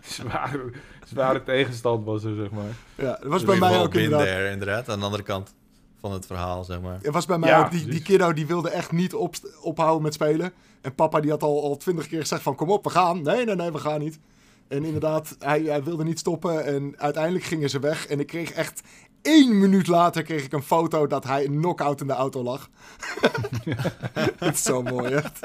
zware, 0.19 0.71
zware 1.05 1.43
tegenstand 1.43 2.05
was 2.05 2.23
er, 2.23 2.35
zeg 2.35 2.51
maar. 2.51 2.75
Ja, 2.95 3.11
dat 3.11 3.23
was 3.23 3.41
Dus 3.41 3.49
bij 3.49 3.69
mij 3.69 3.79
ook 3.79 3.93
inderdaad. 3.93 4.27
there, 4.27 4.49
inderdaad. 4.51 4.89
Aan 4.89 4.99
de 4.99 5.05
andere 5.05 5.23
kant 5.23 5.53
van 5.99 6.11
het 6.11 6.25
verhaal, 6.25 6.63
zeg 6.63 6.81
maar. 6.81 6.99
Het 7.01 7.13
was 7.13 7.25
bij 7.25 7.37
mij 7.37 7.49
Ja, 7.49 7.63
ook, 7.65 7.71
die, 7.71 7.85
die 7.87 8.01
kiddo 8.01 8.33
die 8.33 8.47
wilde 8.47 8.69
echt 8.69 8.91
niet 8.91 9.13
op, 9.13 9.35
ophouden 9.61 10.01
met 10.01 10.13
spelen. 10.13 10.53
En 10.81 10.95
papa 10.95 11.19
die 11.19 11.31
had 11.31 11.43
al 11.43 11.63
al 11.63 11.77
twintig 11.77 12.07
keer 12.07 12.19
gezegd 12.19 12.41
van 12.41 12.55
kom 12.55 12.69
op, 12.69 12.83
we 12.83 12.89
gaan. 12.89 13.21
Nee, 13.21 13.45
nee, 13.45 13.55
nee, 13.55 13.71
we 13.71 13.77
gaan 13.77 13.99
niet. 13.99 14.19
En 14.67 14.83
inderdaad, 14.83 15.35
hij, 15.39 15.61
hij 15.61 15.83
wilde 15.83 16.03
niet 16.03 16.19
stoppen 16.19 16.65
en 16.65 16.93
uiteindelijk 16.97 17.43
gingen 17.43 17.69
ze 17.69 17.79
weg. 17.79 18.07
En 18.07 18.19
ik 18.19 18.27
kreeg 18.27 18.51
echt 18.51 18.81
één 19.23 19.59
minuut 19.59 19.87
later 19.87 20.23
kreeg 20.23 20.43
ik 20.43 20.53
een 20.53 20.63
foto 20.63 21.07
dat 21.07 21.23
hij 21.23 21.45
een 21.45 21.57
knock-out 21.57 22.01
in 22.01 22.07
de 22.07 22.13
auto 22.13 22.43
lag. 22.43 22.69
Het 24.37 24.53
is 24.55 24.63
zo 24.63 24.83
mooi, 24.83 25.13
echt. 25.13 25.39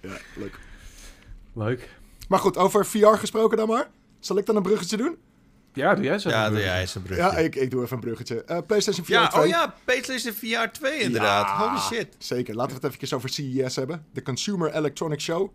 ja, 0.00 0.16
leuk. 0.34 0.58
Leuk. 1.52 1.88
Maar 2.28 2.38
goed, 2.38 2.56
over 2.56 2.86
VR 2.86 3.06
gesproken 3.06 3.56
dan 3.56 3.68
maar. 3.68 3.90
Zal 4.20 4.38
ik 4.38 4.46
dan 4.46 4.56
een 4.56 4.62
bruggetje 4.62 4.96
doen? 4.96 5.16
Ja, 5.72 5.94
doe 5.94 6.04
jij 6.04 6.18
zo. 6.18 6.28
Ja, 6.28 6.50
doe 6.50 6.58
jij 6.58 6.80
eens 6.80 6.94
een 6.94 7.02
brugje. 7.02 7.22
Ja, 7.22 7.36
ik, 7.36 7.54
ik 7.54 7.70
doe 7.70 7.82
even 7.82 7.94
een 7.94 8.02
bruggetje. 8.02 8.44
Eh, 8.44 8.58
PlayStation 8.66 9.04
VR 9.04 9.12
Ja, 9.12 9.28
2. 9.28 9.42
oh 9.42 9.48
ja, 9.48 9.74
PlayStation 9.84 10.34
VR 10.34 10.68
2 10.72 11.00
inderdaad. 11.00 11.46
Ja, 11.46 11.68
Holy 11.68 11.80
shit. 11.80 12.14
Zeker. 12.18 12.54
Laten 12.54 12.80
we 12.80 12.86
het 12.86 13.02
even 13.02 13.16
over 13.16 13.28
CES 13.28 13.76
hebben. 13.76 14.06
De 14.12 14.22
Consumer 14.22 14.74
Electronics 14.74 15.24
Show. 15.24 15.50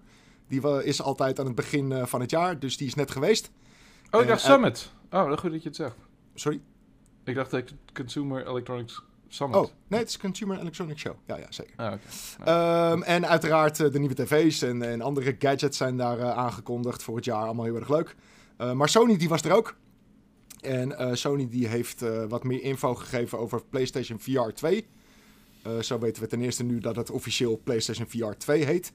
Die 0.47 0.83
is 0.83 1.01
altijd 1.01 1.39
aan 1.39 1.45
het 1.45 1.55
begin 1.55 1.91
eh, 1.91 2.05
van 2.05 2.21
het 2.21 2.29
jaar, 2.29 2.59
dus 2.59 2.77
die 2.77 2.87
is 2.87 2.93
net 2.95 3.11
geweest. 3.11 3.49
Oh, 4.11 4.21
ik 4.21 4.27
dacht 4.27 4.41
Summit. 4.41 4.91
Oh, 5.11 5.29
dat 5.29 5.39
goed 5.39 5.51
dat 5.51 5.61
je 5.61 5.67
het 5.67 5.77
zegt. 5.77 5.95
Sorry? 6.33 6.61
Ik 7.23 7.35
dacht 7.35 7.51
dat 7.51 7.73
Consumer 7.93 8.47
Electronics 8.47 9.01
Summit. 9.27 9.55
Oh, 9.55 9.67
nee, 9.87 9.99
het 9.99 10.09
is 10.09 10.17
Consumer 10.17 10.59
Electronics 10.59 11.01
Show. 11.01 11.15
Ja, 11.25 11.37
ja, 11.37 11.45
zeker. 11.49 11.73
Ah, 11.75 11.93
oké. 11.93 12.01
Ehm, 12.49 13.01
en 13.01 13.27
uiteraard 13.27 13.79
eh, 13.79 13.91
de 13.91 13.99
nieuwe 13.99 14.15
tv's 14.15 14.61
en, 14.61 14.81
en 14.81 15.01
andere 15.01 15.35
gadgets 15.39 15.77
zijn 15.77 15.97
daar 15.97 16.19
eh, 16.19 16.37
aangekondigd 16.37 17.03
voor 17.03 17.15
het 17.15 17.25
jaar. 17.25 17.43
Allemaal 17.45 17.65
heel 17.65 17.75
erg 17.75 17.89
leuk. 17.89 18.15
Eh, 18.57 18.71
maar 18.73 18.89
Sony 18.89 19.17
die 19.17 19.29
was 19.29 19.41
er 19.41 19.51
ook. 19.51 19.75
En 20.61 20.97
eh, 20.97 21.13
Sony 21.13 21.49
die 21.49 21.67
heeft 21.67 22.01
eh, 22.01 22.23
wat 22.27 22.43
meer 22.43 22.61
info 22.63 22.95
gegeven 22.95 23.39
over 23.39 23.63
PlayStation 23.69 24.19
VR 24.19 24.49
2. 24.53 24.87
Eh, 25.63 25.79
zo 25.79 25.99
weten 25.99 26.21
we 26.23 26.27
ten 26.29 26.41
eerste 26.41 26.63
nu 26.63 26.79
dat 26.79 26.95
het 26.95 27.09
officieel 27.11 27.61
PlayStation 27.63 28.07
VR 28.07 28.37
2 28.37 28.65
heet. 28.65 28.93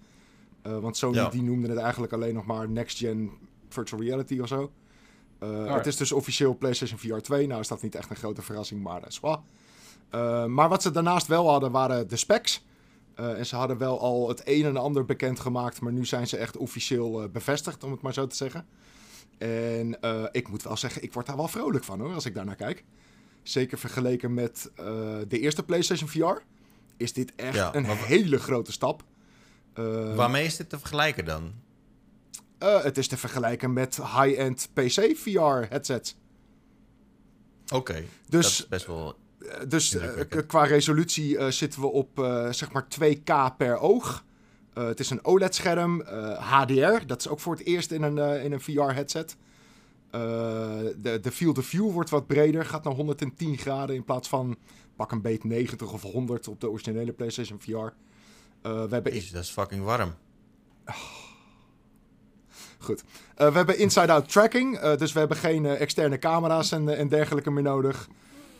Eh, 0.62 0.78
want 0.78 0.96
Sony 0.96 1.14
Ja. 1.16 1.28
die 1.28 1.42
noemde 1.42 1.68
het 1.68 1.78
eigenlijk 1.78 2.12
alleen 2.12 2.34
nog 2.34 2.46
maar 2.46 2.68
Next 2.68 2.98
Gen 2.98 3.30
Virtual 3.68 4.00
Reality 4.02 4.38
of 4.40 4.48
zo. 4.48 4.72
Eh. 5.42 5.74
Het 5.74 5.86
is 5.86 5.96
dus 5.96 6.12
officieel 6.12 6.56
PlayStation 6.56 6.98
VR 6.98 7.16
2. 7.20 7.46
Nou 7.46 7.60
is 7.60 7.68
dat 7.68 7.82
niet 7.82 7.94
echt 7.94 8.10
een 8.10 8.16
grote 8.16 8.42
verrassing, 8.42 8.82
maar 8.82 9.00
dat 9.00 9.08
is 9.08 9.20
wel. 9.20 9.44
Eh, 10.10 10.44
maar 10.44 10.68
wat 10.68 10.82
ze 10.82 10.90
daarnaast 10.90 11.26
wel 11.26 11.48
hadden, 11.48 11.70
waren 11.70 12.08
de 12.08 12.16
specs. 12.16 12.64
Eh, 13.14 13.38
en 13.38 13.46
ze 13.46 13.56
hadden 13.56 13.78
wel 13.78 14.00
al 14.00 14.28
het 14.28 14.42
een 14.44 14.64
en 14.64 14.76
ander 14.76 15.04
bekendgemaakt, 15.04 15.80
maar 15.80 15.92
nu 15.92 16.04
zijn 16.04 16.26
ze 16.26 16.36
echt 16.36 16.56
officieel 16.56 17.28
bevestigd, 17.28 17.84
om 17.84 17.90
het 17.90 18.02
maar 18.02 18.12
zo 18.12 18.26
te 18.26 18.36
zeggen. 18.36 18.66
En 19.42 20.00
eh, 20.00 20.24
ik 20.30 20.48
moet 20.48 20.62
wel 20.62 20.76
zeggen, 20.76 21.02
ik 21.02 21.12
word 21.12 21.26
daar 21.26 21.36
wel 21.36 21.48
vrolijk 21.48 21.84
van 21.84 22.00
hoor, 22.00 22.14
als 22.14 22.26
ik 22.26 22.34
daarnaar 22.34 22.56
kijk. 22.56 22.84
Zeker 23.42 23.78
vergeleken 23.78 24.34
met 24.34 24.70
eh, 24.76 24.84
de 25.28 25.38
eerste 25.38 25.62
PlayStation 25.62 26.08
VR. 26.08 26.42
Is 26.96 27.12
dit 27.12 27.34
echt 27.34 27.54
Ja, 27.54 27.74
een 27.74 27.84
hele 27.84 28.38
grote 28.38 28.72
stap. 28.72 29.04
Eh, 29.74 30.14
Waarmee 30.14 30.44
is 30.44 30.56
dit 30.56 30.68
te 30.68 30.78
vergelijken 30.78 31.24
dan? 31.24 31.52
Eh, 32.62 32.82
het 32.82 32.98
is 32.98 33.08
te 33.08 33.16
vergelijken 33.16 33.72
met 33.72 33.96
high-end 33.96 34.68
PC 34.72 35.16
VR 35.16 35.68
headsets. 35.68 36.16
Oké, 37.72 38.04
Dus 38.28 38.46
is 38.46 38.68
best 38.68 38.86
wel... 38.86 39.16
Eh, 39.38 39.60
Dus 39.68 39.94
eh, 39.94 40.46
qua 40.46 40.64
resolutie 40.64 41.52
zitten 41.52 41.80
we 41.80 41.86
op 41.86 42.10
zeg 42.50 42.72
maar 42.72 42.86
2K 43.00 43.56
per 43.56 43.78
oog. 43.78 44.24
Het 44.74 45.00
is 45.00 45.10
een 45.10 45.24
OLED-scherm, 45.24 46.02
HDR. 46.38 47.06
Dat 47.06 47.20
is 47.20 47.28
ook 47.28 47.40
voor 47.40 47.54
het 47.54 47.66
eerst 47.66 47.90
in 47.90 48.02
een, 48.02 48.42
in 48.42 48.52
een 48.52 48.60
VR-headset. 48.60 49.36
de, 50.10 51.18
de 51.22 51.32
field 51.32 51.58
of 51.58 51.66
view 51.66 51.92
wordt 51.92 52.10
wat 52.10 52.26
breder, 52.26 52.64
gaat 52.64 52.84
naar 52.84 52.94
110 52.94 53.58
graden 53.58 53.96
in 53.96 54.04
plaats 54.04 54.28
van 54.28 54.56
pak 54.96 55.12
een 55.12 55.20
beet 55.20 55.44
90 55.44 55.92
of 55.92 56.02
100 56.02 56.48
op 56.48 56.60
de 56.60 56.70
originele 56.70 57.12
PlayStation 57.12 57.60
VR. 57.60 57.92
We 58.62 58.86
hebben 58.90 59.12
Jezus, 59.12 59.30
dat 59.30 59.42
is 59.42 59.50
fucking 59.50 59.84
warm. 59.84 60.14
Goed. 62.82 63.02
Eh, 63.34 63.48
we 63.48 63.56
hebben 63.56 63.78
inside-out 63.78 64.28
tracking, 64.28 64.78
eh, 64.78 64.96
dus 64.96 65.12
we 65.12 65.18
hebben 65.18 65.36
geen 65.36 65.66
eh, 65.66 65.80
externe 65.80 66.18
camera's 66.18 66.72
en, 66.72 66.96
en 66.96 67.08
dergelijke 67.08 67.50
meer 67.50 67.62
nodig. 67.62 68.08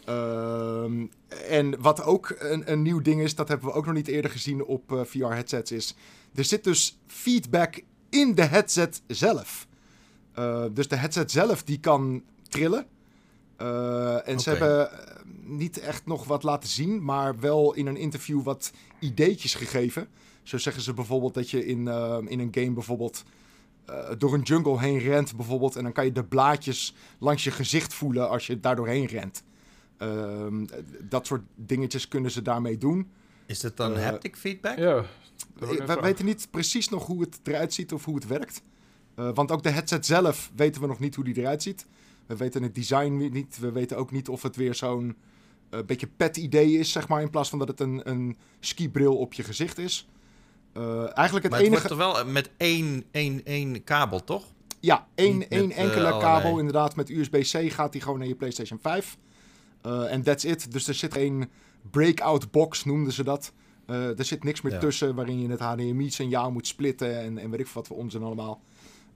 Ehm, 0.05 1.07
en 1.49 1.81
wat 1.81 2.03
ook 2.03 2.35
een, 2.39 2.73
een 2.73 2.83
nieuw 2.83 3.01
ding 3.01 3.21
is, 3.21 3.35
dat 3.35 3.49
hebben 3.49 3.67
we 3.67 3.75
ook 3.75 3.87
nog 3.87 3.95
niet 3.95 4.09
eerder 4.09 4.31
gezien 4.31 4.65
op 4.65 5.05
VR-headsets, 5.07 5.73
is 5.73 5.95
er 6.35 6.45
zit 6.45 6.65
dus 6.65 6.99
feedback 7.07 7.83
in 8.09 8.35
de 8.35 8.43
headset 8.43 9.03
zelf. 9.07 9.67
Dus 10.73 10.89
de 10.89 10.97
headset 10.97 11.31
zelf 11.31 11.63
die 11.63 11.81
kan 11.81 12.23
trillen. 12.49 12.87
En 14.25 14.41
ze 14.41 14.51
hebben 14.51 14.91
niet 15.45 15.79
echt 15.79 16.07
nog 16.07 16.25
wat 16.25 16.43
laten 16.43 16.69
zien, 16.69 17.05
maar 17.05 17.41
wel 17.41 17.75
in 17.75 17.87
een 17.87 17.97
interview 17.97 18.43
wat 18.43 18.73
ideetjes 18.99 19.55
gegeven. 19.55 20.09
Zo 20.43 20.59
zeggen 20.59 20.83
ze 20.83 20.95
bijvoorbeeld 20.95 21.35
dat 21.35 21.51
je 21.51 21.67
in, 21.67 21.89
in 22.29 22.41
een 22.41 22.53
game 22.55 22.73
bijvoorbeeld 22.73 23.25
eh, 23.87 24.11
door 24.19 24.35
een 24.35 24.43
jungle 24.43 24.81
heen 24.81 24.99
rent 24.99 25.37
bijvoorbeeld. 25.37 25.77
En 25.77 25.83
dan 25.83 25.93
kan 25.93 26.05
je 26.05 26.13
de 26.13 26.25
blaadjes 26.25 26.95
langs 27.19 27.45
je 27.45 27.51
gezicht 27.51 27.95
voelen 27.95 28.29
als 28.29 28.47
je 28.47 28.61
daar 28.61 28.77
doorheen 28.77 29.07
rent. 29.07 29.43
Ehm, 29.97 30.67
dat 31.01 31.27
soort 31.27 31.43
dingetjes 31.55 32.09
kunnen 32.09 32.31
ze 32.31 32.43
daarmee 32.43 32.79
doen. 32.79 33.11
Is 33.47 33.63
het 33.63 33.77
dan 33.77 33.95
Eh, 33.97 34.05
haptic 34.05 34.37
feedback? 34.37 34.79
Ja. 34.79 35.05
dat 35.59 35.79
net 35.79 35.87
we 35.87 36.01
weten 36.01 36.25
niet 36.25 36.49
precies 36.51 36.89
nog 36.89 37.07
hoe 37.07 37.21
het 37.21 37.41
eruit 37.43 37.75
ziet 37.75 37.93
of 37.93 38.05
hoe 38.05 38.15
het 38.15 38.27
werkt. 38.27 38.63
Eh, 39.15 39.31
want 39.35 39.51
ook 39.51 39.63
de 39.63 39.71
headset 39.71 40.07
zelf 40.07 40.51
weten 40.57 40.81
we 40.81 40.87
nog 40.87 40.99
niet 40.99 41.15
hoe 41.15 41.25
die 41.25 41.37
eruit 41.39 41.63
ziet. 41.63 41.87
We 42.27 42.37
weten 42.37 42.63
het 42.63 42.75
design 42.75 43.29
niet. 43.33 43.59
We 43.59 43.73
weten 43.73 43.97
ook 43.97 44.11
niet 44.11 44.29
of 44.29 44.43
het 44.43 44.57
weer 44.57 44.75
zo'n 44.75 45.17
eh, 45.71 45.81
beetje 45.87 46.07
pet-idee 46.07 46.79
is, 46.79 46.93
zeg 46.93 47.09
maar. 47.09 47.23
In 47.23 47.31
plaats 47.31 47.49
van 47.49 47.59
dat 47.59 47.69
het 47.69 47.81
een, 47.81 48.01
een 48.11 48.37
skibril 48.61 49.17
op 49.17 49.33
je 49.33 49.43
gezicht 49.43 49.79
is. 49.79 50.09
Eh, 50.73 51.17
eigenlijk 51.17 51.43
het 51.45 51.51
maar 51.53 51.61
het 51.61 51.69
enige... 51.69 51.89
wordt 51.89 51.89
toch 52.13 52.23
wel 52.25 52.33
met 52.33 52.51
één, 52.57 53.05
één, 53.11 53.45
één 53.45 53.85
kabel, 53.85 54.25
toch? 54.25 54.45
Ja, 54.81 55.07
één, 55.15 55.49
één 55.51 55.67
met, 55.69 55.77
enkele 55.77 56.05
eh, 56.07 56.13
allerlei. 56.13 56.21
kabel 56.43 56.59
inderdaad. 56.59 56.97
Met 56.97 57.11
USB-C 57.11 57.73
gaat 57.73 57.93
die 57.93 58.01
gewoon 58.01 58.19
naar 58.19 58.29
je 58.29 58.35
PlayStation 58.35 58.79
5. 58.83 59.19
Eh, 59.83 60.13
En 60.13 60.23
that's 60.23 60.45
it. 60.45 60.73
Dus 60.73 60.89
er 60.89 60.95
zit 60.95 61.13
geen 61.13 61.51
breakout 61.91 62.51
box, 62.51 62.85
noemden 62.85 63.13
ze 63.13 63.25
dat. 63.25 63.53
Eh, 63.87 64.19
er 64.19 64.25
zit 64.25 64.45
niks 64.45 64.61
meer 64.61 64.73
Ja. 64.73 64.79
tussen 64.79 65.15
waarin 65.15 65.41
je 65.41 65.49
het 65.49 65.61
HDMI-signaal 65.61 66.51
moet 66.51 66.67
splitten 66.67 67.21
en, 67.21 67.39
en 67.39 67.51
weet 67.51 67.61
ik 67.61 67.67
wat 67.67 67.87
voor 67.87 67.97
onzin 67.97 68.23
allemaal. 68.23 68.63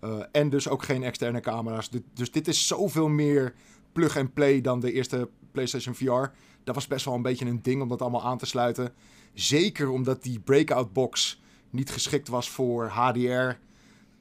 Eh, 0.01 0.19
en 0.33 0.49
dus 0.51 0.69
ook 0.69 0.83
geen 0.85 1.03
externe 1.03 1.41
camera's. 1.41 1.91
Du- 1.91 2.05
Dus 2.15 2.31
dit 2.33 2.49
is 2.49 2.67
zoveel 2.67 3.09
meer 3.09 3.55
plug-and-play 3.93 4.61
dan 4.61 4.81
de 4.81 4.93
eerste 4.93 5.29
PlayStation 5.53 5.95
VR. 5.95 6.31
Dat 6.65 6.75
was 6.75 6.87
best 6.87 7.05
wel 7.05 7.15
een 7.15 7.23
beetje 7.23 7.47
een 7.47 7.63
ding 7.63 7.83
om 7.83 7.89
dat 7.89 8.03
allemaal 8.03 8.25
aan 8.25 8.39
te 8.39 8.47
sluiten. 8.47 8.93
Zeker 9.35 9.89
omdat 9.91 10.23
die 10.23 10.41
breakout 10.41 10.93
box 10.93 11.41
niet 11.77 11.91
geschikt 11.91 12.29
was 12.29 12.51
voor 12.51 12.87
HDR. 12.87 13.59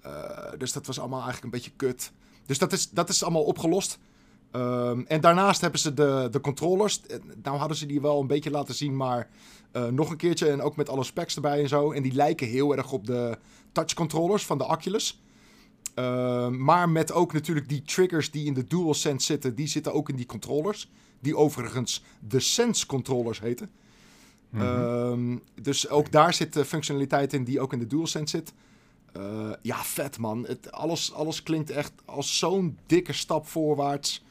Eh, 0.01 0.51
dus 0.57 0.73
dat 0.73 0.85
was 0.85 0.99
allemaal 0.99 1.23
eigenlijk 1.23 1.43
een 1.43 1.59
beetje 1.59 1.75
kut. 1.75 2.11
Dus 2.45 2.57
dat 2.57 2.73
is, 2.73 2.89
dat 2.89 3.09
is 3.09 3.23
allemaal 3.23 3.43
opgelost. 3.43 3.99
Ehm, 4.51 5.01
en 5.07 5.21
daarnaast 5.21 5.61
hebben 5.61 5.79
ze 5.79 5.93
de, 5.93 6.27
de 6.31 6.41
controllers. 6.41 7.01
Eh, 7.01 7.17
Nou 7.43 7.57
hadden 7.57 7.77
ze 7.77 7.85
die 7.85 8.01
wel 8.01 8.21
een 8.21 8.27
beetje 8.27 8.51
laten 8.51 8.75
zien, 8.75 8.95
maar 8.95 9.29
eh, 9.71 9.87
nog 9.87 10.09
een 10.09 10.17
keertje. 10.17 10.49
En 10.49 10.61
ook 10.61 10.75
met 10.75 10.89
alle 10.89 11.03
specs 11.03 11.35
erbij 11.35 11.61
en 11.61 11.67
zo. 11.67 11.91
En 11.91 12.03
die 12.03 12.13
lijken 12.13 12.47
heel 12.47 12.75
erg 12.75 12.91
op 12.91 13.05
de 13.05 13.37
touch 13.71 13.93
controllers 13.93 14.45
van 14.45 14.57
de 14.57 14.67
Oculus. 14.67 15.23
Ehm, 15.95 16.63
maar 16.63 16.89
met 16.89 17.11
ook 17.11 17.33
natuurlijk 17.33 17.69
die 17.69 17.81
triggers 17.81 18.31
die 18.31 18.45
in 18.45 18.53
de 18.53 18.63
DualSense 18.63 19.25
zitten. 19.25 19.55
Die 19.55 19.67
zitten 19.67 19.93
ook 19.93 20.09
in 20.09 20.15
die 20.15 20.25
controllers. 20.25 20.91
Die 21.19 21.37
overigens 21.37 22.03
de 22.19 22.39
Sense 22.39 22.85
controllers 22.85 23.39
heten. 23.39 23.69
Mhm. 24.55 24.63
Ehm, 24.63 25.37
dus 25.61 25.89
ook 25.89 26.11
daar 26.11 26.33
zit 26.33 26.57
functionaliteit 26.65 27.33
in 27.33 27.43
die 27.43 27.59
ook 27.59 27.73
in 27.73 27.79
de 27.79 27.87
DualSense 27.87 28.37
zit. 28.37 28.53
Eh, 29.15 29.51
ja, 29.61 29.83
vet 29.83 30.17
man. 30.17 30.45
Het, 30.47 30.71
alles, 30.71 31.13
alles 31.13 31.43
klinkt 31.43 31.69
echt 31.69 31.91
als 32.05 32.37
zo'n 32.37 32.77
dikke 32.85 33.13
stap 33.13 33.47
voorwaarts. 33.47 34.23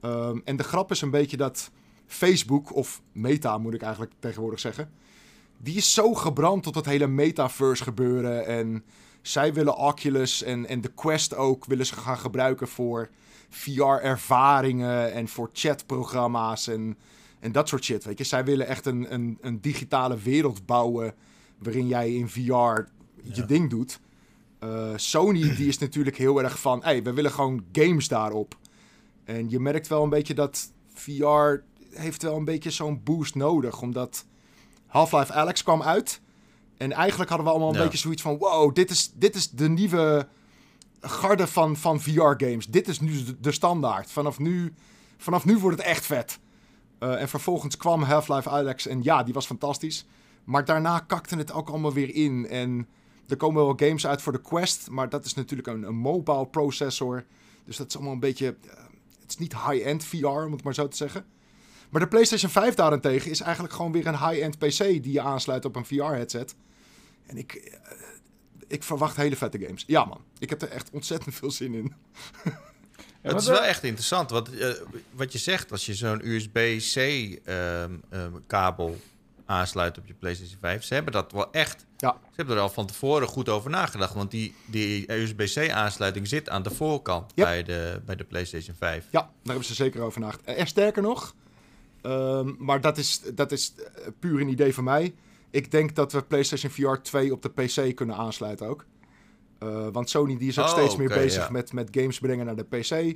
Ehm, 0.00 0.38
en 0.44 0.56
de 0.56 0.62
grap 0.62 0.90
is 0.90 1.00
een 1.00 1.10
beetje 1.10 1.36
dat 1.36 1.70
Facebook, 2.06 2.74
of 2.74 3.00
Meta 3.12 3.58
moet 3.58 3.74
ik 3.74 3.82
eigenlijk 3.82 4.12
tegenwoordig 4.18 4.60
zeggen... 4.60 4.90
die 5.58 5.76
is 5.76 5.94
zo 5.94 6.14
gebrand 6.14 6.62
tot 6.62 6.74
het 6.74 6.86
hele 6.86 7.06
metaverse 7.06 7.82
gebeuren. 7.82 8.46
En 8.46 8.84
zij 9.22 9.54
willen 9.54 9.76
Oculus 9.76 10.42
en, 10.42 10.66
en 10.66 10.80
de 10.80 10.92
Quest 10.94 11.34
ook 11.34 11.64
willen 11.64 11.86
ze 11.86 11.94
gaan 11.94 12.18
gebruiken 12.18 12.68
voor 12.68 13.08
VR-ervaringen... 13.48 15.12
en 15.12 15.28
voor 15.28 15.50
chatprogramma's 15.52 16.66
en, 16.66 16.96
en 17.40 17.52
dat 17.52 17.68
soort 17.68 17.84
shit, 17.84 18.04
weet 18.04 18.18
je. 18.18 18.24
Zij 18.24 18.44
willen 18.44 18.66
echt 18.66 18.86
een, 18.86 19.12
een, 19.14 19.38
een 19.40 19.60
digitale 19.60 20.18
wereld 20.18 20.66
bouwen... 20.66 21.14
waarin 21.58 21.86
jij 21.86 22.14
in 22.14 22.28
VR 22.28 22.38
je 22.40 22.84
Ja. 23.22 23.42
ding 23.46 23.70
doet... 23.70 24.00
Eh, 24.58 24.92
Sony 24.96 25.54
die 25.56 25.68
is 25.68 25.78
natuurlijk 25.78 26.16
heel 26.16 26.42
erg 26.42 26.60
van, 26.60 26.82
hey, 26.82 27.02
we 27.02 27.12
willen 27.12 27.30
gewoon 27.30 27.64
games 27.72 28.08
daarop. 28.08 28.58
En 29.24 29.50
je 29.50 29.60
merkt 29.60 29.88
wel 29.88 30.02
een 30.02 30.08
beetje 30.08 30.34
dat 30.34 30.72
VR 30.94 31.54
heeft 31.90 32.22
wel 32.22 32.36
een 32.36 32.44
beetje 32.44 32.70
zo'n 32.70 33.00
boost 33.04 33.34
nodig, 33.34 33.82
omdat 33.82 34.24
Half-Life 34.86 35.32
Alex 35.32 35.62
kwam 35.62 35.82
uit. 35.82 36.20
En 36.76 36.92
eigenlijk 36.92 37.28
hadden 37.30 37.46
we 37.46 37.52
allemaal 37.52 37.70
een 37.72 37.78
Ja. 37.78 37.82
beetje 37.82 37.98
zoiets 37.98 38.22
van, 38.22 38.38
wow, 38.38 38.74
dit 38.74 38.90
is, 38.90 39.12
dit 39.14 39.34
is 39.34 39.50
de 39.50 39.68
nieuwe 39.68 40.28
garde 41.00 41.46
van, 41.46 41.76
van 41.76 42.00
VR-games. 42.00 42.66
Dit 42.66 42.88
is 42.88 43.00
nu 43.00 43.24
de, 43.24 43.40
de 43.40 43.52
standaard. 43.52 44.10
Vanaf 44.10 44.38
nu, 44.38 44.74
vanaf 45.16 45.44
nu 45.44 45.58
wordt 45.58 45.76
het 45.78 45.86
echt 45.86 46.06
vet. 46.06 46.38
Eh, 47.00 47.20
en 47.20 47.28
vervolgens 47.28 47.76
kwam 47.76 48.02
Half-Life 48.02 48.48
Alex 48.48 48.86
en 48.86 49.02
ja, 49.02 49.22
die 49.22 49.34
was 49.34 49.46
fantastisch. 49.46 50.06
Maar 50.44 50.64
daarna 50.64 50.98
kakte 50.98 51.36
het 51.36 51.52
ook 51.52 51.68
allemaal 51.68 51.92
weer 51.92 52.14
in. 52.14 52.48
En 52.48 52.88
er 53.28 53.36
komen 53.36 53.64
wel 53.64 53.74
games 53.76 54.06
uit 54.06 54.22
voor 54.22 54.32
de 54.32 54.40
Quest, 54.40 54.90
maar 54.90 55.08
dat 55.08 55.24
is 55.24 55.34
natuurlijk 55.34 55.68
een, 55.68 55.82
een 55.82 55.96
mobile 55.96 56.46
processor. 56.46 57.24
Dus 57.64 57.76
dat 57.76 57.88
is 57.88 57.94
allemaal 57.94 58.12
een 58.12 58.20
beetje... 58.20 58.46
eh, 58.46 58.78
het 59.20 59.30
is 59.30 59.36
niet 59.36 59.54
high-end 59.66 60.04
VR, 60.04 60.26
om 60.26 60.52
het 60.52 60.62
maar 60.62 60.74
zo 60.74 60.88
te 60.88 60.96
zeggen. 60.96 61.24
Maar 61.90 62.00
de 62.00 62.08
PlayStation 62.08 62.50
5 62.50 62.74
daarentegen 62.74 63.30
is 63.30 63.40
eigenlijk 63.40 63.74
gewoon 63.74 63.92
weer 63.92 64.06
een 64.06 64.28
high-end 64.28 64.58
PC 64.58 64.78
die 64.78 65.12
je 65.12 65.20
aansluit 65.20 65.64
op 65.64 65.76
een 65.76 65.84
VR-headset. 65.84 66.54
En 67.26 67.36
ik, 67.36 67.54
eh, 67.54 67.80
ik 68.66 68.82
verwacht 68.82 69.16
hele 69.16 69.36
vette 69.36 69.58
games. 69.58 69.84
Ja 69.86 70.04
man, 70.04 70.20
ik 70.38 70.50
heb 70.50 70.62
er 70.62 70.70
echt 70.70 70.90
ontzettend 70.90 71.34
veel 71.34 71.50
zin 71.50 71.74
in. 71.74 71.92
Het 73.20 73.40
is 73.40 73.46
wel 73.46 73.64
echt 73.64 73.84
interessant. 73.84 74.30
Wat, 74.30 74.48
eh, 74.48 74.68
wat 75.10 75.32
je 75.32 75.38
zegt, 75.38 75.72
als 75.72 75.86
je 75.86 75.94
zo'n 75.94 76.20
USB-C 76.28 76.96
ehm, 76.96 77.94
ehm, 78.10 78.32
kabel 78.46 78.98
aansluit 79.50 79.98
op 79.98 80.06
je 80.06 80.14
PlayStation 80.14 80.58
5. 80.60 80.84
Ze 80.84 80.94
hebben 80.94 81.12
dat 81.12 81.32
wel 81.32 81.52
echt. 81.52 81.86
Ja. 81.96 82.16
Ze 82.22 82.36
hebben 82.36 82.56
er 82.56 82.62
al 82.62 82.68
van 82.68 82.86
tevoren 82.86 83.28
goed 83.28 83.48
over 83.48 83.70
nagedacht. 83.70 84.14
Want 84.14 84.30
die, 84.30 84.54
die 84.66 85.12
USB-C 85.12 85.70
aansluiting 85.70 86.28
zit 86.28 86.48
aan 86.48 86.62
de 86.62 86.70
voorkant 86.70 87.34
bij, 87.34 87.62
de, 87.62 88.00
bij 88.04 88.16
de 88.16 88.24
PlayStation 88.24 88.76
5. 88.78 89.04
Ja, 89.10 89.20
daar 89.20 89.30
hebben 89.44 89.64
ze 89.64 89.74
zeker 89.74 90.02
over 90.02 90.20
nagedacht. 90.20 90.58
En 90.58 90.66
sterker 90.66 91.02
nog, 91.02 91.34
ehm, 92.02 92.50
maar 92.58 92.80
dat 92.80 92.98
is, 92.98 93.20
dat 93.34 93.52
is 93.52 93.74
eh, 93.74 94.06
puur 94.18 94.40
een 94.40 94.48
idee 94.48 94.74
van 94.74 94.84
mij. 94.84 95.14
Ik 95.50 95.70
denk 95.70 95.94
dat 95.94 96.12
we 96.12 96.22
PlayStation 96.22 96.70
VR 96.72 97.02
2 97.02 97.32
op 97.32 97.42
de 97.42 97.48
PC 97.48 97.96
kunnen 97.96 98.16
aansluiten 98.16 98.66
ook. 98.66 98.84
Eh, 99.60 99.86
want 99.92 100.10
Sony 100.10 100.36
die 100.36 100.48
is 100.48 100.58
ook 100.58 100.64
Oh, 100.64 100.70
steeds 100.70 100.96
meer 100.96 101.08
bezig 101.08 101.44
ja. 101.44 101.50
met, 101.50 101.72
met 101.72 101.88
games 101.90 102.18
brengen 102.18 102.46
naar 102.46 102.56
de 102.56 102.64
PC. 102.64 102.90
Eh, 102.90 103.14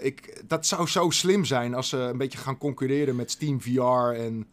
ik, 0.00 0.42
dat 0.46 0.66
zou 0.66 0.86
zo 0.86 1.10
slim 1.10 1.44
zijn 1.44 1.74
als 1.74 1.88
ze 1.88 1.96
een 1.96 2.18
beetje 2.18 2.38
gaan 2.38 2.58
concurreren 2.58 3.16
met 3.16 3.30
Steam 3.30 3.60
VR. 3.60 4.20
En 4.20 4.46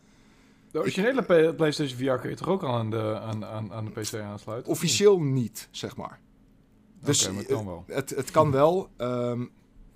De 0.72 0.80
originele 0.80 1.54
PlayStation 1.54 1.98
VR 1.98 2.22
kun 2.22 2.30
je 2.30 2.36
toch 2.36 2.48
ook 2.48 2.64
al 2.64 2.74
aan 2.76 2.90
de, 2.90 3.20
aan, 3.20 3.46
aan, 3.46 3.74
aan 3.74 3.86
de 3.86 3.92
PC 3.92 4.14
aansluiten? 4.14 4.72
of 4.72 4.78
officieel 4.78 5.20
niet, 5.20 5.68
zeg 5.72 5.96
maar. 5.96 6.20
Dus 7.04 7.24
Oké, 7.24 7.34
maar 7.34 7.44
het 7.44 7.52
kan 7.52 7.66
wel. 7.66 7.84
Het, 7.88 8.10
het 8.10 8.32
kan 8.32 8.52
wel, 8.52 8.90
ehm, 8.98 9.46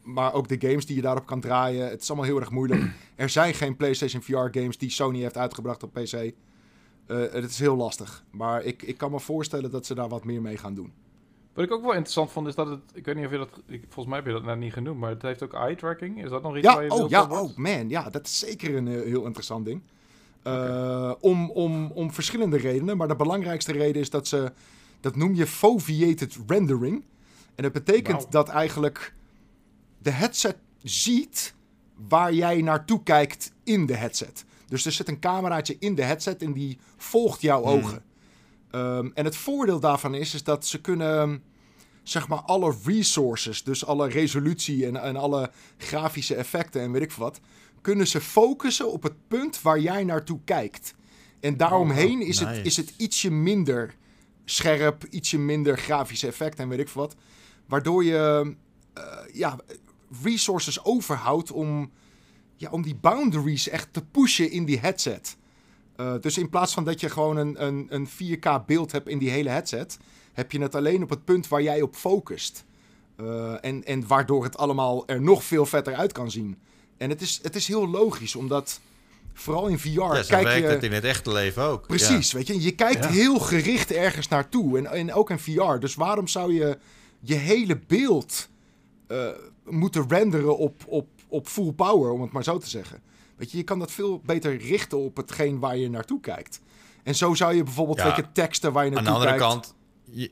maar 0.02 0.34
ook 0.34 0.48
de 0.48 0.68
games 0.68 0.86
die 0.86 0.96
je 0.96 1.02
daarop 1.02 1.26
kan 1.26 1.40
draaien, 1.40 1.90
het 1.90 2.02
is 2.02 2.08
allemaal 2.10 2.28
heel 2.28 2.40
erg 2.40 2.52
moeilijk. 2.52 2.82
Er 3.16 3.30
zijn 3.30 3.54
geen 3.54 3.76
PlayStation 3.76 4.22
VR 4.22 4.60
games 4.60 4.78
die 4.78 4.90
Sony 4.90 5.20
heeft 5.20 5.38
uitgebracht 5.38 5.84
op 5.84 5.94
PC. 5.94 6.32
Eh, 7.06 7.18
het 7.18 7.50
is 7.50 7.60
heel 7.60 7.76
lastig, 7.76 8.24
maar 8.32 8.64
ik, 8.64 8.82
ik 8.82 8.98
kan 8.98 9.12
me 9.12 9.20
voorstellen 9.20 9.72
dat 9.72 9.86
ze 9.86 9.96
daar 9.96 10.10
wat 10.10 10.24
meer 10.24 10.42
mee 10.42 10.58
gaan 10.58 10.74
doen. 10.74 10.92
Wat 11.54 11.66
ik 11.66 11.72
ook 11.72 11.82
wel 11.82 11.92
interessant 11.92 12.32
vond, 12.32 12.48
is 12.48 12.56
dat 12.56 12.68
het... 12.68 12.80
Ik 12.94 13.06
weet 13.06 13.16
niet 13.16 13.26
of 13.26 13.32
je 13.32 13.38
dat... 13.38 13.50
ik- 13.68 13.84
volgens 13.84 14.06
mij 14.06 14.16
heb 14.18 14.26
je 14.26 14.32
dat 14.34 14.44
net 14.44 14.58
niet 14.58 14.74
genoemd, 14.74 15.00
maar 15.00 15.10
het 15.10 15.22
heeft 15.22 15.44
ook 15.44 15.54
eye-tracking. 15.54 16.24
Is 16.24 16.30
dat 16.30 16.42
nog 16.44 16.58
iets 16.58 16.68
waar 16.74 16.84
je 16.84 16.92
oh 16.92 17.10
ja, 17.10 17.28
oh 17.30 17.58
man, 17.58 17.90
ja, 17.90 18.10
dat 18.10 18.26
is 18.26 18.40
zeker 18.40 18.76
een 18.76 18.88
eh, 18.88 19.02
heel 19.02 19.26
interessant 19.26 19.66
ding. 19.66 19.82
Eh, 20.44 21.12
om, 21.20 21.52
om, 21.52 21.92
om 21.92 22.12
verschillende 22.12 22.58
redenen, 22.58 22.98
maar 22.98 23.08
de 23.08 23.16
belangrijkste 23.16 23.72
reden 23.72 24.02
is 24.02 24.10
dat 24.10 24.28
ze, 24.28 24.52
dat 25.00 25.16
noem 25.16 25.36
je 25.36 25.48
foveated 25.48 26.38
rendering. 26.48 27.04
En 27.56 27.64
dat 27.64 27.72
betekent 27.72 28.32
dat 28.32 28.50
eigenlijk 28.50 29.14
de 29.98 30.10
headset 30.12 30.56
ziet 30.84 31.54
waar 32.08 32.34
jij 32.34 32.62
naartoe 32.62 33.04
kijkt 33.04 33.52
in 33.64 33.86
de 33.86 33.96
headset. 33.96 34.46
Dus 34.68 34.86
er 34.86 34.92
zit 34.92 35.08
een 35.08 35.20
cameraatje 35.20 35.76
in 35.80 35.96
de 35.96 36.04
headset 36.04 36.42
en 36.42 36.54
die 36.54 36.78
volgt 36.98 37.42
jouw 37.42 37.62
Hmm. 37.64 37.72
ogen. 37.72 38.04
Ehm, 38.72 39.10
en 39.14 39.26
het 39.26 39.36
voordeel 39.36 39.80
daarvan 39.80 40.16
is, 40.16 40.34
is 40.34 40.44
dat 40.44 40.66
ze 40.66 40.82
kunnen, 40.82 41.44
zeg 42.04 42.28
maar, 42.28 42.42
alle 42.42 42.76
resources, 42.86 43.64
dus 43.64 43.86
alle 43.86 44.08
resolutie 44.10 44.86
en, 44.86 44.96
en 44.96 45.16
alle 45.16 45.52
grafische 45.78 46.36
effecten 46.36 46.82
en 46.82 46.92
weet 46.92 47.02
ik 47.02 47.12
wat, 47.12 47.40
kunnen 47.82 48.08
ze 48.08 48.22
focussen 48.22 48.92
op 48.92 49.04
het 49.04 49.14
punt 49.28 49.62
waar 49.62 49.80
jij 49.80 50.04
naartoe 50.04 50.40
kijkt. 50.46 50.94
En 51.40 51.58
daaromheen 51.58 52.22
is, 52.22 52.40
het, 52.40 52.66
is 52.66 52.78
het 52.78 52.94
ietsje 52.98 53.32
minder 53.32 53.96
scherp, 54.46 55.06
ietsje 55.10 55.38
minder 55.38 55.78
grafische 55.78 56.28
effecten 56.28 56.64
en 56.64 56.70
weet 56.70 56.80
ik 56.80 56.90
wat. 56.90 57.16
Waardoor 57.66 58.04
je 58.04 58.56
eh, 58.94 59.04
ja, 59.34 59.60
resources 60.24 60.84
overhoudt 60.84 61.52
om, 61.52 61.92
ja, 62.64 62.70
om 62.70 62.82
die 62.82 62.96
boundaries 62.96 63.70
echt 63.70 63.88
te 63.92 64.02
pushen 64.06 64.52
in 64.52 64.66
die 64.66 64.80
headset. 64.80 65.38
Eh, 65.96 66.14
dus 66.22 66.38
in 66.38 66.50
plaats 66.50 66.74
van 66.74 66.84
dat 66.84 67.00
je 67.00 67.10
gewoon 67.10 67.38
een, 67.38 67.66
een, 67.66 67.88
een 67.90 68.08
4K 68.08 68.66
beeld 68.66 68.92
hebt 68.92 69.08
in 69.08 69.18
die 69.18 69.30
hele 69.30 69.50
headset, 69.50 69.98
heb 70.34 70.52
je 70.52 70.62
het 70.62 70.76
alleen 70.76 71.04
op 71.04 71.10
het 71.10 71.26
punt 71.26 71.48
waar 71.48 71.62
jij 71.62 71.82
op 71.82 71.96
focust. 71.96 72.66
Eh, 73.16 73.66
en, 73.66 73.84
en 73.84 74.08
waardoor 74.08 74.44
het 74.44 74.58
allemaal 74.58 75.08
er 75.08 75.22
nog 75.22 75.44
veel 75.44 75.66
vetter 75.66 75.96
uit 75.96 76.12
kan 76.12 76.32
zien. 76.32 76.58
En 76.98 77.10
het 77.10 77.22
is, 77.22 77.40
het 77.42 77.56
is 77.56 77.68
heel 77.68 77.88
logisch, 77.88 78.36
omdat 78.36 78.80
vooral 79.34 79.68
in 79.68 79.80
VR 79.80 79.90
Ja, 79.90 80.24
zo 80.24 80.30
kijk 80.30 80.44
werkt 80.44 80.68
je... 80.68 80.74
het 80.74 80.84
in 80.84 80.92
het 80.92 81.04
echte 81.04 81.32
leven 81.32 81.64
ook. 81.64 81.88
Precies, 81.88 82.32
weet 82.32 82.48
je. 82.48 82.62
Je 82.62 82.76
kijkt 82.76 83.04
Ja. 83.04 83.10
heel 83.10 83.40
gericht 83.40 83.92
ergens 83.92 84.28
naartoe. 84.28 84.78
En, 84.78 84.86
en 84.86 85.14
ook 85.14 85.30
in 85.30 85.40
VR. 85.40 85.80
Dus 85.80 85.96
waarom 85.96 86.28
zou 86.28 86.54
je 86.54 86.78
je 87.20 87.36
hele 87.36 87.80
beeld 87.88 88.50
eh, 89.08 89.28
moeten 89.66 90.06
renderen 90.10 90.58
op, 90.58 90.84
op, 90.88 91.08
op 91.34 91.48
full 91.48 91.72
power, 91.72 92.12
om 92.12 92.22
het 92.22 92.32
maar 92.32 92.44
zo 92.44 92.58
te 92.58 92.70
zeggen? 92.70 93.02
Weet 93.36 93.52
je, 93.52 93.58
je 93.58 93.64
kan 93.64 93.80
dat 93.80 93.92
veel 93.92 94.22
beter 94.26 94.58
richten 94.58 94.98
op 94.98 95.18
hetgeen 95.18 95.60
waar 95.60 95.78
je 95.78 95.90
naartoe 95.90 96.20
kijkt. 96.20 96.62
En 97.04 97.16
zo 97.16 97.34
zou 97.34 97.56
je 97.56 97.64
bijvoorbeeld, 97.64 97.98
Ja. 97.98 98.16
je, 98.16 98.32
teksten 98.32 98.74
waar 98.74 98.86
je 98.86 98.92
Ja. 98.92 98.98
Aan 98.98 99.04
naartoe 99.04 99.24
de 99.24 99.30
andere 99.30 99.48
kijkt... 99.50 99.64
kant, 99.66 99.76
je, 100.12 100.30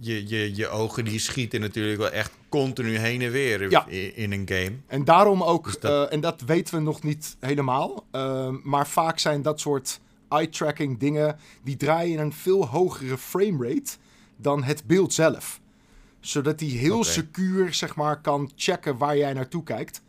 je, 0.00 0.28
je, 0.28 0.56
je 0.56 0.68
ogen 0.68 1.04
die 1.04 1.18
schieten 1.18 1.60
natuurlijk 1.60 1.98
wel 1.98 2.10
echt 2.10 2.32
continu 2.48 2.96
heen 2.98 3.20
en 3.22 3.30
weer 3.30 3.70
Ja. 3.70 3.86
in, 3.86 4.16
in 4.16 4.32
een 4.32 4.48
game. 4.48 4.72
En 4.86 5.04
daarom 5.04 5.42
ook, 5.42 5.64
Dus 5.64 5.78
dat- 5.78 6.08
eh, 6.08 6.14
en 6.14 6.20
dat 6.20 6.40
weten 6.40 6.74
we 6.74 6.80
nog 6.80 7.02
niet 7.02 7.36
helemaal, 7.40 8.04
ehm, 8.10 8.54
maar 8.62 8.86
vaak 8.86 9.18
zijn 9.18 9.42
dat 9.42 9.60
soort 9.60 10.00
eye-tracking 10.28 10.98
dingen, 10.98 11.38
die 11.64 11.76
draaien 11.76 12.12
in 12.12 12.18
een 12.18 12.32
veel 12.32 12.66
hogere 12.66 13.18
framerate 13.18 13.92
dan 14.36 14.62
het 14.62 14.84
beeld 14.86 15.12
zelf. 15.12 15.60
Zodat 16.20 16.58
die 16.58 16.78
heel 16.78 17.04
secuur, 17.04 17.74
zeg 17.74 17.96
maar, 17.96 18.20
kan 18.20 18.50
checken 18.56 18.96
waar 18.96 19.16
jij 19.16 19.32
naartoe 19.32 19.62
kijkt. 19.62 20.02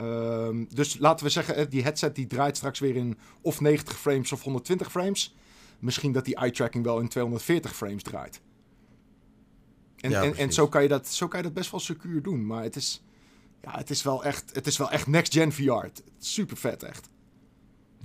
Ehm, 0.00 0.64
dus 0.68 0.98
laten 0.98 1.26
we 1.26 1.32
zeggen, 1.32 1.56
eh, 1.56 1.66
die 1.68 1.82
headset 1.82 2.14
die 2.14 2.26
draait 2.26 2.56
straks 2.56 2.78
weer 2.78 2.96
in 2.96 3.18
of 3.40 3.60
90 3.60 3.98
frames 3.98 4.32
of 4.32 4.42
120 4.42 4.90
frames. 4.90 5.34
Misschien 5.78 6.12
dat 6.12 6.24
die 6.24 6.34
eye-tracking 6.36 6.84
wel 6.84 7.00
in 7.00 7.08
240 7.08 7.76
frames 7.76 8.02
draait. 8.02 8.40
En, 9.96 10.10
Ja, 10.10 10.22
en, 10.22 10.34
en 10.36 10.52
zo, 10.52 10.68
kan 10.68 10.82
je 10.82 10.88
dat, 10.88 11.08
zo 11.08 11.28
kan 11.28 11.38
je 11.38 11.44
dat 11.44 11.54
best 11.54 11.70
wel 11.70 11.80
secuur 11.80 12.22
doen. 12.22 12.46
Maar 12.46 12.62
het 12.62 12.76
is, 12.76 13.02
ja, 13.62 13.76
het 13.76 13.90
is 13.90 14.02
wel 14.02 14.24
echt, 14.24 14.54
het 14.54 14.66
is 14.66 14.76
wel 14.76 14.90
echt 14.90 15.06
next-gen 15.06 15.52
VR. 15.52 15.70
Het- 15.72 16.02
Super 16.18 16.56
vet, 16.56 16.82
echt. 16.82 17.08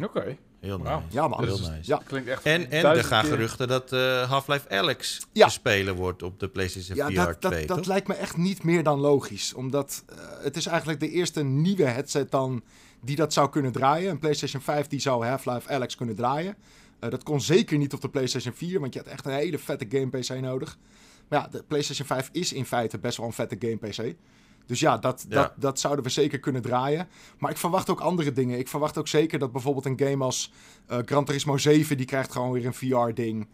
Oké. 0.03 0.37
Heel 0.59 0.77
nice. 0.77 0.91
Ja, 1.09 1.27
man. 1.27 1.43
Heel 1.43 1.57
Dus- 1.57 1.67
nice. 1.69 1.79
Ja. 1.91 2.01
Klinkt 2.05 2.27
echt 2.29 2.43
En, 2.43 2.71
en 2.71 2.85
er 2.85 3.03
gaan 3.03 3.21
keer- 3.21 3.31
geruchten 3.31 3.67
dat 3.67 3.91
eh, 3.93 4.29
Half-Life 4.29 4.69
Alex 4.69 5.27
Ja. 5.31 5.45
te 5.45 5.51
spelen 5.51 5.95
wordt 5.95 6.23
op 6.23 6.39
de 6.39 6.47
PlayStation 6.47 6.97
Ja, 6.97 7.07
VR 7.25 7.37
dat, 7.39 7.41
2, 7.51 7.65
dat, 7.65 7.77
toch? 7.77 7.85
lijkt 7.87 8.07
me 8.07 8.13
echt 8.13 8.37
niet 8.37 8.63
meer 8.63 8.83
dan 8.83 8.99
logisch. 8.99 9.53
Omdat 9.53 10.03
eh, 10.07 10.15
het 10.43 10.57
is 10.57 10.65
eigenlijk 10.65 10.99
de 10.99 11.09
eerste 11.09 11.43
nieuwe 11.43 11.83
headset 11.85 12.31
dan 12.31 12.63
die 13.01 13.15
dat 13.15 13.33
zou 13.33 13.49
kunnen 13.49 13.71
draaien. 13.71 14.09
Een 14.11 14.19
PlayStation 14.19 14.61
5 14.61 14.87
die 14.87 14.99
zou 14.99 15.25
Half-Life 15.25 15.69
Alex 15.69 15.95
kunnen 15.95 16.15
draaien. 16.15 16.55
Eh, 16.99 17.09
dat 17.09 17.23
kon 17.23 17.41
zeker 17.41 17.77
niet 17.77 17.93
op 17.93 18.01
de 18.01 18.09
PlayStation 18.09 18.53
4, 18.53 18.79
want 18.79 18.93
je 18.93 18.99
had 18.99 19.07
echt 19.09 19.25
een 19.25 19.31
hele 19.33 19.57
vette 19.59 19.85
game 19.89 20.07
PC 20.19 20.29
nodig. 20.41 20.77
Maar 21.29 21.39
ja, 21.39 21.47
de 21.47 21.63
PlayStation 21.67 22.07
5 22.07 22.29
is 22.31 22.53
in 22.53 22.65
feite 22.65 22.97
best 22.97 23.17
wel 23.17 23.25
een 23.25 23.33
vette 23.33 23.55
game 23.59 23.77
PC. 23.77 24.15
Dus 24.65 24.79
ja, 24.79 24.97
dat, 24.97 25.25
Ja. 25.29 25.35
Dat, 25.35 25.51
dat 25.55 25.79
zouden 25.79 26.03
we 26.03 26.09
zeker 26.09 26.39
kunnen 26.39 26.61
draaien. 26.61 27.07
Maar 27.37 27.51
ik 27.51 27.57
verwacht 27.57 27.89
ook 27.89 27.99
andere 27.99 28.31
dingen. 28.31 28.59
Ik 28.59 28.67
verwacht 28.67 28.97
ook 28.97 29.07
zeker 29.07 29.39
dat 29.39 29.51
bijvoorbeeld 29.51 29.85
een 29.85 29.99
game 30.07 30.23
als 30.23 30.51
eh, 30.87 30.97
Gran 31.05 31.25
Turismo 31.25 31.57
7... 31.57 31.97
die 31.97 32.05
krijgt 32.05 32.31
gewoon 32.31 32.51
weer 32.51 32.65
een 32.65 32.73
VR-ding. 32.73 33.47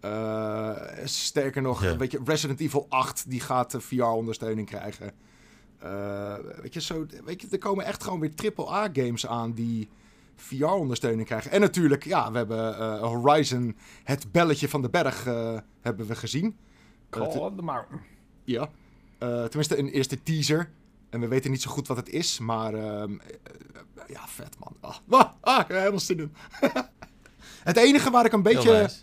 Eh, 0.00 0.70
sterker 1.04 1.62
nog, 1.62 1.82
Ja. 1.82 1.96
weet 1.96 2.10
je, 2.12 2.20
Resident 2.24 2.60
Evil 2.60 2.86
8 2.88 3.30
die 3.30 3.40
gaat 3.40 3.76
VR-ondersteuning 3.78 4.66
krijgen. 4.66 5.12
Eh, 5.78 6.34
weet 6.62 6.74
je, 6.74 6.80
zo, 6.80 7.06
weet 7.24 7.40
je, 7.42 7.48
er 7.50 7.58
komen 7.58 7.84
echt 7.84 8.04
gewoon 8.04 8.20
weer 8.20 8.32
AAA-games 8.56 9.26
aan 9.26 9.52
die 9.52 9.88
VR-ondersteuning 10.36 11.26
krijgen. 11.26 11.50
En 11.50 11.60
natuurlijk, 11.60 12.04
ja, 12.04 12.30
we 12.30 12.36
hebben 12.36 12.78
eh, 12.78 13.00
Horizon, 13.00 13.76
het 14.04 14.32
belletje 14.32 14.68
van 14.68 14.82
de 14.82 14.90
berg, 14.90 15.26
eh, 15.26 15.58
hebben 15.80 16.06
we 16.06 16.14
gezien. 16.14 16.56
Call 17.10 17.26
on 17.38 17.56
the 17.56 17.62
mountain. 17.62 18.00
Ja. 18.44 18.70
Eh, 19.22 19.44
tenminste, 19.44 19.78
een 19.78 19.88
eerste 19.88 20.22
teaser. 20.22 20.70
En 21.10 21.20
we 21.20 21.28
weten 21.28 21.50
niet 21.50 21.62
zo 21.62 21.70
goed 21.70 21.86
wat 21.88 21.96
het 21.96 22.08
is, 22.08 22.38
maar 22.38 22.74
ehm, 22.74 23.12
eh, 23.12 24.02
ja, 24.08 24.26
vet 24.28 24.56
man. 24.58 24.76
Ah, 24.80 24.96
ah, 25.08 25.32
ah, 25.40 25.68
helemaal 25.68 26.00
zin 26.00 26.18
in. 26.18 26.34
het 27.70 27.76
enige 27.76 28.10
waar 28.10 28.24
ik 28.24 28.32
een 28.32 28.42
beetje, 28.42 28.72
nice. 28.72 28.96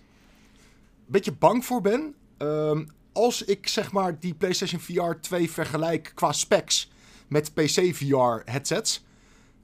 beetje 1.06 1.32
bang 1.32 1.66
voor 1.66 1.82
ben, 1.82 2.16
ehm, 2.38 2.86
als 3.14 3.44
ik 3.44 3.68
zeg 3.68 3.92
maar 3.92 4.20
die 4.20 4.34
PlayStation 4.34 4.82
VR 4.82 5.20
2 5.22 5.52
vergelijk 5.52 6.12
qua 6.16 6.32
specs 6.32 6.92
met 7.28 7.54
PC 7.54 7.96
VR 7.96 8.52
headsets, 8.52 9.06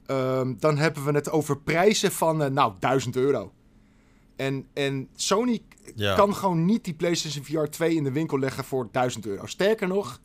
ehm, 0.06 0.54
dan 0.58 0.76
hebben 0.78 1.04
we 1.04 1.12
het 1.12 1.30
over 1.30 1.58
prijzen 1.58 2.12
van 2.12 2.42
eh, 2.42 2.50
nou 2.50 2.72
1000 2.78 3.16
euro. 3.16 3.52
En, 4.36 4.66
en 4.72 5.08
Sony 5.14 5.62
Ja. 5.94 6.14
kan 6.14 6.34
gewoon 6.34 6.64
niet 6.64 6.84
die 6.84 6.94
PlayStation 6.94 7.44
VR 7.44 7.70
2 7.70 7.94
in 7.94 8.04
de 8.04 8.12
winkel 8.12 8.38
leggen 8.38 8.64
voor 8.64 8.88
1000 8.92 9.26
euro. 9.26 9.46
Sterker 9.46 9.88
nog, 9.88 10.20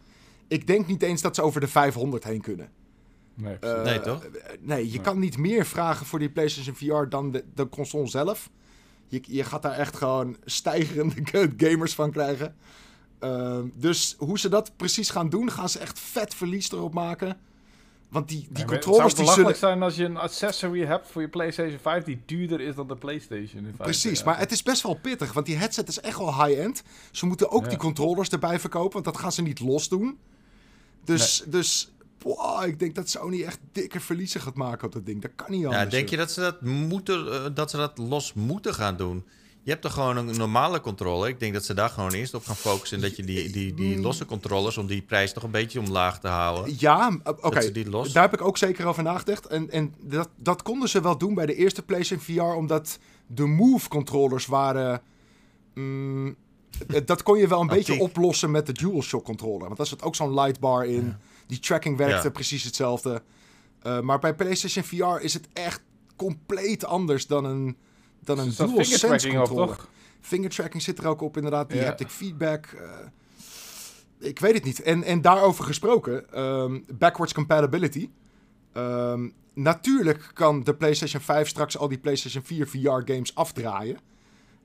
ik 0.51 0.67
denk 0.67 0.87
niet 0.87 1.01
eens 1.01 1.21
dat 1.21 1.35
ze 1.35 1.41
over 1.41 1.61
de 1.61 1.67
500 1.67 2.23
heen 2.23 2.41
kunnen. 2.41 2.69
Nee, 3.33 3.57
Eh, 3.59 3.83
Nee, 3.83 3.99
toch? 3.99 4.27
Nee, 4.59 4.85
je 4.85 4.91
Nee. 4.91 5.01
kan 5.01 5.19
niet 5.19 5.37
meer 5.37 5.65
vragen 5.65 6.05
voor 6.05 6.19
die 6.19 6.29
PlayStation 6.29 6.75
VR 6.75 7.09
dan 7.09 7.31
de, 7.31 7.43
de 7.55 7.69
console 7.69 8.07
zelf. 8.07 8.49
Je, 9.07 9.21
je 9.27 9.43
gaat 9.43 9.61
daar 9.61 9.77
echt 9.77 9.95
gewoon 9.97 10.37
stijgerende 10.45 11.49
gamers 11.57 11.95
van 11.95 12.11
krijgen. 12.11 12.55
Ehm, 13.19 13.65
dus 13.73 14.15
hoe 14.17 14.39
ze 14.39 14.49
dat 14.49 14.71
precies 14.77 15.09
gaan 15.09 15.29
doen, 15.29 15.51
gaan 15.51 15.69
ze 15.69 15.79
echt 15.79 15.99
vet 15.99 16.33
verlies 16.35 16.71
erop 16.71 16.93
maken. 16.93 17.37
Want 18.09 18.27
die, 18.27 18.47
die 18.49 18.65
controllers 18.65 19.03
Het 19.07 19.15
die 19.15 19.25
zou 19.25 19.37
belachelijk 19.37 19.57
zullen... 19.57 19.73
zijn 19.73 19.83
als 19.83 19.95
je 19.95 20.03
een 20.05 20.17
accessory 20.17 20.85
hebt 20.85 21.07
voor 21.07 21.21
je 21.21 21.27
PlayStation 21.29 21.79
5 21.79 22.03
die 22.03 22.21
duurder 22.25 22.61
is 22.61 22.75
dan 22.75 22.87
de 22.87 22.95
PlayStation. 22.95 23.57
In 23.57 23.63
feite. 23.63 23.83
Precies, 23.83 24.19
Ja. 24.19 24.25
maar 24.25 24.39
het 24.39 24.51
is 24.51 24.63
best 24.63 24.81
wel 24.83 24.93
pittig, 25.01 25.33
want 25.33 25.45
die 25.45 25.55
headset 25.57 25.87
is 25.87 25.99
echt 25.99 26.17
wel 26.17 26.45
high-end. 26.45 26.83
Ze 27.11 27.25
moeten 27.25 27.51
ook 27.51 27.63
Ja. 27.63 27.69
die 27.69 27.77
controllers 27.77 28.29
erbij 28.29 28.59
verkopen, 28.59 28.91
want 28.93 29.05
dat 29.05 29.17
gaan 29.17 29.31
ze 29.31 29.41
niet 29.41 29.59
los 29.59 29.89
doen. 29.89 30.17
Dus, 31.03 31.43
dus 31.47 31.91
ik 32.65 32.79
denk 32.79 32.95
dat 32.95 33.09
Sony 33.09 33.43
echt 33.43 33.59
dikke 33.71 33.99
verliezen 33.99 34.41
gaat 34.41 34.55
maken 34.55 34.85
op 34.87 34.93
dat 34.93 35.05
ding. 35.05 35.21
Dat 35.21 35.31
kan 35.35 35.51
niet 35.51 35.65
anders. 35.65 35.83
Ja, 35.83 35.89
denk 35.89 36.09
je 36.09 36.17
dat 36.17 36.31
ze 36.31 36.39
dat, 36.39 36.61
moeten, 36.61 37.31
eh, 37.33 37.45
dat 37.53 37.69
ze 37.69 37.77
dat 37.77 37.97
los 37.97 38.33
moeten 38.33 38.73
gaan 38.73 38.97
doen? 38.97 39.25
Je 39.63 39.69
hebt 39.69 39.81
toch 39.81 39.93
gewoon 39.93 40.17
een 40.17 40.37
normale 40.37 40.81
controller? 40.81 41.29
Ik 41.29 41.39
denk 41.39 41.53
dat 41.53 41.65
ze 41.65 41.73
daar 41.73 41.89
gewoon 41.89 42.11
eerst 42.11 42.33
op 42.33 42.45
gaan 42.45 42.55
focussen. 42.55 42.97
En 42.97 43.03
dat 43.03 43.15
je 43.15 43.23
die, 43.23 43.49
die, 43.51 43.73
die 43.73 43.95
Mm. 43.97 44.01
losse 44.01 44.25
controllers, 44.25 44.77
om 44.77 44.87
die 44.87 45.01
prijs 45.01 45.33
toch 45.33 45.43
een 45.43 45.51
beetje 45.51 45.79
omlaag 45.79 46.19
te 46.19 46.27
houden. 46.27 46.75
Ja, 46.79 47.19
oké. 47.23 47.71
Daar 48.11 48.23
heb 48.23 48.33
ik 48.33 48.41
ook 48.41 48.57
zeker 48.57 48.85
over 48.85 49.03
nagedacht. 49.03 49.47
En, 49.47 49.69
en 49.69 49.93
dat, 49.99 50.29
dat 50.37 50.61
konden 50.61 50.89
ze 50.89 51.01
wel 51.01 51.17
doen 51.17 51.33
bij 51.33 51.45
de 51.45 51.55
eerste 51.55 51.81
PlayStation 51.83 52.37
VR, 52.37 52.55
omdat 52.55 52.99
de 53.27 53.45
Move-controllers 53.45 54.45
waren. 54.45 55.01
mm, 55.73 56.35
dat 57.05 57.23
kon 57.23 57.37
je 57.37 57.47
wel 57.47 57.61
een 57.61 57.67
beetje 57.67 57.93
Actief. 57.93 58.07
oplossen 58.07 58.51
met 58.51 58.65
de 58.65 58.71
DualShock 58.73 59.23
controller. 59.25 59.65
Want 59.65 59.77
daar 59.77 59.85
zat 59.87 60.03
ook 60.03 60.15
zo'n 60.15 60.33
lightbar 60.33 60.85
in. 60.85 61.15
Die 61.47 61.59
tracking 61.59 61.97
werkte 61.97 62.23
Ja. 62.27 62.29
precies 62.29 62.63
hetzelfde. 62.63 63.21
Eh, 63.81 63.99
maar 63.99 64.19
bij 64.19 64.35
PlayStation 64.35 64.83
VR 64.83 65.23
is 65.23 65.33
het 65.33 65.47
echt 65.53 65.81
compleet 66.15 66.85
anders 66.85 67.27
dan 67.27 67.45
een, 67.45 67.77
dan 68.19 68.39
een 68.39 68.53
DualSense 68.57 69.27
controller. 69.29 69.77
Fingertracking 70.21 70.83
zit 70.83 70.97
er 70.99 71.07
ook 71.07 71.21
op, 71.21 71.35
inderdaad. 71.37 71.69
Die 71.69 71.79
Ja. 71.79 71.85
haptic 71.85 72.09
feedback. 72.09 72.65
eh, 72.65 72.89
ik 74.19 74.39
weet 74.39 74.53
het 74.53 74.63
niet. 74.63 74.81
En, 74.81 75.03
en 75.03 75.21
daarover 75.21 75.63
gesproken, 75.65 76.33
ehm, 76.33 76.79
backwards 76.93 77.33
compatibility. 77.33 78.09
Ehm, 78.73 79.29
natuurlijk 79.53 80.31
kan 80.33 80.63
de 80.63 80.73
PlayStation 80.75 81.21
5 81.21 81.47
straks 81.47 81.77
al 81.77 81.87
die 81.87 81.97
PlayStation 81.97 82.43
4 82.43 82.67
VR-games 82.67 83.35
afdraaien. 83.35 83.97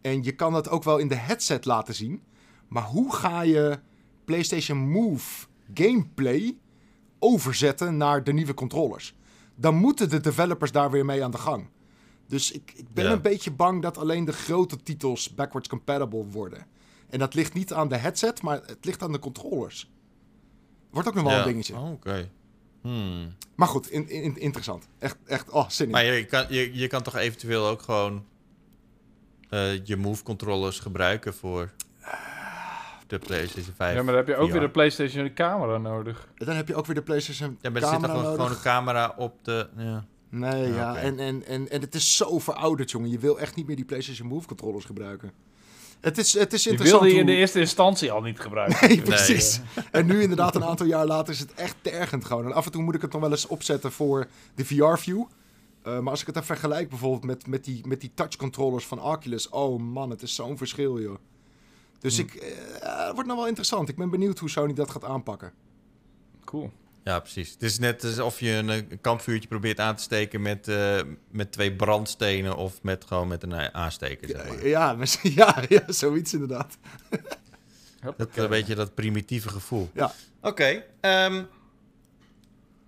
En 0.06 0.22
je 0.22 0.32
kan 0.32 0.52
dat 0.52 0.68
ook 0.68 0.84
wel 0.84 0.98
in 0.98 1.08
de 1.08 1.14
headset 1.14 1.64
laten 1.64 1.94
zien. 1.94 2.22
Maar 2.68 2.82
hoe 2.82 3.14
ga 3.14 3.40
je 3.40 3.78
PlayStation 4.24 4.78
Move 4.78 5.46
gameplay 5.74 6.56
overzetten 7.18 7.96
naar 7.96 8.24
de 8.24 8.32
nieuwe 8.32 8.54
controllers. 8.54 9.14
Dan 9.54 9.74
moeten 9.74 10.08
de 10.10 10.20
developers 10.20 10.72
daar 10.72 10.90
weer 10.90 11.04
mee 11.04 11.24
aan 11.24 11.30
de 11.30 11.38
gang. 11.38 11.66
Dus 12.26 12.50
ik, 12.52 12.72
ik 12.76 12.92
ben 12.94 13.04
Ja. 13.04 13.12
een 13.12 13.22
beetje 13.22 13.50
bang 13.50 13.82
dat 13.82 13.98
alleen 13.98 14.24
de 14.24 14.32
grote 14.32 14.82
titels 14.82 15.34
backwards 15.34 15.68
compatible 15.68 16.24
worden. 16.26 16.66
En 17.08 17.18
dat 17.18 17.34
ligt 17.34 17.54
niet 17.54 17.72
aan 17.72 17.88
de 17.88 17.96
headset, 17.96 18.42
maar 18.42 18.60
het 18.66 18.84
ligt 18.84 19.02
aan 19.02 19.12
de 19.12 19.18
controllers. 19.18 19.90
Wordt 20.90 21.08
ook 21.08 21.14
nog 21.14 21.24
wel 21.24 21.32
Ja. 21.32 21.38
een 21.38 21.46
dingetje. 21.48 21.74
Oh, 21.76 21.90
Oké. 21.90 22.30
Hmm. 22.82 23.34
Maar 23.56 23.68
goed, 23.68 23.90
in, 23.90 24.08
in- 24.08 24.38
interessant. 24.40 24.88
Echt, 24.98 25.16
echt, 25.26 25.50
oh, 25.50 25.68
zin 25.68 25.86
in. 25.86 25.92
Maar 25.92 26.04
je 26.04 26.24
kan, 26.24 26.46
je, 26.48 26.74
je 26.74 26.86
kan 26.86 27.02
toch 27.02 27.16
eventueel 27.16 27.66
ook 27.66 27.82
gewoon 27.82 28.24
eh, 29.48 29.84
je 29.84 29.96
move 29.96 30.22
controllers 30.22 30.78
gebruiken 30.78 31.34
voor 31.34 31.70
de 33.06 33.18
PlayStation 33.18 33.74
5. 33.76 33.94
Ja, 33.96 34.02
maar 34.02 34.14
dan 34.14 34.16
heb 34.16 34.26
je 34.26 34.36
ook 34.36 34.46
VR. 34.46 34.52
weer 34.52 34.60
de 34.60 34.70
PlayStation 34.70 35.34
camera 35.34 35.78
nodig. 35.78 36.28
Dan 36.34 36.56
heb 36.56 36.68
je 36.68 36.74
ook 36.74 36.86
weer 36.86 36.94
de 36.94 37.02
PlayStation 37.02 37.58
Ja, 37.60 37.70
maar 37.70 37.82
er 37.82 37.88
zit 37.88 37.98
toch 37.98 38.06
gewoon, 38.08 38.22
nodig. 38.22 38.36
gewoon 38.40 38.50
een 38.56 38.62
camera 38.62 39.14
op 39.16 39.34
de. 39.42 39.68
Ja. 39.76 40.04
Nee, 40.28 40.72
Ja. 40.72 40.96
En, 40.96 41.18
en, 41.18 41.46
en, 41.46 41.68
en 41.70 41.80
het 41.80 41.94
is 41.94 42.16
zo 42.16 42.38
verouderd, 42.38 42.90
jongen. 42.90 43.10
Je 43.10 43.18
wil 43.18 43.38
echt 43.40 43.56
niet 43.56 43.66
meer 43.66 43.76
die 43.76 43.84
PlayStation 43.84 44.28
Move 44.28 44.46
controllers 44.46 44.84
gebruiken. 44.84 45.32
Het 46.00 46.18
is, 46.18 46.32
het 46.32 46.52
is 46.52 46.62
Die 46.62 46.70
interessant 46.70 47.02
wilde 47.02 47.14
je 47.16 47.20
in 47.20 47.26
de 47.34 47.40
eerste 47.40 47.60
instantie 47.60 48.10
al 48.10 48.20
niet 48.20 48.40
gebruiken. 48.40 48.88
Nee, 48.88 49.02
precies. 49.12 49.60
En 49.90 50.06
nu 50.06 50.22
inderdaad, 50.22 50.54
een 50.54 50.64
aantal 50.64 50.86
jaar 50.86 51.06
later, 51.06 51.32
is 51.34 51.40
het 51.40 51.54
echt 51.54 51.76
tergend 51.80 52.24
gewoon. 52.24 52.44
En 52.44 52.52
af 52.52 52.66
en 52.66 52.72
toe 52.72 52.82
moet 52.82 52.94
ik 52.94 53.02
het 53.02 53.12
nog 53.12 53.20
wel 53.20 53.30
eens 53.30 53.46
opzetten 53.46 53.92
voor 53.92 54.26
de 54.54 54.64
VR-view. 54.64 55.22
Eh, 55.86 55.98
maar 55.98 56.10
als 56.10 56.20
ik 56.20 56.26
het 56.26 56.34
dan 56.34 56.44
vergelijk 56.44 56.88
bijvoorbeeld 56.88 57.24
met, 57.24 57.46
met, 57.46 57.64
die, 57.64 57.86
met 57.86 58.00
die 58.00 58.10
touch-controllers 58.14 58.86
van 58.86 59.00
Oculus... 59.02 59.48
Oh 59.48 59.80
man, 59.80 60.10
het 60.10 60.22
is 60.22 60.34
zo'n 60.34 60.56
verschil, 60.58 61.00
joh. 61.00 61.16
Dus 61.98 62.16
Hm. 62.16 62.22
ik, 62.22 62.34
eh, 62.34 62.48
het 63.06 63.14
wordt 63.14 63.28
nog 63.28 63.36
wel 63.38 63.46
interessant. 63.46 63.88
Ik 63.88 63.96
ben 63.96 64.10
benieuwd 64.10 64.38
hoe 64.38 64.50
Sony 64.50 64.72
dat 64.72 64.90
gaat 64.90 65.04
aanpakken. 65.04 65.52
Cool. 66.44 66.72
ja, 67.04 67.20
precies. 67.20 67.50
Het 67.52 67.62
is 67.62 67.78
net 67.78 68.04
alsof 68.04 68.40
je 68.40 68.50
een, 68.50 68.70
eh, 68.70 68.82
kampvuurtje 69.00 69.48
probeert 69.48 69.80
aan 69.80 69.96
te 69.96 70.02
steken 70.02 70.42
met, 70.42 70.68
eh, 70.68 71.00
met 71.30 71.52
twee 71.52 71.72
brandstenen 71.76 72.56
of 72.56 72.82
met 72.82 73.04
gewoon 73.04 73.28
met 73.28 73.42
een 73.42 73.74
aansteker. 73.74 74.28
Zeg 74.28 74.48
maar. 74.48 74.66
Ja, 74.66 74.92
misschien- 74.92 75.32
ja, 75.42 75.62
ja, 75.68 75.82
zoiets 75.92 76.32
inderdaad. 76.32 76.76
Dat 78.16 78.28
een 78.36 78.48
beetje 78.48 78.74
dat 78.74 78.94
primitieve 78.94 79.48
gevoel. 79.48 79.90
Ja. 79.94 80.12
Oké. 80.40 80.84
ehm, 81.00 81.44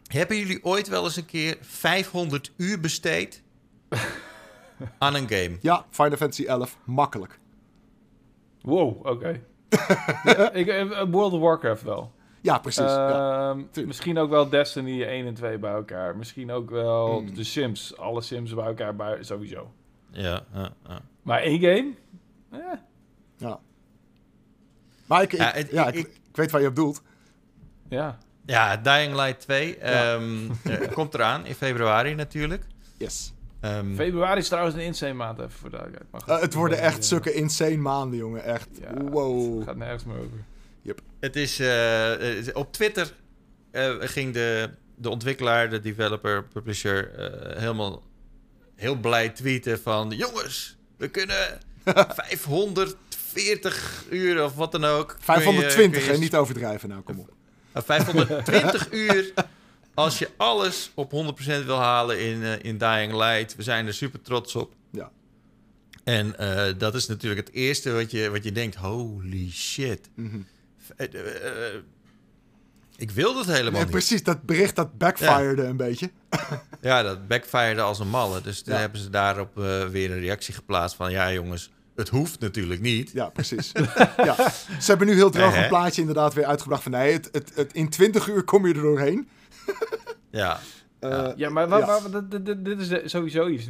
hebben 0.09 0.37
jullie 0.37 0.65
ooit 0.65 0.89
wel 0.89 1.05
eens 1.05 1.17
een 1.17 1.27
keer 1.27 1.57
500 1.61 2.53
uur 2.57 2.81
besteed 2.81 3.43
aan 4.99 5.15
een 5.15 5.29
game? 5.29 5.57
Ja, 5.61 5.87
Final 5.91 6.17
Fantasy 6.17 6.45
11, 6.45 6.79
makkelijk. 6.85 7.39
Wow, 8.63 9.07
oké. 9.07 9.41
ja, 10.25 10.53
ik, 10.53 10.67
eh, 10.67 11.03
World 11.11 11.33
of 11.33 11.41
Warcraft 11.41 11.83
wel. 11.83 12.13
Ja, 12.41 12.59
precies. 12.59 12.81
ja. 12.85 13.51
Ehm, 13.75 13.87
misschien 13.87 14.19
ook 14.19 14.31
wel 14.31 14.49
Destiny 14.49 15.03
1 15.05 15.27
en 15.27 15.35
2 15.35 15.59
bij 15.59 15.73
elkaar. 15.73 16.17
Misschien 16.17 16.51
ook 16.51 16.71
wel 16.71 17.19
Hmm. 17.19 17.35
de 17.35 17.45
Sims. 17.45 17.97
Alle 17.97 18.21
Sims 18.21 18.55
bij 18.55 18.65
elkaar, 18.67 18.97
bij, 18.97 19.23
sowieso. 19.23 19.73
Ja, 20.11 20.41
ja, 20.55 20.73
ja. 20.89 21.01
Maar 21.23 21.41
één 21.41 21.61
game? 21.61 21.93
Eh, 22.51 22.79
ja. 23.37 23.61
Maar 25.07 25.23
ik, 25.23 25.33
ik, 25.33 25.39
Ja, 25.39 25.57
ja, 25.71 25.85
het- 25.85 25.95
ik, 25.95 26.07
ik- 26.07 26.15
ik 26.31 26.37
weet 26.37 26.51
waar 26.51 26.61
je 26.61 26.67
op 26.67 26.77
doelt. 26.77 27.03
ja. 27.89 28.19
Ja, 28.49 28.77
Dying 28.77 29.15
Light 29.15 29.41
2 29.41 29.77
Ja. 29.81 30.15
ehm, 30.15 30.51
eh, 30.83 30.93
komt 30.93 31.15
eraan 31.15 31.47
in 31.47 31.55
februari 31.55 32.15
natuurlijk. 32.15 32.65
Yes. 32.97 33.33
Ehm, 33.61 33.95
Februari 33.95 34.41
is 34.41 34.49
trouwens 34.49 34.77
een 34.77 34.83
insane 34.83 35.13
maand, 35.13 35.39
even 35.39 35.51
voor. 35.51 35.71
Maar 35.71 35.91
goed, 36.21 36.29
Eh, 36.31 36.41
het 36.41 36.55
worden 36.55 36.79
eh, 36.79 36.85
echt 36.87 37.05
zulke 37.05 37.33
insane 37.33 37.77
maanden, 37.77 38.19
jongen. 38.19 38.45
Echt. 38.45 38.69
Ja, 38.81 38.95
wow. 39.11 39.59
Het 39.59 39.67
gaat 39.69 39.77
nergens 39.77 40.05
meer 40.05 40.17
over. 40.17 40.45
het 41.21 41.37
is 41.37 41.61
op 42.53 42.73
Twitter 42.73 43.13
eh, 43.71 43.95
ging 44.01 44.35
de, 44.35 44.71
de 44.97 45.09
ontwikkelaar, 45.11 45.71
de 45.71 45.81
developer, 45.81 46.45
publisher 46.45 47.15
eh, 47.15 47.59
helemaal 47.61 48.03
heel 48.75 48.95
blij 48.97 49.29
tweeten 49.29 49.81
van 49.81 50.11
jongens, 50.11 50.77
we 50.97 51.09
kunnen 51.09 51.59
540 51.85 54.05
uur 54.11 54.45
of 54.45 54.55
wat 54.55 54.73
dan 54.73 54.85
ook. 54.85 55.07
kun 55.09 55.17
je- 55.19 55.25
520, 55.25 55.99
kun 56.01 56.07
je 56.09 56.13
hè? 56.13 56.19
Niet 56.19 56.35
overdrijven 56.35 56.89
nou, 56.89 57.03
kom 57.03 57.19
op. 57.19 57.37
Uh, 57.79 57.85
520 57.85 58.93
uur. 59.03 59.33
Als 59.95 60.19
je 60.19 60.29
alles 60.37 60.91
op 60.95 61.13
100% 61.63 61.65
wil 61.65 61.79
halen 61.79 62.21
in, 62.21 62.43
eh, 62.43 62.53
in 62.63 62.79
Dying 62.79 63.13
Light. 63.13 63.57
We 63.57 63.63
zijn 63.63 63.87
er 63.87 63.95
super 63.95 64.23
trots 64.23 64.55
op. 64.55 64.73
Ja. 64.91 65.11
En 66.05 66.39
eh, 66.39 66.75
dat 66.79 66.95
is 66.95 67.07
natuurlijk 67.07 67.47
het 67.47 67.55
eerste 67.57 67.93
wat 67.93 68.11
je, 68.11 68.31
wat 68.31 68.45
je 68.45 68.53
denkt. 68.53 68.75
Holy 68.77 69.51
shit. 69.51 70.09
Mhm. 70.15 70.39
Eh, 70.97 71.09
ik 72.97 73.11
wil 73.11 73.35
dat 73.35 73.47
helemaal 73.47 73.71
Nee, 73.73 73.81
niet. 73.83 73.91
precies, 73.91 74.23
dat 74.23 74.43
bericht 74.43 74.77
dat 74.77 74.99
backfired 74.99 75.59
een 75.59 75.77
beetje. 75.77 76.11
Ja, 76.81 77.03
dat 77.03 77.29
backfired 77.29 77.79
als 77.79 77.99
een 77.99 78.09
malle. 78.09 78.41
Dus 78.41 78.63
toen 78.63 78.75
Ja. 78.75 78.81
hebben 78.81 79.01
ze 79.01 79.11
daarop 79.11 79.55
weer 79.91 80.11
een 80.11 80.21
reactie 80.21 80.55
geplaatst 80.55 80.97
van... 80.97 81.11
Ja 81.11 81.33
jongens, 81.33 81.71
het 81.99 82.09
hoeft 82.09 82.41
natuurlijk 82.41 82.81
niet. 82.81 83.11
Ja, 83.11 83.29
precies. 83.29 83.73
ja. 84.17 84.35
Ze 84.81 84.85
hebben 84.87 85.07
nu 85.07 85.15
heel 85.15 85.31
droog 85.31 85.57
een 85.57 85.69
plaatje 85.69 86.01
inderdaad 86.01 86.35
weer 86.35 86.45
uitgebracht 86.45 86.83
van... 86.83 86.93
Nee, 86.93 87.13
het, 87.13 87.29
het, 87.33 87.53
het, 87.55 87.73
in 87.73 87.89
20 87.89 88.29
uur 88.29 88.43
kom 88.45 88.67
je 88.67 88.75
er 88.75 88.81
doorheen. 88.83 89.29
Ja, 90.31 90.59
Eh, 90.99 91.11
Ja. 91.11 91.33
Ja, 91.37 91.51
maar, 91.51 91.69
Ja. 91.69 91.87
wa- 91.87 92.21
dit- 92.21 92.31
dit- 92.31 92.47
dit- 92.47 92.65
dit 92.65 92.79
is 92.81 93.11
sowieso 93.11 93.49
iets 93.49 93.69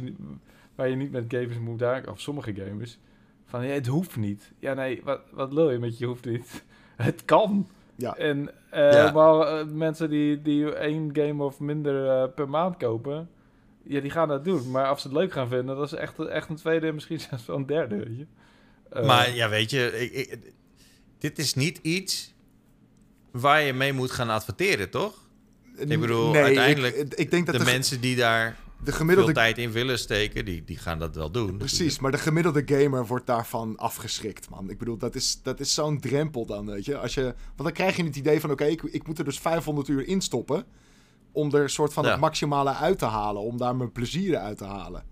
waar 0.75 0.89
je 0.89 0.95
niet 0.95 1.11
met 1.11 1.25
gamers 1.27 1.57
moet 1.59 1.79
daar, 1.79 2.03
of 2.09 2.19
sommige 2.19 2.53
gamers, 2.55 2.97
van 3.45 3.65
ja, 3.65 3.73
het 3.73 3.87
hoeft 3.87 4.15
niet. 4.17 4.51
Ja, 4.59 4.73
nee, 4.73 5.01
wat, 5.03 5.19
wat 5.31 5.53
lul 5.53 5.71
je 5.71 5.77
met 5.79 5.97
je 5.97 6.05
hoeft 6.05 6.25
niet? 6.25 6.63
Het 6.95 7.25
kan. 7.25 7.69
Ja. 7.95 8.15
En 8.15 8.49
eh 8.69 8.91
Ja. 8.91 9.11
maar 9.11 9.39
eh, 9.59 9.65
mensen 9.65 10.09
die, 10.09 10.41
die 10.41 10.73
één 10.75 11.09
game 11.13 11.43
of 11.43 11.59
minder 11.59 12.29
per 12.29 12.49
maand 12.49 12.77
kopen, 12.77 13.29
ja, 13.89 13.99
die 14.01 14.11
gaan 14.11 14.27
dat 14.27 14.43
doen. 14.43 14.71
Maar 14.71 14.85
als 14.87 15.01
ze 15.01 15.07
het 15.07 15.17
leuk 15.17 15.31
gaan 15.31 15.47
vinden, 15.47 15.75
dat 15.75 15.85
is 15.93 15.99
echt, 15.99 16.19
echt 16.19 16.49
een 16.49 16.55
tweede 16.55 16.87
en 16.87 16.93
misschien 16.93 17.19
zelfs 17.29 17.45
wel 17.45 17.55
een 17.55 17.65
derde, 17.65 17.95
weet 17.97 18.17
je. 18.17 18.25
Eh, 18.89 19.05
maar 19.05 19.35
ja, 19.35 19.49
weet 19.49 19.69
je... 19.69 19.99
Ik, 19.99 20.27
ik- 20.27 20.53
dit 21.17 21.37
is 21.39 21.53
niet 21.53 21.79
iets 21.81 22.33
waar 23.31 23.61
je 23.61 23.73
mee 23.73 23.93
moet 23.93 24.11
gaan 24.11 24.29
adverteren, 24.29 24.89
toch? 24.89 25.27
Ik 25.77 25.99
bedoel, 25.99 26.31
nee, 26.31 26.43
uiteindelijk 26.43 26.95
Ik, 26.95 27.13
ik 27.13 27.31
denk 27.31 27.45
dat 27.45 27.55
de 27.55 27.63
de, 27.63 27.71
mensen 27.71 28.01
die 28.01 28.15
daar 28.15 28.57
de 28.77 28.85
veel 28.85 28.93
gemiddelde... 28.93 29.33
tijd 29.33 29.57
in 29.57 29.71
willen 29.71 29.99
steken, 29.99 30.45
die, 30.45 30.63
die 30.63 30.77
gaan 30.77 30.99
dat 30.99 31.15
wel 31.15 31.31
doen. 31.31 31.57
Precies, 31.57 31.99
maar 31.99 32.11
de 32.11 32.17
gemiddelde 32.17 32.61
gamer 32.65 33.05
wordt 33.05 33.25
daarvan 33.25 33.77
afgeschrikt, 33.77 34.49
man. 34.49 34.69
Ik 34.69 34.77
bedoel, 34.77 34.97
dat 34.97 35.15
is, 35.15 35.39
dat 35.43 35.59
is 35.59 35.73
zo'n 35.73 35.99
drempel 35.99 36.45
dan, 36.45 36.65
weet 36.65 36.85
je. 36.85 36.97
Als 36.97 37.13
je. 37.13 37.21
Want 37.23 37.35
dan 37.63 37.71
krijg 37.71 37.95
je 37.95 38.03
het 38.03 38.15
idee 38.15 38.39
van, 38.39 38.51
oké, 38.51 38.65
ik, 38.65 38.81
ik 38.83 39.07
moet 39.07 39.19
er 39.19 39.25
dus 39.25 39.39
500 39.39 39.87
uur 39.87 40.07
in 40.07 40.21
stoppen... 40.21 40.65
om 41.31 41.53
er 41.53 41.61
een 41.61 41.69
soort 41.69 41.93
van 41.93 42.03
Ja. 42.03 42.11
het 42.11 42.19
maximale 42.19 42.73
uit 42.73 42.99
te 42.99 43.05
halen. 43.05 43.41
Om 43.41 43.57
daar 43.57 43.75
mijn 43.75 43.91
plezier 43.91 44.37
uit 44.37 44.57
te 44.57 44.65
halen. 44.65 45.03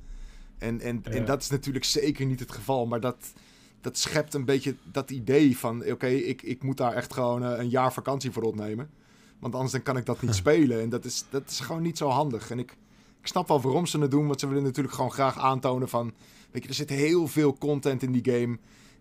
En, 0.57 0.82
en, 0.82 1.01
Ja. 1.03 1.11
en 1.11 1.26
dat 1.26 1.41
is 1.41 1.49
natuurlijk 1.49 1.86
zeker 1.86 2.26
niet 2.26 2.39
het 2.39 2.51
geval. 2.51 2.86
Maar 2.86 2.99
dat, 2.99 3.15
dat 3.82 3.97
schept 3.97 4.34
een 4.34 4.45
beetje 4.45 4.76
dat 4.91 5.11
idee 5.11 5.57
van... 5.57 5.84
oké, 5.91 6.07
ik, 6.07 6.41
ik 6.41 6.63
moet 6.63 6.78
daar 6.78 6.93
echt 6.93 7.13
gewoon 7.13 7.43
eh, 7.43 7.57
een 7.59 7.70
jaar 7.70 7.93
vakantie 7.93 8.32
voor 8.32 8.43
opnemen. 8.43 8.89
Want 9.39 9.53
anders 9.53 9.72
dan 9.72 9.84
kan 9.84 9.97
ik 9.97 10.05
dat 10.05 10.22
niet 10.22 10.36
spelen. 10.45 10.82
En 10.82 10.89
dat 10.89 11.05
is, 11.05 11.26
dat 11.30 11.49
is 11.49 11.59
gewoon 11.59 11.82
niet 11.82 11.97
zo 11.97 12.09
handig. 12.09 12.51
En 12.51 12.59
ik, 12.59 12.72
ik 13.22 13.28
snap 13.28 13.47
wel 13.47 13.61
waarom 13.61 13.86
ze 13.86 13.99
het 13.99 14.11
doen. 14.11 14.28
Want 14.28 14.39
ze 14.39 14.47
willen 14.47 14.63
natuurlijk 14.63 14.95
gewoon 14.95 15.11
graag 15.11 15.38
aantonen 15.38 15.89
van... 15.89 16.13
Weet 16.51 16.63
je, 16.63 16.70
er 16.70 16.76
zit 16.76 16.89
heel 16.89 17.28
veel 17.28 17.57
content 17.57 18.03
in 18.03 18.11
die 18.11 18.34
game. 18.34 18.57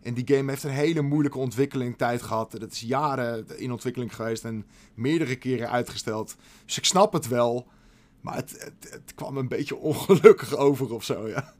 En 0.06 0.14
die 0.14 0.36
game 0.36 0.50
heeft 0.50 0.62
een 0.64 0.70
hele 0.70 1.00
moeilijke 1.02 1.38
ontwikkeling 1.38 1.96
tijd 1.96 2.22
gehad. 2.22 2.50
Dat 2.60 2.72
is 2.72 2.80
jaren 2.80 3.58
in 3.58 3.72
ontwikkeling 3.72 4.14
geweest 4.14 4.44
en 4.44 4.66
meerdere 4.94 5.36
keren 5.36 5.70
uitgesteld. 5.70 6.36
Dus 6.64 6.78
ik 6.78 6.84
snap 6.84 7.12
het 7.12 7.28
wel. 7.28 7.66
Maar 8.20 8.36
het, 8.36 8.50
het, 8.50 8.92
het 8.92 9.14
kwam 9.14 9.36
een 9.36 9.48
beetje 9.48 9.76
ongelukkig 9.90 10.56
over 10.56 10.94
of 10.94 11.04
zo, 11.04 11.28
ja. 11.28 11.52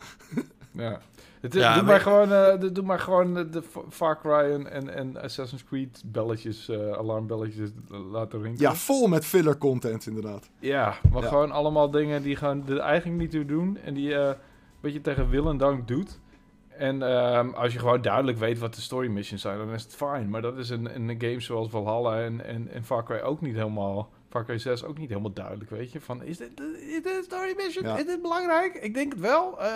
Ja. 0.73 1.01
Het, 1.41 1.55
Ja, 1.55 1.75
doe, 1.75 1.83
maar- 1.83 1.85
maar 1.93 2.01
gewoon, 2.01 2.33
eh, 2.33 2.61
de- 2.61 2.73
doe 2.73 2.85
maar 2.85 2.99
gewoon 2.99 3.35
de, 3.35 3.49
de 3.49 3.63
Fa- 3.63 3.81
Far 3.91 4.19
Cry 4.21 4.53
en, 4.53 4.71
en, 4.71 4.95
en 4.95 5.17
Assassin's 5.23 5.65
Creed 5.65 6.03
belletjes, 6.07 6.69
eh, 6.69 6.93
alarmbelletjes 6.93 7.71
laten 7.89 8.43
rinkelen. 8.43 8.71
Ja, 8.71 8.75
vol 8.77 9.07
met 9.07 9.25
filler 9.25 9.59
content 9.59 10.07
inderdaad. 10.07 10.49
Ja, 10.61 10.95
maar 11.13 11.23
Ja. 11.23 11.29
gewoon 11.29 11.51
allemaal 11.51 11.91
dingen 11.91 12.23
die 12.23 12.37
gewoon 12.37 12.69
er 12.69 12.79
eigenlijk 12.79 13.21
niet 13.21 13.31
toe 13.31 13.45
doen. 13.45 13.77
En 13.77 13.95
die 13.95 14.15
eh, 14.15 14.27
een 14.27 14.35
beetje 14.81 15.01
tegen 15.01 15.29
wil 15.29 15.49
en 15.49 15.57
dank 15.57 15.89
doet. 15.89 16.21
En 16.79 17.03
ehm, 17.03 17.49
als 17.51 17.73
je 17.73 17.79
gewoon 17.79 18.03
duidelijk 18.03 18.39
weet 18.39 18.59
wat 18.59 18.75
de 18.75 18.81
story 18.81 19.09
missions 19.09 19.43
zijn, 19.43 19.59
dan 19.59 19.73
is 19.73 19.83
het 19.83 19.95
fijn. 19.95 20.31
Maar 20.31 20.43
dat 20.43 20.59
is 20.59 20.71
in, 20.71 20.91
in 20.91 21.09
een 21.09 21.21
game 21.21 21.41
zoals 21.41 21.69
Valhalla 21.71 22.21
en, 22.23 22.45
en, 22.45 22.69
en 22.73 22.85
Far 22.85 23.05
Cry 23.05 23.19
ook 23.21 23.41
niet 23.41 23.55
helemaal... 23.55 24.11
Far 24.31 24.45
Cry 24.45 24.59
6 24.59 24.85
ook 24.85 24.99
niet 24.99 25.09
helemaal 25.09 25.33
duidelijk, 25.33 25.71
weet 25.71 25.93
je. 25.93 26.01
Van, 26.01 26.23
is 26.23 26.37
dit, 26.37 26.51
is 26.87 26.93
dit 27.03 27.07
een 27.07 27.23
story 27.25 27.55
mission? 27.57 27.85
Ja. 27.85 27.97
Is 27.97 28.05
dit 28.07 28.23
belangrijk? 28.23 28.75
Ik 28.75 28.95
denk 28.95 29.13
het 29.13 29.21
wel. 29.23 29.61
Eh, 29.61 29.69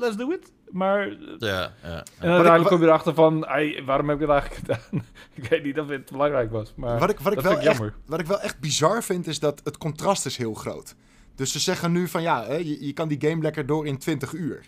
let's 0.00 0.16
do 0.16 0.30
it. 0.30 0.52
Maar... 0.70 1.08
eh, 1.08 1.16
Ja, 1.38 1.72
ja. 1.82 2.02
En 2.18 2.30
uiteindelijk 2.30 2.68
kom 2.68 2.80
je 2.80 2.86
erachter 2.86 3.14
van, 3.14 3.46
"Ai, 3.46 3.84
waarom 3.84 4.08
heb 4.08 4.20
ik 4.20 4.28
het 4.28 4.30
eigenlijk 4.30 4.60
gedaan? 4.66 5.04
ik 5.34 5.44
weet 5.48 5.64
niet 5.64 5.78
of 5.80 5.88
het 5.88 6.10
belangrijk 6.10 6.50
was, 6.50 6.72
maar 6.76 6.98
Wat 6.98 7.10
ik, 7.10 7.18
wat, 7.20 7.32
ik 7.32 7.38
dat 7.42 7.44
wel 7.48 7.52
ik 7.60 7.66
echt, 7.66 7.76
jammer. 7.76 7.94
wat 8.06 8.20
ik 8.20 8.26
wel 8.26 8.40
echt 8.40 8.60
bizar 8.60 9.02
vind, 9.02 9.26
is 9.26 9.38
dat 9.38 9.60
het 9.64 9.78
contrast 9.78 10.26
is 10.26 10.36
heel 10.36 10.54
groot. 10.54 10.94
Dus 11.34 11.52
ze 11.52 11.58
zeggen 11.58 11.92
nu 11.92 12.08
van 12.08 12.22
ja, 12.22 12.44
hè, 12.44 12.54
je, 12.56 12.86
je 12.86 12.92
kan 12.92 13.08
die 13.08 13.28
game 13.30 13.42
lekker 13.42 13.66
door 13.66 13.86
in 13.86 13.98
20 13.98 14.32
uur. 14.32 14.66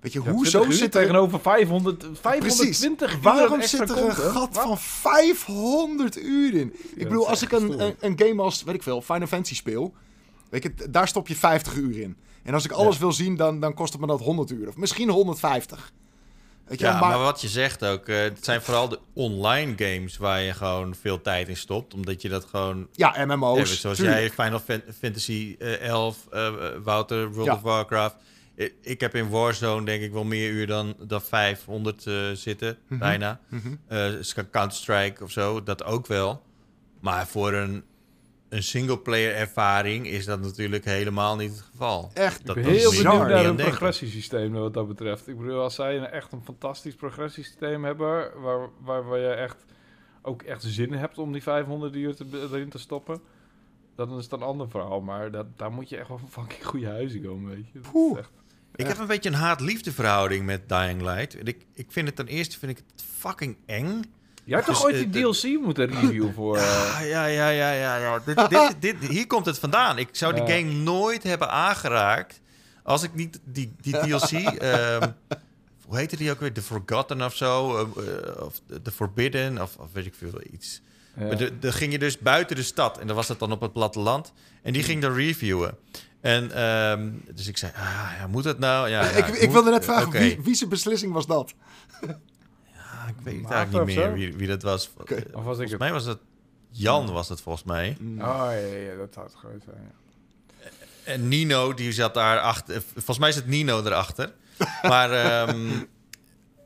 Weet 0.00 0.12
je, 0.12 0.22
Ja, 0.24 0.30
hoezo 0.30 0.50
20 0.50 0.70
uur 0.72 0.78
zit 0.78 0.94
er... 0.94 1.00
tegenover 1.00 1.40
500, 1.40 2.06
520 2.20 3.12
uur 3.14 3.20
Waarom 3.22 3.62
zit 3.62 3.80
er 3.80 3.90
een 3.90 3.94
content? 4.02 4.12
gat 4.32 4.54
Wat? 4.54 4.64
van 4.64 4.78
500 4.78 6.16
uur 6.18 6.54
in? 6.54 6.74
Ik 6.94 7.08
bedoel, 7.08 7.28
als 7.28 7.42
ik 7.42 7.52
een, 7.52 7.80
een, 7.80 7.94
een 8.00 8.18
game 8.18 8.42
als, 8.42 8.62
weet 8.62 8.74
ik 8.74 8.82
veel, 8.82 9.02
Final 9.02 9.26
Fantasy 9.26 9.54
speel... 9.54 9.94
Weet 10.50 10.62
je, 10.62 10.72
daar 10.90 11.08
stop 11.08 11.28
je 11.28 11.36
50 11.36 11.74
uur 11.74 12.00
in. 12.00 12.16
En 12.42 12.54
als 12.54 12.64
ik 12.64 12.70
alles 12.70 12.98
wil 12.98 13.12
zien, 13.12 13.36
dan, 13.36 13.60
dan 13.60 13.74
kost 13.74 13.92
het 13.92 14.00
me 14.00 14.06
dat 14.06 14.20
100 14.20 14.50
uur. 14.50 14.68
Of 14.68 14.76
misschien 14.76 15.08
150. 15.08 15.92
Weet 16.64 16.78
je, 16.78 16.84
Ja, 16.84 16.98
maar... 17.00 17.08
maar, 17.08 17.18
wat 17.18 17.40
je 17.40 17.48
zegt 17.48 17.84
ook, 17.84 18.08
eh, 18.08 18.18
het 18.22 18.44
zijn 18.44 18.62
vooral 18.62 18.88
de 18.88 18.98
online 19.12 19.72
games 19.76 20.16
waar 20.16 20.40
je 20.40 20.52
gewoon 20.52 20.94
veel 21.00 21.20
tijd 21.22 21.48
in 21.48 21.56
stopt. 21.56 21.94
Omdat 21.94 22.22
je 22.22 22.28
dat 22.28 22.44
gewoon... 22.44 22.86
ja, 22.92 23.24
MMO's. 23.26 23.80
Zoals 23.80 23.96
tuurlijk. 23.98 24.18
jij, 24.18 24.30
Final 24.30 24.58
Fan- 24.60 24.82
Fantasy 25.00 25.56
eh, 25.58 25.80
11, 25.88 26.16
eh, 26.30 26.48
Wouter, 26.82 27.30
World 27.32 27.46
Ja. 27.46 27.54
of 27.54 27.60
Warcraft. 27.60 28.14
Ik, 28.56 28.74
ik 28.80 29.00
heb 29.00 29.14
in 29.14 29.28
Warzone 29.28 29.84
denk 29.84 30.02
ik 30.02 30.12
wel 30.12 30.24
meer 30.24 30.50
uur 30.50 30.66
dan, 30.66 30.94
dan 30.98 31.22
500 31.22 32.06
eh, 32.06 32.30
zitten, 32.30 32.78
Mhm. 32.88 32.98
bijna. 33.00 33.40
Eh, 33.86 34.08
Counter-Strike 34.50 35.22
of 35.24 35.30
zo, 35.30 35.62
dat 35.62 35.84
ook 35.84 36.06
wel. 36.06 36.42
Maar 37.00 37.26
voor 37.26 37.52
een, 37.52 37.84
een 38.48 38.62
single-player 38.62 39.34
ervaring 39.34 40.06
is 40.06 40.24
dat 40.24 40.40
natuurlijk 40.40 40.84
helemaal 40.84 41.36
niet 41.36 41.50
het 41.50 41.60
geval. 41.60 42.10
Echt. 42.14 42.40
Ik 42.40 42.46
Dat 42.46 42.54
ben 42.54 42.64
dat 42.64 42.72
heel 42.74 42.90
is 42.92 43.02
benieuwd 43.02 43.18
naar 43.28 43.42
denken. 43.42 43.64
progressiesysteem 43.64 44.52
wat 44.52 44.74
dat 44.74 44.88
betreft. 44.88 45.28
Ik 45.28 45.38
bedoel, 45.38 45.60
als 45.62 45.74
zij 45.74 45.96
een, 45.96 46.06
echt 46.06 46.32
een 46.32 46.42
fantastisch 46.44 46.94
progressiesysteem 46.94 47.84
hebben, 47.84 48.40
waar, 48.42 48.68
waar, 48.80 49.04
waar 49.04 49.18
je 49.18 49.28
echt 49.28 49.64
ook 50.22 50.42
echt 50.42 50.62
zin 50.62 50.92
hebt 50.92 51.18
om 51.18 51.32
die 51.32 51.42
500 51.42 51.94
uur 51.94 52.14
te, 52.14 52.24
erin 52.32 52.68
te 52.68 52.78
stoppen, 52.78 53.20
dan 53.96 54.16
is 54.18 54.24
het 54.24 54.32
een 54.32 54.42
ander 54.42 54.68
verhaal. 54.70 55.00
Maar 55.00 55.30
dat, 55.30 55.46
daar 55.56 55.72
moet 55.72 55.88
je 55.88 55.96
echt 55.96 56.08
wel 56.08 56.18
van 56.18 56.30
fucking 56.30 56.66
goede 56.66 56.86
huizen 56.86 57.22
komen, 57.22 57.50
weet 57.50 57.66
je. 57.66 57.72
Dat 57.72 57.84
is 57.84 57.90
Poeh. 57.90 58.18
echt- 58.18 58.30
Ik 58.76 58.86
heb 58.86 58.98
een 58.98 59.06
beetje 59.06 59.28
een 59.28 59.34
haat-liefde 59.34 59.92
verhouding 59.92 60.44
met 60.44 60.68
Dying 60.68 61.02
Light. 61.02 61.48
Ik, 61.48 61.66
ik 61.74 61.86
vind 61.88 62.06
het 62.06 62.16
ten 62.16 62.26
eerste 62.26 62.58
vind 62.58 62.72
ik 62.78 62.84
het 62.96 63.04
fucking 63.18 63.56
eng. 63.66 64.02
Jij 64.44 64.54
hebt 64.56 64.66
Dus, 64.66 64.76
toch 64.76 64.84
ooit 64.84 64.94
eh, 64.94 65.12
die 65.12 65.22
DLC 65.22 65.60
moeten 65.64 65.86
reviewen 65.90 66.34
voor... 66.34 66.56
eh, 66.58 66.98
Ja, 67.08 67.24
ja, 67.24 67.48
ja, 67.48 67.70
ja, 67.70 67.96
ja. 67.96 68.18
Dit, 68.24 68.48
dit, 68.50 68.74
dit, 69.00 69.10
hier 69.10 69.26
komt 69.26 69.46
het 69.46 69.58
vandaan. 69.58 69.98
Ik 69.98 70.08
zou 70.12 70.34
die 70.34 70.46
game 70.56 70.72
nooit 70.72 71.22
hebben 71.22 71.50
aangeraakt 71.50 72.40
als 72.82 73.02
ik 73.02 73.14
niet 73.14 73.40
die, 73.44 73.72
die 73.80 73.92
DLC... 73.98 74.30
ehm, 74.58 75.10
hoe 75.86 75.96
heette 75.96 76.16
die 76.16 76.30
ook 76.30 76.40
weer? 76.40 76.52
The 76.52 76.62
Forgotten 76.62 77.22
of 77.22 77.34
zo? 77.36 77.76
eh, 77.76 77.82
eh, 78.06 78.42
of 78.42 78.60
The 78.82 78.90
Forbidden? 78.90 79.62
Of, 79.62 79.76
of 79.76 79.88
weet 79.92 80.06
ik 80.06 80.14
veel, 80.14 80.40
iets. 80.52 80.80
ja. 81.18 81.26
Maar 81.26 81.36
de- 81.60 81.72
ging 81.72 81.92
je 81.92 81.98
dus 81.98 82.18
buiten 82.18 82.56
de 82.56 82.62
stad. 82.62 82.98
En 82.98 83.06
dan 83.06 83.16
was 83.16 83.28
het 83.28 83.38
dan 83.38 83.52
op 83.52 83.60
het 83.60 83.72
platteland. 83.72 84.32
En 84.62 84.72
die 84.72 84.82
ging 84.82 85.02
dan 85.02 85.14
reviewen. 85.14 85.76
En 86.26 86.52
ehm, 86.52 87.10
dus 87.34 87.46
ik 87.46 87.56
zei, 87.56 87.72
ah, 87.76 88.10
ja, 88.18 88.26
moet 88.26 88.44
het 88.44 88.58
nou? 88.58 88.88
Ja, 88.88 89.02
ja, 89.04 89.08
ik, 89.10 89.26
ik 89.26 89.42
moet. 89.42 89.52
wilde 89.52 89.70
net 89.70 89.84
vragen, 89.84 90.10
wie, 90.10 90.40
wie 90.42 90.54
zijn 90.54 90.70
beslissing 90.70 91.12
was 91.12 91.26
dat? 91.26 91.54
Ja, 92.72 93.08
ik 93.08 93.14
weet 93.22 93.34
het 93.34 93.42
Maarten 93.42 93.56
eigenlijk 93.56 93.86
niet 93.86 93.96
meer 93.96 94.12
wie, 94.12 94.36
wie 94.36 94.46
dat 94.48 94.62
was. 94.62 94.90
Eh, 95.06 95.16
Of 95.16 95.44
was 95.44 95.58
ik 95.58 95.68
volgens 95.68 95.70
het? 95.70 95.78
mij 95.80 95.92
was 95.92 96.04
het... 96.04 96.18
Jan 96.70 97.12
was 97.12 97.28
het 97.28 97.40
volgens 97.40 97.64
mij. 97.64 97.96
Mm. 98.00 98.20
Oh, 98.20 98.50
ja, 98.88 98.96
dat 98.96 99.12
zou 99.14 99.26
het 99.26 99.34
geweest 99.34 99.64
zijn, 99.64 99.76
ja. 99.82 100.70
En 101.04 101.28
Nino, 101.28 101.74
die 101.74 101.92
zat 101.92 102.14
daar 102.14 102.38
achter. 102.40 102.82
Volgens 102.94 103.18
mij 103.18 103.32
zit 103.32 103.46
Nino 103.46 103.84
erachter. 103.84 104.32
Maar 104.82 105.10
ehm, 105.12 105.70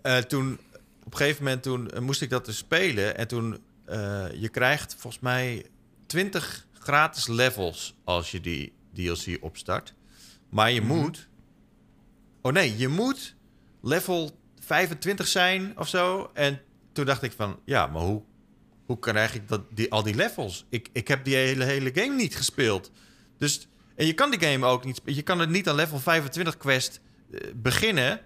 eh, 0.03 0.17
toen, 0.17 0.59
op 1.05 1.13
een 1.13 1.17
gegeven 1.19 1.45
moment 1.45 1.63
toen, 1.63 1.91
eh, 1.91 2.01
moest 2.01 2.23
ik 2.23 2.31
dat 2.31 2.45
dus 2.45 2.57
spelen. 2.57 3.17
En 3.17 3.29
toen, 3.29 3.59
eh, 3.85 4.27
je 4.35 4.49
krijgt 4.49 4.95
volgens 4.99 5.23
mij 5.23 5.67
20 6.07 6.67
gratis 6.79 7.27
levels 7.27 7.95
als 8.05 8.31
je 8.31 8.41
die 8.41 8.73
DLC 8.95 9.37
opstart. 9.41 9.95
Maar 10.49 10.71
je 10.71 10.81
Mhm. 10.81 10.95
moet... 10.97 11.29
Oh 12.43 12.53
nee, 12.53 12.77
je 12.77 12.89
moet 12.89 13.35
level 13.83 14.39
25 14.61 15.27
zijn 15.27 15.79
of 15.79 15.89
zo. 15.89 16.31
En 16.35 16.61
toen 16.93 17.05
dacht 17.05 17.23
ik 17.23 17.33
van, 17.33 17.59
ja, 17.65 17.87
maar 17.87 18.03
hoe, 18.03 18.23
hoe 18.87 18.99
krijg 18.99 19.35
ik 19.35 19.49
dat, 19.49 19.61
die, 19.75 19.91
al 19.91 20.03
die 20.03 20.15
levels? 20.15 20.67
Ik, 20.69 20.89
ik 20.93 21.09
heb 21.09 21.25
die 21.25 21.35
hele, 21.37 21.65
hele 21.65 21.91
game 21.95 22.15
niet 22.15 22.37
gespeeld. 22.37 22.91
Dus, 23.39 23.69
en 23.97 24.07
je 24.07 24.13
kan 24.13 24.31
die 24.31 24.41
game 24.41 24.67
ook 24.67 24.85
niet... 24.85 25.01
Je 25.05 25.23
kan 25.23 25.39
het 25.39 25.51
niet 25.51 25.69
aan 25.69 25.75
level 25.75 25.99
25 25.99 26.57
quest 26.57 27.01
eh, 27.33 27.41
beginnen 27.55 28.21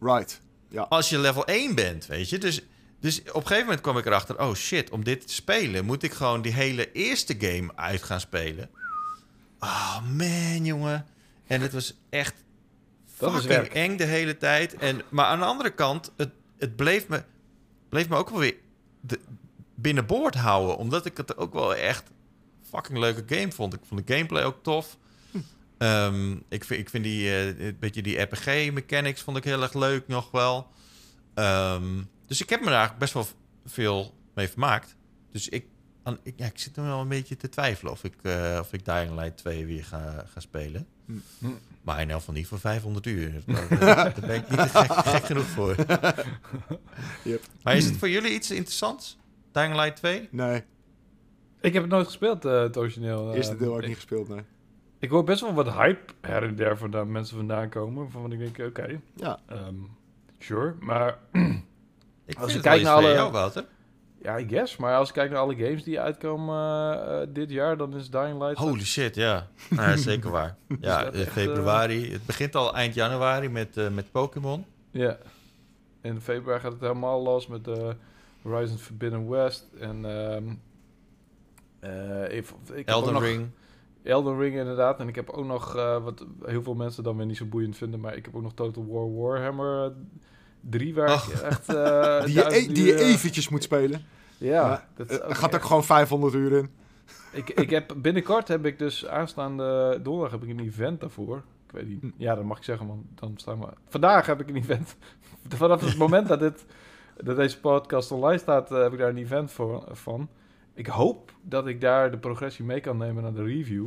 Right. 0.00 0.40
Ja. 0.68 0.82
als 0.82 1.08
je 1.08 1.18
level 1.18 1.44
1 1.46 1.74
bent, 1.74 2.06
weet 2.06 2.28
je. 2.28 2.38
Dus, 2.38 2.60
dus 3.00 3.20
op 3.20 3.26
een 3.26 3.40
gegeven 3.42 3.64
moment 3.64 3.80
kwam 3.80 3.98
ik 3.98 4.06
erachter... 4.06 4.40
Oh 4.40 4.54
shit, 4.54 4.90
om 4.90 5.04
dit 5.04 5.26
te 5.26 5.32
spelen 5.34 5.84
moet 5.84 6.02
ik 6.02 6.12
gewoon 6.12 6.42
die 6.42 6.52
hele 6.52 6.92
eerste 6.92 7.34
game 7.38 7.72
uit 7.76 8.02
gaan 8.02 8.20
spelen. 8.20 8.70
Oh 9.60 10.00
man, 10.16 10.64
jongen. 10.64 11.06
En 11.46 11.60
het 11.60 11.72
was 11.72 11.94
echt 12.10 12.34
Dat 13.18 13.32
fucking 13.32 13.52
werk. 13.52 13.74
eng 13.74 13.96
de 13.96 14.04
hele 14.04 14.36
tijd. 14.36 14.74
En, 14.74 15.02
maar 15.08 15.26
aan 15.26 15.38
de 15.38 15.44
andere 15.44 15.70
kant, 15.70 16.12
het, 16.16 16.30
het 16.58 16.76
bleef, 16.76 17.08
me, 17.08 17.22
bleef 17.88 18.08
me 18.08 18.16
ook 18.16 18.30
wel 18.30 18.38
weer 18.38 18.56
de, 19.00 19.20
binnenboord 19.74 20.34
houden. 20.34 20.76
Omdat 20.76 21.06
ik 21.06 21.16
het 21.16 21.36
ook 21.36 21.52
wel 21.52 21.74
echt 21.74 22.10
fucking 22.62 22.98
leuke 22.98 23.36
game 23.36 23.52
vond. 23.52 23.74
Ik 23.74 23.80
vond 23.84 24.06
de 24.06 24.14
gameplay 24.14 24.44
ook 24.44 24.62
tof. 24.62 24.98
Ehm, 25.78 26.32
ik, 26.48 26.64
vind, 26.64 26.80
ik 26.80 26.90
vind 26.90 27.04
die, 27.04 27.28
eh, 27.28 27.66
een 27.66 27.76
beetje 27.80 28.02
die 28.02 28.20
RPG-mechanics 28.20 29.22
vond 29.22 29.36
ik 29.36 29.44
heel 29.44 29.62
erg 29.62 29.74
leuk 29.74 30.08
nog 30.08 30.30
wel. 30.30 30.68
Ehm, 31.34 32.02
dus 32.26 32.40
ik 32.40 32.50
heb 32.50 32.60
me 32.60 32.70
daar 32.70 32.94
best 32.98 33.12
wel 33.12 33.26
veel 33.66 34.14
mee 34.34 34.48
vermaakt. 34.48 34.96
Dus 35.32 35.48
ik, 35.48 35.66
ik, 36.22 36.34
ja, 36.36 36.46
ik 36.46 36.58
zit 36.58 36.76
er 36.76 36.82
wel 36.82 37.00
een 37.00 37.08
beetje 37.08 37.36
te 37.36 37.48
twijfelen 37.48 37.92
of 37.92 38.04
ik, 38.04 38.14
eh, 38.22 38.58
of 38.60 38.72
ik 38.72 38.84
Dying 38.84 39.14
Light 39.14 39.36
2 39.36 39.66
weer 39.66 39.84
ga, 39.84 40.24
ga 40.32 40.40
spelen. 40.40 40.86
Hm. 41.38 41.48
Maar 41.82 42.00
in 42.00 42.10
elk 42.10 42.18
geval 42.18 42.34
niet 42.34 42.46
voor 42.46 42.58
500 42.58 43.06
uur. 43.06 43.32
Daar, 43.46 43.70
eh, 43.70 43.80
daar 43.80 44.14
ben 44.26 44.34
ik 44.36 44.50
niet 44.50 44.60
gek, 44.60 44.92
gek 44.92 45.24
genoeg 45.24 45.44
voor. 45.44 45.74
Yep. 47.24 47.42
Maar 47.62 47.76
is 47.76 47.84
het 47.84 47.96
voor 47.96 48.08
jullie 48.08 48.32
iets 48.32 48.50
interessants? 48.50 49.18
Dying 49.52 49.74
Light 49.74 49.96
2? 49.96 50.28
Nee, 50.30 50.62
Ik 51.60 51.72
heb 51.72 51.82
het 51.82 51.90
nooit 51.92 52.06
gespeeld, 52.06 52.44
eh, 52.44 52.60
het 52.60 52.76
origineel. 52.76 53.34
eerste 53.34 53.56
deel 53.56 53.72
had 53.72 53.80
ik 53.82 53.86
niet 53.86 53.96
gespeeld, 53.96 54.28
nee. 54.28 54.42
ik 54.98 55.10
hoor 55.10 55.24
best 55.24 55.40
wel 55.40 55.52
wat 55.54 55.72
hype 55.72 56.12
her 56.20 56.42
en 56.42 56.56
der 56.56 56.78
vandaan 56.78 57.12
mensen 57.12 57.36
vandaan 57.36 57.68
komen. 57.68 58.10
Van 58.10 58.22
wat 58.22 58.32
ik 58.32 58.38
denk, 58.38 58.58
oké, 58.68 59.00
Ja, 59.16 59.40
ehm, 59.46 59.74
sure. 60.38 60.74
Maar 60.80 61.18
Ik 61.32 62.36
Als 62.38 62.50
vind 62.50 62.50
je 62.50 62.52
het 62.52 62.62
kijkt 62.62 62.84
naar 62.84 62.94
alle- 62.94 63.12
jou, 63.12 63.32
Wouter. 63.32 63.64
Ja, 64.22 64.38
I 64.38 64.48
guess. 64.48 64.76
Maar 64.76 64.96
als 64.96 65.08
ik 65.08 65.14
kijk 65.14 65.30
naar 65.30 65.38
alle 65.40 65.56
games 65.56 65.84
die 65.84 66.00
uitkomen 66.00 66.56
eh, 66.56 67.22
eh, 67.22 67.28
dit 67.32 67.50
jaar, 67.50 67.76
dan 67.76 67.94
is 67.96 68.10
Dying 68.10 68.38
Light... 68.38 68.56
Holy 68.58 68.84
shit, 68.84 69.14
ja. 69.14 69.46
Ja, 69.76 69.96
zeker 69.96 70.30
waar. 70.30 70.56
Ja, 70.80 71.04
dat 71.04 71.14
eh, 71.14 71.20
echt, 71.20 71.30
februari. 71.30 72.12
Het 72.12 72.26
begint 72.26 72.54
al 72.56 72.74
eind 72.74 72.94
januari 72.94 73.48
met, 73.48 73.76
eh, 73.76 73.88
met 73.90 74.10
Pokémon. 74.12 74.64
Ja. 74.90 75.18
In 76.02 76.20
februari 76.20 76.60
gaat 76.60 76.72
het 76.72 76.80
helemaal 76.80 77.22
los 77.22 77.46
met 77.46 77.68
eh, 77.68 77.88
Horizon 78.42 78.78
Forbidden 78.78 79.28
West 79.28 79.66
en... 79.80 80.04
ehm 80.04 80.44
eh, 81.80 82.36
ik, 82.36 82.46
ik 82.72 82.88
Elden 82.88 83.12
nog- 83.12 83.22
Ring. 83.22 83.48
Elden 84.02 84.38
Ring 84.38 84.56
inderdaad. 84.56 85.00
En 85.00 85.08
ik 85.08 85.14
heb 85.14 85.30
ook 85.30 85.44
nog, 85.44 85.76
eh, 85.76 86.02
wat 86.02 86.26
heel 86.44 86.62
veel 86.62 86.74
mensen 86.74 87.02
dan 87.02 87.16
weer 87.16 87.26
niet 87.26 87.36
zo 87.36 87.44
boeiend 87.44 87.76
vinden, 87.76 88.00
maar 88.00 88.16
ik 88.16 88.24
heb 88.24 88.34
ook 88.36 88.42
nog 88.42 88.54
Total 88.54 88.86
War 88.86 89.14
Warhammer 89.14 89.84
eh, 89.84 89.90
3, 90.60 90.94
waar 90.94 91.12
ik 91.14 91.40
echt... 91.40 91.68
eh, 91.68 92.24
die 92.24 92.34
je, 92.34 92.56
e- 92.56 92.72
die 92.72 92.84
je 92.84 92.94
eh, 92.94 93.12
eventjes 93.12 93.48
moet 93.48 93.62
spelen. 93.62 94.04
Ja, 94.38 94.86
dat 94.96 95.10
is 95.10 95.22
ook 95.22 95.34
gaat 95.34 95.54
ook 95.54 95.62
gewoon 95.62 95.84
500 95.84 96.34
uur 96.34 96.52
in. 96.52 96.70
Ik, 97.32 97.50
ik 97.50 97.70
heb 97.70 97.94
binnenkort 97.96 98.48
heb 98.48 98.66
ik 98.66 98.78
dus 98.78 99.06
aanstaande 99.06 99.98
donderdag 100.02 100.32
heb 100.32 100.42
ik 100.42 100.48
een 100.48 100.64
event 100.66 101.00
daarvoor. 101.00 101.42
Ik 101.66 101.72
weet 101.72 101.88
niet. 101.88 102.12
Ja, 102.16 102.34
dat 102.34 102.44
mag 102.44 102.58
ik 102.58 102.64
zeggen, 102.64 102.86
want 102.86 103.02
dan 103.14 103.32
staan 103.36 103.60
we. 103.60 103.66
Vandaag 103.88 104.26
heb 104.26 104.40
ik 104.40 104.48
een 104.48 104.56
event. 104.56 104.96
Vanaf 105.48 105.80
het 105.80 105.96
moment 105.96 106.28
dat, 106.28 106.40
dit, 106.40 106.64
dat 107.16 107.36
deze 107.36 107.60
podcast 107.60 108.12
online 108.12 108.38
staat, 108.38 108.72
eh, 108.72 108.82
heb 108.82 108.92
ik 108.92 108.98
daar 108.98 109.08
een 109.08 109.16
event 109.16 109.50
voor, 109.52 109.84
van. 109.90 110.28
Ik 110.74 110.86
hoop 110.86 111.32
dat 111.42 111.66
ik 111.66 111.80
daar 111.80 112.10
de 112.10 112.18
progressie 112.18 112.64
mee 112.64 112.80
kan 112.80 112.96
nemen 112.96 113.22
naar 113.22 113.34
de 113.34 113.44
review. 113.44 113.86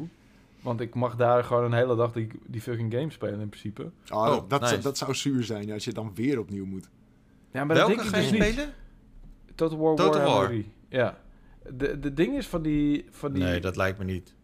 Want 0.63 0.81
ik 0.81 0.95
mag 0.95 1.15
daar 1.15 1.43
gewoon 1.43 1.63
een 1.63 1.73
hele 1.73 1.95
dag 1.95 2.11
die, 2.11 2.27
die 2.47 2.61
fucking 2.61 2.93
game 2.93 3.11
spelen 3.11 3.39
in 3.39 3.49
principe. 3.49 3.91
Oh, 4.11 4.27
Oh, 4.27 4.49
dat, 4.49 4.61
nice. 4.61 4.77
dat 4.79 4.97
zou 4.97 5.15
zuur 5.15 5.43
zijn 5.43 5.71
als 5.71 5.83
je 5.83 5.93
dan 5.93 6.11
weer 6.15 6.39
opnieuw 6.39 6.65
moet. 6.65 6.89
Ja, 7.51 7.63
maar 7.63 7.75
dat 7.75 7.87
Welke 7.87 8.01
denk 8.01 8.07
ik 8.07 8.15
ga 8.15 8.21
je 8.21 8.29
dus 8.31 8.39
niet. 8.39 8.51
spelen? 8.53 8.73
Total 9.55 9.77
War 9.77 9.95
Total 9.95 10.11
Warhammer 10.11 10.39
War. 10.39 10.47
3. 10.47 10.71
Ja. 10.89 11.17
De, 11.73 11.99
de 11.99 12.13
ding 12.13 12.37
is 12.37 12.47
van 12.47 12.61
die, 12.61 13.05
van 13.09 13.33
die 13.33 13.43
Nee, 13.43 13.59
dat 13.59 13.75
lijkt 13.75 13.97
me 13.97 14.03
niet. 14.03 14.35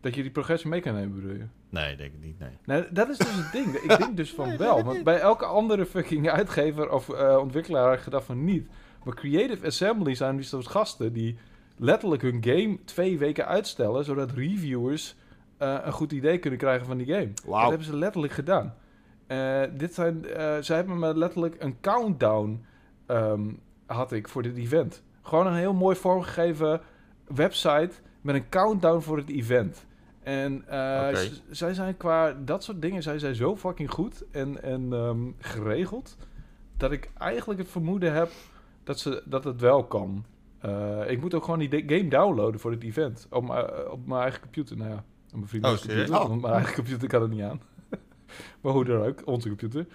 dat 0.00 0.14
je 0.14 0.22
die 0.22 0.30
progressie 0.30 0.70
mee 0.70 0.80
kan 0.80 0.94
nemen, 0.94 1.14
bedoel 1.14 1.36
je? 1.36 1.46
Nee, 1.68 1.96
denk 1.96 2.12
ik 2.14 2.22
niet, 2.22 2.38
nee. 2.38 2.50
Nou, 2.64 2.84
dat 2.90 3.08
is 3.08 3.18
dus 3.18 3.34
het 3.34 3.52
ding. 3.52 3.74
Ik 3.74 3.98
denk 3.98 4.16
dus 4.16 4.30
van 4.34 4.56
wel. 4.66 4.82
Want 4.84 5.04
bij 5.04 5.18
elke 5.18 5.44
andere 5.44 5.86
fucking 5.86 6.30
uitgever 6.30 6.90
of 6.90 7.08
eh, 7.08 7.36
ontwikkelaar 7.40 7.88
heb 7.88 7.98
ik 7.98 8.04
gedacht 8.04 8.24
van 8.26 8.44
niet. 8.44 8.68
Maar 9.04 9.14
Creative 9.14 9.66
Assembly 9.66 10.14
zijn 10.14 10.36
die 10.36 10.44
soort 10.44 10.66
gasten 10.66 11.12
die 11.12 11.36
letterlijk 11.76 12.22
hun 12.22 12.44
game 12.44 12.78
twee 12.84 13.18
weken 13.18 13.46
uitstellen, 13.46 14.04
zodat 14.04 14.30
reviewers 14.30 15.16
eh, 15.58 15.76
een 15.82 15.92
goed 15.92 16.12
idee 16.12 16.38
kunnen 16.38 16.58
krijgen 16.58 16.86
van 16.86 16.96
die 16.96 17.06
game. 17.06 17.32
Wauw. 17.46 17.60
Dat 17.60 17.68
hebben 17.68 17.86
ze 17.86 17.96
letterlijk 17.96 18.32
gedaan. 18.32 18.74
Eh, 19.26 19.62
dit 19.76 19.94
zijn, 19.94 20.24
zij 20.60 20.76
hebben 20.76 20.98
me 20.98 21.16
letterlijk 21.18 21.56
een 21.58 21.80
countdown 21.80 22.64
ehm, 23.06 23.44
had 23.86 24.12
ik 24.12 24.28
voor 24.28 24.42
dit 24.42 24.56
event. 24.56 25.02
Gewoon 25.22 25.46
een 25.46 25.54
heel 25.54 25.74
mooi 25.74 25.96
vormgegeven 25.96 26.80
website 27.34 27.90
met 28.20 28.34
een 28.34 28.48
countdown 28.48 29.00
voor 29.00 29.16
het 29.16 29.28
event. 29.30 29.86
En 30.22 30.64
zij 31.50 31.74
zijn 31.74 31.96
qua 31.96 32.32
dat 32.32 32.64
soort 32.64 32.82
dingen 32.82 33.02
zijn 33.02 33.20
zij 33.20 33.34
zo 33.34 33.56
fucking 33.56 33.90
goed 33.90 34.24
en, 34.30 34.62
en 34.62 34.92
ehm, 34.92 35.18
geregeld 35.38 36.16
dat 36.76 36.92
ik 36.92 37.10
eigenlijk 37.18 37.60
het 37.60 37.68
vermoeden 37.68 38.12
heb 38.12 38.30
dat, 38.84 38.98
ze, 38.98 39.22
dat 39.24 39.44
het 39.44 39.60
wel 39.60 39.84
kan. 39.84 40.24
Ik 41.06 41.20
moet 41.20 41.34
ook 41.34 41.44
gewoon 41.44 41.58
die 41.58 41.84
game 41.86 42.08
downloaden 42.08 42.60
voor 42.60 42.70
het 42.70 42.82
event 42.82 43.26
op, 43.30 43.46
mijn- 43.46 43.88
op 43.90 44.06
mijn 44.06 44.20
eigen 44.22 44.40
computer. 44.40 44.76
Nou 44.76 44.90
ja, 44.90 45.04
op 45.36 45.42
mijn 45.42 45.48
vriendin 45.48 45.70
Oh, 45.70 45.78
computer. 45.78 46.14
Oh. 46.20 46.28
Want 46.28 46.40
mijn 46.42 46.54
eigen 46.54 46.74
computer 46.74 47.08
kan 47.08 47.22
het 47.22 47.30
niet 47.30 47.42
aan. 47.42 47.60
maar 48.60 48.72
hoe 48.72 48.84
dan 48.84 49.02
ook, 49.06 49.22
onze 49.24 49.48
computer. 49.48 49.86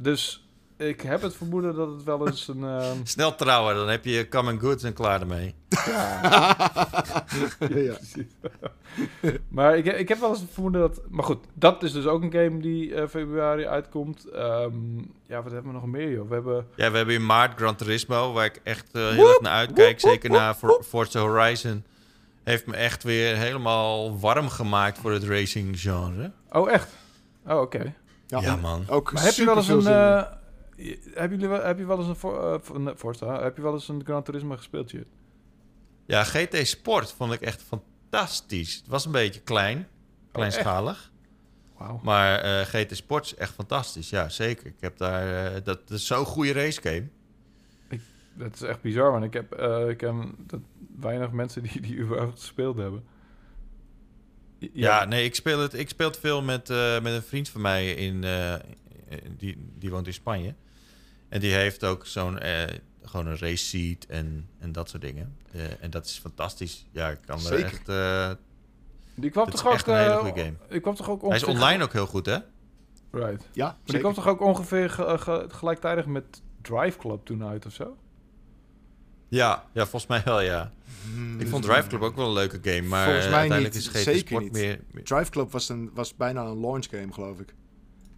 Dus 0.00 0.46
ik 0.76 1.00
heb 1.00 1.22
het 1.22 1.34
vermoeden 1.36 1.74
dat 1.74 1.88
het 1.88 2.04
wel 2.04 2.26
eens 2.26 2.48
een... 2.48 2.64
ehm, 2.64 2.96
Snel 3.14 3.34
trouwen, 3.34 3.74
dan 3.74 3.88
heb 3.88 4.04
je 4.04 4.10
je 4.10 4.28
common 4.28 4.60
goods 4.60 4.82
en 4.82 4.92
klaar 4.92 5.20
ermee. 5.20 5.54
ja. 5.86 6.56
Precies. 7.58 8.26
maar 9.48 9.76
ik, 9.76 9.84
ik 9.86 10.08
heb 10.08 10.18
wel 10.20 10.28
eens 10.28 10.40
het 10.40 10.50
vermoeden 10.52 10.80
dat... 10.80 11.00
Maar 11.08 11.24
goed, 11.24 11.44
dat 11.54 11.82
is 11.82 11.92
dus 11.92 12.06
ook 12.06 12.22
een 12.22 12.32
game 12.32 12.60
die 12.60 12.94
eh, 12.94 13.08
februari 13.08 13.66
uitkomt. 13.66 14.24
Ehm, 14.24 14.98
ja, 15.26 15.42
wat 15.42 15.52
hebben 15.52 15.72
we 15.72 15.78
nog 15.78 15.86
meer, 15.86 16.10
joh? 16.10 16.28
We 16.28 16.34
hebben... 16.34 16.66
Ja, 16.74 16.90
we 16.90 16.96
hebben 16.96 17.14
in 17.14 17.26
maart 17.26 17.56
Gran 17.58 17.76
Turismo, 17.76 18.32
waar 18.32 18.44
ik 18.44 18.60
echt 18.64 18.86
eh, 18.92 19.08
heel 19.08 19.28
erg 19.28 19.40
naar 19.40 19.52
uitkijk. 19.52 20.00
Zeker 20.00 20.30
na 20.30 20.54
For- 20.54 20.82
Forza 20.82 21.20
Horizon. 21.20 21.84
Heeft 22.44 22.66
me 22.66 22.74
echt 22.76 23.02
weer 23.02 23.36
helemaal 23.36 24.18
warm 24.18 24.48
gemaakt 24.48 24.98
voor 24.98 25.12
het 25.12 25.24
racing 25.24 25.80
genre. 25.80 26.32
Oh, 26.50 26.70
echt? 26.70 26.88
Oh, 27.46 27.60
oké. 27.60 27.94
Ja, 28.26 28.40
Ja, 28.40 28.56
man. 28.56 28.84
Ook 28.88 29.12
Maar 29.12 29.22
heb 29.24 29.34
je 29.34 29.44
wel 29.44 29.56
eens 29.56 29.68
een... 29.68 29.78
eh, 29.86 30.22
je- 30.76 31.10
heb, 31.14 31.30
jullie 31.30 31.48
wel, 31.48 31.62
heb 31.62 31.78
je 31.78 31.84
wel 31.86 31.98
eens 31.98 32.06
een 32.08 32.16
voor, 32.16 32.52
eh, 32.52 32.58
voor- 32.62 32.80
nee, 32.80 32.96
Forza, 32.96 33.42
heb 33.42 33.56
je 33.56 33.62
wel 33.62 33.72
eens 33.72 33.88
een 33.88 34.02
Gran 34.04 34.22
Turismo 34.22 34.56
gespeeld, 34.56 34.90
Jut? 34.90 35.06
Ja, 36.06 36.24
GT 36.24 36.66
Sport 36.66 37.12
vond 37.12 37.32
ik 37.32 37.40
echt 37.40 37.62
fantastisch. 37.62 38.74
Het 38.74 38.86
was 38.88 39.04
een 39.04 39.12
beetje 39.12 39.40
klein, 39.40 39.88
kleinschalig. 40.32 41.10
Wauw. 41.78 42.00
maar 42.02 42.40
eh, 42.40 42.66
GT 42.66 42.96
Sport 42.96 43.24
is 43.24 43.34
echt 43.34 43.52
fantastisch. 43.54 44.10
Ja, 44.10 44.28
zeker. 44.28 44.66
Ik 44.66 44.74
heb 44.80 44.96
daar... 44.98 45.44
eh, 45.46 45.52
dat, 45.54 45.64
dat 45.88 45.90
is 45.98 46.06
zo'n 46.06 46.24
goede 46.24 46.52
race 46.52 46.80
game. 46.82 47.08
Dat 48.38 48.54
is 48.54 48.62
echt 48.62 48.80
bizar, 48.80 49.10
want 49.12 49.24
ik 49.24 49.32
heb, 49.32 49.52
eh, 49.52 49.88
ik 49.88 50.00
heb 50.00 50.14
dat 50.38 50.60
weinig 51.00 51.30
mensen 51.30 51.62
die 51.62 51.80
die 51.80 51.96
überhaupt 52.02 52.40
gespeeld 52.40 52.76
hebben. 52.76 53.04
Ja, 54.72 55.04
nee, 55.04 55.24
ik 55.24 55.34
speel 55.34 55.60
het, 55.60 55.74
ik 55.74 55.88
speel 55.88 56.06
het 56.08 56.18
veel 56.18 56.42
met, 56.42 56.70
eh, 56.70 57.00
met 57.00 57.12
een 57.12 57.22
vriend 57.22 57.48
van 57.48 57.60
mij 57.60 57.92
in, 57.94 58.24
eh, 58.24 58.54
die, 59.36 59.56
die 59.78 59.90
woont 59.90 60.06
in 60.06 60.12
Spanje. 60.12 60.54
En 61.28 61.40
die 61.40 61.52
heeft 61.52 61.84
ook 61.84 62.06
zo'n 62.06 62.38
eh, 62.38 62.74
gewoon 63.02 63.26
een 63.26 63.38
race 63.38 63.64
seat 63.64 64.04
en, 64.04 64.48
en 64.58 64.72
dat 64.72 64.88
soort 64.88 65.02
dingen. 65.02 65.36
Eh, 65.52 65.60
en 65.80 65.90
dat 65.90 66.04
is 66.04 66.18
fantastisch. 66.18 66.86
Ja, 66.90 67.08
ik 67.08 67.18
kan 67.26 67.36
er 67.36 67.42
Zeker. 67.42 67.64
echt. 67.64 67.88
eh, 67.88 68.30
Die 69.14 69.30
kwam 69.30 69.50
toch 69.50 69.66
ook... 69.66 69.72
echt 69.72 69.86
een 69.86 69.96
hele 69.96 70.10
eh, 70.10 70.18
goede 70.18 70.40
game. 70.40 70.54
Ik 70.68 70.82
kwam 70.82 70.94
toch 70.94 71.10
ook 71.10 71.22
hij 71.28 71.36
is 71.36 71.44
online 71.44 71.82
ook 71.82 71.92
heel 71.92 72.06
goed, 72.06 72.26
hè? 72.26 72.38
Right. 73.10 73.48
Ja, 73.52 73.64
Maar 73.66 73.76
die 73.84 73.98
kwam 73.98 74.14
toch 74.14 74.26
ook 74.28 74.40
ongeveer 74.40 74.90
ge- 74.90 75.18
ge- 75.18 75.46
gelijktijdig 75.48 76.06
met 76.06 76.42
Drive 76.62 76.98
Club 76.98 77.24
toen 77.24 77.44
uit 77.44 77.66
of 77.66 77.72
zo? 77.72 77.96
Ja, 79.28 79.64
ja, 79.72 79.80
volgens 79.86 80.06
mij 80.06 80.22
wel, 80.24 80.40
ja. 80.40 80.72
Hmm, 81.12 81.40
Ik 81.40 81.48
vond 81.48 81.64
Drive 81.64 81.88
Club 81.88 82.02
ook 82.02 82.16
wel 82.16 82.26
een 82.26 82.32
leuke 82.32 82.58
game, 82.62 82.88
maar 82.88 83.04
Volgens 83.04 83.24
eh, 83.24 83.30
mij 83.30 83.40
uiteindelijk 83.40 83.74
niet. 83.84 83.84
is 83.84 83.88
GT 83.88 83.96
Zeker 84.02 84.18
Sport 84.28 84.42
niet. 84.42 84.52
meer, 84.52 84.80
meer- 84.92 85.04
Drive 85.04 85.30
Club 85.30 85.50
was, 85.52 85.68
een, 85.68 85.90
was 85.94 86.16
bijna 86.16 86.44
een 86.44 86.60
launch 86.60 86.86
game, 86.90 87.12
geloof 87.12 87.40
ik. 87.40 87.54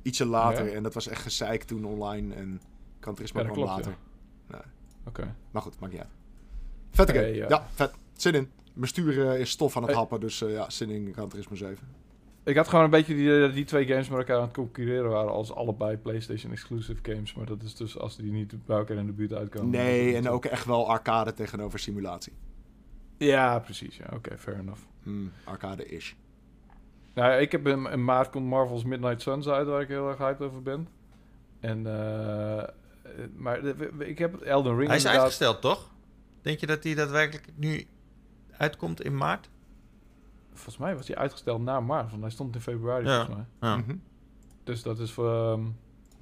Ietsje 0.03 0.27
later. 0.27 0.67
Ja. 0.67 0.73
En 0.73 0.83
dat 0.83 0.95
was 0.95 1.07
echt 1.09 1.23
gezeik 1.23 1.63
toen 1.63 1.85
online. 1.85 2.35
En 2.35 2.61
Ja, 3.01 3.13
dat 3.13 3.31
kwam 3.31 3.47
klopt, 3.53 3.69
later. 3.71 3.95
Oké. 5.07 5.35
Maar 5.51 5.63
goed, 5.63 5.81
maakt 5.81 5.93
niet 5.93 6.03
uit. 6.03 6.11
Vette 6.91 7.13
game. 7.13 7.35
ja. 7.35 7.47
ja. 7.49 7.67
vet. 7.75 7.91
Zin 8.17 8.35
in. 8.35 8.51
Mijn 8.73 8.89
stuur 8.89 9.29
eh, 9.31 9.41
is 9.41 9.51
stof 9.51 9.77
aan 9.77 9.83
het 9.83 9.91
Hey. 9.91 10.01
happen. 10.01 10.21
Dus 10.21 10.43
eh, 10.43 10.53
ja, 10.53 10.71
zin 10.71 10.91
in 10.91 11.11
Gran 11.13 11.29
Turismo 11.29 11.57
7. 11.57 11.79
Ik 12.51 12.57
had 12.57 12.69
gewoon 12.69 12.85
een 12.85 12.91
beetje 12.91 13.15
die, 13.15 13.45
eh, 13.45 13.53
die 13.55 13.65
twee 13.65 13.87
games 13.87 14.09
met 14.09 14.19
elkaar 14.19 14.37
aan 14.37 14.43
het 14.43 14.53
concurreren 14.53 15.11
waren 15.11 15.33
als 15.33 15.53
allebei 15.55 15.97
PlayStation 15.97 16.53
exclusive 16.53 16.99
games. 17.03 17.35
Maar 17.35 17.47
dat 17.47 17.63
is 17.63 17.75
dus 17.75 17.99
als 17.99 18.17
die 18.17 18.33
niet 18.33 18.67
bij 18.67 18.77
elkaar 18.77 18.97
in 18.97 19.07
de 19.07 19.13
buurt 19.13 19.33
uitkomen. 19.33 19.71
Nee, 19.71 20.17
en 20.17 20.29
ook 20.29 20.45
echt 20.45 20.65
wel 20.65 20.89
arcade 20.89 21.35
tegenover 21.35 21.79
simulatie. 21.79 22.33
Ja, 23.19 23.59
precies. 23.59 23.97
Ja, 23.97 24.07
oké, 24.15 24.39
fair 24.39 24.59
enough. 24.59 24.81
Hmm, 25.03 25.33
arcade-ish. 25.45 26.13
Nou, 27.15 27.41
ik 27.41 27.53
heb 27.53 27.67
in, 27.67 27.87
in 27.87 28.05
maart 28.05 28.31
komt 28.31 28.47
Marvel's 28.47 28.85
Midnight 28.85 29.23
Suns 29.23 29.49
uit, 29.49 29.67
waar 29.67 29.81
ik 29.81 29.89
heel 29.89 30.09
erg 30.09 30.19
hyped 30.19 30.47
over 30.47 30.63
ben. 30.63 30.89
En, 31.61 31.87
eh, 31.87 32.59
eh, 32.59 32.67
maar 33.37 33.61
ik 33.99 34.19
heb 34.19 34.41
Elden 34.41 34.77
Ring 34.77 34.87
Hij 34.87 34.97
is 34.97 35.03
inderdaad- 35.05 35.23
uitgesteld, 35.23 35.61
toch? 35.61 35.91
Denk 36.43 36.59
je 36.59 36.67
dat 36.67 36.85
hij 36.85 36.95
daadwerkelijk 36.95 37.47
nu 37.55 37.87
uitkomt 38.57 39.03
in 39.03 39.17
maart? 39.17 39.49
Volgens 40.61 40.79
mij 40.85 40.97
was 40.97 41.07
hij 41.07 41.17
uitgesteld 41.17 41.63
na 41.63 41.81
maart, 41.81 42.11
want 42.11 42.23
hij 42.23 42.31
stond 42.31 42.55
in 42.55 42.61
februari 42.61 43.05
Ja. 43.07 43.25
volgens 43.25 43.37
mij. 43.61 43.71
Ja. 43.71 43.77
Mhm. 43.77 43.97
Dus 44.65 44.83
dat 44.83 44.99
is 44.99 45.13
voor... 45.13 45.31
ehm, 45.53 45.63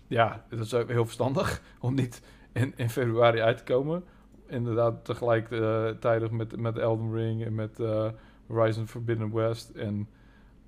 ja, 0.07 0.45
dat 0.51 0.59
is 0.59 0.75
ook 0.75 0.89
heel 0.89 1.05
verstandig 1.05 1.63
om 1.81 1.95
niet 1.95 2.23
in, 2.53 2.73
in 2.77 2.91
februari 2.91 3.41
uit 3.41 3.57
te 3.59 3.65
komen. 3.65 4.05
Inderdaad, 4.47 5.05
tegelijk 5.05 5.51
eh, 5.51 5.87
tijdig 5.89 6.31
met, 6.31 6.57
met 6.61 6.79
Elden 6.79 7.13
Ring 7.15 7.45
en 7.45 7.55
met 7.55 7.81
eh, 7.81 8.07
Horizon 8.47 8.87
Forbidden 8.89 9.33
West. 9.35 9.69
En, 9.69 10.09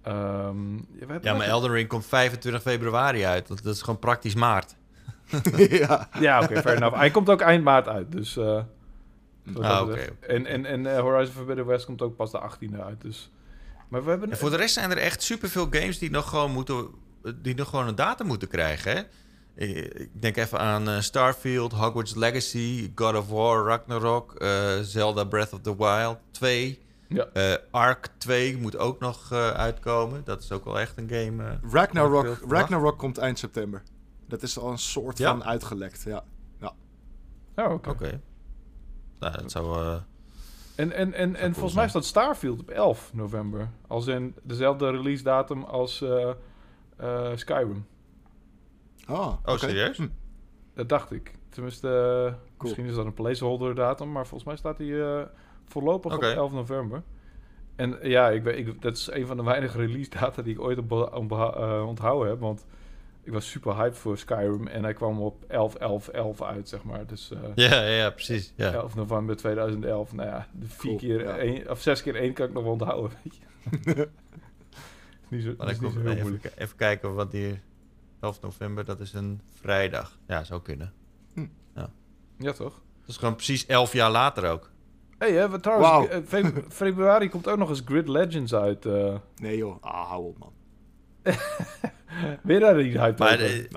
ehm, 0.03 0.75
ja, 0.75 0.83
we 0.91 1.07
hebben 1.07 1.21
Ja, 1.23 1.35
maar 1.37 1.47
Elden 1.47 1.71
Ring 1.71 1.89
komt 1.89 2.07
25 2.07 2.63
februari 2.63 3.25
uit. 3.25 3.47
Dat, 3.49 3.63
dat 3.63 3.75
is 3.75 3.83
gewoon 3.83 3.99
praktisch 3.99 4.35
maart. 4.35 4.77
ja. 5.57 6.09
Ja, 6.21 6.43
oké, 6.43 6.61
fair 6.61 6.77
enough. 6.77 6.97
Hij 6.97 7.11
komt 7.11 7.29
ook 7.31 7.41
eind 7.41 7.65
maart 7.65 7.89
uit, 7.89 8.13
dus... 8.13 8.37
eh, 8.37 8.63
Ah. 9.61 9.89
En, 10.21 10.47
en, 10.47 10.65
en 10.67 10.99
Horizon 11.01 11.35
Forbidden 11.35 11.67
West 11.67 11.85
komt 11.87 12.03
ook 12.03 12.17
pas 12.17 12.31
de 12.31 12.41
18e 12.51 12.81
uit, 12.81 13.01
dus... 13.01 13.31
Maar 13.91 14.05
we 14.05 14.11
hebben... 14.11 14.31
En 14.31 14.37
voor 14.39 14.51
de 14.51 14.57
rest 14.57 14.75
zijn 14.75 14.91
er 14.91 14.97
echt 14.99 15.23
superveel 15.23 15.67
games 15.71 15.99
die 15.99 16.11
nog 16.11 16.29
gewoon, 16.29 16.51
moeten, 16.51 16.89
die 17.43 17.55
nog 17.55 17.69
gewoon 17.69 17.89
een 17.89 17.95
datum 17.95 18.27
moeten 18.27 18.49
krijgen. 18.49 18.93
Hè? 18.97 19.03
Ik 19.55 19.77
ik 19.95 20.23
denk 20.23 20.37
even 20.37 20.59
aan 20.59 20.89
eh, 20.89 21.01
Starfield, 21.01 21.73
Hogwarts 21.73 22.15
Legacy, 22.15 22.93
God 22.95 23.15
of 23.17 23.29
War, 23.29 23.65
Ragnarok, 23.67 24.35
eh, 24.35 24.79
Zelda 24.81 25.25
Breath 25.25 25.53
of 25.53 25.61
the 25.61 25.77
Wild 25.77 26.19
2. 26.31 26.79
Ja. 27.09 27.25
Eh, 27.33 27.55
Ark 27.71 28.09
2 28.19 28.57
moet 28.57 28.77
ook 28.77 29.01
nog 29.01 29.33
eh, 29.33 29.51
uitkomen. 29.51 30.25
Dat 30.25 30.43
is 30.43 30.53
ook 30.53 30.65
wel 30.65 30.79
echt 30.81 30.97
een 30.99 31.09
game. 31.09 31.45
eh, 31.45 31.73
Ragnarok. 31.73 32.39
Ragnarok 32.49 32.99
komt 32.99 33.19
eind 33.19 33.39
september. 33.39 33.83
Dat 34.29 34.43
is 34.43 34.59
al 34.59 34.71
een 34.71 34.79
soort 34.79 35.19
Ja? 35.19 35.31
van 35.31 35.45
uitgelekt, 35.45 36.03
ja. 36.03 36.25
Oh, 37.57 37.73
oké. 37.73 37.91
Oké. 37.91 38.21
Nou, 39.19 39.33
dat 39.43 39.51
zou... 39.51 40.01
En, 40.81 40.93
en, 40.93 41.13
en, 41.13 41.37
en 41.37 41.53
volgens 41.53 41.75
mij 41.75 41.89
staat 41.89 42.05
Starfield 42.05 42.61
op 42.61 42.71
11 42.71 43.11
november. 43.15 43.69
Als 43.87 44.07
in 44.07 44.35
dezelfde 44.43 44.91
release 44.91 45.23
datum 45.23 45.63
als 45.63 46.03
eh, 46.03 46.31
eh, 46.97 47.31
Skyrim. 47.35 47.87
Oh, 49.09 49.33
oh, 49.45 49.57
serieus? 49.57 49.97
Hm. 49.97 50.09
Dat 50.75 50.89
dacht 50.89 51.13
ik. 51.13 51.33
Tenminste, 51.49 51.89
eh, 52.59 52.63
misschien 52.63 52.87
is 52.87 52.95
dat 52.95 53.07
een 53.07 53.15
placeholder 53.15 53.75
datum, 53.75 54.13
maar 54.13 54.27
volgens 54.27 54.45
mij 54.45 54.57
staat 54.57 54.77
die 54.77 55.05
eh, 55.05 55.23
voorlopig 55.65 56.15
op 56.15 56.23
11 56.23 56.53
november. 56.53 57.03
En 57.77 57.99
ja, 58.03 58.29
ik, 58.29 58.43
weet- 58.43 58.67
ik, 58.67 58.83
dat 58.83 58.97
is 58.97 59.11
een 59.11 59.27
van 59.27 59.37
de 59.37 59.45
weinige 59.53 59.79
release 59.79 60.11
data 60.11 60.43
die 60.43 60.55
ik 60.55 60.61
ooit 60.61 60.79
onthouden 61.87 62.29
heb. 62.29 62.41
Want 62.41 62.67
ik 63.23 63.33
was 63.33 63.51
super 63.51 63.75
hyped 63.77 63.99
voor 63.99 64.19
Skyrim 64.19 64.67
en 64.67 64.83
hij 64.83 64.93
kwam 64.93 65.21
op 65.21 65.45
11, 65.49 65.75
11, 65.75 66.09
11 66.09 66.43
uit, 66.43 66.69
zeg 66.69 66.83
maar. 66.85 67.07
Dus 67.07 67.31
eh, 67.31 67.39
Ja, 67.55 67.75
ja, 67.83 67.95
ja, 67.97 68.11
precies. 68.11 68.53
Ja. 68.57 68.73
11 68.73 68.95
november 68.95 69.37
2011. 69.37 70.13
Nou 70.13 70.29
ja, 70.29 70.47
de 70.53 70.67
vier 70.69 70.79
Cool, 70.81 70.97
keer 70.97 71.23
ja. 71.25 71.37
één, 71.39 71.71
of 71.71 71.81
zes 71.81 72.03
keer 72.03 72.17
één 72.17 72.33
kan 72.33 72.47
ik 72.47 72.53
nog 72.53 72.63
wel 72.63 72.73
onthouden, 72.73 73.19
weet 73.25 73.37
je. 73.37 74.09
niet 75.29 75.43
zo, 75.43 75.55
Maar 75.59 75.71
is 75.71 75.81
niet 75.81 75.93
zo 75.93 75.99
heel 76.01 76.09
even, 76.11 76.21
moeilijk. 76.21 76.53
even 76.57 76.77
kijken 76.77 77.15
wat 77.15 77.31
die 77.31 77.61
11 78.21 78.41
november, 78.41 78.85
dat 78.85 79.01
is 79.01 79.13
een 79.13 79.41
vrijdag. 79.61 80.19
Ja, 80.27 80.45
zou 80.45 80.63
kunnen. 80.63 80.93
Ja, 82.39 82.53
toch? 82.53 82.81
Dat 83.01 83.09
is 83.09 83.17
gewoon 83.17 83.35
precies 83.35 83.67
11 83.67 83.93
jaar 83.93 84.11
later 84.11 84.51
ook. 84.51 84.71
Hé, 85.19 85.33
hey, 85.35 85.49
wat 85.49 85.63
trouwens, 85.63 86.09
eh, 86.09 86.19
fe- 86.27 86.53
februari 86.69 87.29
komt 87.29 87.49
ook 87.49 87.59
nog 87.59 87.69
eens 87.69 87.83
Grid 87.85 88.09
Legends 88.09 88.55
uit. 88.55 88.87
eh 88.87 89.15
Nee 89.37 89.57
joh, 89.57 89.77
ah, 89.83 90.09
hou 90.09 90.25
op 90.27 90.39
man. 90.39 90.53
weer 92.43 92.61
daar 92.61 92.77
die 92.77 92.99
hype 92.99 93.23
Maar 93.23 93.33
over. 93.35 93.47
Nee, 93.47 93.69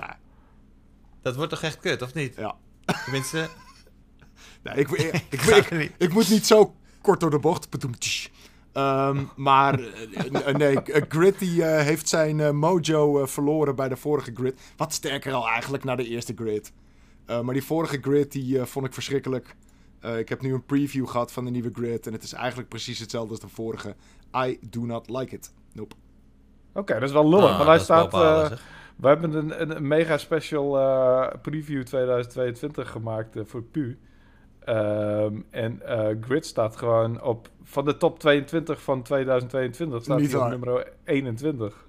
dat 1.22 1.36
wordt 1.36 1.50
toch 1.50 1.62
echt 1.62 1.78
kut, 1.78 2.02
of 2.02 2.14
niet? 2.14 2.34
ja. 2.36 2.56
Tenminste, 3.04 3.48
Nee, 4.62 4.74
ik, 4.74 4.90
ik, 4.90 5.14
ik, 5.30 5.42
ik, 5.42 5.70
niet. 5.70 5.92
ik 5.98 6.12
moet 6.12 6.28
niet 6.28 6.46
zo 6.46 6.74
kort 7.00 7.20
door 7.20 7.30
de 7.30 7.38
bocht. 7.38 7.68
Ehm, 8.72 9.24
maar 9.36 9.80
eh, 9.80 10.48
eh, 10.48 10.54
nee, 10.54 10.82
eh, 10.82 11.02
Grid 11.08 11.38
die, 11.38 11.64
heeft 11.64 12.08
zijn 12.08 12.40
eh, 12.40 12.50
mojo 12.50 13.20
eh, 13.20 13.26
verloren 13.26 13.76
bij 13.76 13.88
de 13.88 13.96
vorige 13.96 14.30
Grid. 14.34 14.60
Wat 14.76 14.92
sterker 14.92 15.32
al 15.32 15.48
eigenlijk 15.48 15.84
naar 15.84 15.96
de 15.96 16.08
eerste 16.08 16.32
Grid. 16.36 16.72
Eh, 17.26 17.40
maar 17.40 17.54
die 17.54 17.64
vorige 17.64 17.98
Grid 18.00 18.32
die 18.32 18.64
vond 18.64 18.86
ik 18.86 18.92
verschrikkelijk. 18.92 19.56
Eh, 20.00 20.18
ik 20.18 20.28
heb 20.28 20.42
nu 20.42 20.52
een 20.54 20.64
preview 20.64 21.08
gehad 21.08 21.32
van 21.32 21.44
de 21.44 21.50
nieuwe 21.50 21.70
Grid. 21.72 22.06
En 22.06 22.12
het 22.12 22.22
is 22.22 22.32
eigenlijk 22.32 22.68
precies 22.68 22.98
hetzelfde 22.98 23.30
als 23.30 23.40
de 23.40 23.48
vorige. 23.48 23.96
I 24.36 24.58
do 24.70 24.80
not 24.80 25.08
like 25.10 25.34
it. 25.34 25.52
Nope. 25.72 25.94
Oké, 26.74 26.94
dat 26.94 27.02
is 27.02 27.12
wel 27.12 27.28
lullig. 27.28 27.50
Ah, 27.50 27.56
want 27.56 27.68
hij 27.68 27.78
staat... 27.78 28.14
eh, 28.14 28.50
we 28.96 29.08
hebben 29.08 29.34
een, 29.34 29.60
een, 29.60 29.76
een 29.76 29.86
mega 29.86 30.18
special 30.18 30.78
eh, 30.78 31.26
preview 31.42 31.82
2022 31.82 32.90
gemaakt 32.90 33.36
eh, 33.36 33.42
voor 33.46 33.62
PU. 33.62 33.98
Ehm, 34.64 35.32
en 35.50 35.80
eh, 35.86 36.06
Grid 36.20 36.46
staat 36.46 36.76
gewoon 36.76 37.22
op... 37.22 37.48
Van 37.64 37.84
de 37.84 37.96
top 37.96 38.18
22 38.18 38.82
van 38.82 39.02
2022 39.02 40.02
staat 40.02 40.20
hij 40.20 40.34
op 40.40 40.48
nummer 40.48 40.86
21. 41.04 41.86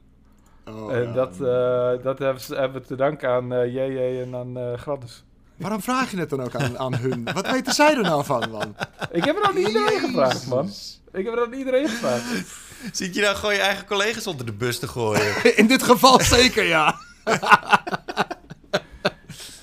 Oh, 0.68 0.94
en 0.94 1.04
ja. 1.04 1.12
dat, 1.14 1.32
eh, 1.34 2.04
dat 2.04 2.20
hebben, 2.20 2.42
ze, 2.42 2.56
hebben 2.56 2.82
we 2.82 2.88
te 2.88 2.96
danken 2.96 3.30
aan 3.30 3.54
eh 3.54 3.74
JJ 3.74 4.22
en 4.22 4.36
aan 4.36 4.58
eh 4.58 4.74
Gladys. 4.78 5.24
Waarom 5.56 5.82
vraag 5.82 6.12
je 6.12 6.18
het 6.18 6.30
dan 6.30 6.42
ook 6.42 6.56
aan, 6.56 6.78
aan 6.78 6.96
hun? 6.96 7.24
Wat 7.34 7.52
weten 7.52 7.74
zij 7.74 7.96
er 7.96 8.02
nou 8.02 8.24
van, 8.26 8.50
man? 8.52 8.76
Ik 9.12 9.24
heb 9.24 9.36
het 9.36 9.46
aan 9.46 9.58
iedereen 9.58 10.00
gevraagd, 10.00 10.48
man. 10.48 10.70
Ik 11.12 11.26
heb 11.26 11.36
het 11.36 11.46
aan 11.46 11.54
iedereen 11.54 11.88
gevraagd. 11.88 12.65
Zit 12.92 13.16
je 13.16 13.22
nou 13.22 13.36
gewoon 13.36 13.54
je 13.54 13.60
eigen 13.62 13.86
collega's 13.86 14.28
onder 14.28 14.46
de 14.46 14.52
bus 14.52 14.80
te 14.80 14.88
gooien? 14.88 15.44
In 15.58 15.68
dit 15.68 15.84
geval 15.84 16.20
zeker, 16.22 16.64
ja. 16.64 16.96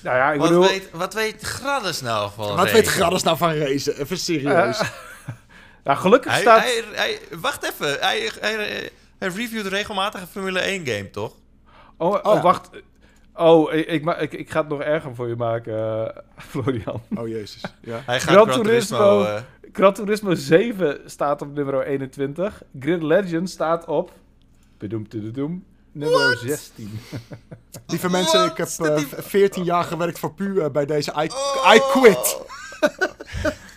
Nou 0.03 0.17
ja, 0.17 0.31
ik 0.31 0.39
wat, 0.39 0.47
bedoel... 0.49 0.67
weet, 0.67 0.89
wat 0.91 1.13
weet 1.13 1.43
nou 2.01 2.31
van 2.35 2.55
Wat 2.55 2.71
weet 2.71 2.87
Gradders 2.87 3.23
nou 3.23 3.37
van 3.37 3.53
racen? 3.53 3.99
Even 3.99 4.17
serieus. 4.17 4.79
Eh, 4.79 4.87
nou, 5.83 5.97
gelukkig 5.97 6.31
Hij, 6.31 6.41
staat... 6.41 6.61
hij, 6.61 6.83
hij- 6.91 7.19
wacht 7.39 7.63
even. 7.63 7.97
Hij, 7.99 8.31
hij, 8.39 8.91
hij 9.19 9.29
reviewt 9.29 9.65
regelmatig 9.67 10.21
een 10.21 10.27
Formule 10.27 10.59
1 10.59 10.85
game, 10.87 11.09
toch? 11.09 11.33
Oh, 11.97 12.11
oh, 12.13 12.19
Oh, 12.25 12.33
ja. 12.35 12.41
wacht. 12.41 12.69
Oh, 13.35 13.73
ik, 13.73 13.87
ik, 13.87 14.05
ik, 14.19 14.33
ik 14.33 14.49
ga 14.49 14.59
het 14.59 14.69
nog 14.69 14.81
erger 14.81 15.15
voor 15.15 15.27
je 15.27 15.35
maken, 15.35 15.73
eh, 15.77 16.17
Florian. 16.49 17.01
oh, 17.15 17.27
jezus. 17.27 17.61
Ja. 17.81 18.01
Hij 18.05 18.19
gaat 18.19 18.31
Gran 18.33 18.47
Gran 18.47 18.61
Turismo. 18.63 19.23
Eh, 19.23 19.41
Gran 19.71 19.93
Turismo 19.93 20.33
7 20.33 20.99
staat 21.05 21.41
op 21.41 21.53
nummer 21.53 21.83
21. 21.85 22.61
Grid 22.79 23.03
Legend 23.03 23.49
staat 23.49 23.85
op... 23.85 24.11
Bedoem, 24.77 25.05
bedoem, 25.09 25.63
nummer 25.91 26.37
16. 26.37 26.99
Lieve 27.87 28.09
mensen, 28.09 28.45
ik 28.45 28.57
heb 28.57 28.67
Staat 28.67 28.87
eh, 28.87 28.95
die- 28.95 29.07
14 29.17 29.63
jaar 29.63 29.83
gewerkt 29.83 30.19
voor 30.19 30.33
Pu 30.33 30.59
eh, 30.59 30.69
bij 30.69 30.85
deze 30.85 31.11
I, 31.17 31.25
I 31.75 31.79
Quit. 31.91 32.37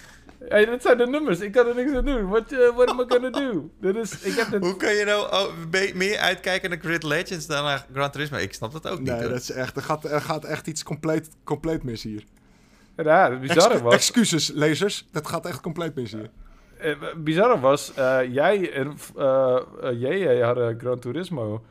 Hey, 0.49 0.65
dat 0.65 0.83
zijn 0.83 0.99
de 0.99 1.07
nummers. 1.07 1.41
Ik 1.41 1.53
kan 1.53 1.67
er 1.67 1.75
niks 1.75 1.93
aan 1.93 2.05
doen. 2.05 2.29
What, 2.29 2.53
uh, 2.53 2.75
what 2.75 2.89
am 2.89 3.01
I 3.01 3.05
gonna 3.09 3.31
do? 3.31 3.71
Dit 3.81 3.97
is, 3.97 4.21
ik 4.23 4.35
heb 4.35 4.51
dit... 4.51 4.63
Hoe 4.63 4.77
kun 4.77 4.93
je 4.95 5.05
nou 5.05 5.33
oh, 5.33 5.95
meer 5.95 6.19
uitkijken 6.19 6.71
naar 6.71 6.79
Grid 6.79 7.03
Legends 7.03 7.47
dan 7.47 7.65
naar 7.65 7.87
Gran 7.93 8.11
Turismo? 8.11 8.37
Ik 8.39 8.53
snap 8.53 8.73
dat 8.73 8.89
ook 8.89 8.99
niet. 8.99 9.09
Nee, 9.09 9.21
hoor. 9.21 9.29
dat 9.29 9.41
is 9.41 9.51
echt, 9.51 9.77
er, 9.77 9.83
gaat, 9.83 10.05
er 10.05 10.21
gaat 10.21 10.45
echt 10.45 10.67
iets 10.67 10.83
compleet, 10.83 11.29
compleet 11.45 11.83
mis 11.83 12.03
hier. 12.03 12.25
Ja, 12.97 13.31
het 13.31 13.41
bizarre 13.41 13.69
Excu- 13.69 13.83
was... 13.83 13.95
excuses, 13.95 14.51
lezers. 14.55 15.09
Dat 15.13 15.27
gaat 15.29 15.47
echt 15.47 15.61
compleet 15.61 15.95
mis 15.95 16.13
hier. 16.13 16.31
eh, 16.79 16.93
bizarre 17.17 17.61
was, 17.61 17.95
eh, 17.95 18.19
jij 18.33 18.73
en 18.73 18.95
eh 19.17 19.57
eh, 19.83 20.01
JJ 20.01 20.41
hadden 20.41 20.79
Gran 20.81 20.99
Turismo 20.99 21.65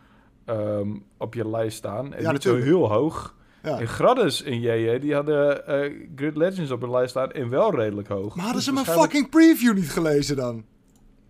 ehm, 0.46 0.90
op 1.18 1.34
je 1.34 1.50
lijst 1.50 1.78
staan. 1.78 2.14
En 2.14 2.22
Ja, 2.22 2.32
natuurlijk. 2.32 2.66
heel 2.66 2.92
hoog. 2.92 3.36
Ja. 3.66 3.80
En 3.80 3.88
Gradus 3.88 4.44
en 4.44 4.60
JJ, 4.62 5.00
die 5.00 5.14
hadden 5.14 5.68
eh, 5.68 5.92
Grid 6.16 6.38
Legends 6.38 6.72
op 6.72 6.82
hun 6.82 6.92
lijst 6.92 7.10
staan 7.10 7.32
en 7.32 7.50
wel 7.50 7.76
redelijk 7.76 8.08
hoog. 8.08 8.28
Maar 8.36 8.46
hadden 8.46 8.54
Dus 8.56 8.64
ze 8.64 8.72
mijn 8.74 8.86
waarschijnlijk- 8.86 9.14
fucking 9.26 9.30
preview 9.32 9.74
niet 9.76 9.90
gelezen 9.92 10.36
dan? 10.36 10.66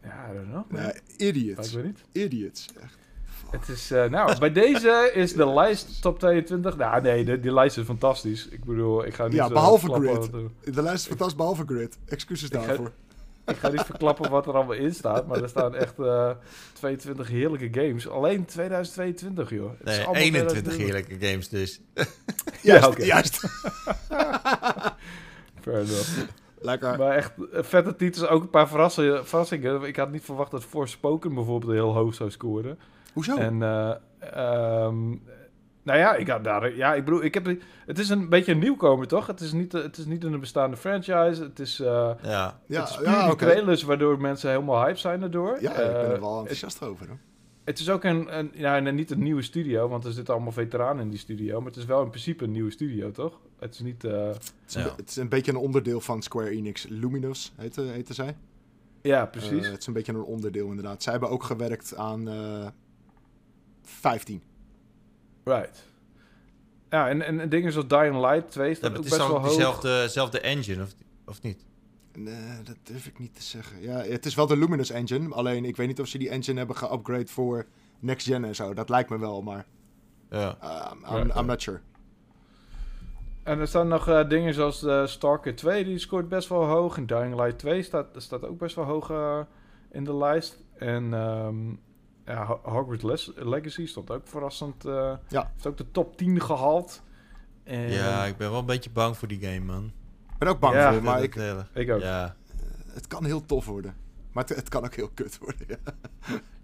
Ja, 0.03 0.29
I 0.31 0.33
don't 0.35 0.47
know. 0.49 0.71
Nee, 0.81 0.91
idiots. 1.29 1.67
Ik 1.69 1.75
weet 1.75 1.85
niet. 1.85 2.03
Idiots. 2.11 2.67
Echt. 2.83 2.97
Het 3.49 3.69
is, 3.69 3.91
eh, 3.91 4.05
nou, 4.09 4.39
bij 4.39 4.51
deze 4.51 5.11
is 5.13 5.33
de 5.33 5.47
lijst 5.53 6.01
top 6.01 6.19
22. 6.19 6.77
Nou, 6.77 7.01
nee, 7.01 7.25
de, 7.25 7.39
die 7.39 7.53
lijst 7.53 7.77
is 7.77 7.85
fantastisch. 7.85 8.47
Ik 8.47 8.63
bedoel, 8.63 9.05
ik 9.05 9.13
ga 9.13 9.23
niet 9.25 9.33
Ja, 9.33 9.45
eh, 9.45 9.51
behalve 9.51 9.93
Grid. 9.93 10.29
De 10.75 10.81
lijst 10.81 11.01
is 11.01 11.07
fantastisch, 11.07 11.35
behalve 11.37 11.63
Grid. 11.65 11.97
Excuses 12.05 12.49
daarvoor. 12.49 12.91
Ik 13.45 13.55
ga 13.55 13.69
niet 13.69 13.81
verklappen 13.81 14.29
wat 14.29 14.47
er 14.47 14.53
allemaal 14.53 14.75
in 14.75 14.93
staat, 14.93 15.27
maar 15.27 15.41
er 15.41 15.49
staan 15.49 15.75
echt 15.75 15.99
eh 15.99 16.29
22 16.73 17.27
heerlijke 17.27 17.81
games. 17.81 18.07
Alleen 18.09 18.45
2022, 18.45 19.49
joh. 19.49 19.69
Het 19.77 19.87
is 19.89 19.95
Nee, 19.95 20.05
allemaal 20.05 20.21
21 20.23 20.61
2022. 20.61 20.85
heerlijke 20.85 21.27
games 21.27 21.49
dus. 21.49 21.81
Juist, 22.61 22.87
oké. 22.87 23.03
juist. 23.03 23.39
Fair 25.61 25.77
enough. 25.79 26.09
Lekker. 26.59 26.97
Maar 26.97 27.15
echt 27.15 27.31
eh, 27.53 27.63
vette 27.63 27.95
titels, 27.95 28.27
ook 28.27 28.41
een 28.41 28.49
paar 28.49 28.67
verrassingen. 28.67 29.25
verrassingen. 29.27 29.83
Ik 29.83 29.95
had 29.95 30.11
niet 30.11 30.23
verwacht 30.23 30.51
dat 30.51 30.63
Forspoken 30.63 31.33
bijvoorbeeld 31.33 31.71
heel 31.71 31.93
hoog 31.93 32.13
zou 32.13 32.31
scoren. 32.31 32.79
Hoezo? 33.13 33.35
En, 33.37 33.63
eh, 33.63 33.91
ehm, 34.19 35.11
nou 35.85 35.99
ja, 35.99 36.15
ik 36.15 36.27
had 36.27 36.43
daar, 36.43 36.75
ja, 36.75 36.93
ik 36.93 37.05
bedoel, 37.05 37.23
ik 37.23 37.33
heb, 37.33 37.45
het 37.85 37.99
is 37.99 38.09
een 38.09 38.29
beetje 38.29 38.51
een 38.51 38.59
nieuwkomer, 38.59 39.07
toch? 39.07 39.27
Het 39.27 39.39
is 39.41 39.51
niet, 39.51 39.71
het 39.71 39.97
is 39.97 40.05
niet 40.05 40.23
een 40.23 40.39
bestaande 40.39 40.77
franchise. 40.77 41.43
Het 41.43 41.59
is, 41.59 41.79
eh 41.79 42.11
Ja. 42.23 42.59
ja, 42.67 42.79
het 42.81 42.89
is 42.89 42.95
puur 42.95 43.05
ja, 43.05 43.35
trailers 43.35 43.83
waardoor 43.83 44.21
mensen 44.21 44.49
helemaal 44.49 44.83
hype 44.85 44.97
zijn 44.99 45.21
erdoor. 45.21 45.57
Ja, 45.61 45.69
ik 45.71 45.75
ben 45.77 45.85
Eh, 45.85 46.11
er 46.11 46.19
wel 46.19 46.29
het, 46.31 46.39
enthousiast 46.39 46.83
over. 46.83 47.07
Hoor. 47.07 47.17
het 47.63 47.79
is 47.79 47.89
ook 47.89 48.03
een, 48.03 48.37
een 48.37 48.51
ja, 48.53 48.75
en 48.75 48.95
niet 48.95 49.11
een 49.11 49.23
nieuwe 49.23 49.41
studio, 49.41 49.87
want 49.87 50.05
er 50.05 50.11
zitten 50.11 50.33
allemaal 50.33 50.51
veteranen 50.51 51.03
in 51.03 51.09
die 51.09 51.19
studio. 51.19 51.57
Maar 51.57 51.67
het 51.67 51.75
is 51.77 51.85
wel 51.85 52.01
in 52.03 52.09
principe 52.09 52.43
een 52.43 52.51
nieuwe 52.51 52.71
studio, 52.71 53.11
toch? 53.11 53.39
Het 53.59 53.73
is 53.73 53.79
niet, 53.79 54.03
eh, 54.03 54.27
Het 54.27 54.53
is, 54.67 54.75
een, 54.75 54.81
Ja. 54.81 54.87
be- 54.87 54.93
het 55.01 55.09
is 55.09 55.15
een 55.15 55.29
beetje 55.29 55.51
een 55.51 55.57
onderdeel 55.57 56.01
van 56.01 56.21
Square 56.21 56.49
Enix. 56.49 56.85
Luminous 56.89 57.53
heette, 57.55 57.81
heette 57.81 58.13
zij. 58.13 58.35
ja, 59.01 59.25
precies. 59.25 59.65
Eh, 59.65 59.71
het 59.71 59.79
is 59.79 59.87
een 59.87 59.93
beetje 59.93 60.11
een 60.13 60.21
onderdeel 60.23 60.67
inderdaad. 60.69 61.03
Zij 61.03 61.11
hebben 61.11 61.29
ook 61.29 61.43
gewerkt 61.43 61.95
aan 61.95 62.27
eh 62.29 62.67
15. 63.83 64.41
Right. 65.45 65.83
Ja, 66.89 67.09
en, 67.09 67.21
en, 67.21 67.39
en 67.39 67.49
dingen 67.49 67.71
zoals 67.71 67.87
Dying 67.87 68.19
Light 68.19 68.51
2 68.51 68.69
Ja, 68.69 68.75
staat 68.75 68.89
maar 68.89 68.99
ook 68.99 69.03
het 69.05 69.13
is 69.13 69.17
best 69.17 69.27
wel 69.29 69.37
ook 69.37 69.43
hoog. 69.43 69.55
dezelfde, 69.55 69.87
dezelfde 70.01 70.39
engine, 70.39 70.83
of, 70.83 70.89
of 71.25 71.41
niet? 71.41 71.65
Nee, 72.17 72.63
dat 72.63 72.77
durf 72.83 73.05
ik 73.07 73.19
niet 73.19 73.35
te 73.35 73.43
zeggen. 73.43 73.81
Ja, 73.81 73.97
het 73.97 74.25
is 74.25 74.35
wel 74.35 74.47
de 74.47 74.57
Luminous 74.57 74.89
engine. 74.89 75.33
Alleen 75.33 75.65
ik 75.65 75.75
weet 75.75 75.87
niet 75.87 75.99
of 75.99 76.07
ze 76.07 76.17
die 76.17 76.29
engine 76.29 76.57
hebben 76.57 76.75
geupgrade 76.75 77.27
voor 77.27 77.65
next 77.99 78.27
gen 78.27 78.45
en 78.45 78.55
zo. 78.55 78.73
Dat 78.73 78.89
lijkt 78.89 79.09
me 79.09 79.19
wel, 79.19 79.41
maar 79.41 79.65
Ja. 80.29 80.57
uh, 80.63 81.17
I'm, 81.19 81.31
I'm 81.37 81.45
not 81.45 81.61
sure. 81.61 81.79
En 83.43 83.59
er 83.59 83.67
staan 83.67 83.87
nog 83.87 84.07
eh, 84.07 84.29
dingen 84.29 84.53
zoals 84.53 84.83
eh, 84.83 85.05
Stalker 85.05 85.55
2, 85.55 85.83
die 85.83 85.97
scoort 85.97 86.29
best 86.29 86.49
wel 86.49 86.63
hoog. 86.65 86.97
En 86.97 87.05
Dying 87.05 87.35
Light 87.35 87.59
2 87.59 87.83
staat, 87.83 88.07
staat 88.17 88.43
ook 88.45 88.57
best 88.57 88.75
wel 88.75 88.85
hoog 88.85 89.09
eh, 89.09 89.39
in 89.91 90.03
de 90.03 90.15
lijst. 90.15 90.57
En 90.77 91.13
ehm 91.13 91.55
ja, 92.25 92.45
Ho- 92.45 92.59
Hogwarts 92.63 93.03
Les- 93.03 93.31
Legacy 93.35 93.85
stond 93.85 94.11
ook 94.11 94.27
verrassend. 94.27 94.85
eh 94.85 95.13
Ja. 95.27 95.51
Heeft 95.53 95.67
ook 95.67 95.77
de 95.77 95.91
top 95.91 96.17
10 96.17 96.41
gehaald. 96.41 97.03
En 97.63 97.91
ja, 97.91 98.25
ik 98.25 98.37
ben 98.37 98.49
wel 98.49 98.59
een 98.59 98.65
beetje 98.65 98.89
bang 98.89 99.17
voor 99.17 99.27
die 99.27 99.39
game, 99.41 99.59
man. 99.59 99.91
Ik 100.31 100.37
ben 100.37 100.47
ook 100.47 100.59
bang 100.59 100.75
Ja, 100.75 100.93
voor, 100.93 101.03
maar 101.03 101.23
ik, 101.23 101.35
Ik 101.73 101.89
ook. 101.91 102.01
Ja. 102.01 102.35
het 102.87 103.07
kan 103.07 103.25
heel 103.25 103.45
tof 103.45 103.65
worden. 103.65 103.95
Maar 104.31 104.43
het, 104.43 104.55
het 104.55 104.69
kan 104.69 104.83
ook 104.83 104.95
heel 104.95 105.09
kut 105.13 105.37
worden. 105.37 105.65
Ja. 105.67 105.77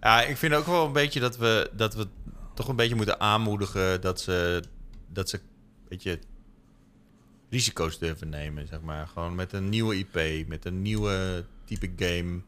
ja, 0.00 0.22
ik 0.22 0.36
vind 0.36 0.54
ook 0.54 0.66
wel 0.66 0.86
een 0.86 0.92
beetje 0.92 1.20
dat 1.20 1.36
we, 1.36 1.70
dat 1.72 1.94
we 1.94 2.06
toch 2.54 2.68
een 2.68 2.76
beetje 2.76 2.94
moeten 2.94 3.20
aanmoedigen 3.20 4.00
dat 4.00 4.20
ze, 4.20 4.62
dat 5.08 5.28
ze 5.28 5.36
een 5.36 5.42
beetje 5.88 6.18
risico's 7.50 7.98
durven 7.98 8.28
nemen, 8.28 8.66
zeg 8.66 8.80
maar. 8.80 9.06
Gewoon 9.06 9.34
met 9.34 9.52
een 9.52 9.68
nieuwe 9.68 9.96
IP, 9.96 10.48
met 10.48 10.64
een 10.64 10.82
nieuwe 10.82 11.44
type 11.64 11.90
game. 11.96 12.40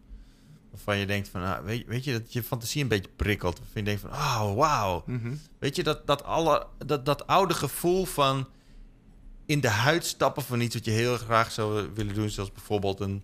Waarvan 0.74 0.98
je 0.98 1.06
denkt 1.06 1.28
van, 1.28 1.42
ah, 1.42 1.64
weet, 1.64 1.86
weet 1.86 2.04
je, 2.04 2.12
dat 2.12 2.32
je 2.32 2.42
fantasie 2.42 2.82
een 2.82 2.88
beetje 2.88 3.10
prikkelt. 3.16 3.58
Waarvan 3.58 3.82
je 3.82 3.82
denkt 3.82 4.00
van, 4.00 4.10
oh, 4.10 4.54
wauw. 4.54 5.02
Mhm. 5.06 5.34
Weet 5.58 5.76
je, 5.76 5.82
dat, 5.82 6.06
dat, 6.06 6.24
alle, 6.24 6.66
dat, 6.86 7.06
dat 7.06 7.26
oude 7.26 7.54
gevoel 7.54 8.04
van 8.04 8.48
in 9.46 9.60
de 9.60 9.68
huid 9.68 10.04
stappen 10.04 10.42
van 10.42 10.60
iets 10.60 10.74
wat 10.74 10.84
je 10.84 10.90
heel 10.90 11.16
graag 11.16 11.52
zou 11.52 11.90
willen 11.94 12.14
doen. 12.14 12.30
Zoals 12.30 12.52
bijvoorbeeld 12.52 13.00
een, 13.00 13.22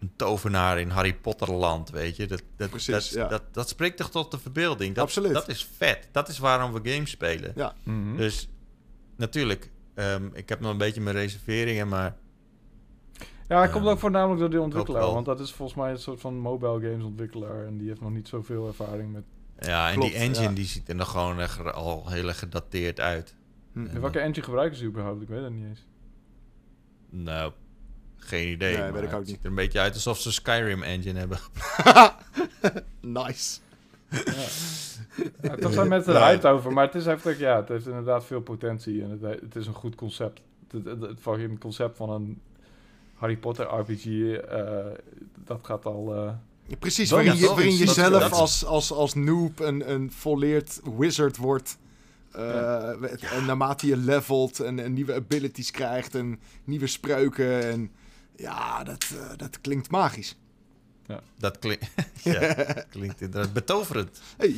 een 0.00 0.12
tovenaar 0.16 0.80
in 0.80 0.90
Harry 0.90 1.14
Potterland, 1.14 1.90
weet 1.90 2.16
je. 2.16 2.26
Dat, 2.26 2.42
dat, 2.56 2.70
Precies, 2.70 2.92
dat, 2.92 3.08
ja. 3.08 3.28
dat, 3.28 3.42
dat 3.52 3.68
spreekt 3.68 3.96
toch 3.96 4.10
tot 4.10 4.30
de 4.30 4.38
verbeelding. 4.38 4.94
Dat, 4.94 5.04
Absoluut. 5.04 5.32
Dat 5.32 5.48
is 5.48 5.68
vet. 5.76 6.08
Dat 6.12 6.28
is 6.28 6.38
waarom 6.38 6.72
we 6.72 6.90
games 6.90 7.10
spelen. 7.10 7.52
Ja. 7.54 7.74
Mhm. 7.82 8.16
Dus 8.16 8.48
natuurlijk, 9.16 9.70
ehm, 9.94 10.28
ik 10.32 10.48
heb 10.48 10.60
nog 10.60 10.70
een 10.70 10.78
beetje 10.78 11.00
mijn 11.00 11.16
reserveringen, 11.16 11.88
maar 11.88 12.16
Ja, 13.48 13.62
het 13.62 13.70
komt 13.70 13.86
ook 13.86 13.98
voornamelijk 13.98 14.40
door 14.40 14.50
de 14.50 14.60
ontwikkelaar. 14.60 15.12
Want 15.12 15.26
dat 15.26 15.40
is 15.40 15.52
volgens 15.52 15.78
mij 15.78 15.90
een 15.90 15.98
soort 15.98 16.20
van 16.20 16.38
mobile 16.38 16.80
games 16.80 17.04
ontwikkelaar. 17.04 17.66
En 17.66 17.78
die 17.78 17.88
heeft 17.88 18.00
nog 18.00 18.10
niet 18.10 18.28
zoveel 18.28 18.66
ervaring 18.66 19.12
met... 19.12 19.24
ja, 19.60 19.88
en 19.88 19.94
Klopt, 19.94 20.10
die 20.10 20.20
engine 20.20 20.48
ja. 20.48 20.54
die 20.54 20.64
ziet 20.64 20.88
er 20.88 20.94
nog 20.94 21.10
gewoon 21.10 21.40
echt 21.40 21.72
al 21.72 22.10
heel 22.10 22.28
erg 22.28 22.38
gedateerd 22.38 23.00
uit. 23.00 23.34
Hm. 23.72 23.86
En 23.86 24.00
welke 24.00 24.18
engine 24.18 24.44
gebruiken 24.44 24.78
ze 24.78 24.84
überhaupt? 24.84 25.22
Ik 25.22 25.28
weet 25.28 25.42
het 25.42 25.52
niet 25.52 25.64
eens. 25.64 25.86
Nou, 27.10 27.52
geen 28.16 28.48
idee. 28.48 28.76
Nee, 28.76 28.92
weet 28.92 29.02
ik 29.02 29.08
ook 29.08 29.10
het 29.10 29.20
niet. 29.20 29.28
ziet 29.28 29.42
er 29.42 29.50
een 29.50 29.54
beetje 29.54 29.80
uit 29.80 29.94
alsof 29.94 30.18
ze 30.18 30.32
Skyrim 30.32 30.82
engine 30.82 31.18
hebben. 31.18 31.38
Nice. 33.00 33.58
Ja, 35.42 35.54
toch 35.56 35.72
zijn 35.72 35.88
mensen 35.88 36.12
Ja. 36.12 36.18
eruit 36.18 36.46
over, 36.46 36.72
maar 36.72 36.84
het 36.84 36.94
is 36.94 37.04
heftig, 37.04 37.38
ja, 37.38 37.56
het 37.56 37.68
heeft 37.68 37.86
inderdaad 37.86 38.24
veel 38.24 38.40
potentie 38.40 39.02
en 39.02 39.10
het, 39.10 39.40
het 39.40 39.56
is 39.56 39.66
een 39.66 39.74
goed 39.74 39.94
concept. 39.94 40.40
Het, 40.70 40.84
het, 40.84 41.00
het, 41.00 41.58
concept 41.58 41.96
van 41.96 42.10
een 42.10 42.40
Harry 43.16 43.36
Potter 43.36 43.66
RPG, 43.66 44.04
eh, 44.04 44.86
dat 45.44 45.58
gaat 45.62 45.84
al... 45.84 46.14
eh, 46.14 46.32
Ja, 46.66 46.76
Precies, 46.76 47.10
waarin, 47.10 47.36
je, 47.36 47.46
waarin 47.46 47.88
zelf 47.88 48.32
als, 48.32 48.64
als, 48.64 48.92
als 48.92 49.14
noob 49.14 49.60
een, 49.60 49.90
een 49.90 50.12
volleerd 50.12 50.80
wizard 50.98 51.36
wordt. 51.36 51.78
Eh, 52.32 52.88
En 53.32 53.44
naarmate 53.46 53.86
je 53.86 53.96
levelt 53.96 54.60
en, 54.60 54.78
en 54.78 54.92
nieuwe 54.92 55.14
abilities 55.14 55.70
krijgt 55.70 56.14
en 56.14 56.40
nieuwe 56.64 56.86
spreuken. 56.86 57.62
En 57.70 57.90
ja, 58.36 58.84
dat, 58.84 59.06
eh, 59.14 59.30
dat 59.36 59.60
klinkt 59.60 59.90
magisch. 59.90 60.36
Dat 61.38 61.58
klinkt, 61.58 61.86
ja, 62.22 62.54
klinkt 62.90 63.20
inderdaad 63.20 63.52
betoverend. 63.52 64.20
Hey. 64.36 64.54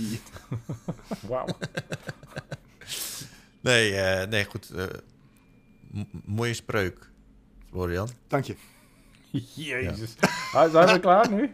Wauw. 1.29 1.47
Nee, 3.61 3.95
eh, 3.95 4.29
nee 4.29 4.45
goed. 4.45 4.71
eh, 4.71 4.85
mooie 6.25 6.55
spreuk 6.55 7.11
Florian. 7.71 8.09
Dank 8.29 8.45
je. 8.45 8.57
Jezus. 9.55 10.15
Ah, 10.53 10.71
Zijn 10.73 10.87
we 10.93 11.01
klaar 11.01 11.31
nu? 11.31 11.53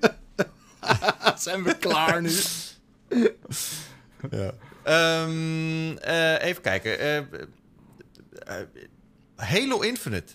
Zijn 1.36 1.62
we 1.62 1.76
klaar 1.78 2.22
nu? 2.22 2.32
Ja. 4.30 4.52
Ehm, 4.82 5.96
eh, 5.96 6.42
even 6.48 6.62
kijken. 6.62 6.98
Eh, 6.98 7.16
eh, 7.16 7.24
Halo 9.36 9.80
Infinite. 9.80 10.32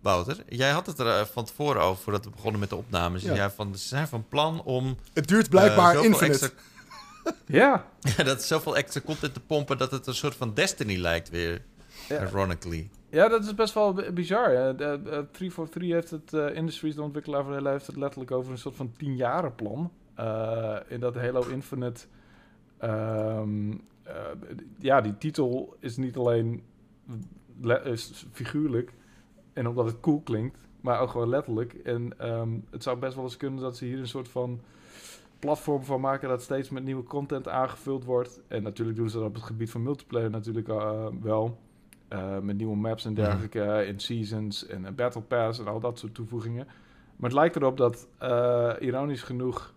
Wouter, 0.00 0.36
jij 0.48 0.70
had 0.70 0.86
het 0.86 0.98
er 0.98 1.26
van 1.26 1.44
tevoren 1.44 1.82
over 1.82 2.02
voordat 2.02 2.24
we 2.24 2.30
begonnen 2.30 2.60
met 2.60 2.68
de 2.70 2.76
opnames. 2.76 3.22
Ja. 3.22 3.34
Jij 3.34 3.50
van, 3.50 3.76
ze 3.78 3.88
zijn 3.88 4.08
van 4.08 4.28
plan 4.28 4.62
om 4.62 4.96
Het 5.12 5.28
duurt 5.28 5.48
blijkbaar 5.50 5.94
infinite. 6.04 6.24
extra- 6.26 6.50
Ja. 7.46 7.86
Ja, 8.00 8.24
dat 8.24 8.40
is 8.40 8.46
zoveel 8.46 8.76
extra 8.76 9.00
content 9.00 9.34
te 9.34 9.40
pompen 9.40 9.78
dat 9.78 9.90
het 9.90 10.06
een 10.06 10.14
soort 10.14 10.34
van 10.36 10.54
Destiny 10.54 10.96
lijkt 10.96 11.28
weer. 11.30 11.62
Ja. 12.08 12.20
Ironically. 12.22 12.88
Ja, 13.14 13.28
dat 13.28 13.44
is 13.44 13.54
best 13.54 13.74
wel 13.74 13.94
bizar. 14.14 14.50
hè. 14.50 14.74
De- 14.74 14.84
eh, 14.84 15.18
343 15.30 15.90
heeft 15.92 16.10
het, 16.10 16.32
eh, 16.32 16.54
Industries, 16.56 16.94
de 16.94 17.02
ontwikkelaar 17.02 17.62
heeft 17.70 17.86
het 17.86 17.96
letterlijk 17.96 18.30
over 18.30 18.52
een 18.52 18.58
soort 18.58 18.76
van 18.76 18.92
10 18.96 19.16
plan. 19.56 19.90
Eh, 20.14 20.76
in 20.88 21.00
dat 21.00 21.14
Halo 21.14 21.46
Infinite. 21.48 22.06
ehm, 22.78 23.70
eh, 24.02 24.14
ja, 24.78 25.00
die 25.00 25.18
titel 25.18 25.76
is 25.78 25.96
niet 25.96 26.16
alleen 26.16 26.62
le- 27.60 27.82
is 27.84 28.26
figuurlijk 28.32 28.92
en 29.52 29.68
omdat 29.68 29.84
het 29.86 30.00
cool 30.00 30.20
klinkt, 30.20 30.58
maar 30.80 31.00
ook 31.00 31.10
gewoon 31.10 31.28
letterlijk. 31.28 31.72
En 31.72 32.18
ehm, 32.18 32.48
het 32.70 32.82
zou 32.82 32.98
best 32.98 33.14
wel 33.14 33.24
eens 33.24 33.36
kunnen 33.36 33.60
dat 33.60 33.76
ze 33.76 33.84
hier 33.84 33.98
een 33.98 34.06
soort 34.08 34.28
van 34.28 34.60
platform 35.38 35.82
van 35.84 36.00
maken 36.00 36.28
dat 36.28 36.42
steeds 36.42 36.70
met 36.70 36.84
nieuwe 36.84 37.02
content 37.02 37.48
aangevuld 37.48 38.04
wordt. 38.04 38.40
En 38.48 38.62
natuurlijk 38.62 38.96
doen 38.98 39.08
ze 39.10 39.18
dat 39.18 39.26
op 39.26 39.34
het 39.34 39.42
gebied 39.42 39.70
van 39.70 39.82
multiplayer 39.82 40.30
natuurlijk 40.30 40.66
wel. 41.22 41.58
Eh, 42.14 42.38
met 42.38 42.56
nieuwe 42.56 42.76
maps 42.76 43.04
en 43.04 43.14
dergelijke, 43.14 43.60
eh, 43.60 43.88
in 43.88 44.00
seasons 44.00 44.66
en 44.66 44.84
een 44.84 44.94
battle 44.94 45.20
pass 45.22 45.58
en 45.58 45.66
al 45.66 45.80
dat 45.80 45.98
soort 45.98 46.14
toevoegingen. 46.14 46.66
Maar 47.16 47.30
het 47.30 47.38
lijkt 47.38 47.56
erop 47.56 47.76
dat, 47.76 48.08
eh, 48.18 48.72
ironisch 48.80 49.22
genoeg, 49.22 49.74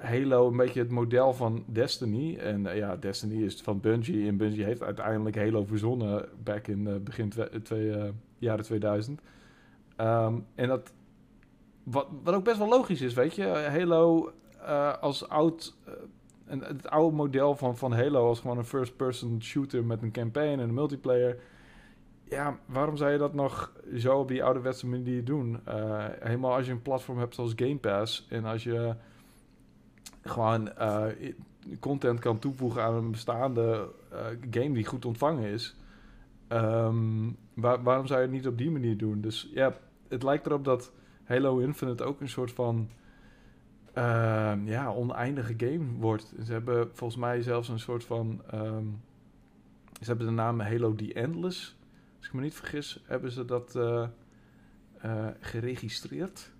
Halo 0.00 0.48
een 0.48 0.56
beetje 0.56 0.80
het 0.80 0.90
model 0.90 1.32
van 1.34 1.64
Destiny. 1.66 2.36
En 2.36 2.66
eh, 2.66 2.76
ja, 2.76 2.96
Destiny 2.96 3.42
is 3.42 3.60
van 3.62 3.80
Bungie. 3.80 4.28
En 4.28 4.36
Bungie 4.36 4.64
heeft 4.64 4.82
uiteindelijk 4.82 5.36
Halo 5.36 5.64
verzonnen 5.64 6.28
back 6.44 6.66
in 6.66 6.86
eh, 6.86 6.94
begin 6.96 7.28
twe- 7.28 7.62
twee, 7.62 7.90
eh, 7.92 8.08
jaren 8.38 8.64
2000. 8.64 9.20
Ehm, 9.96 10.34
en 10.54 10.68
dat, 10.68 10.92
wat, 11.82 12.06
wat 12.22 12.34
ook 12.34 12.44
best 12.44 12.58
wel 12.58 12.68
logisch 12.68 13.00
is, 13.00 13.14
weet 13.14 13.34
je. 13.34 13.44
Halo 13.46 14.32
eh, 14.64 14.98
als 15.00 15.28
oud... 15.28 15.76
en 16.46 16.60
het 16.60 16.88
oude 16.88 17.16
model 17.16 17.56
van, 17.56 17.76
van 17.76 17.92
Halo 17.92 18.26
als 18.28 18.40
gewoon 18.40 18.58
een 18.58 18.64
first-person 18.64 19.42
shooter 19.42 19.84
met 19.84 20.02
een 20.02 20.12
campaign 20.12 20.52
en 20.52 20.68
een 20.68 20.74
multiplayer. 20.74 21.38
Ja, 22.28 22.58
waarom 22.66 22.96
zou 22.96 23.10
je 23.10 23.18
dat 23.18 23.34
nog 23.34 23.72
zo 23.96 24.18
op 24.18 24.28
die 24.28 24.44
ouderwetse 24.44 24.86
manier 24.86 25.24
doen? 25.24 25.60
Eh, 25.64 26.04
helemaal 26.20 26.54
als 26.54 26.66
je 26.66 26.72
een 26.72 26.82
platform 26.82 27.18
hebt 27.18 27.34
zoals 27.34 27.52
Game 27.56 27.76
Pass 27.76 28.26
en 28.28 28.44
als 28.44 28.62
je 28.64 28.94
gewoon 30.22 30.72
eh, 30.72 31.04
content 31.80 32.20
kan 32.20 32.38
toevoegen 32.38 32.82
aan 32.82 32.94
een 32.94 33.10
bestaande 33.10 33.88
eh, 34.10 34.18
game 34.50 34.72
die 34.72 34.84
goed 34.86 35.04
ontvangen 35.04 35.50
is. 35.50 35.76
Ehm, 36.48 37.30
waar- 37.54 37.82
waarom 37.82 38.06
zou 38.06 38.20
je 38.20 38.26
het 38.26 38.34
niet 38.34 38.46
op 38.46 38.58
die 38.58 38.70
manier 38.70 38.96
doen? 38.96 39.20
Dus 39.20 39.50
ja, 39.54 39.76
het 40.08 40.22
lijkt 40.22 40.46
erop 40.46 40.64
dat 40.64 40.92
Halo 41.24 41.58
Infinite 41.58 42.04
ook 42.04 42.20
een 42.20 42.28
soort 42.28 42.52
van 42.52 42.88
ehm, 43.96 44.66
ja, 44.66 44.88
oneindige 44.88 45.54
game 45.56 45.84
wordt. 45.98 46.34
Ze 46.44 46.52
hebben 46.52 46.90
volgens 46.92 47.20
mij 47.20 47.42
zelfs 47.42 47.68
een 47.68 47.78
soort 47.78 48.04
van. 48.04 48.42
ehm, 48.50 48.84
ze 50.00 50.04
hebben 50.04 50.26
de 50.26 50.32
naam 50.32 50.60
Halo 50.60 50.94
The 50.94 51.12
Endless. 51.14 51.76
Als 52.18 52.26
ik 52.26 52.32
me 52.32 52.40
niet 52.40 52.54
vergis, 52.54 53.02
hebben 53.06 53.30
ze 53.32 53.44
dat 53.44 53.74
eh, 53.76 54.06
eh, 54.98 55.26
geregistreerd. 55.40 56.50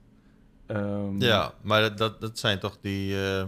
Ehm, 0.67 1.21
Ja, 1.21 1.53
maar 1.63 1.81
dat- 1.81 1.99
dat, 1.99 2.21
dat 2.21 2.39
zijn 2.39 2.59
toch 2.59 2.79
die... 2.81 3.15
eh, 3.25 3.45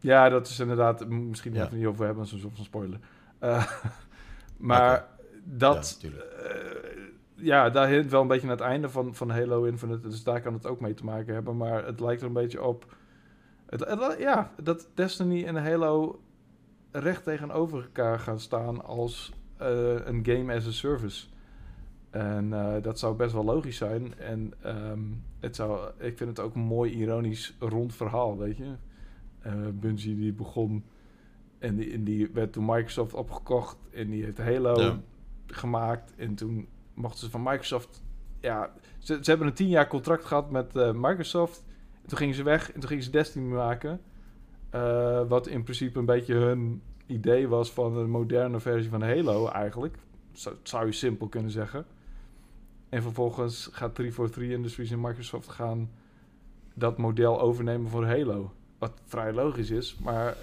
ja, 0.00 0.28
dat 0.28 0.48
is 0.48 0.58
inderdaad. 0.60 1.08
Misschien 1.08 1.54
Ja. 1.54 1.64
even 1.64 1.76
niet 1.78 1.86
over 1.86 2.06
hebben, 2.06 2.26
zo'n 2.26 2.38
soort 2.38 2.54
van 2.56 2.64
spoiler. 2.64 2.98
Maar 4.56 5.06
dat. 5.44 5.98
Ja, 6.00 6.08
ja, 7.44 7.70
daar 7.70 7.88
hint 7.88 8.10
wel 8.10 8.20
een 8.20 8.28
beetje 8.28 8.46
naar 8.46 8.56
het 8.56 8.64
einde 8.66 8.88
van, 8.88 9.14
van 9.14 9.30
Halo 9.30 9.64
Infinite. 9.64 10.08
Dus 10.08 10.22
daar 10.24 10.40
kan 10.40 10.52
het 10.52 10.66
ook 10.66 10.80
mee 10.80 10.94
te 10.94 11.04
maken 11.04 11.34
hebben. 11.34 11.56
Maar 11.56 11.84
het 11.86 12.00
lijkt 12.00 12.20
er 12.20 12.26
een 12.26 12.32
beetje 12.32 12.62
op. 12.64 12.96
Het, 13.66 13.80
het- 13.80 14.16
ja, 14.18 14.50
dat 14.62 14.88
Destiny 14.94 15.44
en 15.44 15.56
Halo 15.64 16.20
recht 16.90 17.24
tegenover 17.24 17.82
elkaar 17.82 18.18
gaan 18.18 18.40
staan 18.40 18.84
als 18.84 19.32
eh, 19.56 20.06
een 20.06 20.26
game 20.26 20.54
as 20.54 20.66
a 20.66 20.70
service. 20.70 21.26
En 22.10 22.52
eh, 22.52 22.82
dat 22.82 22.98
zou 22.98 23.16
best 23.16 23.32
wel 23.32 23.44
logisch 23.44 23.76
zijn. 23.76 24.18
En 24.18 24.52
ehm, 24.62 25.00
het 25.40 25.56
zou, 25.56 25.90
ik 25.98 26.16
vind 26.16 26.30
het 26.30 26.40
ook 26.40 26.54
een 26.54 26.60
mooi 26.60 26.92
ironisch 26.92 27.56
rond 27.58 27.94
verhaal, 27.94 28.38
weet 28.38 28.56
je. 28.56 28.72
Eh 29.40 29.52
Bungie 29.72 30.16
die 30.16 30.32
begon 30.32 30.84
en 31.58 31.76
die, 31.76 31.92
en 31.92 32.04
die 32.04 32.30
werd 32.32 32.54
door 32.54 32.62
Microsoft 32.62 33.14
opgekocht 33.14 33.76
en 33.92 34.10
die 34.10 34.24
heeft 34.24 34.38
Halo 34.38 34.80
Ja. 34.80 34.98
gemaakt. 35.46 36.12
En 36.16 36.34
toen 36.34 36.66
mochten 36.94 37.20
ze 37.20 37.30
van 37.30 37.42
Microsoft, 37.42 38.02
ja, 38.40 38.72
ze, 38.98 39.18
ze 39.20 39.30
hebben 39.30 39.46
een 39.46 39.54
tien 39.54 39.68
jaar 39.68 39.88
contract 39.88 40.24
gehad 40.24 40.50
met 40.50 40.76
eh, 40.76 40.90
Microsoft. 40.92 41.64
En 42.02 42.08
toen 42.08 42.18
gingen 42.18 42.34
ze 42.34 42.42
weg 42.42 42.72
en 42.72 42.80
toen 42.80 42.88
gingen 42.88 43.04
ze 43.04 43.10
Destiny 43.10 43.52
maken. 43.52 44.00
Eh, 44.70 45.20
wat 45.28 45.46
in 45.46 45.62
principe 45.62 45.98
een 45.98 46.04
beetje 46.04 46.34
hun 46.34 46.82
idee 47.06 47.48
was 47.48 47.70
van 47.72 47.96
een 47.96 48.10
moderne 48.10 48.60
versie 48.60 48.90
van 48.90 49.02
Halo 49.02 49.48
eigenlijk. 49.48 49.96
Zou, 50.32 50.54
zou 50.62 50.86
je 50.86 50.92
simpel 50.92 51.28
kunnen 51.28 51.50
zeggen. 51.50 51.86
En 52.88 53.02
vervolgens 53.02 53.68
gaat 53.72 53.94
343 53.94 54.56
Industries 54.56 54.90
en 54.90 55.00
Microsoft 55.00 55.48
gaan 55.48 55.90
dat 56.74 56.98
model 56.98 57.40
overnemen 57.40 57.90
voor 57.90 58.06
Halo. 58.06 58.52
Wat 58.78 58.92
vrij 59.04 59.32
logisch 59.32 59.70
is, 59.70 59.96
maar 60.02 60.36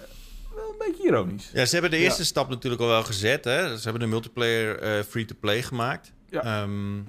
wel 0.54 0.70
een 0.70 0.78
beetje 0.78 1.02
ironisch. 1.04 1.50
Ja, 1.52 1.64
ze 1.64 1.72
hebben 1.72 1.90
de 1.90 1.96
Ja. 1.96 2.02
eerste 2.02 2.24
stap 2.24 2.48
natuurlijk 2.48 2.82
al 2.82 2.88
wel 2.88 3.02
gezet. 3.02 3.44
Hè? 3.44 3.76
Ze 3.76 3.82
hebben 3.82 4.00
de 4.00 4.06
multiplayer 4.08 4.78
eh, 4.78 5.02
free-to-play 5.02 5.62
gemaakt. 5.62 6.12
Ja. 6.32 6.42
Ehm, 6.42 7.00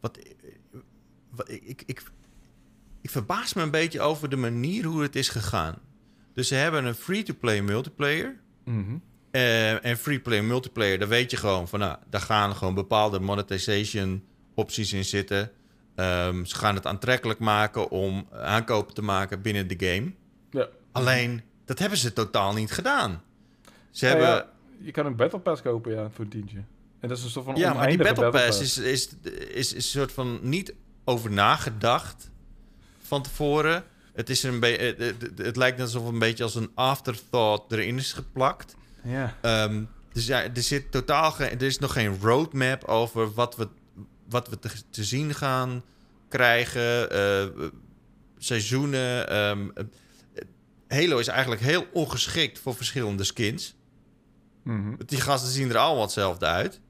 wat, 0.00 0.18
wat 1.30 1.50
ik, 1.50 1.62
ik, 1.64 1.82
ik, 1.86 2.02
ik 3.00 3.10
verbaas 3.10 3.54
me 3.54 3.62
een 3.62 3.70
beetje 3.70 4.00
over 4.00 4.28
de 4.28 4.36
manier 4.36 4.84
hoe 4.84 5.02
het 5.02 5.16
is 5.16 5.28
gegaan. 5.28 5.74
Dus 6.34 6.48
ze 6.48 6.54
hebben 6.54 6.84
een 6.84 6.94
free-to-play 6.94 7.62
multiplayer. 7.62 8.40
Mhm. 8.64 8.96
Eh, 9.30 9.84
en 9.84 9.96
free-play 9.96 10.42
multiplayer, 10.42 10.98
daar 10.98 11.08
weet 11.08 11.30
je 11.30 11.36
gewoon 11.36 11.68
van... 11.68 11.78
Nou, 11.78 11.96
daar 12.10 12.20
gaan 12.20 12.56
gewoon 12.56 12.74
bepaalde 12.74 13.20
monetization 13.20 14.24
opties 14.54 14.92
in 14.92 15.04
zitten. 15.04 15.50
Ehm, 15.94 16.44
ze 16.44 16.54
gaan 16.54 16.74
het 16.74 16.86
aantrekkelijk 16.86 17.38
maken 17.38 17.90
om 17.90 18.28
aankopen 18.32 18.94
te 18.94 19.02
maken 19.02 19.42
binnen 19.42 19.68
de 19.68 19.86
game. 19.86 20.12
Ja. 20.50 20.68
Alleen, 20.92 21.42
dat 21.64 21.78
hebben 21.78 21.98
ze 21.98 22.12
totaal 22.12 22.52
niet 22.52 22.70
gedaan. 22.72 23.22
Ze 23.90 24.06
Ja, 24.06 24.10
hebben... 24.10 24.28
ja, 24.28 24.50
je 24.78 24.90
kan 24.90 25.06
een 25.06 25.16
Battle 25.16 25.40
Pass 25.40 25.62
kopen, 25.62 25.92
ja, 25.92 26.10
voor 26.10 26.24
een 26.24 26.30
tientje. 26.30 26.62
En 27.02 27.08
dat 27.08 27.18
is 27.18 27.24
een 27.24 27.30
soort 27.30 27.44
van 27.44 27.56
Ja, 27.56 27.72
maar 27.72 27.88
die 27.88 27.98
Battle 27.98 28.30
Pass 28.30 28.60
is, 28.60 28.78
is, 28.78 29.08
is, 29.32 29.72
is 29.72 29.74
een 29.74 29.82
soort 29.82 30.12
van 30.12 30.38
niet 30.42 30.74
over 31.04 31.30
nagedacht 31.30 32.30
van 33.02 33.22
tevoren. 33.22 33.84
Het, 34.12 34.30
is 34.30 34.42
een 34.42 34.62
het, 34.62 34.98
het, 34.98 35.32
het 35.36 35.56
lijkt 35.56 35.78
net 35.78 35.86
alsof 35.86 36.08
een 36.08 36.18
beetje 36.18 36.44
als 36.44 36.54
een 36.54 36.70
afterthought 36.74 37.72
erin 37.72 37.98
is 37.98 38.12
geplakt. 38.12 38.76
Ja. 39.04 39.36
Ehm, 39.40 39.82
dus 40.12 40.26
ja, 40.26 40.42
er 40.42 40.62
zit 40.62 40.90
totaal 40.90 41.30
geen, 41.30 41.50
er 41.50 41.62
is 41.62 41.78
nog 41.78 41.92
geen 41.92 42.18
roadmap 42.20 42.84
over 42.84 43.32
wat 43.32 43.56
we, 43.56 43.68
wat 44.28 44.48
we 44.48 44.58
te, 44.58 44.70
te 44.90 45.04
zien 45.04 45.34
gaan 45.34 45.82
krijgen. 46.28 47.10
eh, 47.10 47.66
seizoenen. 48.38 49.28
ehm, 49.28 49.68
eh, 49.74 49.84
Halo 50.88 51.18
is 51.18 51.28
eigenlijk 51.28 51.60
heel 51.60 51.86
ongeschikt 51.92 52.58
voor 52.58 52.74
verschillende 52.74 53.24
skins. 53.24 53.74
Mhm. 54.62 54.94
Die 55.06 55.20
gasten 55.20 55.52
zien 55.52 55.70
er 55.70 55.76
allemaal 55.76 56.02
hetzelfde 56.02 56.46
uit. 56.46 56.80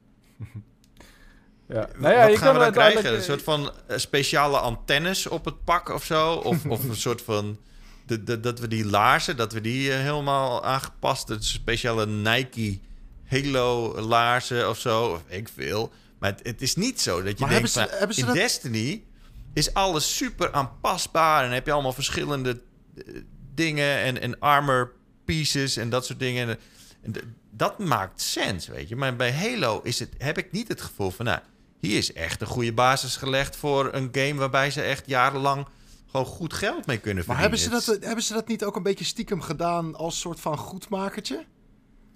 Ja. 1.69 1.89
Nou 1.99 2.15
ja, 2.15 2.23
Wat 2.23 2.31
je 2.31 2.37
gaan 2.39 2.53
we 2.55 2.59
dan 2.61 2.73
krijgen? 2.73 3.15
Een 3.15 3.23
soort 3.23 3.43
van 3.43 3.73
eh, 3.89 3.97
speciale 3.99 4.59
antennes 4.59 5.27
op 5.27 5.45
het 5.45 5.65
pak 5.65 5.89
of 5.89 6.05
zo? 6.05 6.33
Of, 6.35 6.67
of 6.75 6.85
een 6.85 6.97
soort 6.97 7.23
van... 7.23 7.59
de- 8.07 8.23
de- 8.25 8.41
dat 8.41 8.59
we 8.59 8.69
die 8.69 8.87
laarzen, 8.87 9.37
dat 9.37 9.53
we 9.53 9.61
die 9.61 9.93
eh, 9.93 9.99
helemaal 10.01 10.65
aangepast... 10.65 11.27
de 11.27 11.37
speciale 11.41 12.07
Nike 12.07 12.79
Halo 13.25 14.01
laarzen 14.01 14.69
of 14.69 14.79
zo. 14.79 15.05
Of 15.07 15.23
ik 15.27 15.49
veel. 15.55 15.93
Maar 16.19 16.31
het, 16.31 16.41
het 16.47 16.63
is 16.63 16.75
niet 16.77 17.01
zo 17.01 17.23
dat 17.23 17.39
je 17.39 17.45
Maar 17.45 17.55
denkt... 17.55 17.71
ze- 17.71 17.97
van, 17.99 18.11
in 18.11 18.25
dat- 18.27 18.35
Destiny 18.35 19.05
is 19.53 19.75
alles 19.75 20.17
super 20.17 20.53
aanpasbaar... 20.53 21.45
en 21.45 21.51
heb 21.51 21.67
je 21.67 21.73
allemaal 21.73 21.93
verschillende 21.93 22.61
eh, 22.97 23.15
dingen... 23.55 23.97
en, 23.99 24.21
en 24.21 24.39
armor 24.39 24.93
pieces 25.25 25.77
en 25.77 25.91
dat 25.91 26.07
soort 26.07 26.19
dingen... 26.19 26.49
En, 26.49 26.59
en 27.03 27.13
d- 27.13 27.23
dat 27.55 27.79
maakt 27.79 28.21
sens, 28.21 28.67
weet 28.67 28.89
je. 28.89 28.97
Maar 28.97 29.17
bij 29.17 29.33
Halo 29.33 29.81
is 29.83 29.99
het, 29.99 30.11
heb 30.19 30.39
ik 30.39 30.53
niet 30.53 30.69
het 30.69 30.81
gevoel 30.81 31.11
van... 31.11 31.25
Nou, 31.25 31.41
hier 31.81 31.97
is 31.97 32.13
echt 32.13 32.41
een 32.41 32.47
goede 32.47 32.73
basis 32.73 33.17
gelegd 33.17 33.57
voor 33.57 33.95
een 33.95 34.09
game... 34.13 34.35
waarbij 34.35 34.71
ze 34.71 34.83
echt 34.83 35.07
jarenlang 35.07 35.67
gewoon 36.11 36.27
goed 36.27 36.53
geld 36.53 36.87
mee 36.87 36.99
kunnen 36.99 37.25
Maar 37.27 37.37
verdienen. 37.37 37.61
hebben 37.69 37.83
ze, 37.83 37.91
dat, 37.91 38.05
hebben 38.05 38.25
ze 38.25 38.33
dat 38.33 38.49
niet 38.49 38.65
ook 38.65 38.77
een 38.77 38.83
beetje 38.83 39.05
stiekem 39.05 39.41
gedaan 39.41 39.95
als 39.97 40.21
soort 40.21 40.41
van 40.41 40.59
goedmakertje? 40.59 41.45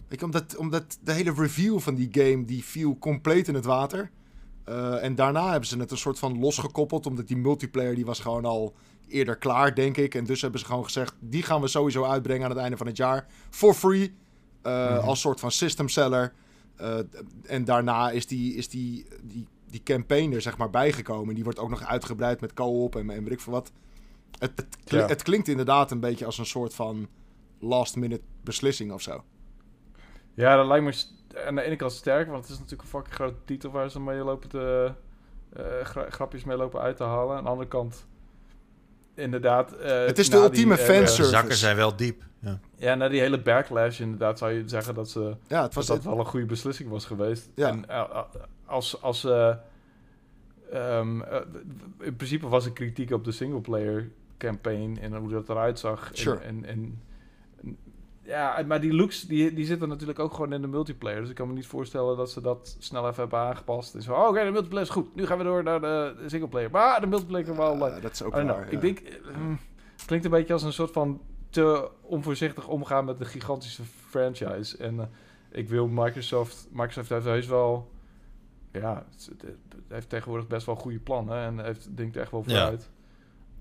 Je, 0.09 0.23
omdat, 0.23 0.57
omdat 0.57 0.99
de 1.01 1.13
hele 1.13 1.33
review 1.37 1.79
van 1.79 1.95
die 1.95 2.09
game 2.13 2.45
die 2.45 2.65
viel 2.65 2.99
compleet 2.99 3.49
in 3.49 3.55
het 3.55 3.65
water. 3.65 4.11
Eh, 4.65 5.05
en 5.05 5.15
daarna 5.15 5.51
hebben 5.51 5.69
ze 5.69 5.79
het 5.79 5.91
een 5.91 5.99
soort 5.99 6.19
van 6.19 6.39
losgekoppeld, 6.39 7.07
omdat 7.07 7.29
die 7.29 7.37
multiplayer 7.37 7.95
die 7.95 8.05
was 8.05 8.21
gewoon 8.21 8.45
al 8.45 8.75
eerder 9.09 9.37
klaar, 9.37 9.75
denk 9.75 9.97
ik. 9.97 10.15
En 10.15 10.25
dus 10.25 10.41
hebben 10.41 10.61
ze 10.61 10.67
gewoon 10.67 10.85
gezegd, 10.85 11.15
die 11.21 11.43
gaan 11.43 11.61
we 11.61 11.69
sowieso 11.69 12.05
uitbrengen 12.05 12.45
aan 12.45 12.51
het 12.51 12.61
einde 12.61 12.77
van 12.77 12.87
het 12.87 12.97
jaar. 12.97 13.27
For 13.51 13.75
free, 13.75 14.15
eh, 14.67 14.97
Mhm. 14.97 15.07
als 15.07 15.21
soort 15.21 15.41
van 15.41 15.51
system 15.51 15.89
seller. 15.89 16.33
Eh, 16.77 16.99
en 17.47 17.65
daarna 17.65 18.11
is 18.11 18.27
die, 18.27 18.55
is 18.55 18.69
die, 18.69 19.07
die, 19.23 19.47
die 19.71 19.83
campaign 19.83 20.33
er 20.33 20.41
zeg 20.43 20.57
maar 20.57 20.71
bijgekomen. 20.71 21.35
Die 21.35 21.45
wordt 21.45 21.59
ook 21.59 21.71
nog 21.71 21.83
uitgebreid 21.85 22.41
met 22.41 22.53
co-op 22.55 22.97
en, 22.97 23.11
en 23.11 23.23
weet 23.23 23.33
ik 23.33 23.41
veel 23.41 23.53
wat. 23.53 23.73
Het, 24.39 24.53
het, 24.57 24.77
Ja. 24.85 25.07
het 25.07 25.23
klinkt 25.23 25.49
inderdaad 25.49 25.91
een 25.91 26.01
beetje 26.01 26.25
als 26.25 26.39
een 26.39 26.47
soort 26.47 26.75
van 26.75 27.09
last 27.59 27.97
minute 27.97 28.23
beslissing 28.45 28.93
of 28.93 29.03
zo. 29.03 29.25
Ja, 30.35 30.57
dat 30.57 30.67
lijkt 30.67 30.85
me 30.85 31.45
aan 31.47 31.55
de 31.55 31.63
ene 31.63 31.77
kant 31.77 31.93
sterk, 31.93 32.29
want 32.29 32.43
het 32.43 32.51
is 32.53 32.57
natuurlijk 32.59 32.83
een 32.83 32.89
fucking 32.89 33.15
grote 33.15 33.45
titel 33.45 33.71
waar 33.71 33.91
ze 33.91 34.01
mee 34.01 34.19
lopen 34.19 34.49
te, 34.49 34.93
gra- 35.83 36.11
grapjes 36.11 36.45
mee 36.45 36.57
lopen 36.57 36.81
uit 36.81 36.97
te 36.97 37.05
halen. 37.05 37.37
Aan 37.37 37.45
de 37.45 37.51
andere 37.51 37.69
kant, 37.69 38.07
inderdaad... 39.17 39.73
eh, 39.73 40.07
Het 40.07 40.19
is 40.19 40.31
de 40.31 40.37
ultieme 40.37 40.75
die, 40.75 40.85
eh, 40.85 40.89
fanservice. 40.91 41.23
De 41.23 41.29
zakken 41.29 41.57
zijn 41.57 41.77
wel 41.77 41.97
diep. 41.97 42.23
Ja. 42.39 42.59
Ja, 42.77 42.95
na 42.95 43.09
die 43.09 43.21
hele 43.21 43.41
backlash 43.43 44.01
inderdaad 44.01 44.39
zou 44.39 44.53
je 44.53 44.63
zeggen 44.67 44.95
dat, 44.95 45.11
ze, 45.11 45.21
Ja, 45.21 45.27
het 45.29 45.47
dat 45.49 45.75
was 45.75 45.87
dat 45.87 46.05
wel 46.05 46.19
een 46.19 46.25
goede 46.27 46.47
beslissing 46.47 46.89
was 46.91 47.05
geweest. 47.05 47.49
Ja. 47.55 47.69
En 47.69 47.89
eh, 47.89 48.19
als... 48.67 49.03
als 49.03 49.25
eh, 49.25 49.55
ehm, 50.73 51.21
eh, 51.23 51.41
in 52.01 52.17
principe 52.17 52.49
was 52.49 52.65
er 52.65 52.73
kritiek 52.73 53.11
op 53.11 53.25
de 53.25 53.33
singleplayer 53.33 54.11
campaign 54.39 54.99
en 55.01 55.15
hoe 55.15 55.31
dat 55.31 55.49
eruit 55.49 55.79
zag. 55.79 56.11
Sure. 56.13 56.39
En, 56.39 56.45
en, 56.45 56.65
en- 56.65 57.01
ja, 58.27 58.63
maar 58.67 58.81
die 58.81 58.93
looks 58.95 59.23
die, 59.23 59.55
die 59.55 59.65
zitten 59.65 59.89
natuurlijk 59.89 60.19
ook 60.19 60.35
gewoon 60.35 60.53
in 60.53 60.61
de 60.61 60.67
multiplayer. 60.67 61.21
Dus 61.21 61.29
ik 61.31 61.35
kan 61.35 61.49
me 61.49 61.55
niet 61.55 61.67
voorstellen 61.67 62.17
dat 62.17 62.31
ze 62.31 62.41
dat 62.41 62.77
snel 62.79 63.03
even 63.09 63.21
hebben 63.21 63.39
aangepast. 63.39 63.95
En 63.95 64.03
zo, 64.03 64.13
oh, 64.15 64.29
oké, 64.29 64.45
de 64.45 64.51
multiplayer 64.51 64.87
is 64.87 64.93
goed. 64.93 65.15
Nu 65.15 65.27
gaan 65.27 65.39
we 65.39 65.45
door 65.45 65.63
naar 65.63 65.81
de, 65.81 66.15
de 66.23 66.29
singleplayer. 66.29 66.71
Maar 66.71 67.01
de 67.01 67.07
multiplayer 67.07 67.49
is 67.49 67.57
wel 67.57 67.79
leuk. 67.79 68.03
Dat 68.03 68.13
is 68.13 68.23
ook 68.23 68.33
don't 68.35 68.45
know. 68.47 68.57
waar. 68.59 68.67
Ik 68.67 68.73
ja. 68.73 68.81
denk, 68.81 68.99
eh, 68.99 69.37
mm, 69.37 69.59
het 69.97 70.05
klinkt 70.07 70.25
een 70.25 70.31
beetje 70.31 70.53
als 70.53 70.63
een 70.63 70.73
soort 70.73 70.91
van 70.93 71.21
te 71.51 71.91
onvoorzichtig 72.03 72.69
omgaan 72.69 73.05
met 73.05 73.21
een 73.21 73.27
gigantische 73.27 73.83
franchise. 74.09 74.77
En 74.77 75.01
eh, 75.01 75.07
ik 75.51 75.69
wil 75.69 75.87
Microsoft, 75.89 76.69
Microsoft 76.71 77.09
heeft 77.09 77.25
heus 77.25 77.47
wel, 77.47 77.91
ja, 78.73 79.07
het, 79.11 79.27
het- 79.27 79.43
het 79.69 79.85
heeft 79.89 80.09
tegenwoordig 80.09 80.47
best 80.47 80.67
wel 80.67 80.75
goede 80.75 80.99
plannen 80.99 81.37
en 81.39 81.65
heeft 81.65 81.97
denkt 81.97 82.15
er 82.17 82.23
echt 82.23 82.31
wel 82.31 82.43
Ja. 82.47 82.73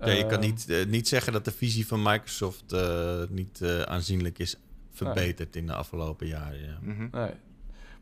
Ja, 0.00 0.06
je 0.10 0.26
kan 0.26 0.30
Ehm, 0.38 0.40
niet, 0.40 0.68
eh, 0.70 0.86
niet 0.86 1.08
zeggen 1.08 1.32
dat 1.32 1.44
de 1.44 1.52
visie 1.52 1.86
van 1.86 2.02
Microsoft 2.02 2.72
eh, 2.72 3.22
niet 3.28 3.60
eh, 3.60 3.82
aanzienlijk 3.82 4.38
is 4.38 4.56
verbeterd 4.90 5.56
in 5.56 5.66
de 5.66 5.74
afgelopen 5.74 6.26
jaren. 6.26 6.62
Ja. 6.62 6.78
Mhm. 6.80 7.08
Nee. 7.12 7.30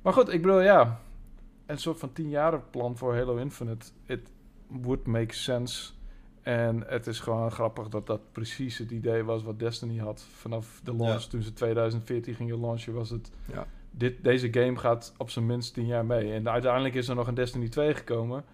Maar 0.03 0.13
goed, 0.13 0.33
ik 0.33 0.43
bedoel, 0.43 0.61
ja, 0.61 1.01
een 1.67 1.79
soort 1.79 1.99
van 1.99 2.13
10 2.13 2.29
jaren 2.29 2.63
plan 2.71 2.97
voor 2.97 3.15
Halo 3.17 3.37
Infinite. 3.37 3.87
It 4.07 4.29
would 4.67 5.07
make 5.07 5.35
sense. 5.35 5.93
En 6.43 6.85
het 6.87 7.07
is 7.07 7.21
gewoon 7.21 7.51
grappig 7.51 7.89
dat 7.89 8.07
dat 8.07 8.33
precies 8.33 8.79
het 8.79 8.91
idee 8.91 9.23
was 9.23 9.43
wat 9.43 9.59
Destiny 9.59 9.99
had. 9.99 10.27
Vanaf 10.35 10.81
de 10.85 10.95
launch, 10.97 11.23
Ja. 11.23 11.29
toen 11.29 11.43
ze 11.43 11.53
2014 11.53 12.35
gingen 12.35 12.61
launchen, 12.61 12.93
was 12.93 13.11
het... 13.11 13.31
Ja. 13.53 13.67
Dit, 13.91 14.25
deze 14.25 14.53
game 14.53 14.77
gaat 14.77 15.13
op 15.17 15.31
zijn 15.31 15.47
minst 15.47 15.75
10 15.75 15.87
jaar 15.87 16.05
mee. 16.05 16.33
En 16.33 16.49
uiteindelijk 16.49 16.95
is 16.95 17.09
er 17.09 17.15
nog 17.15 17.27
een 17.27 17.35
Destiny 17.35 17.69
2 17.69 17.95
gekomen. 17.95 18.45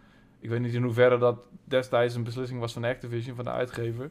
Ik 0.41 0.49
weet 0.49 0.61
niet 0.61 0.75
in 0.75 0.83
hoeverre 0.83 1.19
dat 1.19 1.39
destijds 1.65 2.15
een 2.15 2.23
beslissing 2.23 2.61
was 2.61 2.73
van 2.73 2.85
Activision, 2.85 3.37
van 3.37 3.45
de 3.45 3.51
uitgever. 3.51 4.11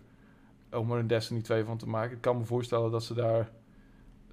Om 0.71 0.91
er 0.91 0.99
een 0.99 1.07
Destiny 1.07 1.41
2 1.41 1.63
van 1.63 1.77
te 1.77 1.87
maken. 1.87 2.15
Ik 2.15 2.21
kan 2.21 2.37
me 2.37 2.43
voorstellen 2.43 2.91
dat 2.91 3.03
ze 3.03 3.13
daar 3.13 3.49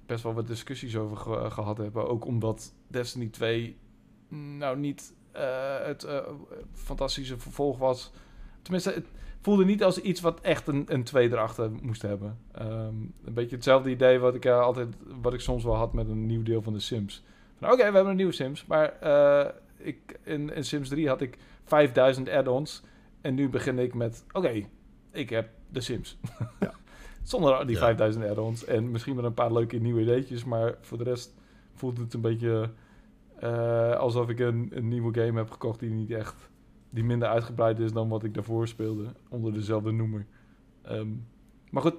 best 0.05 0.23
wel 0.23 0.33
wat 0.33 0.47
discussies 0.47 0.97
over 0.97 1.17
ge- 1.17 1.49
gehad 1.51 1.77
hebben. 1.77 2.07
Ook 2.07 2.25
omdat 2.25 2.73
Destiny 2.87 3.27
2 3.27 3.77
nou 4.57 4.77
niet 4.77 5.13
eh, 5.31 5.77
het 5.85 6.03
eh, 6.03 6.19
fantastische 6.73 7.37
vervolg 7.39 7.77
was. 7.77 8.11
Tenminste, 8.61 8.91
het 8.91 9.05
voelde 9.41 9.65
niet 9.65 9.83
als 9.83 10.01
iets 10.01 10.21
wat 10.21 10.41
echt 10.41 10.67
een, 10.67 10.83
een 10.87 11.03
2 11.03 11.31
erachter 11.31 11.71
moest 11.81 12.01
hebben. 12.01 12.37
Ehm, 12.51 12.95
een 13.23 13.33
beetje 13.33 13.55
hetzelfde 13.55 13.89
idee 13.89 14.19
wat 14.19 14.35
ik 14.35 14.45
eh, 14.45 14.59
altijd, 14.59 14.95
wat 15.21 15.33
ik 15.33 15.39
soms 15.39 15.63
wel 15.63 15.75
had 15.75 15.93
met 15.93 16.09
een 16.09 16.25
nieuw 16.25 16.43
deel 16.43 16.61
van 16.61 16.73
de 16.73 16.79
Sims. 16.79 17.23
Oké, 17.61 17.75
we 17.75 17.83
hebben 17.83 18.07
een 18.07 18.15
nieuwe 18.15 18.31
Sims, 18.31 18.65
maar 18.65 18.93
ik, 19.77 20.19
in, 20.23 20.53
in 20.53 20.63
Sims 20.63 20.89
3 20.89 21.07
had 21.07 21.21
ik 21.21 21.37
5000 21.67 22.29
add-ons. 22.29 22.81
En 23.21 23.33
nu 23.35 23.49
begin 23.49 23.79
ik 23.79 23.93
met, 23.93 24.23
oké, 24.31 24.63
ik 25.11 25.29
heb 25.29 25.49
de 25.69 25.81
Sims. 25.81 26.17
Ja. 26.59 26.73
Zonder 27.23 27.65
die 27.67 27.75
Ja. 27.75 27.81
5000 27.81 28.25
add-ons. 28.25 28.65
En 28.65 28.91
misschien 28.91 29.15
met 29.15 29.25
een 29.25 29.33
paar 29.33 29.53
leuke 29.53 29.77
nieuwe 29.77 30.01
ideetjes. 30.01 30.43
Maar 30.43 30.75
voor 30.81 30.97
de 30.97 31.03
rest 31.03 31.33
voelt 31.73 31.97
het 31.97 32.13
een 32.13 32.21
beetje 32.21 32.69
eh, 33.39 33.95
alsof 33.95 34.29
ik 34.29 34.39
een, 34.39 34.71
een 34.73 34.87
nieuwe 34.87 35.19
game 35.21 35.37
heb 35.37 35.51
gekocht 35.51 35.79
die 35.79 35.89
niet 35.89 36.11
echt... 36.11 36.35
Die 36.89 37.03
minder 37.03 37.27
uitgebreid 37.27 37.79
is 37.79 37.91
dan 37.91 38.09
wat 38.09 38.23
ik 38.23 38.33
daarvoor 38.33 38.67
speelde. 38.67 39.05
Onder 39.29 39.53
dezelfde 39.53 39.91
noemer. 39.91 40.25
Ehm, 40.83 41.07
maar 41.69 41.81
goed. 41.81 41.95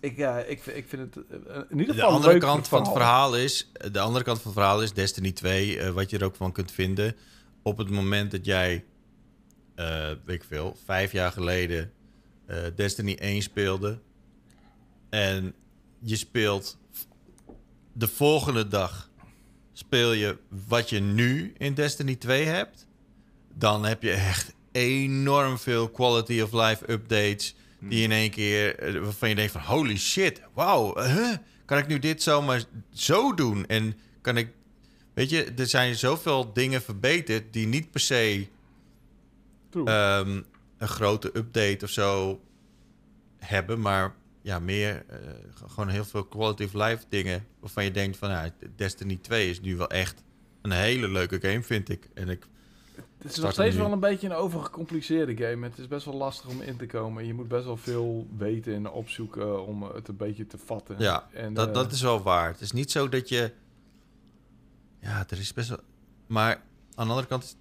Ik, 0.00 0.16
ja, 0.16 0.38
ik, 0.38 0.62
vind- 0.62 0.76
ik 0.76 0.88
vind 0.88 1.14
het 1.14 1.26
eh, 1.28 1.56
in 1.68 1.78
ieder 1.78 1.86
De 1.94 2.00
geval 2.00 2.10
andere 2.14 2.32
leuk 2.32 2.40
kant 2.40 2.68
van 2.68 2.82
het 2.82 2.92
verhaal 2.92 3.36
is, 3.36 3.70
de 3.92 4.00
andere 4.00 4.24
kant 4.24 4.38
van 4.40 4.50
het 4.50 4.60
verhaal 4.60 4.82
is 4.82 4.92
Destiny 4.92 5.32
2, 5.32 5.78
eh, 5.78 5.90
wat 5.90 6.10
je 6.10 6.18
er 6.18 6.24
ook 6.24 6.34
van 6.36 6.52
kunt 6.52 6.70
vinden. 6.72 7.16
Op 7.64 7.78
het 7.78 7.90
moment 7.90 8.30
dat 8.30 8.44
jij, 8.44 8.84
eh, 9.74 10.08
weet 10.24 10.36
ik 10.36 10.44
veel, 10.44 10.76
vijf 10.84 11.12
jaar 11.12 11.32
geleden 11.32 11.92
eh, 12.46 12.56
Destiny 12.74 13.16
1 13.20 13.42
speelde 13.42 14.00
en 15.10 15.54
je 15.98 16.16
speelt 16.16 16.78
de 17.92 18.08
volgende 18.08 18.68
dag 18.68 19.10
speel 19.72 20.12
je 20.12 20.38
wat 20.66 20.88
je 20.88 21.00
nu 21.00 21.52
in 21.58 21.74
Destiny 21.74 22.14
2 22.16 22.44
hebt, 22.44 22.86
dan 23.54 23.84
heb 23.84 24.02
je 24.02 24.10
echt 24.10 24.54
enorm 24.72 25.58
veel 25.58 25.90
quality 25.90 26.40
of 26.40 26.52
life 26.52 26.90
updates 26.92 27.54
die 27.80 28.02
in 28.02 28.12
één 28.12 28.30
keer 28.30 28.78
eh, 28.78 29.00
waarvan 29.00 29.28
je 29.28 29.34
denkt 29.34 29.52
van 29.52 29.60
holy 29.60 29.96
shit, 29.96 30.40
wauw, 30.54 30.92
kan 31.64 31.78
ik 31.78 31.86
nu 31.86 31.98
dit 31.98 32.22
zomaar 32.22 32.64
zo 32.92 33.34
doen? 33.34 33.66
En 33.66 33.98
kan 34.20 34.36
ik, 34.36 34.48
weet 35.14 35.30
je, 35.30 35.52
er 35.56 35.66
zijn 35.66 35.94
zoveel 35.94 36.52
dingen 36.52 36.82
verbeterd 36.82 37.52
die 37.52 37.66
niet 37.66 37.90
per 37.90 38.00
se 38.00 38.46
ehm, 39.84 40.40
een 40.78 40.88
grote 40.88 41.30
update 41.36 41.84
of 41.84 41.90
zo 41.90 42.40
hebben, 43.38 43.80
maar 43.80 44.14
ja, 44.42 44.58
meer 44.58 45.04
eh, 45.08 45.18
gewoon 45.66 45.88
heel 45.88 46.04
veel 46.04 46.24
quality 46.24 46.64
of 46.64 46.72
life 46.72 47.04
dingen 47.08 47.46
waarvan 47.60 47.84
je 47.84 47.90
denkt 47.90 48.16
van, 48.16 48.30
ja, 48.30 48.50
Destiny 48.76 49.18
2 49.22 49.50
is 49.50 49.60
nu 49.60 49.76
wel 49.76 49.88
echt 49.90 50.22
een 50.62 50.70
hele 50.72 51.08
leuke 51.08 51.40
game, 51.40 51.62
vind 51.62 51.88
ik. 51.88 52.08
En 52.14 52.28
ik, 52.28 52.46
Het 53.18 53.32
is 53.32 53.38
nog 53.38 53.52
steeds 53.52 53.74
nu. 53.74 53.82
wel 53.82 53.92
een 53.92 54.00
beetje 54.00 54.26
een 54.26 54.34
overgecompliceerde 54.34 55.36
game. 55.36 55.66
Het 55.66 55.78
is 55.78 55.88
best 55.88 56.04
wel 56.04 56.14
lastig 56.14 56.48
om 56.50 56.60
in 56.60 56.76
te 56.76 56.86
komen. 56.86 57.26
Je 57.26 57.34
moet 57.34 57.48
best 57.48 57.64
wel 57.64 57.76
veel 57.76 58.26
weten 58.36 58.74
en 58.74 58.90
opzoeken 58.90 59.66
om 59.66 59.82
het 59.82 60.08
een 60.08 60.16
beetje 60.16 60.46
te 60.46 60.58
vatten. 60.58 60.96
ja, 60.98 61.28
en, 61.32 61.54
dat, 61.54 61.68
eh, 61.68 61.74
dat 61.74 61.92
is 61.92 62.00
wel 62.02 62.22
waar. 62.22 62.48
Het 62.48 62.60
is 62.60 62.72
niet 62.72 62.90
zo 62.90 63.08
dat 63.08 63.28
je, 63.28 63.52
ja, 65.04 65.24
er 65.28 65.38
is 65.38 65.52
best 65.52 65.68
wel, 65.68 65.78
maar 66.26 66.50
aan 66.94 67.04
de 67.06 67.10
andere 67.10 67.26
kant, 67.28 67.42
is- 67.44 67.56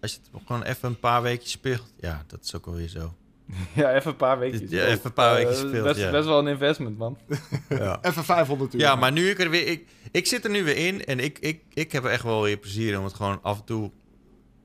als 0.00 0.12
je 0.12 0.18
het 0.32 0.42
gewoon 0.46 0.62
even 0.62 0.88
een 0.88 0.98
paar 1.00 1.22
weken 1.22 1.48
speelt, 1.48 1.92
ja, 2.00 2.24
dat 2.26 2.44
is 2.44 2.54
ook 2.54 2.64
wel 2.64 2.74
weer 2.74 2.88
zo. 2.88 3.14
ja, 3.74 3.94
even 3.94 4.10
een 4.10 4.16
paar 4.16 4.38
weken. 4.38 4.68
Ja, 4.70 4.84
even 4.84 5.00
een 5.04 5.12
paar 5.12 5.34
weken 5.34 5.56
speelt, 5.56 5.82
best, 5.84 6.00
ja. 6.00 6.10
best 6.10 6.24
wel 6.26 6.38
een 6.38 6.46
investment, 6.46 6.98
man. 6.98 7.18
Ja. 7.68 7.98
Even 8.02 8.24
500 8.24 8.74
uur. 8.74 8.80
Ja, 8.80 8.94
maar 8.96 9.12
nu 9.12 9.28
ik 9.30 9.38
er 9.38 9.50
weer... 9.50 9.66
Ik, 9.66 9.88
ik 10.10 10.26
zit 10.26 10.44
er 10.44 10.50
nu 10.50 10.64
weer 10.64 10.76
in 10.76 11.04
en 11.04 11.18
ik, 11.20 11.38
ik, 11.38 11.62
ik 11.74 11.92
heb 11.92 12.04
er 12.04 12.10
echt 12.10 12.22
wel 12.22 12.42
weer 12.42 12.56
plezier 12.56 12.98
om 12.98 13.04
het 13.04 13.14
gewoon 13.14 13.42
af 13.42 13.58
en 13.58 13.64
toe... 13.64 13.90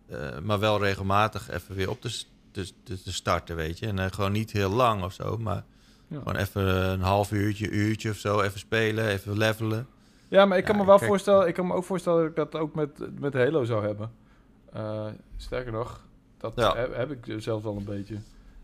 eh, 0.10 0.40
maar 0.40 0.60
wel 0.60 0.80
regelmatig 0.80 1.50
even 1.50 1.76
weer 1.76 1.90
op 1.90 2.02
te, 2.02 2.24
te, 2.52 2.70
te, 2.84 3.02
te 3.04 3.14
starten, 3.14 3.56
weet 3.56 3.80
je. 3.80 3.88
En 3.88 4.00
eh, 4.00 4.06
gewoon 4.12 4.32
niet 4.32 4.52
heel 4.52 4.70
lang 4.72 5.04
of 5.04 5.14
zo, 5.14 5.38
maar 5.38 5.64
Ja. 6.08 6.18
gewoon 6.18 6.36
even 6.36 6.66
een 6.92 7.02
half 7.02 7.32
uurtje, 7.32 7.70
uurtje 7.70 8.10
of 8.10 8.18
zo. 8.18 8.42
Even 8.42 8.60
spelen, 8.60 9.08
even 9.08 9.38
levelen. 9.38 9.88
Ja, 10.30 10.46
maar 10.46 10.58
ik 10.58 10.64
kan 10.64 10.76
Ja, 10.76 10.82
me 10.82 10.88
wel 10.88 10.98
kijk- 10.98 11.10
voorstellen, 11.10 11.48
ik 11.48 11.54
kan 11.54 11.68
me 11.68 11.74
ook 11.74 11.84
voorstellen 11.84 12.20
dat 12.20 12.30
ik 12.30 12.36
dat 12.52 12.62
ook 12.62 12.76
met, 12.76 13.20
met 13.20 13.34
Halo 13.34 13.64
zou 13.64 13.86
hebben. 13.86 14.12
Eh, 14.74 15.08
sterker 15.38 15.72
nog, 15.72 16.06
dat 16.38 16.54
Ja. 16.56 16.76
heb, 16.76 16.96
heb 16.96 17.12
ik 17.12 17.42
zelf 17.42 17.64
wel 17.64 17.78
een 17.78 17.84
beetje. 17.84 18.18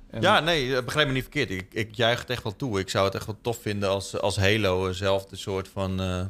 En- 0.10 0.22
Ja, 0.22 0.40
nee, 0.40 0.76
eh, 0.76 0.84
begrijp 0.84 1.08
me 1.08 1.14
niet 1.14 1.22
verkeerd. 1.22 1.50
Ik, 1.50 1.74
ik 1.74 1.96
juich 1.96 2.20
het 2.20 2.30
echt 2.30 2.44
wel 2.44 2.56
toe. 2.56 2.80
Ik 2.80 2.90
zou 2.90 3.06
het 3.06 3.16
echt 3.16 3.26
wel 3.26 3.38
tof 3.42 3.62
vinden 3.62 3.90
als, 3.90 4.20
als 4.20 4.38
Halo 4.38 4.88
eenzelfde 4.88 5.36
soort 5.36 5.68
van... 5.68 6.00
eh, 6.00 6.26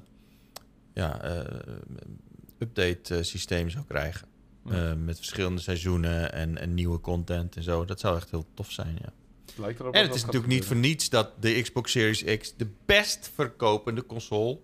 ja, 0.93 1.19
update 2.59 3.23
systeem 3.23 3.69
zou 3.69 3.83
krijgen. 3.87 4.27
Ja. 4.69 4.95
Met 4.95 5.15
verschillende 5.17 5.61
seizoenen 5.61 6.33
en, 6.33 6.57
en 6.57 6.73
nieuwe 6.73 6.99
content 7.01 7.55
en 7.55 7.63
zo. 7.63 7.85
Dat 7.85 7.99
zou 7.99 8.15
echt 8.17 8.31
heel 8.31 8.45
tof 8.53 8.71
zijn, 8.71 8.97
ja. 9.01 9.09
lijkt 9.55 9.79
erop 9.79 9.93
En 9.93 10.01
het 10.05 10.15
is 10.15 10.25
natuurlijk 10.25 10.53
niet 10.53 10.65
voor 10.65 10.75
niets 10.75 11.09
dat 11.09 11.29
de 11.39 11.61
Xbox 11.61 11.91
Series 11.91 12.23
X 12.37 12.53
de 12.57 12.67
best 12.85 13.31
verkopende 13.35 14.05
console, 14.05 14.57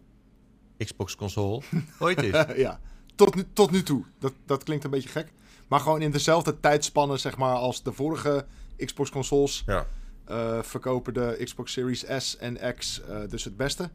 Xbox 0.85 1.15
console, 1.15 1.61
ooit 1.99 2.23
is. 2.23 2.45
ja, 2.55 2.79
tot 3.15 3.35
nu, 3.35 3.45
tot 3.53 3.71
nu 3.71 3.83
toe. 3.83 4.03
Dat, 4.19 4.33
dat 4.45 4.63
klinkt 4.63 4.83
een 4.83 4.89
beetje 4.89 5.09
gek. 5.09 5.31
Maar 5.67 5.79
gewoon 5.79 6.01
in 6.01 6.11
dezelfde 6.11 6.59
tijdspanne, 6.59 7.17
zeg 7.17 7.37
maar, 7.37 7.55
als 7.55 7.83
de 7.83 7.91
vorige 7.91 8.45
Xbox-consoles... 8.77 9.63
Ja. 9.65 9.85
eh, 10.25 10.61
verkopen 10.61 11.13
de 11.13 11.41
Xbox 11.43 11.71
Series 11.71 12.05
S 12.17 12.37
en 12.37 12.75
X 12.77 13.01
eh, 13.01 13.17
dus 13.29 13.43
het 13.43 13.57
beste. 13.57 13.89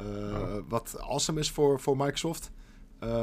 Oh. 0.00 0.56
Wat 0.68 0.96
awesome 1.00 1.40
is 1.40 1.50
voor, 1.50 1.80
voor 1.80 1.96
Microsoft. 1.96 2.50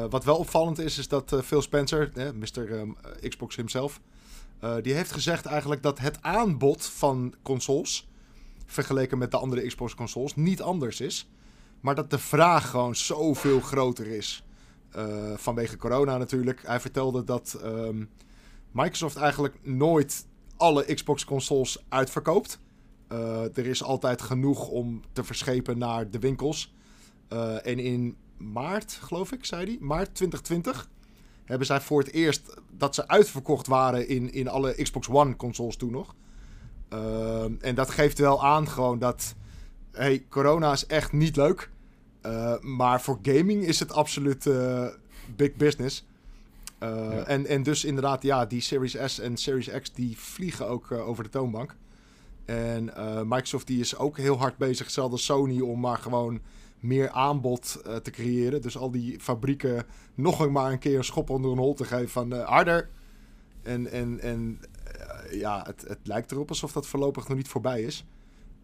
Wat 0.09 0.23
wel 0.23 0.37
opvallend 0.37 0.79
is, 0.79 0.97
is 0.97 1.07
dat 1.07 1.35
Phil 1.43 1.61
Spencer, 1.61 2.11
eh, 2.15 2.29
Mr. 2.31 2.87
Xbox 3.29 3.55
himself, 3.55 4.01
die 4.81 4.93
heeft 4.93 5.11
gezegd 5.11 5.45
eigenlijk 5.45 5.81
dat 5.83 5.99
het 5.99 6.21
aanbod 6.21 6.85
van 6.85 7.35
consoles, 7.41 8.07
vergeleken 8.65 9.17
met 9.17 9.31
de 9.31 9.37
andere 9.37 9.67
Xbox 9.67 9.95
consoles, 9.95 10.35
niet 10.35 10.61
anders 10.61 11.01
is. 11.01 11.29
Maar 11.81 11.95
dat 11.95 12.09
de 12.09 12.19
vraag 12.19 12.69
gewoon 12.69 12.95
zoveel 12.95 13.59
groter 13.59 14.07
is. 14.07 14.43
Eh, 14.91 15.33
vanwege 15.35 15.77
corona 15.77 16.17
natuurlijk. 16.17 16.61
Hij 16.65 16.79
vertelde 16.79 17.23
dat 17.23 17.59
ehm, 17.63 18.03
Microsoft 18.71 19.15
eigenlijk 19.15 19.55
nooit 19.61 20.25
alle 20.57 20.93
Xbox 20.93 21.25
consoles 21.25 21.83
uitverkoopt. 21.89 22.59
Eh, 23.07 23.57
er 23.57 23.65
is 23.65 23.83
altijd 23.83 24.21
genoeg 24.21 24.67
om 24.67 25.01
te 25.11 25.23
verschepen 25.23 25.77
naar 25.77 26.09
de 26.09 26.19
winkels. 26.19 26.73
Eh, 27.27 27.65
en 27.65 27.79
in 27.79 28.17
maart, 28.37 28.91
geloof 28.91 29.31
ik, 29.31 29.45
zei 29.45 29.65
hij, 29.65 29.77
maart 29.79 30.15
2020, 30.15 30.89
hebben 31.45 31.67
zij 31.67 31.81
voor 31.81 31.99
het 31.99 32.11
eerst 32.11 32.55
dat 32.71 32.95
ze 32.95 33.07
uitverkocht 33.07 33.67
waren 33.67 34.07
in, 34.07 34.33
in 34.33 34.47
alle 34.47 34.83
Xbox 34.83 35.09
One 35.09 35.35
consoles 35.35 35.75
toen 35.75 35.91
nog. 35.91 36.15
Ehm, 36.89 37.53
en 37.59 37.75
dat 37.75 37.89
geeft 37.89 38.19
wel 38.19 38.43
aan 38.43 38.67
gewoon 38.67 38.99
dat, 38.99 39.35
hey, 39.91 40.25
corona 40.29 40.71
is 40.71 40.85
echt 40.85 41.11
niet 41.11 41.35
leuk. 41.35 41.69
Uh, 42.25 42.59
maar 42.59 43.01
voor 43.01 43.19
gaming 43.21 43.63
is 43.63 43.79
het 43.79 43.91
absoluut 43.91 44.45
uh, 44.45 44.87
big 45.35 45.55
business. 45.55 46.05
Uh, 46.83 46.89
ja. 46.89 47.23
en, 47.23 47.45
en 47.45 47.63
dus 47.63 47.85
inderdaad, 47.85 48.23
ja, 48.23 48.45
die 48.45 48.61
Series 48.61 48.97
S 49.05 49.19
en 49.19 49.37
Series 49.37 49.69
X 49.81 49.93
die 49.93 50.17
vliegen 50.17 50.67
ook 50.67 50.91
over 50.91 51.23
de 51.23 51.29
toonbank. 51.29 51.75
En 52.45 52.85
Microsoft 53.27 53.67
die 53.67 53.79
is 53.79 53.97
ook 53.97 54.17
heel 54.17 54.37
hard 54.37 54.57
bezig, 54.57 54.85
hetzelfde 54.85 55.17
Sony, 55.17 55.61
om 55.61 55.79
maar 55.79 55.97
gewoon 55.97 56.41
meer 56.79 57.09
aanbod 57.09 57.81
te 58.03 58.11
creëren. 58.11 58.61
Dus 58.61 58.77
al 58.77 58.91
die 58.91 59.19
fabrieken 59.19 59.85
nog 60.15 60.49
maar 60.49 60.71
een 60.71 60.79
keer 60.79 60.97
een 60.97 61.03
schop 61.03 61.29
onder 61.29 61.51
een 61.51 61.57
hol 61.57 61.73
te 61.73 61.85
geven 61.85 62.09
van 62.09 62.31
harder. 62.31 62.89
En, 63.63 63.91
en, 63.91 64.19
en 64.19 64.59
ja, 65.31 65.63
het, 65.65 65.85
het 65.87 65.99
lijkt 66.03 66.31
erop 66.31 66.49
alsof 66.49 66.71
dat 66.71 66.87
voorlopig 66.87 67.27
nog 67.27 67.37
niet 67.37 67.47
voorbij 67.47 67.81
is. 67.81 68.05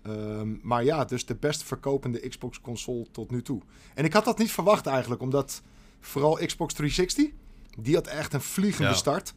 Um, 0.07 0.59
maar 0.63 0.83
ja, 0.83 1.05
dus 1.05 1.25
de 1.25 1.35
best 1.35 1.63
verkopende 1.63 2.27
Xbox 2.27 2.61
console 2.61 3.05
tot 3.11 3.31
nu 3.31 3.41
toe. 3.41 3.61
En 3.93 4.05
ik 4.05 4.13
had 4.13 4.25
dat 4.25 4.37
niet 4.37 4.51
verwacht 4.51 4.85
eigenlijk, 4.85 5.21
omdat 5.21 5.61
vooral 5.99 6.33
Xbox 6.45 6.73
360, 6.73 7.31
die 7.79 7.95
had 7.95 8.07
echt 8.07 8.33
een 8.33 8.41
vliegende 8.41 8.89
ja. 8.89 8.95
start. 8.95 9.33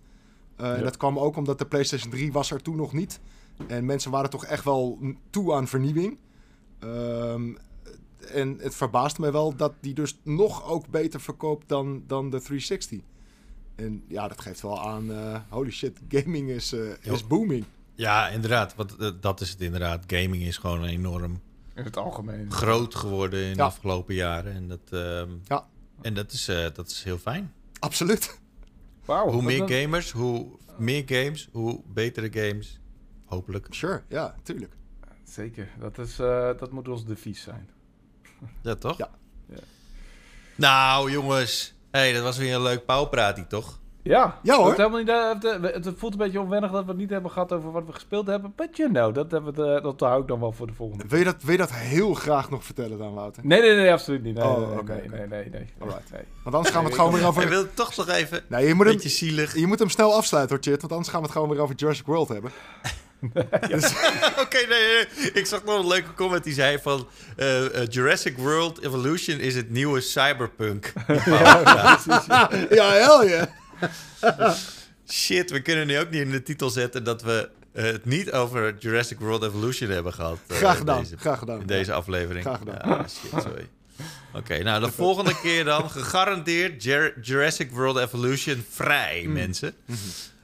Uh, 0.60 0.66
ja. 0.66 0.74
En 0.74 0.82
dat 0.82 0.96
kwam 0.96 1.18
ook 1.18 1.36
omdat 1.36 1.58
de 1.58 1.66
PlayStation 1.66 2.10
3 2.10 2.32
was 2.32 2.50
er 2.50 2.62
toen 2.62 2.76
nog 2.76 2.92
niet. 2.92 3.20
En 3.66 3.84
mensen 3.84 4.10
waren 4.10 4.30
toch 4.30 4.44
echt 4.44 4.64
wel 4.64 4.98
toe 5.30 5.54
aan 5.54 5.68
vernieuwing. 5.68 6.18
Um, 6.84 7.58
en 8.32 8.58
het 8.58 8.74
verbaasde 8.74 9.20
me 9.20 9.30
wel 9.30 9.56
dat 9.56 9.72
die 9.80 9.94
dus 9.94 10.20
nog 10.22 10.64
ook 10.68 10.88
beter 10.88 11.20
verkoopt 11.20 11.68
dan, 11.68 12.02
dan 12.06 12.30
de 12.30 12.40
360. 12.40 13.00
En 13.74 14.04
ja, 14.08 14.28
dat 14.28 14.40
geeft 14.40 14.60
wel 14.60 14.80
aan, 14.80 15.10
uh, 15.10 15.40
holy 15.48 15.70
shit, 15.70 15.98
gaming 16.08 16.48
is, 16.48 16.72
uh, 16.72 16.92
is 17.02 17.26
booming. 17.26 17.64
Ja, 17.94 18.28
inderdaad. 18.28 18.74
Want 18.74 18.96
uh, 19.00 19.10
dat 19.20 19.40
is 19.40 19.50
het 19.50 19.60
inderdaad. 19.60 20.04
Gaming 20.06 20.42
is 20.42 20.56
gewoon 20.56 20.84
enorm 20.84 21.40
in 21.74 21.84
het 21.84 21.96
algemeen 21.96 22.52
groot 22.52 22.94
geworden 22.94 23.40
in 23.40 23.48
ja. 23.48 23.54
de 23.54 23.62
afgelopen 23.62 24.14
jaren. 24.14 24.52
En 24.52 24.68
dat, 24.68 24.80
uh, 24.90 25.22
ja. 25.44 25.66
en 26.02 26.14
dat, 26.14 26.32
is, 26.32 26.48
uh, 26.48 26.66
dat 26.74 26.88
is 26.90 27.02
heel 27.02 27.18
fijn. 27.18 27.52
Absoluut. 27.78 28.38
Wow, 29.04 29.30
hoe 29.30 29.42
meer 29.42 29.68
gamers, 29.68 30.10
hoe 30.10 30.46
meer 30.76 31.02
games, 31.06 31.48
hoe 31.52 31.82
betere 31.86 32.32
games. 32.32 32.80
Hopelijk. 33.24 33.66
Sure, 33.70 34.02
ja, 34.08 34.34
tuurlijk. 34.42 34.72
Zeker. 35.24 35.68
Dat, 35.78 35.98
is, 35.98 36.20
uh, 36.20 36.50
dat 36.58 36.70
moet 36.70 36.88
ons 36.88 37.04
devies 37.04 37.42
zijn. 37.42 37.68
Ja, 38.62 38.74
toch? 38.74 38.98
Ja. 38.98 39.10
ja. 39.46 39.58
Nou, 40.54 41.10
jongens. 41.10 41.74
hey, 41.90 42.12
dat 42.12 42.22
was 42.22 42.38
weer 42.38 42.54
een 42.54 42.62
leuk 42.62 42.84
pauwpraatie, 42.84 43.46
toch? 43.46 43.79
Ja, 44.02 44.38
ja 44.42 44.56
hoor. 44.56 44.68
Het, 44.68 44.76
helemaal 44.76 44.98
niet, 44.98 45.42
het, 45.62 45.84
het, 45.84 45.98
voelt 45.98 46.12
een 46.12 46.18
beetje 46.18 46.40
onwennig 46.40 46.70
dat 46.70 46.84
we 46.84 46.90
het 46.90 46.98
niet 46.98 47.10
hebben 47.10 47.30
gehad 47.30 47.52
over 47.52 47.72
wat 47.72 47.86
we 47.86 47.92
gespeeld 47.92 48.26
hebben. 48.26 48.52
But 48.56 48.76
you 48.76 48.90
know, 48.90 49.14
dat, 49.14 49.30
hebben 49.30 49.54
we, 49.54 49.80
dat 49.82 50.00
hou 50.00 50.20
ik 50.20 50.28
dan 50.28 50.40
wel 50.40 50.52
voor 50.52 50.66
de 50.66 50.72
volgende. 50.72 51.04
Wil 51.08 51.18
je 51.18 51.24
dat, 51.24 51.42
wil 51.42 51.52
je 51.52 51.58
dat 51.58 51.72
heel 51.72 52.14
graag 52.14 52.50
nog 52.50 52.64
vertellen 52.64 52.98
dan, 52.98 53.14
Wouter? 53.14 53.46
Nee, 53.46 53.60
nee, 53.60 53.74
nee, 53.74 53.92
absoluut 53.92 54.22
niet. 54.22 54.34
Nee, 54.34 54.44
oh, 54.44 54.56
nee, 54.56 54.66
oké. 54.66 54.80
Okay, 54.80 54.96
nee, 54.96 55.08
nee, 55.08 55.26
nee, 55.26 55.48
nee, 55.50 55.66
Alright. 55.78 56.10
nee. 56.12 56.22
Want 56.42 56.56
anders 56.56 56.74
gaan 56.74 56.82
we 56.82 56.88
het 56.88 56.98
gewoon 56.98 57.12
weer 57.12 57.26
over... 57.26 57.42
Je 57.42 57.48
wil 57.48 57.66
toch 57.74 57.96
nog 57.96 58.08
even 58.08 58.42
nee, 58.48 58.66
je 58.66 58.74
moet 58.74 58.84
hem, 58.84 58.94
beetje 58.94 59.08
zielig. 59.08 59.56
Je 59.56 59.66
moet 59.66 59.78
hem 59.78 59.88
snel 59.88 60.14
afsluiten 60.14 60.56
hoor, 60.56 60.64
Chit. 60.64 60.80
Want 60.80 60.92
anders 60.92 61.10
gaan 61.10 61.20
we 61.20 61.26
het 61.26 61.34
gewoon 61.34 61.50
weer 61.50 61.60
over 61.60 61.74
Jurassic 61.74 62.06
World 62.06 62.28
hebben. 62.28 62.50
dus... 63.70 63.92
Oké, 64.30 64.40
okay, 64.40 64.64
nee, 64.68 65.06
nee, 65.18 65.32
ik 65.32 65.46
zag 65.46 65.64
nog 65.64 65.78
een 65.78 65.86
leuke 65.86 66.14
comment 66.14 66.44
die 66.44 66.54
zei 66.54 66.78
van... 66.78 67.08
Uh, 67.36 67.60
uh, 67.60 67.86
Jurassic 67.88 68.38
World 68.38 68.82
Evolution 68.82 69.38
is 69.38 69.54
het 69.54 69.70
nieuwe 69.70 70.00
cyberpunk. 70.00 70.92
ja, 71.06 71.60
ja. 72.70 72.94
ja, 72.94 73.24
yeah. 73.24 73.46
Shit, 75.08 75.50
we 75.50 75.62
kunnen 75.62 75.86
nu 75.86 75.98
ook 75.98 76.10
niet 76.10 76.20
in 76.20 76.30
de 76.30 76.42
titel 76.42 76.70
zetten 76.70 77.04
dat 77.04 77.22
we 77.22 77.48
uh, 77.72 77.84
het 77.84 78.04
niet 78.04 78.32
over 78.32 78.76
Jurassic 78.78 79.18
World 79.18 79.42
Evolution 79.42 79.90
hebben 79.90 80.12
gehad. 80.12 80.38
Uh, 80.50 80.56
graag 80.56 80.78
gedaan, 80.78 81.02
deze, 81.02 81.16
graag 81.16 81.38
gedaan. 81.38 81.60
In 81.60 81.66
deze 81.66 81.92
aflevering. 81.92 82.44
Graag 82.44 82.58
gedaan. 82.58 82.88
Ja, 82.88 83.08
shit, 83.08 83.42
sorry. 83.42 83.68
Oké, 84.28 84.38
okay, 84.38 84.60
nou 84.60 84.80
de 84.80 84.92
volgende 84.92 85.40
keer 85.40 85.64
dan 85.64 85.90
gegarandeerd 85.90 86.84
Jurassic 87.22 87.70
World 87.70 87.96
Evolution 87.96 88.64
vrij, 88.70 89.22
mm. 89.26 89.32
mensen. 89.32 89.74
Mm 89.84 89.96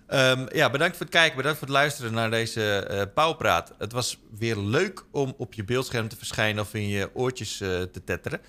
-hmm. 0.07 0.41
um, 0.41 0.49
ja, 0.53 0.71
bedankt 0.71 0.97
voor 0.97 1.07
het 1.07 1.15
kijken, 1.15 1.37
bedankt 1.37 1.59
voor 1.59 1.69
het 1.69 1.77
luisteren 1.77 2.13
naar 2.13 2.31
deze 2.31 2.89
uh, 2.91 3.03
pauwpraat. 3.15 3.73
Het 3.79 3.93
was 3.93 4.19
weer 4.39 4.57
leuk 4.57 5.05
om 5.11 5.35
op 5.37 5.55
je 5.55 5.65
beeldscherm 5.65 6.09
te 6.09 6.17
verschijnen 6.17 6.63
of 6.63 6.75
in 6.75 6.89
je 6.89 7.11
oortjes 7.15 7.57
te 7.57 8.01
tetteren. 8.05 8.41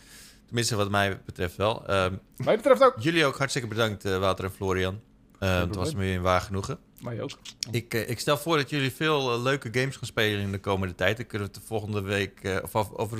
Tenminste, 0.47 0.75
wat 0.75 0.89
mij 0.89 1.19
betreft 1.25 1.55
wel. 1.55 1.83
Um, 1.89 2.19
mij 2.37 2.55
betreft 2.55 2.83
ook. 2.83 2.95
Jullie 2.99 3.25
ook 3.25 3.37
hartstikke 3.37 3.67
bedankt, 3.67 4.05
uh, 4.05 4.17
Wouter 4.17 4.45
en 4.45 4.51
Florian. 4.51 4.99
Uh, 5.39 5.59
het 5.59 5.75
was 5.75 5.93
me 5.93 6.05
een 6.05 6.21
waar 6.21 6.41
genoegen. 6.41 6.77
Mij 7.01 7.21
ook. 7.21 7.31
Ik, 7.71 7.93
uh, 7.93 8.09
ik 8.09 8.19
stel 8.19 8.37
voor 8.37 8.57
dat 8.57 8.69
jullie 8.69 8.91
veel 8.91 9.33
uh, 9.33 9.41
leuke 9.41 9.69
games 9.71 9.95
gaan 9.95 10.07
spelen 10.07 10.41
in 10.41 10.51
de 10.51 10.59
komende 10.59 10.95
tijd. 10.95 11.17
Dan 11.17 11.25
kunnen 11.25 11.47
we 11.47 11.53
het 11.53 11.63
de 11.63 11.67
volgende 11.67 12.01
week, 12.01 12.61
of 12.63 12.91
over 12.93 13.19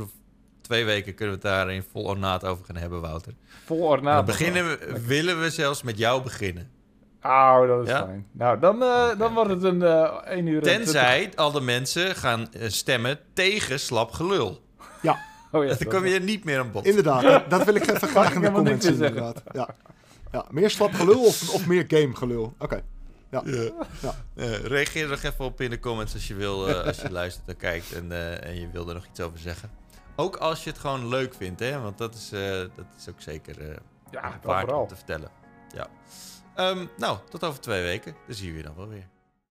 twee 0.62 0.86
weken, 0.86 1.14
kunnen 1.16 1.40
we 1.40 1.48
het 1.48 1.56
daar 1.56 1.72
in 1.72 1.84
vol 1.92 2.04
ornaat 2.04 2.46
over 2.46 2.66
gaan 2.66 2.76
hebben, 2.76 3.02
Wouter. 3.02 3.34
Vol 3.66 3.82
ornaat. 3.82 4.26
beginnen 4.26 4.68
we, 4.68 5.02
willen 5.06 5.42
we 5.42 5.50
zelfs 5.50 5.82
met 5.82 5.98
jou 5.98 6.24
beginnen. 6.24 6.70
Oh, 7.22 7.68
dat 7.68 7.84
is 7.84 7.90
ja? 7.90 8.06
fijn. 8.06 8.28
Nou, 8.32 8.60
dan, 8.60 8.76
okay. 8.76 9.16
dan 9.16 9.34
wordt 9.34 9.50
het 9.50 9.64
een 9.64 9.82
1 9.82 10.48
uur. 10.48 10.62
Tenzij 10.62 11.32
al 11.36 11.52
de 11.52 11.62
mensen 11.62 12.16
gaan 12.16 12.48
stemmen 12.68 13.20
tegen 13.34 13.80
slap 13.80 14.12
gelul. 14.12 14.62
Ja. 15.02 15.27
Oh, 15.52 15.66
ja 15.66 15.76
dan 15.76 15.88
kom 15.88 16.06
je 16.06 16.20
niet 16.20 16.44
meer 16.44 16.60
aan 16.60 16.72
bod. 16.72 16.86
Inderdaad, 16.86 17.50
dat 17.50 17.64
wil 17.64 17.76
ik 17.76 17.88
even 17.88 18.08
graag 18.08 18.34
in 18.36 18.42
de 18.42 18.52
comments 18.52 18.86
zien, 18.86 18.94
inderdaad. 18.94 19.44
Ja. 19.54 19.76
Ja, 20.32 20.46
meer 20.50 20.70
slap 20.70 20.94
gelul 20.94 21.26
of, 21.26 21.54
of 21.54 21.68
meer 21.68 21.86
game 21.88 22.16
gelul? 22.16 22.44
Oké. 22.44 22.64
Okay. 22.64 22.84
Ja. 23.30 23.42
Ja. 23.46 23.72
ja. 24.02 24.16
Uh, 24.36 24.56
reageer 24.56 25.04
er 25.04 25.10
nog 25.10 25.24
even 25.24 25.46
op 25.46 25.62
in 25.62 25.70
de 25.70 25.80
comments 25.80 26.14
als 26.14 26.28
je 26.28 26.36
wil, 26.36 26.70
uh, 26.70 26.84
als 26.84 27.02
je 27.02 27.12
luistert 27.22 27.48
en 27.48 27.58
kijkt 27.58 27.94
en, 27.94 28.06
uh, 28.06 28.44
en 28.44 28.60
je 28.60 28.70
wil 28.72 28.88
er 28.88 28.94
nog 28.94 29.06
iets 29.06 29.20
over 29.20 29.40
zeggen. 29.40 29.70
Ook 30.16 30.36
als 30.36 30.64
je 30.64 30.70
het 30.70 30.80
gewoon 30.80 31.08
leuk 31.08 31.34
vindt, 31.34 31.60
hè? 31.60 31.82
Want 31.82 31.98
dat 31.98 32.16
is, 32.16 32.30
dat 32.76 32.86
is 32.98 33.10
ook 33.10 33.22
zeker 33.22 33.80
ja, 34.12 34.40
waard 34.44 34.66
vooral. 34.66 34.82
om 34.82 34.88
te 34.88 34.96
vertellen. 34.96 35.30
Ja. 35.76 35.88
Um, 36.70 36.90
nou, 36.98 37.18
tot 37.30 37.44
over 37.44 37.60
twee 37.60 37.84
weken. 37.84 38.16
Dan 38.26 38.36
zien 38.36 38.52
we 38.52 38.58
je 38.58 38.64
dan 38.64 38.76
wel 38.76 38.88
weer. 38.88 39.08